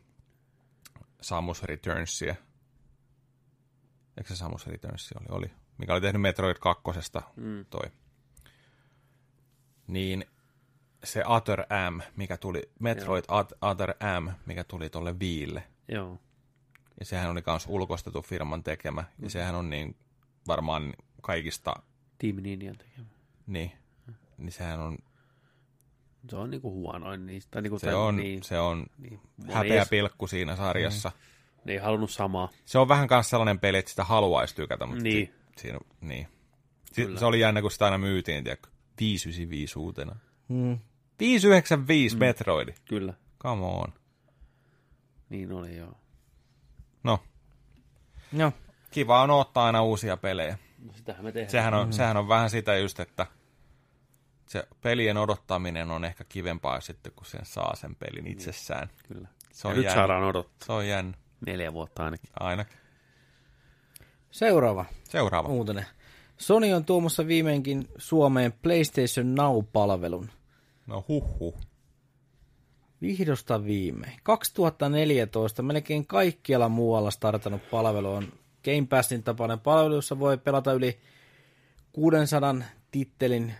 [1.21, 2.35] Samus Returnsia.
[4.17, 5.25] Eikö se Samus Returns oli?
[5.29, 5.51] Oli.
[5.77, 6.83] Mikä oli tehnyt Metroid 2.
[7.35, 7.65] Mm.
[7.69, 7.91] toi.
[9.89, 10.25] Niin
[11.03, 11.61] se Other
[11.91, 15.63] M, mikä tuli, Metroid Ot- Other M, mikä tuli tolle Viille.
[15.87, 16.19] Joo.
[16.99, 19.03] Ja sehän oli myös ulkoistettu firman tekemä.
[19.19, 19.95] Ja sehän on niin
[20.47, 21.73] varmaan kaikista,
[22.17, 23.05] Team Ninjan tekemä.
[23.47, 23.71] niin,
[24.37, 24.97] niin sehän on,
[26.29, 27.51] Se on niinku huonoin niistä.
[27.51, 29.19] Tai niinku, se on, niin, se on niin.
[29.51, 31.11] Häpeä edes- pilkku siinä sarjassa.
[31.65, 32.49] Ne ei halunnut samaa.
[32.65, 35.33] Se on vähän myös sellainen peli, että sitä haluaisi tykätä, mutta Niin.
[35.57, 36.27] siinä, niin.
[36.91, 38.69] Si- se oli jännä, kun sitä aina myytiin, tiedätkö,
[38.99, 40.15] 595 uutena.
[40.47, 40.79] Mm.
[41.19, 42.19] 595 mm.
[42.19, 42.73] Metroidi.
[42.89, 43.13] Kyllä.
[43.41, 43.93] Come on.
[45.29, 45.93] Niin oli joo.
[47.03, 47.19] No,
[48.33, 48.51] Joo.
[48.91, 50.57] kiva on ottaa aina uusia pelejä.
[50.85, 51.51] No, sitähän me tehdään.
[51.51, 51.91] Sehän on, mm.
[51.91, 53.25] sehän on vähän sitä just, että
[54.47, 58.89] se pelien odottaminen on ehkä kivempaa sitten, kun sen saa sen pelin itsessään.
[59.07, 59.27] Kyllä.
[59.51, 59.95] Se ja on nyt jännä.
[59.95, 60.65] saadaan odottaa.
[60.65, 61.17] Se on jännä.
[61.45, 62.29] Neljä vuotta ainakin.
[62.39, 62.65] Aina.
[64.31, 65.49] Seuraava Seuraava.
[65.49, 65.85] uutinen.
[66.39, 70.29] Sony on tuomassa viimeinkin Suomeen PlayStation Now-palvelun.
[70.87, 71.55] No huh
[73.01, 74.19] Vihdosta viimein.
[74.23, 80.99] 2014 melkein kaikkialla muualla startannut palvelu on Game Passin tapainen palvelu, jossa voi pelata yli
[81.91, 82.55] 600
[82.91, 83.53] tittelin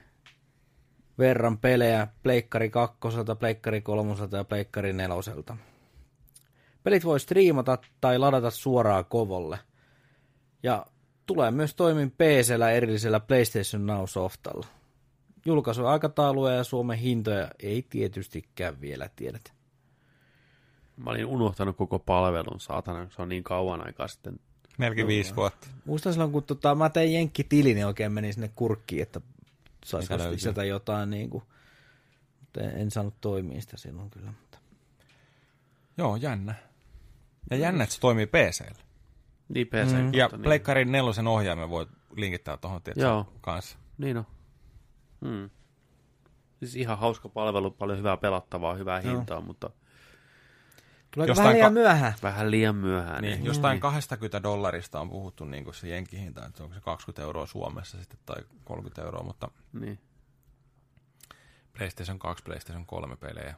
[1.17, 2.98] verran pelejä Pleikkari 2,
[3.40, 5.16] Pleikkari 3 ja Pleikkari 4.
[6.83, 9.59] Pelit voi striimata tai ladata suoraan kovolle.
[10.64, 10.85] Ja
[11.30, 14.67] tulee myös toimin PCllä erillisellä PlayStation Now-softalla.
[15.45, 19.51] Julkaisuaikatauluja ja Suomen hintoja ei tietystikään vielä tiedetä.
[20.98, 24.40] Mä olin unohtanut koko palvelun, saatana, se on niin kauan aikaa sitten.
[24.77, 25.67] Melkein viisi vuotta.
[25.85, 29.22] Muistan silloin, kun tota, mä tein jenkkitili, niin oikein meni sinne kurkkiin, että
[29.85, 31.43] saisi sieltä jotain niin kuin,
[32.40, 34.32] mutta en, en saanut toimia sitä silloin kyllä.
[34.32, 34.58] Mutta.
[35.98, 36.56] Joo, jännä.
[37.49, 38.89] Ja jännä, että se toimii PCllä.
[39.49, 39.91] Niin PC.
[39.93, 40.13] Mm.
[40.13, 40.41] Ja niin.
[40.41, 43.33] Pleikkarin nelosen ohjaimen voi linkittää tuohon Joo.
[43.41, 43.77] kanssa.
[43.97, 44.25] Niin on.
[45.25, 45.49] Hmm.
[46.59, 49.17] Siis ihan hauska palvelu, paljon hyvää pelattavaa, hyvää Joo.
[49.17, 49.69] hintaa, mutta
[51.13, 52.13] Tuleeko Jostain vähän liian ka- myöhään?
[52.23, 53.21] vähän liian myöhään.
[53.21, 53.45] Niin, Niin.
[53.45, 57.97] jostain 20 dollarista on puhuttu niin kuin se jenkihinta, että onko se 20 euroa Suomessa
[57.97, 59.99] sitten tai 30 euroa, mutta niin.
[61.77, 63.55] PlayStation 2, PlayStation 3 pelejä.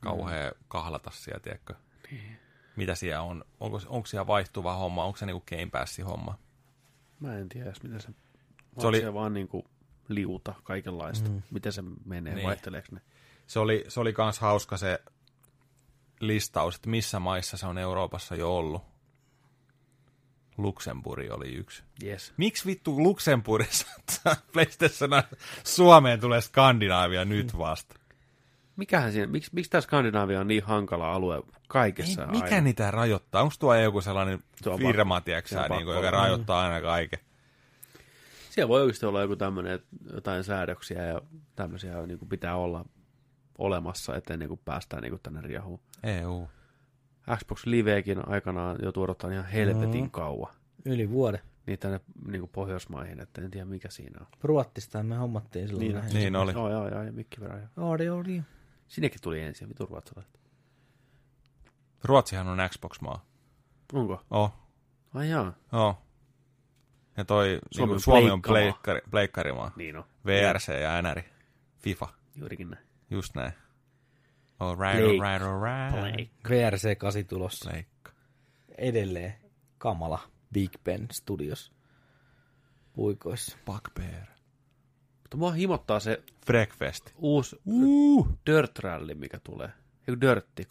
[0.00, 1.74] Kauhea kahlata siellä, tiedätkö?
[2.10, 2.38] Niin.
[2.76, 3.44] Mitä siellä on?
[3.60, 5.04] Onko, onko siellä vaihtuva homma?
[5.04, 6.38] Onko se niinku Game Passin homma?
[7.20, 8.06] Mä en tiedä edes, miten se...
[8.06, 9.64] Se Se oli- vaan niinku
[10.08, 11.30] liuta kaikenlaista.
[11.30, 11.42] Mm.
[11.50, 12.34] Miten se menee, Niin.
[12.36, 12.46] niin.
[12.46, 13.00] vaihteleeko ne?
[13.46, 15.02] Se oli, se oli kans hauska se
[16.20, 18.82] listaus, että missä maissa se on Euroopassa jo ollut.
[20.56, 21.82] Luxemburgi oli yksi.
[22.04, 22.32] Yes.
[22.36, 23.86] Miksi vittu Luxemburgissa
[24.52, 25.10] PlayStation
[25.64, 27.94] Suomeen tulee Skandinaavia nyt vasta?
[28.76, 32.60] Mikähän siinä, miksi, miksi tämä Skandinavia on niin hankala alue kaikessa Ei, mikä aina?
[32.60, 33.42] niitä rajoittaa?
[33.42, 36.10] Onko tuo joku sellainen Se on firma, pakko- tiedätkö se sä, on niin kuin, joka
[36.10, 37.18] rajoittaa aina kaiken?
[38.50, 39.80] Siellä voi oikeasti olla joku tämmöinen,
[40.14, 41.20] jotain säädöksiä ja
[41.56, 42.84] tämmöisiä niin kuin pitää olla
[43.58, 45.80] olemassa, ettei niin kuin päästään niin kuin tänne riehuun.
[46.02, 46.48] EU.
[47.36, 50.10] Xbox Livekin aikanaan jo odottaa ihan helvetin Mm.
[50.10, 50.54] kauan.
[50.84, 51.40] Yli vuoden.
[51.66, 54.26] Niin tänne niin kuin Pohjoismaihin, että en tiedä mikä siinä on.
[54.42, 55.92] Ruottista me hommattiin silloin.
[55.94, 56.14] Niin.
[56.14, 56.52] Niin oli.
[56.52, 57.68] Joo, joo, joo, ja mikki verran.
[57.76, 58.42] Oli, oli.
[58.88, 60.40] Sinnekin tuli ensin, vitu ruotsalaiset.
[62.04, 63.24] Ruotsihan on Xbox-maa.
[63.92, 64.22] Onko?
[64.30, 64.52] Oh,
[65.14, 65.98] Ai jaa, oh.
[67.16, 69.72] Ja toi Suomi on Suomi on pleikkari, pleikkarimaa.
[69.76, 70.04] niin on.
[70.26, 71.22] VRC ja NR.
[71.78, 72.08] FIFA.
[72.36, 72.86] Juurikin näin.
[73.10, 73.52] Just näin.
[74.60, 76.00] All right, all right, all right.
[76.00, 76.30] Pleik.
[76.48, 77.70] VRC 8 tulossa.
[77.70, 78.12] Pleikka.
[78.78, 79.34] Edelleen
[79.78, 80.18] kamala
[80.54, 81.72] Big Ben Studios
[82.92, 83.58] puikoissa.
[83.66, 84.26] Bugbear.
[85.36, 87.10] Mutta mua himottaa se Breakfast.
[87.18, 88.28] uusi Uh.
[88.46, 89.68] Dirt Rally, mikä tulee.
[90.06, 90.66] Joku Dirtti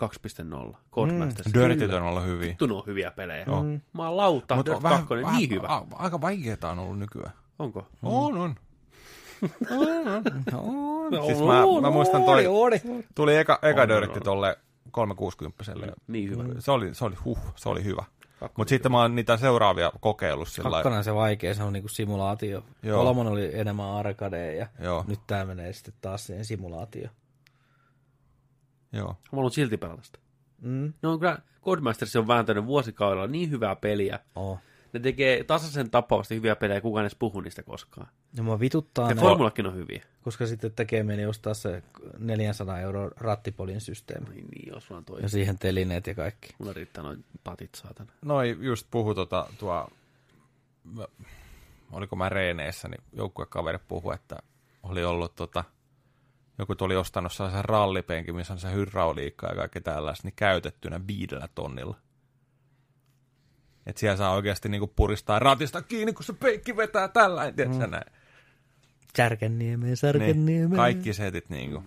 [0.71, 0.75] 2.0.
[0.91, 1.53] Codemasters.
[1.53, 2.49] Dirtit on ollut hyviä.
[2.49, 3.43] Vittu, ne on hyviä pelejä.
[3.47, 3.63] Joo.
[3.63, 3.81] Mm.
[3.93, 5.05] Mä oon lauta, Mutta Dirt 2,
[5.37, 5.67] niin hyvä.
[5.67, 7.31] A, aika vaikeeta on ollut nykyään.
[7.59, 7.87] Onko?
[8.03, 8.55] On, on.
[11.11, 12.81] No, Siis mä, mä muistan toi, Oli,
[13.15, 14.23] tuli eka, eka On, on, Dirtti on.
[14.23, 14.57] tolle
[14.91, 15.63] 360
[16.07, 16.43] Niin hyvä.
[16.59, 18.03] Se oli, se oli, huh, se oli hyvä.
[18.39, 20.83] Kakkonen Mutta sitten mä oon niitä seuraavia kokeillut sillä lailla.
[20.83, 22.63] Kakkonen se vaikea, se on niinku simulaatio.
[22.83, 23.03] Joo.
[23.03, 25.05] Kolmonen oli enemmän arcade ja Joo.
[25.07, 27.09] nyt tää menee sitten taas siihen simulaatio.
[28.91, 29.07] Joo.
[29.07, 30.19] Mä haluan silti pelata sitä.
[30.61, 30.93] Mm.
[31.01, 34.19] No on kyllä, Codemasters on vääntänyt vuosikaudella niin hyvää peliä.
[34.35, 34.59] Oh.
[34.93, 38.07] Ne tekee tasaisen tapauksen hyviä pelejä, kukaan ei edes puhu niistä koskaan.
[38.35, 40.03] Ja mua vituttaa Ja ne, formulakin on hyviä.
[40.23, 41.83] koska sitten tekee meni ostaa se
[42.19, 44.29] 400 euro rattipolin systeemi.
[44.29, 45.21] Niin, niin jos vaan toi.
[45.21, 46.55] Ja siihen telineet ja kaikki.
[46.59, 48.11] Mulla riittää noin patit, saatana.
[48.21, 49.87] Noi just puhu tota, tuo,
[50.83, 51.07] mä-
[51.91, 54.37] oliko mä reeneissä, niin joukkuekaveri puhui, että
[54.83, 55.63] oli ollut tota,
[56.57, 61.49] joku tuli ostanut sellaisen rallipenkin, missä on se hydrauliikka ja kaikki tällaista, niin käytettynä viidellä
[61.55, 61.97] tonnilla.
[63.85, 67.71] Et siellä saa oikeasti niinku puristaa ratista kiinni, kun se peikki vetää tällä, en tiedä
[67.71, 67.91] mm.
[67.91, 68.11] näin.
[69.17, 70.75] Särkänniemeen, Niin, särkänniemeen.
[70.75, 71.83] kaikki setit niinku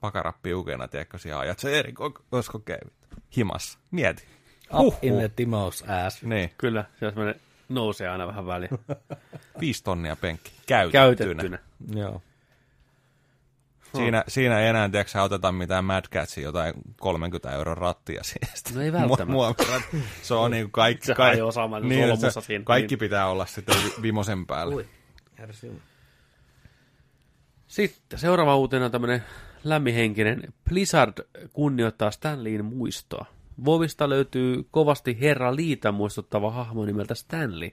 [0.00, 1.92] pakarat piukena, tiedätkö, siellä ajat se eri
[2.30, 2.92] kosko kävit.
[3.36, 3.78] Himassa.
[3.90, 4.24] Mieti.
[4.78, 6.22] Up in the Timos ass.
[6.22, 8.70] Niin, Kyllä, se menee, nousee aina vähän väliin.
[9.60, 10.52] viisi tonnia penkki.
[10.66, 11.02] Käytettynä.
[11.06, 11.58] Käytettynä.
[11.94, 12.22] Joo.
[13.96, 18.46] Siinä, siinä ei enää, tiedätkö, oteta mitään Mad Catsia, jotain 30 euron rattia siitä.
[18.74, 19.24] No ei välttämättä.
[19.24, 21.42] Muovirat- se on niin kuin kaikki, Se kaikki,
[21.82, 22.64] niin, se, siinä.
[22.64, 22.98] kaikki Niin.
[22.98, 24.74] pitää olla sitten vi- vimosen päällä.
[24.74, 24.88] Ui.
[27.66, 29.22] Sitten seuraava uutena tämmöinen
[29.64, 30.42] lämmihenkinen.
[30.68, 31.12] Blizzard
[31.52, 33.26] kunnioittaa Stanleyin muistoa.
[33.64, 37.70] Vovista löytyy kovasti Herra Liitä muistuttava hahmo nimeltä Stanley.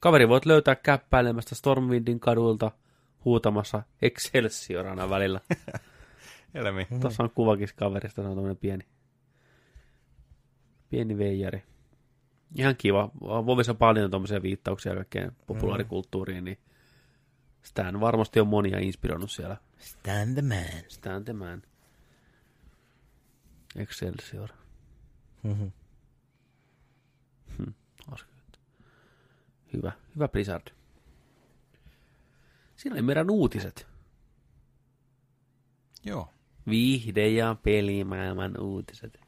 [0.00, 2.70] Kaveri voit löytää käppäilemästä Stormwindin kadulta
[3.24, 5.40] huutamassa Excelsior aina välillä.
[6.54, 6.86] Helmi.
[7.00, 8.84] Tuossa on kuvakin kaverista, se on tämmöinen pieni,
[10.90, 11.62] pieni veijari.
[12.54, 13.10] Ihan kiva.
[13.20, 16.58] Vovissa on paljon tuommoisia viittauksia kaikkeen populaarikulttuuriin, niin
[17.62, 19.56] Stan varmasti on monia inspiroinut siellä.
[19.78, 20.82] Stand the man.
[20.88, 21.62] Stan the man.
[23.76, 24.48] Excelsior.
[25.42, 25.66] Mhm.
[27.56, 27.74] Hmm.
[29.72, 29.92] Hyvä.
[30.14, 30.77] Hyvä Blizzard.
[32.78, 33.86] Siinä oli meidän uutiset.
[36.04, 36.28] Joo.
[36.68, 39.20] Viihde- ja pelimaailman uutiset.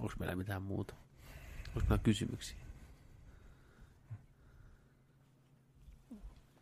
[0.00, 0.94] Onko meillä mitään muuta?
[1.68, 2.58] Onko meillä kysymyksiä?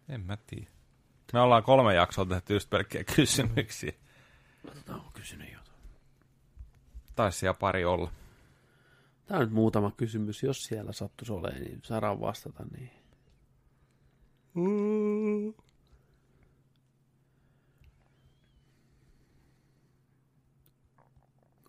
[0.09, 0.71] En mä tiedä.
[1.33, 3.93] Me ollaan kolme jaksoa tehty just pelkkiä kysymyksiä.
[4.67, 5.79] Katsotaan, onko kysynyt jotain.
[7.15, 8.13] Taisi siellä pari olla.
[9.27, 10.43] Tämä on nyt muutama kysymys.
[10.43, 12.65] Jos siellä sattuisi olemaan, niin saadaan vastata.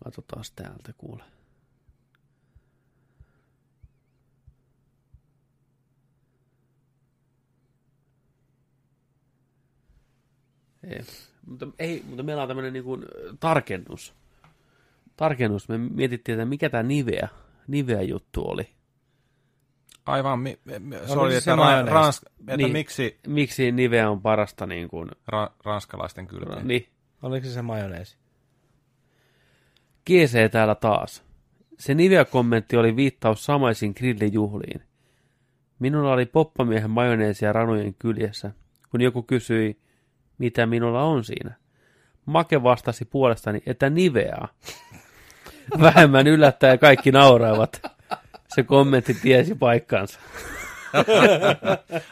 [0.04, 1.24] Katsotaan täältä kuule.
[10.82, 11.04] Ei,
[11.46, 12.84] mutta, ei, mutta meillä on tämmöinen niin
[13.40, 14.14] tarkennus.
[15.16, 15.68] Tarkennus.
[15.68, 17.28] Me mietittiin, että mikä tämä Nivea,
[17.68, 18.75] Nivea juttu oli.
[20.06, 21.94] Aivan, mi, mi, oli, se että, ra, majoneesi?
[21.94, 22.72] rans, että Niin.
[22.72, 26.62] miksi Miksi Nivea on parasta niin kuin, ra, ranskalaisten kylkeä.
[26.62, 26.86] niin,
[27.22, 28.16] Oliko se se majoneesi?
[30.06, 31.22] GC täällä taas.
[31.78, 34.82] Se Nivea-kommentti oli viittaus samaisiin grillijuhliin.
[35.78, 38.50] Minulla oli poppamiehen majoneesia ranujen kyljessä,
[38.90, 39.78] kun joku kysyi,
[40.38, 41.54] mitä minulla on siinä.
[42.26, 44.48] Make vastasi puolestani, että Niveaa.
[45.80, 47.82] Vähemmän yllättäen kaikki nauraivat.
[48.56, 50.20] Se kommentti tiesi paikkansa.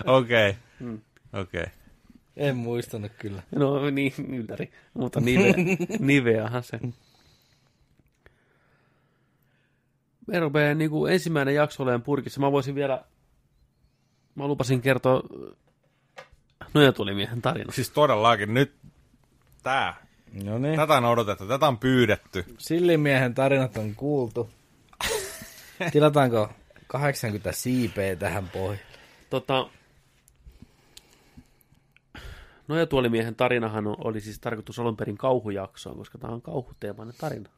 [0.05, 0.55] Okei, okay.
[0.79, 1.01] Hmm.
[1.33, 1.61] okei.
[1.61, 1.73] Okay.
[2.37, 3.43] En muistanut kyllä.
[3.55, 4.73] No niin, ylläri.
[4.95, 5.55] Mutta Nivea,
[5.99, 6.81] Niveahan se.
[10.27, 12.41] Me rupeaa niin kuin ensimmäinen jakso olemaan purkissa.
[12.41, 13.05] Mä voisin vielä,
[14.35, 15.23] mä lupasin kertoa
[16.75, 17.73] Nojatulimiehen tarina.
[17.73, 18.75] Siis todellakin nyt
[19.63, 20.07] tää.
[20.45, 20.77] No niin.
[20.77, 22.45] Tätä on odotettu, tätä on pyydetty.
[22.59, 24.51] Sillimiehen tarinat on kuultu.
[25.93, 26.49] Tilataanko
[26.87, 28.87] 80 siipeä tähän pohjaan?
[29.31, 29.71] Tota,
[32.69, 37.51] Nojatuolimiehen tarinahan oli siis tarkoitus alun perin kauhujaksoon, koska tämä on kauhuteemainen tarina.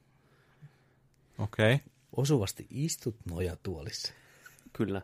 [1.39, 1.75] Okei.
[1.75, 1.87] Okay.
[2.17, 4.13] Osuvasti istut nojatuolissa.
[4.73, 5.03] Kyllä.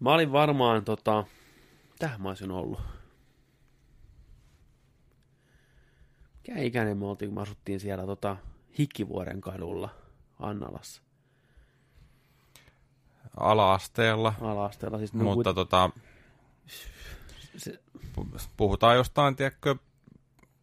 [0.00, 1.24] Mä olin varmaan, tota,
[1.98, 2.80] tähän mä olisin ollut.
[6.34, 8.36] Mikä ikäinen me oltiin, kun me asuttiin siellä tota,
[8.78, 9.88] Hikkivuoren kadulla
[10.38, 11.05] Annalassa
[13.36, 14.98] Ala-asteella, ala-asteella.
[14.98, 15.90] Siis, mutta kuit- tota,
[17.56, 17.78] se,
[18.18, 19.76] pu- puhutaan jostain, tiedätkö,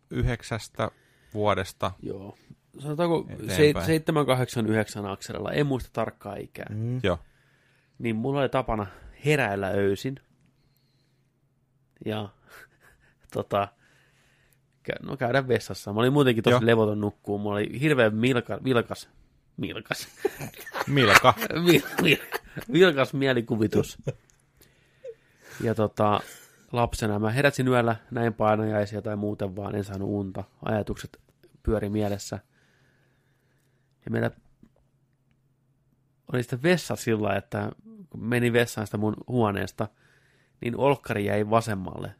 [0.09, 0.91] yhdeksästä
[1.33, 1.91] vuodesta.
[2.01, 2.37] joo.
[2.79, 3.85] Sanotaanko Eteenpäin.
[3.85, 6.65] 7, 8, 9 akselilla, en muista tarkkaa ikää.
[6.69, 6.99] Mm.
[7.03, 7.19] Joo.
[7.99, 8.85] Niin mulla oli tapana
[9.25, 10.19] heräillä öisin.
[12.05, 12.29] Ja
[13.33, 13.67] tota,
[15.03, 15.93] no käydä vessassa.
[15.93, 16.65] Mä olin muutenkin tosi Joo.
[16.65, 17.37] levoton nukkuu.
[17.39, 19.09] Mulla oli hirveän milka, vilkas,
[19.57, 20.07] milkas,
[20.87, 21.33] Milka.
[21.67, 22.39] Vil- vil-
[22.73, 23.97] vilkas mielikuvitus.
[25.61, 26.19] Ja tota,
[26.71, 30.43] lapsena mä herätsin yöllä, näin painajaisia tai muuten vaan, en saanut unta.
[30.65, 31.19] Ajatukset
[31.63, 32.39] pyöri mielessä.
[34.05, 34.31] Ja meillä
[36.33, 37.71] oli sitten vessa sillä, että
[38.09, 39.87] kun menin vessaan sitä mun huoneesta,
[40.61, 42.15] niin olkkari jäi vasemmalle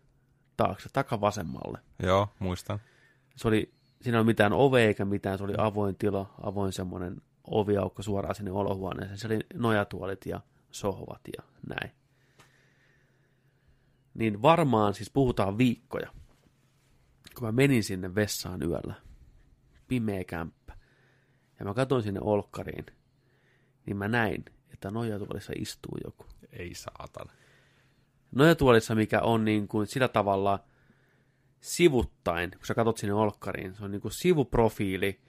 [0.57, 1.79] taakse, takavasemmalle.
[2.03, 2.79] Joo, muistan.
[3.35, 7.21] Se oli, siinä ei ollut mitään ove eikä mitään, se oli avoin tila, avoin semmoinen
[7.43, 9.17] oviaukko suoraan sinne olohuoneeseen.
[9.17, 10.41] Se oli nojatuolit ja
[10.71, 11.91] sohvat ja näin.
[14.13, 16.09] Niin varmaan siis puhutaan viikkoja,
[17.35, 18.93] kun mä menin sinne vessaan yöllä,
[19.87, 20.77] pimeä kämppä,
[21.59, 22.85] ja mä katsoin sinne olkkariin,
[23.85, 26.25] niin mä näin, että nojatuolissa istuu joku.
[26.51, 27.33] Ei saatana.
[28.31, 30.63] Nojatuolissa, mikä on niin kuin sillä tavalla
[31.63, 35.19] sivuttain, kun sä katsot sinne olkkariin, se on niin kuin sivuprofiili,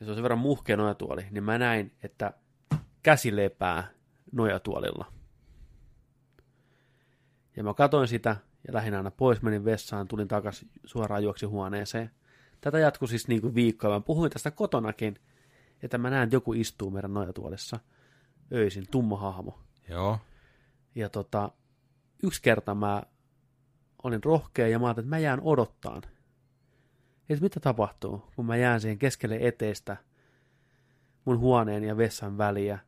[0.00, 2.32] ja se on sen verran muhkea nojatuoli, niin mä näin, että
[3.02, 3.88] käsi lepää
[4.32, 5.12] nojatuolilla.
[7.56, 12.10] Ja mä katoin sitä, ja lähdin aina pois, menin vessaan, tulin takaisin suoraan juoksi huoneeseen.
[12.60, 15.18] Tätä jatkui siis niin kuin viikkoa, mä puhuin tästä kotonakin,
[15.82, 17.80] että mä näen, että joku istuu meidän nojatuolissa
[18.52, 19.58] öisin, tumma hahmo.
[19.88, 20.18] Joo.
[20.94, 21.50] Ja tota,
[22.22, 23.02] yksi kerta mä
[24.04, 26.02] olin rohkea ja mä ajattelin, että mä jään odottaan.
[27.28, 29.96] Että mitä tapahtuu, kun mä jään siihen keskelle eteistä
[31.24, 32.78] mun huoneen ja vessan väliä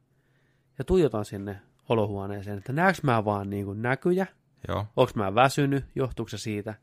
[0.78, 4.26] ja tuijotan sinne olohuoneeseen, että näekö mä vaan niin kuin näkyjä,
[4.68, 4.86] Joo.
[4.96, 6.74] onko mä väsynyt, johtuuko se siitä.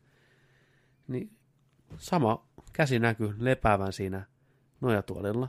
[1.08, 1.38] Niin
[1.98, 4.26] sama käsi näkyy lepäävän siinä
[4.82, 5.48] nojatuolilla.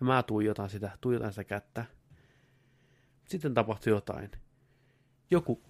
[0.00, 1.84] Ja mä tuijotan sitä, tuijotan sitä kättä.
[3.24, 4.30] Sitten tapahtui jotain.
[5.30, 5.62] Joku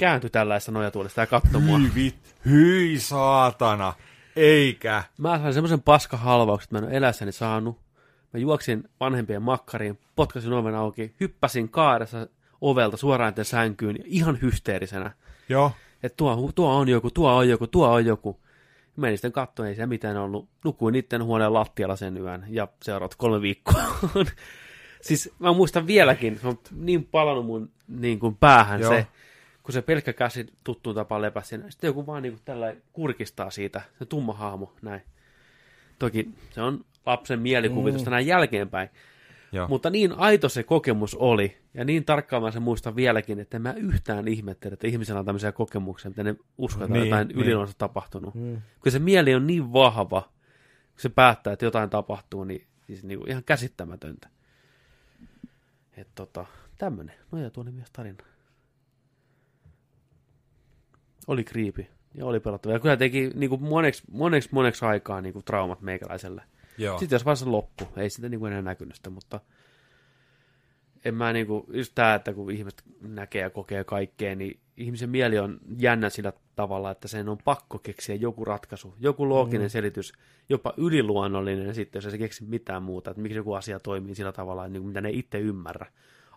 [0.00, 1.78] kääntyi tällaista nojatuolista ja katsoi mua.
[1.94, 2.14] Hyi
[2.44, 3.92] hyi saatana.
[4.36, 5.04] Eikä.
[5.18, 7.78] Mä sain semmoisen paskahalvauksen, että mä en ole elässäni saanut.
[8.32, 12.26] Mä juoksin vanhempien makkariin, potkasin oven auki, hyppäsin kaaressa
[12.60, 15.12] ovelta suoraan tämän sänkyyn, ihan hysteerisenä.
[15.48, 15.72] Joo.
[16.02, 18.40] Että tuo, tuo on joku, tuo on joku, tuo on joku.
[18.96, 20.48] Menin sitten katsoin, ei se mitään ollut.
[20.64, 23.82] Nukuin niiden huoneen lattialla sen yön ja seuraavat kolme viikkoa.
[25.00, 28.92] siis mä muistan vieläkin, se on niin palannut mun niin kuin päähän Joo.
[28.92, 29.06] se,
[29.62, 33.82] kun se pelkkä käsi tuttuun tapaan lepäsi siinä, sitten joku vaan niinku tällä kurkistaa siitä,
[33.98, 35.02] se tumma hahmo, näin.
[35.98, 38.12] Toki se on lapsen mielikuvitusta mm.
[38.12, 38.88] näin jälkeenpäin,
[39.52, 39.68] Joo.
[39.68, 43.62] mutta niin aito se kokemus oli, ja niin tarkkaan mä sen muistan vieläkin, että en
[43.62, 47.28] mä yhtään ihmettele, että ihmisellä on tämmöisiä kokemuksia, mitä ne uskoo, että Niin, niin, jotain
[47.28, 47.38] niin.
[47.38, 48.34] yliluonnollista tapahtunut.
[48.34, 48.62] Mm.
[48.82, 50.22] Kun se mieli on niin vahva,
[50.90, 54.28] kun se päättää, että jotain tapahtuu, niin siis niinku ihan käsittämätöntä.
[55.96, 56.46] Että tota,
[56.78, 57.14] tämmönen.
[57.32, 58.24] No ja tuo oli myös tarina.
[61.30, 62.72] Oli kriipi ja oli pelottava.
[62.72, 66.42] Ja kyllä teki niinku moneksi, moneksi, moneksi aikaa niinku traumat meikäläiselle.
[66.78, 66.98] Joo.
[66.98, 69.40] Sitten jos se loppu, ei sitä niinku enää näkynyt sitä, mutta
[71.04, 75.38] en mä niinku, just tää, että kun ihmiset näkee ja kokee kaikkea, niin ihmisen mieli
[75.38, 79.70] on jännä sillä tavalla, että sen on pakko keksiä joku ratkaisu, joku looginen mm.
[79.70, 80.12] selitys,
[80.48, 84.32] jopa yliluonnollinen sitten, jos ei se keksi mitään muuta, että miksi joku asia toimii sillä
[84.32, 85.86] tavalla, niin kuin mitä ne itse ymmärrä.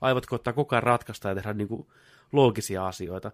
[0.02, 1.92] Aivot koittaa koko ajan ratkaista ja tehdä niinku
[2.32, 3.32] loogisia asioita.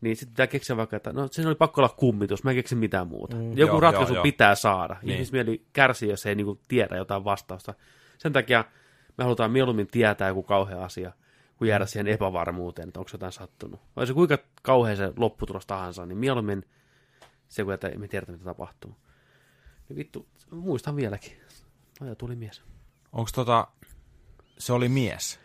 [0.00, 2.74] Niin sitten pitää keksiä vaikka, että no sen oli pakko olla kummitus, mä en keksi
[2.74, 3.36] mitään muuta.
[3.36, 3.58] Mm.
[3.58, 4.22] Joku Joo, ratkaisu joo, joo.
[4.22, 4.96] pitää saada.
[5.02, 5.12] Niin.
[5.12, 7.74] Ihmismieli kärsii, jos ei niinku tiedä jotain vastausta.
[8.18, 8.64] Sen takia
[9.18, 11.12] me halutaan mieluummin tietää joku kauhea asia,
[11.56, 13.80] kuin jäädä siihen epävarmuuteen, että onko jotain sattunut.
[13.96, 16.64] Vai se kuinka kauhea se lopputulos tahansa, niin mieluummin
[17.48, 18.96] se, kun että me tiedetään, mitä tapahtuu.
[19.88, 21.32] Niin vittu, muistan vieläkin.
[22.00, 22.62] No ja tuli mies.
[23.12, 23.68] Onko tota,
[24.58, 25.40] se oli mies?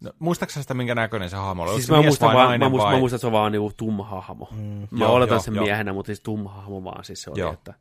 [0.00, 1.74] No, muistaaksä sitä, minkä näköinen se hahmo oli?
[1.74, 2.94] Siis mä muistan, vaan, mä, muistan, vai?
[2.94, 4.48] mä muistan, että se on vaan niinku tumma hahmo.
[4.52, 4.88] Mm.
[4.90, 5.64] Mä Joo, oletan joo, sen joo.
[5.64, 7.52] miehenä, mutta siis tumma hahmo vaan siis se oli, Joo.
[7.52, 7.74] että...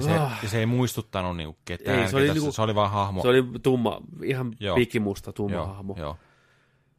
[0.00, 0.44] Se, Ah.
[0.46, 1.98] se ei muistuttanut niinku ketään.
[1.98, 3.22] Ei, se oli ketä niinku- se oli vaan hahmo.
[3.22, 4.76] Se oli tumma, ihan Joo.
[4.76, 5.94] pikimusta tumma joo, hahmo.
[5.98, 6.16] joo.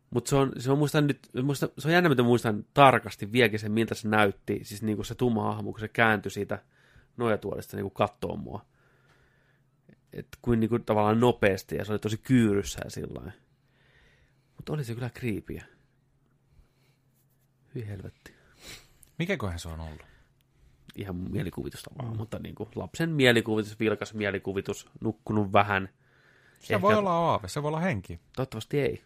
[0.09, 3.59] Mutta se on, se on, muistan nyt, muista, se on jännä, mitä muistan tarkasti vieläkin
[3.59, 4.59] sen, miltä se näytti.
[4.63, 6.59] Siis niinku se tumma hahmo, kun se kääntyi siitä
[7.17, 8.61] nojatuolista niinku kattoo mua.
[10.15, 13.31] Et kuin niinku tavallaan nopeasti, ja se oli tosi kyyryssä ja sillä
[14.55, 15.65] Mutta oli se kyllä kriipiä.
[17.75, 18.33] Hyi helvetti.
[19.19, 20.05] Mikäköhän se on ollut?
[20.95, 22.17] Ihan mielikuvitusta vaan, mm.
[22.17, 25.89] mutta niinku lapsen mielikuvitus, vilkas mielikuvitus, nukkunut vähän.
[26.59, 28.19] Se Ehkä- voi olla aave, se voi olla henki.
[28.35, 29.03] Toivottavasti ei.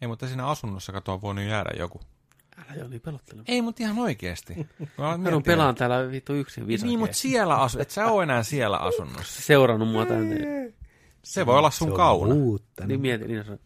[0.00, 2.00] Ei, mutta siinä asunnossa katoa voinut jäädä joku.
[2.58, 3.42] Älä jo niin pelottele.
[3.48, 4.54] Ei, mutta ihan oikeesti.
[4.98, 6.88] Mä pelaan täällä vittu yksin visakeen.
[6.88, 9.42] Niin, mutta siellä asu, et sä oo enää siellä asunnossa.
[9.46, 10.36] Seurannut mua tänne.
[11.24, 12.34] Se voi olla sun Se on kauna.
[12.34, 12.86] uutta.
[12.86, 13.58] Niin mietin, niin se,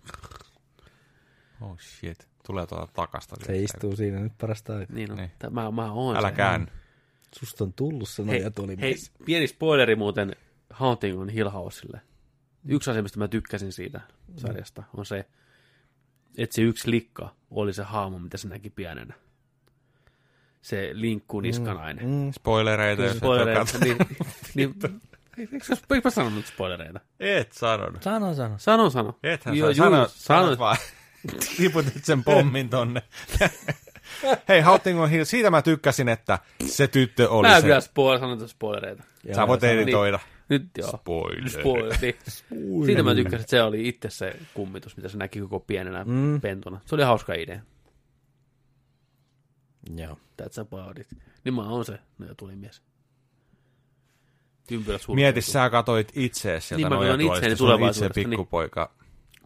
[1.61, 2.29] Oh shit.
[2.47, 3.37] Tulee tuolta takasta.
[3.47, 4.97] Se istuu siinä nyt parasta aikaa.
[4.97, 5.17] niin on.
[5.19, 5.31] Niin.
[5.51, 6.35] Mä, mä oon Älä se.
[6.37, 6.67] käänny.
[7.39, 10.37] Susta on tullut se Hei, noja tuli hei, pieni spoileri muuten
[10.71, 12.01] Haunting on Hill Houselle.
[12.69, 14.01] Yksi asia, mistä mä tykkäsin siitä
[14.37, 15.27] sarjasta, on se,
[16.39, 19.15] että se yksi likka oli se haamu, mitä se näki pienenä.
[20.63, 22.07] Se linkku niskanainen.
[22.07, 23.97] Mm, Spoilereita, jos et oo Spoilereita, niin,
[24.55, 24.75] niin,
[25.39, 27.01] eikö mä sanonut spoilereita?
[27.21, 28.03] Et sanonut.
[28.03, 28.55] sano, sano.
[28.59, 29.19] Sano, sano.
[29.23, 30.09] Ethän Joo, juu, sano, sano.
[30.09, 30.77] sanot vaan.
[31.57, 33.03] Tiputit sen pommin tonne.
[34.49, 37.63] Hei, Haunting on Hill, siitä mä tykkäsin, että se tyttö oli Mä se.
[37.67, 39.03] kyllä spoil, sanon spoilereita.
[39.35, 40.19] Sä voit editoida.
[40.49, 40.97] Nyt joo.
[40.97, 41.49] Spoiler.
[41.51, 41.99] Spoiler.
[42.51, 42.85] Niin.
[42.85, 46.41] Siitä mä tykkäsin, että se oli itse se kummitus, mitä se näki koko pienenä mm.
[46.41, 46.81] pentuna.
[46.87, 47.61] Se oli hauska idea.
[49.97, 50.19] Joo.
[50.43, 51.09] That's about it.
[51.45, 52.83] Niin mä oon se, no tuli mies.
[54.71, 55.03] Ympyrät.
[55.15, 57.35] Mieti, sä katoit itseesi sieltä Niin, niin, nojatuolista.
[57.35, 58.31] itseäni Sun itse tulevaisuudesta, niin.
[58.31, 58.95] pikkupoika.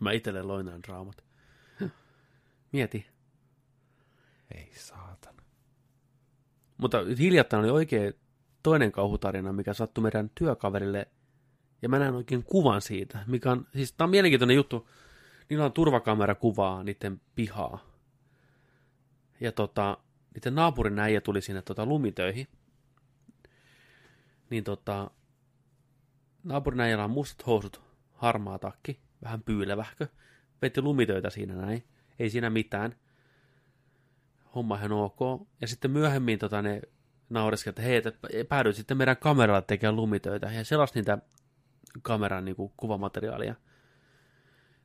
[0.00, 1.24] Mä itelle loin nämä draamat.
[2.72, 3.06] Mieti.
[4.54, 5.42] Ei saatana.
[6.76, 8.14] Mutta hiljattain oli oikein
[8.62, 11.08] toinen kauhutarina, mikä sattui meidän työkaverille,
[11.82, 14.88] ja mä näen oikein kuvan siitä, mikä on, siis tää on mielenkiintoinen juttu,
[15.48, 17.84] niillä on turvakamera kuvaa niiden pihaa.
[19.40, 19.98] Ja tota,
[20.34, 22.48] niiden naapurin äijä tuli sinne tota lumitöihin.
[24.50, 25.10] Niin tota,
[26.44, 27.82] naapurin äijällä on mustat housut,
[28.14, 30.06] harmaa takki, vähän pyylevähkö,
[30.62, 31.84] veti lumitöitä siinä näin,
[32.18, 32.96] ei siinä mitään
[34.54, 35.18] homma ihan ok.
[35.60, 36.82] Ja sitten myöhemmin tota, ne
[37.30, 38.12] nauriskeli, että hei, että
[38.48, 40.46] päädyit sitten meidän kameralla tekemään lumitöitä.
[40.46, 41.18] Ja selasi niitä
[42.02, 43.54] kameran niin kuin, kuvamateriaalia.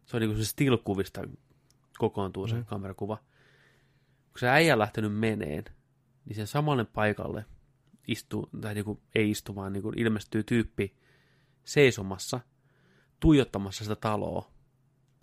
[0.06, 1.30] Se on niin kuin se still-kuvista
[1.98, 2.66] kokoontuu se mm.
[2.66, 3.18] kamerakuva.
[4.32, 5.64] Kun se äijä lähtenyt meneen,
[6.26, 7.46] niin sen samalle paikalle
[8.08, 10.96] istuu, tai niin kuin, ei istu, vaan niin kuin ilmestyy tyyppi
[11.64, 12.40] seisomassa,
[13.20, 14.52] tuijottamassa sitä taloa.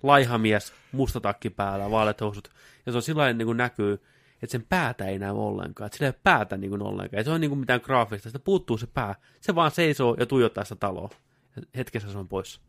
[0.02, 2.48] Laihamies, musta takki päällä, vaaleat housut.
[2.86, 4.02] Ja se on sillä niin kuin näkyy,
[4.42, 5.86] että sen päätä ei näy ollenkaan.
[5.86, 7.18] Että sillä ei ole päätä niin kuin ollenkaan.
[7.18, 8.28] Ei se on niin kuin mitään graafista.
[8.28, 9.14] Sitä puuttuu se pää.
[9.40, 11.10] Se vaan seisoo ja tuijottaa sitä taloa.
[11.56, 12.60] Ja Hetkessä se on pois.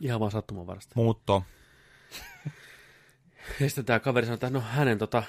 [0.00, 0.92] Ihan vaan sattuman varasta.
[0.96, 1.44] Muutto.
[3.60, 5.22] Ja sitten tämä kaveri sanoi, että no hänen tota,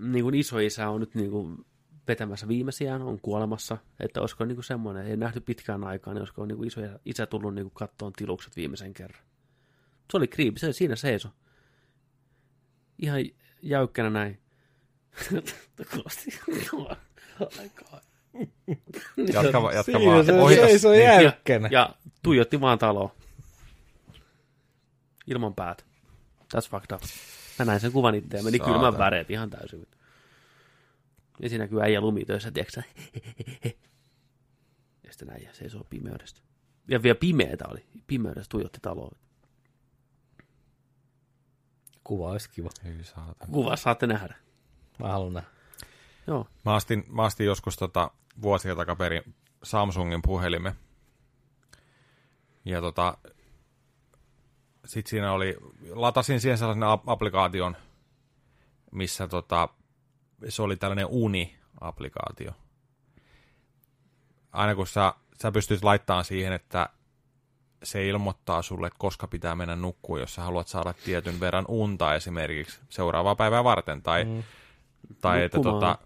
[0.00, 1.64] niin kuin isoisä on nyt niin kuin
[2.08, 6.46] vetämässä viimeisiään, on kuolemassa, että olisiko niin kuin semmoinen, ei nähty pitkään aikaa, niin olisiko
[6.46, 9.22] niin kuin iso isä tullut niin kuin kattoon tilukset viimeisen kerran.
[10.10, 11.28] Se oli kriipi, se siinä seiso.
[12.98, 13.20] ihan
[13.62, 14.38] jäykkänä näin.
[19.32, 20.26] Jatka, va- jatka Siinä vaan.
[20.26, 21.04] se Ohita- seisoo niin.
[21.04, 21.68] jäykkänä.
[21.72, 23.14] Ja tuijotti vaan taloa.
[25.26, 25.84] Ilman päät.
[26.54, 27.02] That's fucked up.
[27.58, 28.78] Mä näin sen kuvan itse ja meni Saatana.
[28.78, 29.86] kylmän väreet ihan täysin.
[31.40, 32.82] Ja siinä näkyy äijä lumitöissä, tiedätkö sä?
[35.04, 36.40] Ja sitten äijä seisoo pimeydestä.
[36.88, 37.86] Ja vielä pimeetä oli.
[38.06, 39.10] Pimeydestä tuijotti taloa.
[42.04, 42.70] Kuva olisi kiva.
[42.84, 43.52] Hyi saatana.
[43.52, 44.34] Kuva saatte nähdä.
[44.98, 45.48] Mä haluan nähdä.
[46.26, 46.46] Joo.
[46.64, 48.10] Mä astin, mä astin joskus tota,
[48.42, 50.74] vuosia takaperin Samsungin puhelimen.
[52.64, 53.18] Ja tota,
[54.84, 55.56] sit siinä oli,
[55.90, 57.76] latasin siihen sellaisen ap- applikaation,
[58.92, 59.68] missä tota,
[60.48, 62.52] se oli tällainen Uni-applikaatio.
[64.52, 66.88] Aina kun sä, sä pystyt laittamaan siihen, että
[67.82, 72.14] se ilmoittaa sulle, että koska pitää mennä nukkuun, jos sä haluat saada tietyn verran unta
[72.14, 74.42] esimerkiksi seuraavaa päivää varten, tai, mm.
[75.20, 75.98] tai että tota,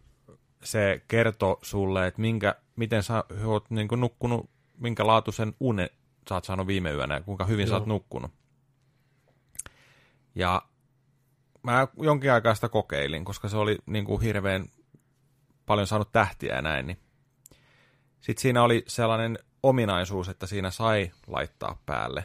[0.64, 5.90] se kertoo sulle, että minkä, miten sä oot niin nukkunut, minkä laatuisen unen
[6.28, 7.70] sä oot saanut viime yönä ja kuinka hyvin Joo.
[7.70, 8.30] sä oot nukkunut.
[10.34, 10.62] Ja
[11.62, 14.66] mä jonkin aikaa sitä kokeilin, koska se oli niin kuin hirveän
[15.66, 16.86] paljon saanut tähtiä ja näin.
[16.86, 16.98] Niin.
[18.20, 19.38] Sitten siinä oli sellainen
[19.68, 22.24] ominaisuus, että siinä sai laittaa päälle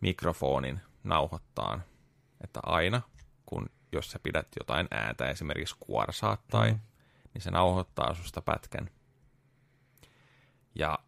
[0.00, 1.84] mikrofonin nauhoittaan.
[2.44, 3.02] Että aina,
[3.46, 6.78] kun jos sä pidät jotain ääntä, esimerkiksi kuorsaat tai, mm.
[7.34, 8.90] niin se nauhoittaa susta pätkän.
[10.74, 10.98] Ja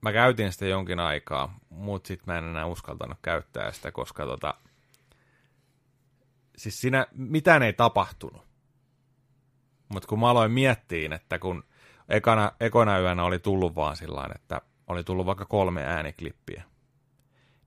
[0.00, 4.54] mä käytin sitä jonkin aikaa, mutta sitten mä en enää uskaltanut käyttää sitä, koska tota,
[6.56, 8.42] siis siinä mitään ei tapahtunut.
[9.88, 11.64] Mutta kun mä aloin miettiä, että kun
[12.08, 16.62] ekana, ekana yönä oli tullut vaan sillä että oli tullut vaikka kolme ääniklippiä,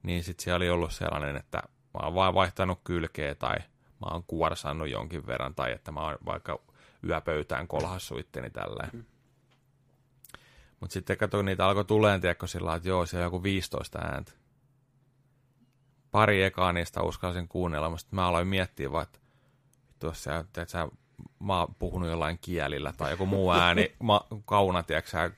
[0.04, 1.58] niin sitten siellä oli ollut sellainen, että
[1.94, 3.56] mä oon vaan vaihtanut kylkeä tai
[4.02, 6.60] mä oon kuorsannut jonkin verran tai että mä oon vaikka
[7.08, 8.90] yöpöytään kolhassu itteni tälleen.
[8.94, 9.06] Mm.
[10.80, 14.32] Mutta sitten katsoin, niitä alkoi tuleen, tiedätkö, sillä että joo, siellä on joku 15 ääntä.
[16.12, 19.20] Pari ekaa niistä uskalsin kuunnella, mutta mä aloin miettiä vaan, että
[20.00, 20.88] tuossa, että sä,
[21.40, 25.32] mä oon puhunut jollain kielillä tai joku muu ääni, mä, kauna, tiedätkö sä,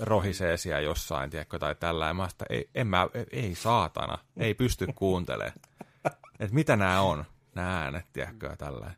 [0.00, 2.06] rohisee siellä jossain, tiedätkö, tai tällä.
[2.06, 5.52] Ja mä sitä, ei, en mä, ei saatana, ei pysty kuuntelemaan.
[6.40, 8.90] Että mitä nämä on, nämä äänet, tiedätkö, tällä.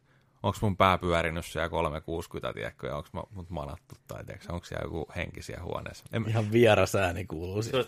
[0.43, 4.85] Onko mun pää pyörinyt siellä 360, tiedätkö, ja onko mut manattu, tai tiedätkö, onko siellä
[4.85, 6.05] joku henkisiä huoneessa.
[6.13, 7.87] En, Ihan vieras ääni kuuluu Se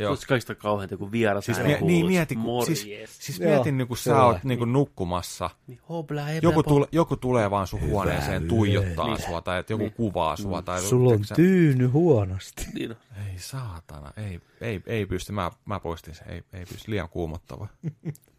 [0.00, 0.10] se joo.
[0.10, 2.80] olisi kaikista kauheinta, kun vieras Siis, mie, niin mieti, kun, Morjes.
[2.82, 6.62] siis, siis Joo, mietin, niin kun sä oot niin kuin nukkumassa, Niin, hobla, hebla, joku,
[6.62, 9.22] tule, joku tulee vaan sun huoneeseen tuijottaa Niin.
[9.26, 9.92] sua, tai että joku Niin.
[9.94, 12.66] kuvaa sua, tai Sulla on sä- tyyny huonosti.
[12.74, 12.96] Niin, on.
[13.30, 17.66] Ei saatana, ei, ei, ei pysty, mä, mä poistin sen, ei, ei pysty, liian kuumottava.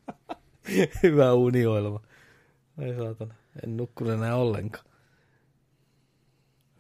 [1.04, 2.00] Hyvä unioilma.
[2.80, 3.34] Ei saatana.
[3.64, 4.86] En nukkunut enää ollenkaan.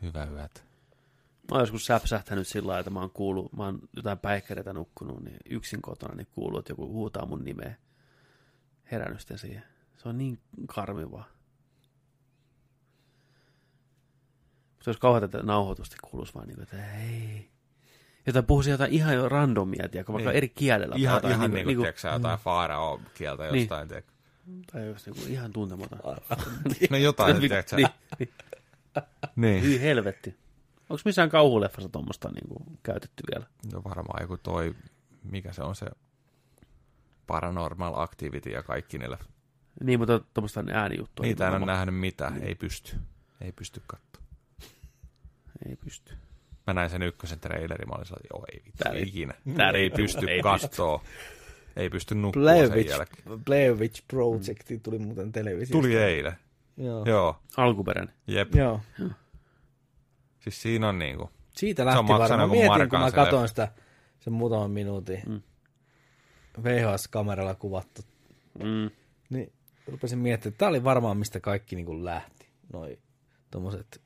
[0.01, 0.63] Hyvä yöt.
[1.51, 5.23] Mä oon joskus säpsähtänyt sillä lailla, että mä oon kuullut, mä oon jotain päikkäreitä nukkunut,
[5.23, 7.75] niin yksin kotona niin kuuluu, että joku huutaa mun nimeä.
[8.91, 9.63] Herännyt sitten siihen.
[9.97, 11.27] Se on niin karmivaa.
[14.83, 17.49] Se olisi kauheata, että nauhoitusti kuuluisi vaan niin kuin, että ei.
[18.25, 20.37] Jotain puhuisi jotain ihan jo randomia, tiedätkö, vaikka Niin.
[20.37, 20.95] eri kielellä.
[20.97, 23.55] Ihan, jotain ihan niin kuin, niinku- tiedätkö sä, jotain faarao kieltä Niin.
[23.61, 24.11] jostain, tiedätkö.
[24.71, 25.99] Tai just niin kuin ihan tuntematon.
[26.89, 27.87] No jotain, tiedätkö niin,
[28.19, 28.29] niin.
[29.35, 29.63] Niin.
[29.63, 30.40] Hyi helvetti.
[30.91, 33.45] Onko missään kauhuleffassa tuommoista niin kuin, käytetty vielä?
[33.73, 34.75] No varmaan joku toi,
[35.23, 35.85] mikä se on se
[37.27, 39.17] Paranormal Activity ja kaikki niillä.
[39.83, 41.25] Niin, mutta tuommoista äänijuttua.
[41.25, 41.77] Niitä en ole nimenomaan.
[41.87, 42.95] nähnyt mitään, ei pysty.
[43.41, 44.21] Ei pysty katsoa.
[45.69, 46.13] Ei pysty.
[46.67, 49.33] Mä näin sen ykkösen trailerin, mä olin sellainen, joo ei vittu, Tää ei- ikinä.
[49.57, 51.01] tää ei pysty ei kattoo.
[51.75, 53.43] Ei pysty nukkua Blair sen Witch, jälkeen.
[53.45, 55.71] Blair Witch Project tuli muuten televisiosta.
[55.71, 56.33] Tuli eilen.
[56.77, 57.05] Joo.
[57.05, 58.15] Joo, Alkuperäinen.
[58.27, 58.55] jep.
[58.55, 58.81] Joo.
[60.41, 62.39] Siis siinä on niinku, Siitä lähti varmaan.
[62.41, 63.47] joku Mietin, kun mä leffa.
[63.47, 63.71] sitä
[64.19, 65.41] sen muutaman minuutin Mm.
[66.63, 68.01] VHS-kameralla kuvattu.
[68.63, 68.89] Mm.
[69.29, 69.53] Niin
[69.87, 72.47] rupesin miettimään, että tää oli varmaan mistä kaikki niin kuin lähti.
[72.73, 72.99] Noi
[73.51, 74.01] tommoset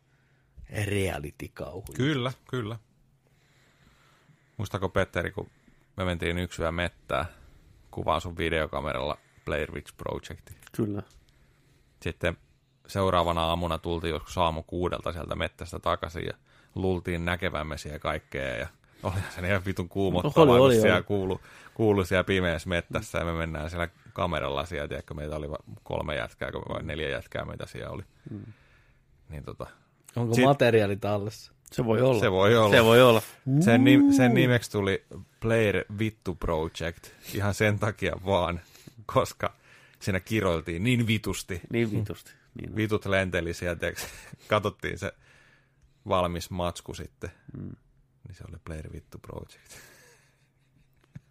[0.86, 1.96] reality-kauhut.
[1.96, 2.80] kyllä, kyllä.
[4.58, 5.50] Muistako Petteri, kun
[5.98, 7.26] me mentiin yksi yö mettää,
[7.92, 10.52] kuvaan sun videokameralla Blair Witch Project.
[10.72, 11.04] Kyllä.
[12.02, 12.38] Sitten
[12.88, 16.34] seuraavana aamuna tultiin joskus aamu kuudelta sieltä mettästä takaisin ja
[16.76, 18.68] luultiin näkevämme siellä kaikkea ja
[19.04, 21.04] oli se ihan vitun kuumottavaa, Oli, oli, siellä oli.
[21.04, 21.42] kuulu,
[21.74, 25.48] kuulu siellä pimeässä mettässä ja me mennään siellä kameralla siellä, tiedätkö, meitä oli
[25.84, 28.04] kolme jätkää vai neljä jätkää meitä siellä oli.
[28.30, 28.46] Mm.
[29.30, 29.68] Niin tota,
[30.16, 31.52] Onko Sit- materiaali tallessa?
[31.72, 32.20] Se voi olla.
[32.20, 32.76] se voi olla.
[32.76, 33.22] Se voi olla.
[33.60, 35.06] Sen, nim, sen nimeksi tuli
[35.40, 38.60] Player Vittu Project ihan sen takia vaan,
[39.06, 39.54] koska
[40.06, 41.62] Siinä kiroiltiin niin vitusti.
[41.70, 42.32] Niin vitusti.
[42.56, 42.76] Niin.
[42.76, 43.88] Vitut lenteli sieltä,
[44.48, 45.12] katsottiin se
[46.08, 47.32] valmis matsku sitten.
[47.58, 47.76] Mm.
[48.28, 49.78] Niin se oli Player Vittu Project.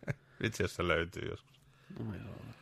[0.43, 1.61] Vitsi, jos se löytyy joskus.
[1.99, 2.55] No joo.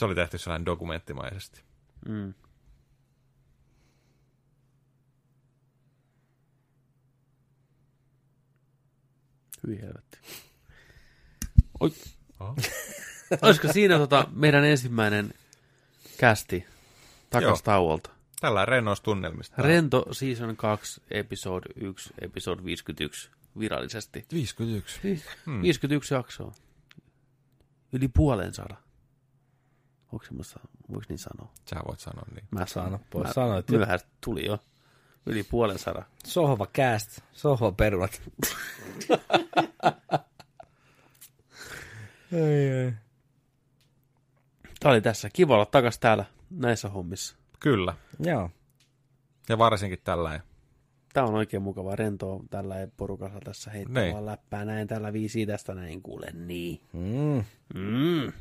[0.00, 1.62] Se oli tehty sellainen dokumenttimaisesti.
[2.08, 2.34] Mm.
[9.66, 10.18] Hyi helvetti.
[11.80, 11.92] Oi.
[12.40, 12.56] Oh.
[13.42, 15.34] Olisiko siinä tota meidän ensimmäinen
[16.20, 16.66] kästi
[17.30, 17.58] takas Joo.
[17.64, 18.10] tauolta?
[18.40, 19.62] Tällä rennoista tunnelmista.
[19.62, 24.26] Rento Season 2, Episode 1, Episode 51 virallisesti.
[24.32, 25.00] 51.
[25.46, 25.62] Hmm.
[25.62, 26.52] 51 jaksoa.
[27.92, 28.76] Yli puolen saada.
[30.12, 31.52] Onko semmoista, voiko niin sanoa?
[31.70, 32.44] Sä voit sanoa niin.
[32.50, 33.70] Mä Sano, pois Mä- sanoit.
[33.70, 34.58] Myöhäistä tuli jo.
[35.26, 36.02] Yli puolen saada.
[36.26, 38.22] Sohva cast, sohva perunat.
[42.32, 42.92] ei, ei.
[44.80, 45.28] Tämä oli tässä.
[45.32, 47.36] Kiva olla takas täällä näissä hommissa.
[47.60, 47.94] Kyllä.
[48.20, 48.50] Joo.
[49.48, 50.40] Ja varsinkin tällä.
[51.12, 54.12] Tämä on oikein mukava rentoa tällä porukalla tässä heittää Niin.
[54.14, 56.80] vaan läppää näin tällä viisi tästä näin kuule niin.
[56.92, 57.44] Mm.
[57.74, 58.32] Mm.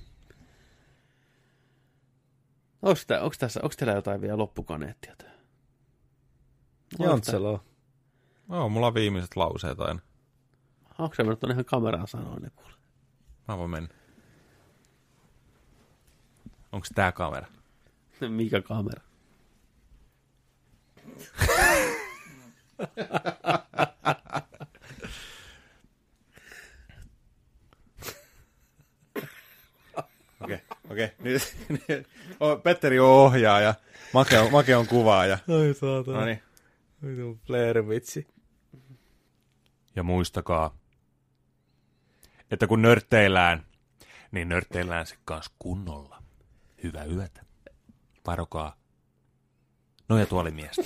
[2.81, 5.15] Onko, tää, onko, tässä, onko teillä jotain vielä loppukaneettia?
[6.99, 7.63] Jontselo.
[8.49, 9.99] Joo, mulla on viimeiset lauseet aina.
[10.99, 12.73] Onko se mennyt ihan kameraan sanoa ne kuule?
[13.47, 13.89] Mä voin mennä.
[16.71, 17.47] Onko tää kamera?
[18.29, 19.01] Mikä kamera?
[30.41, 31.09] Okei, okei.
[31.19, 32.07] Nyt, nyt.
[32.39, 33.73] Oh, Petteri on ohjaaja.
[34.13, 35.37] Make on, Make on kuvaaja.
[35.47, 36.19] Ai saatana.
[36.19, 36.43] No niin.
[37.05, 38.27] Vitun Blair vitsi.
[39.95, 40.77] Ja muistakaa,
[42.51, 43.65] että kun nörtteillään,
[44.31, 46.18] niin nörtteillään se kanssa kunnolla.
[46.83, 47.41] Hyvää yötä.
[48.27, 48.75] Varokaa
[50.09, 50.81] nojatuolimiestä.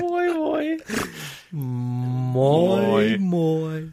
[0.00, 0.76] Voi voi.
[1.52, 3.18] Moi Moi.
[3.18, 3.88] moi.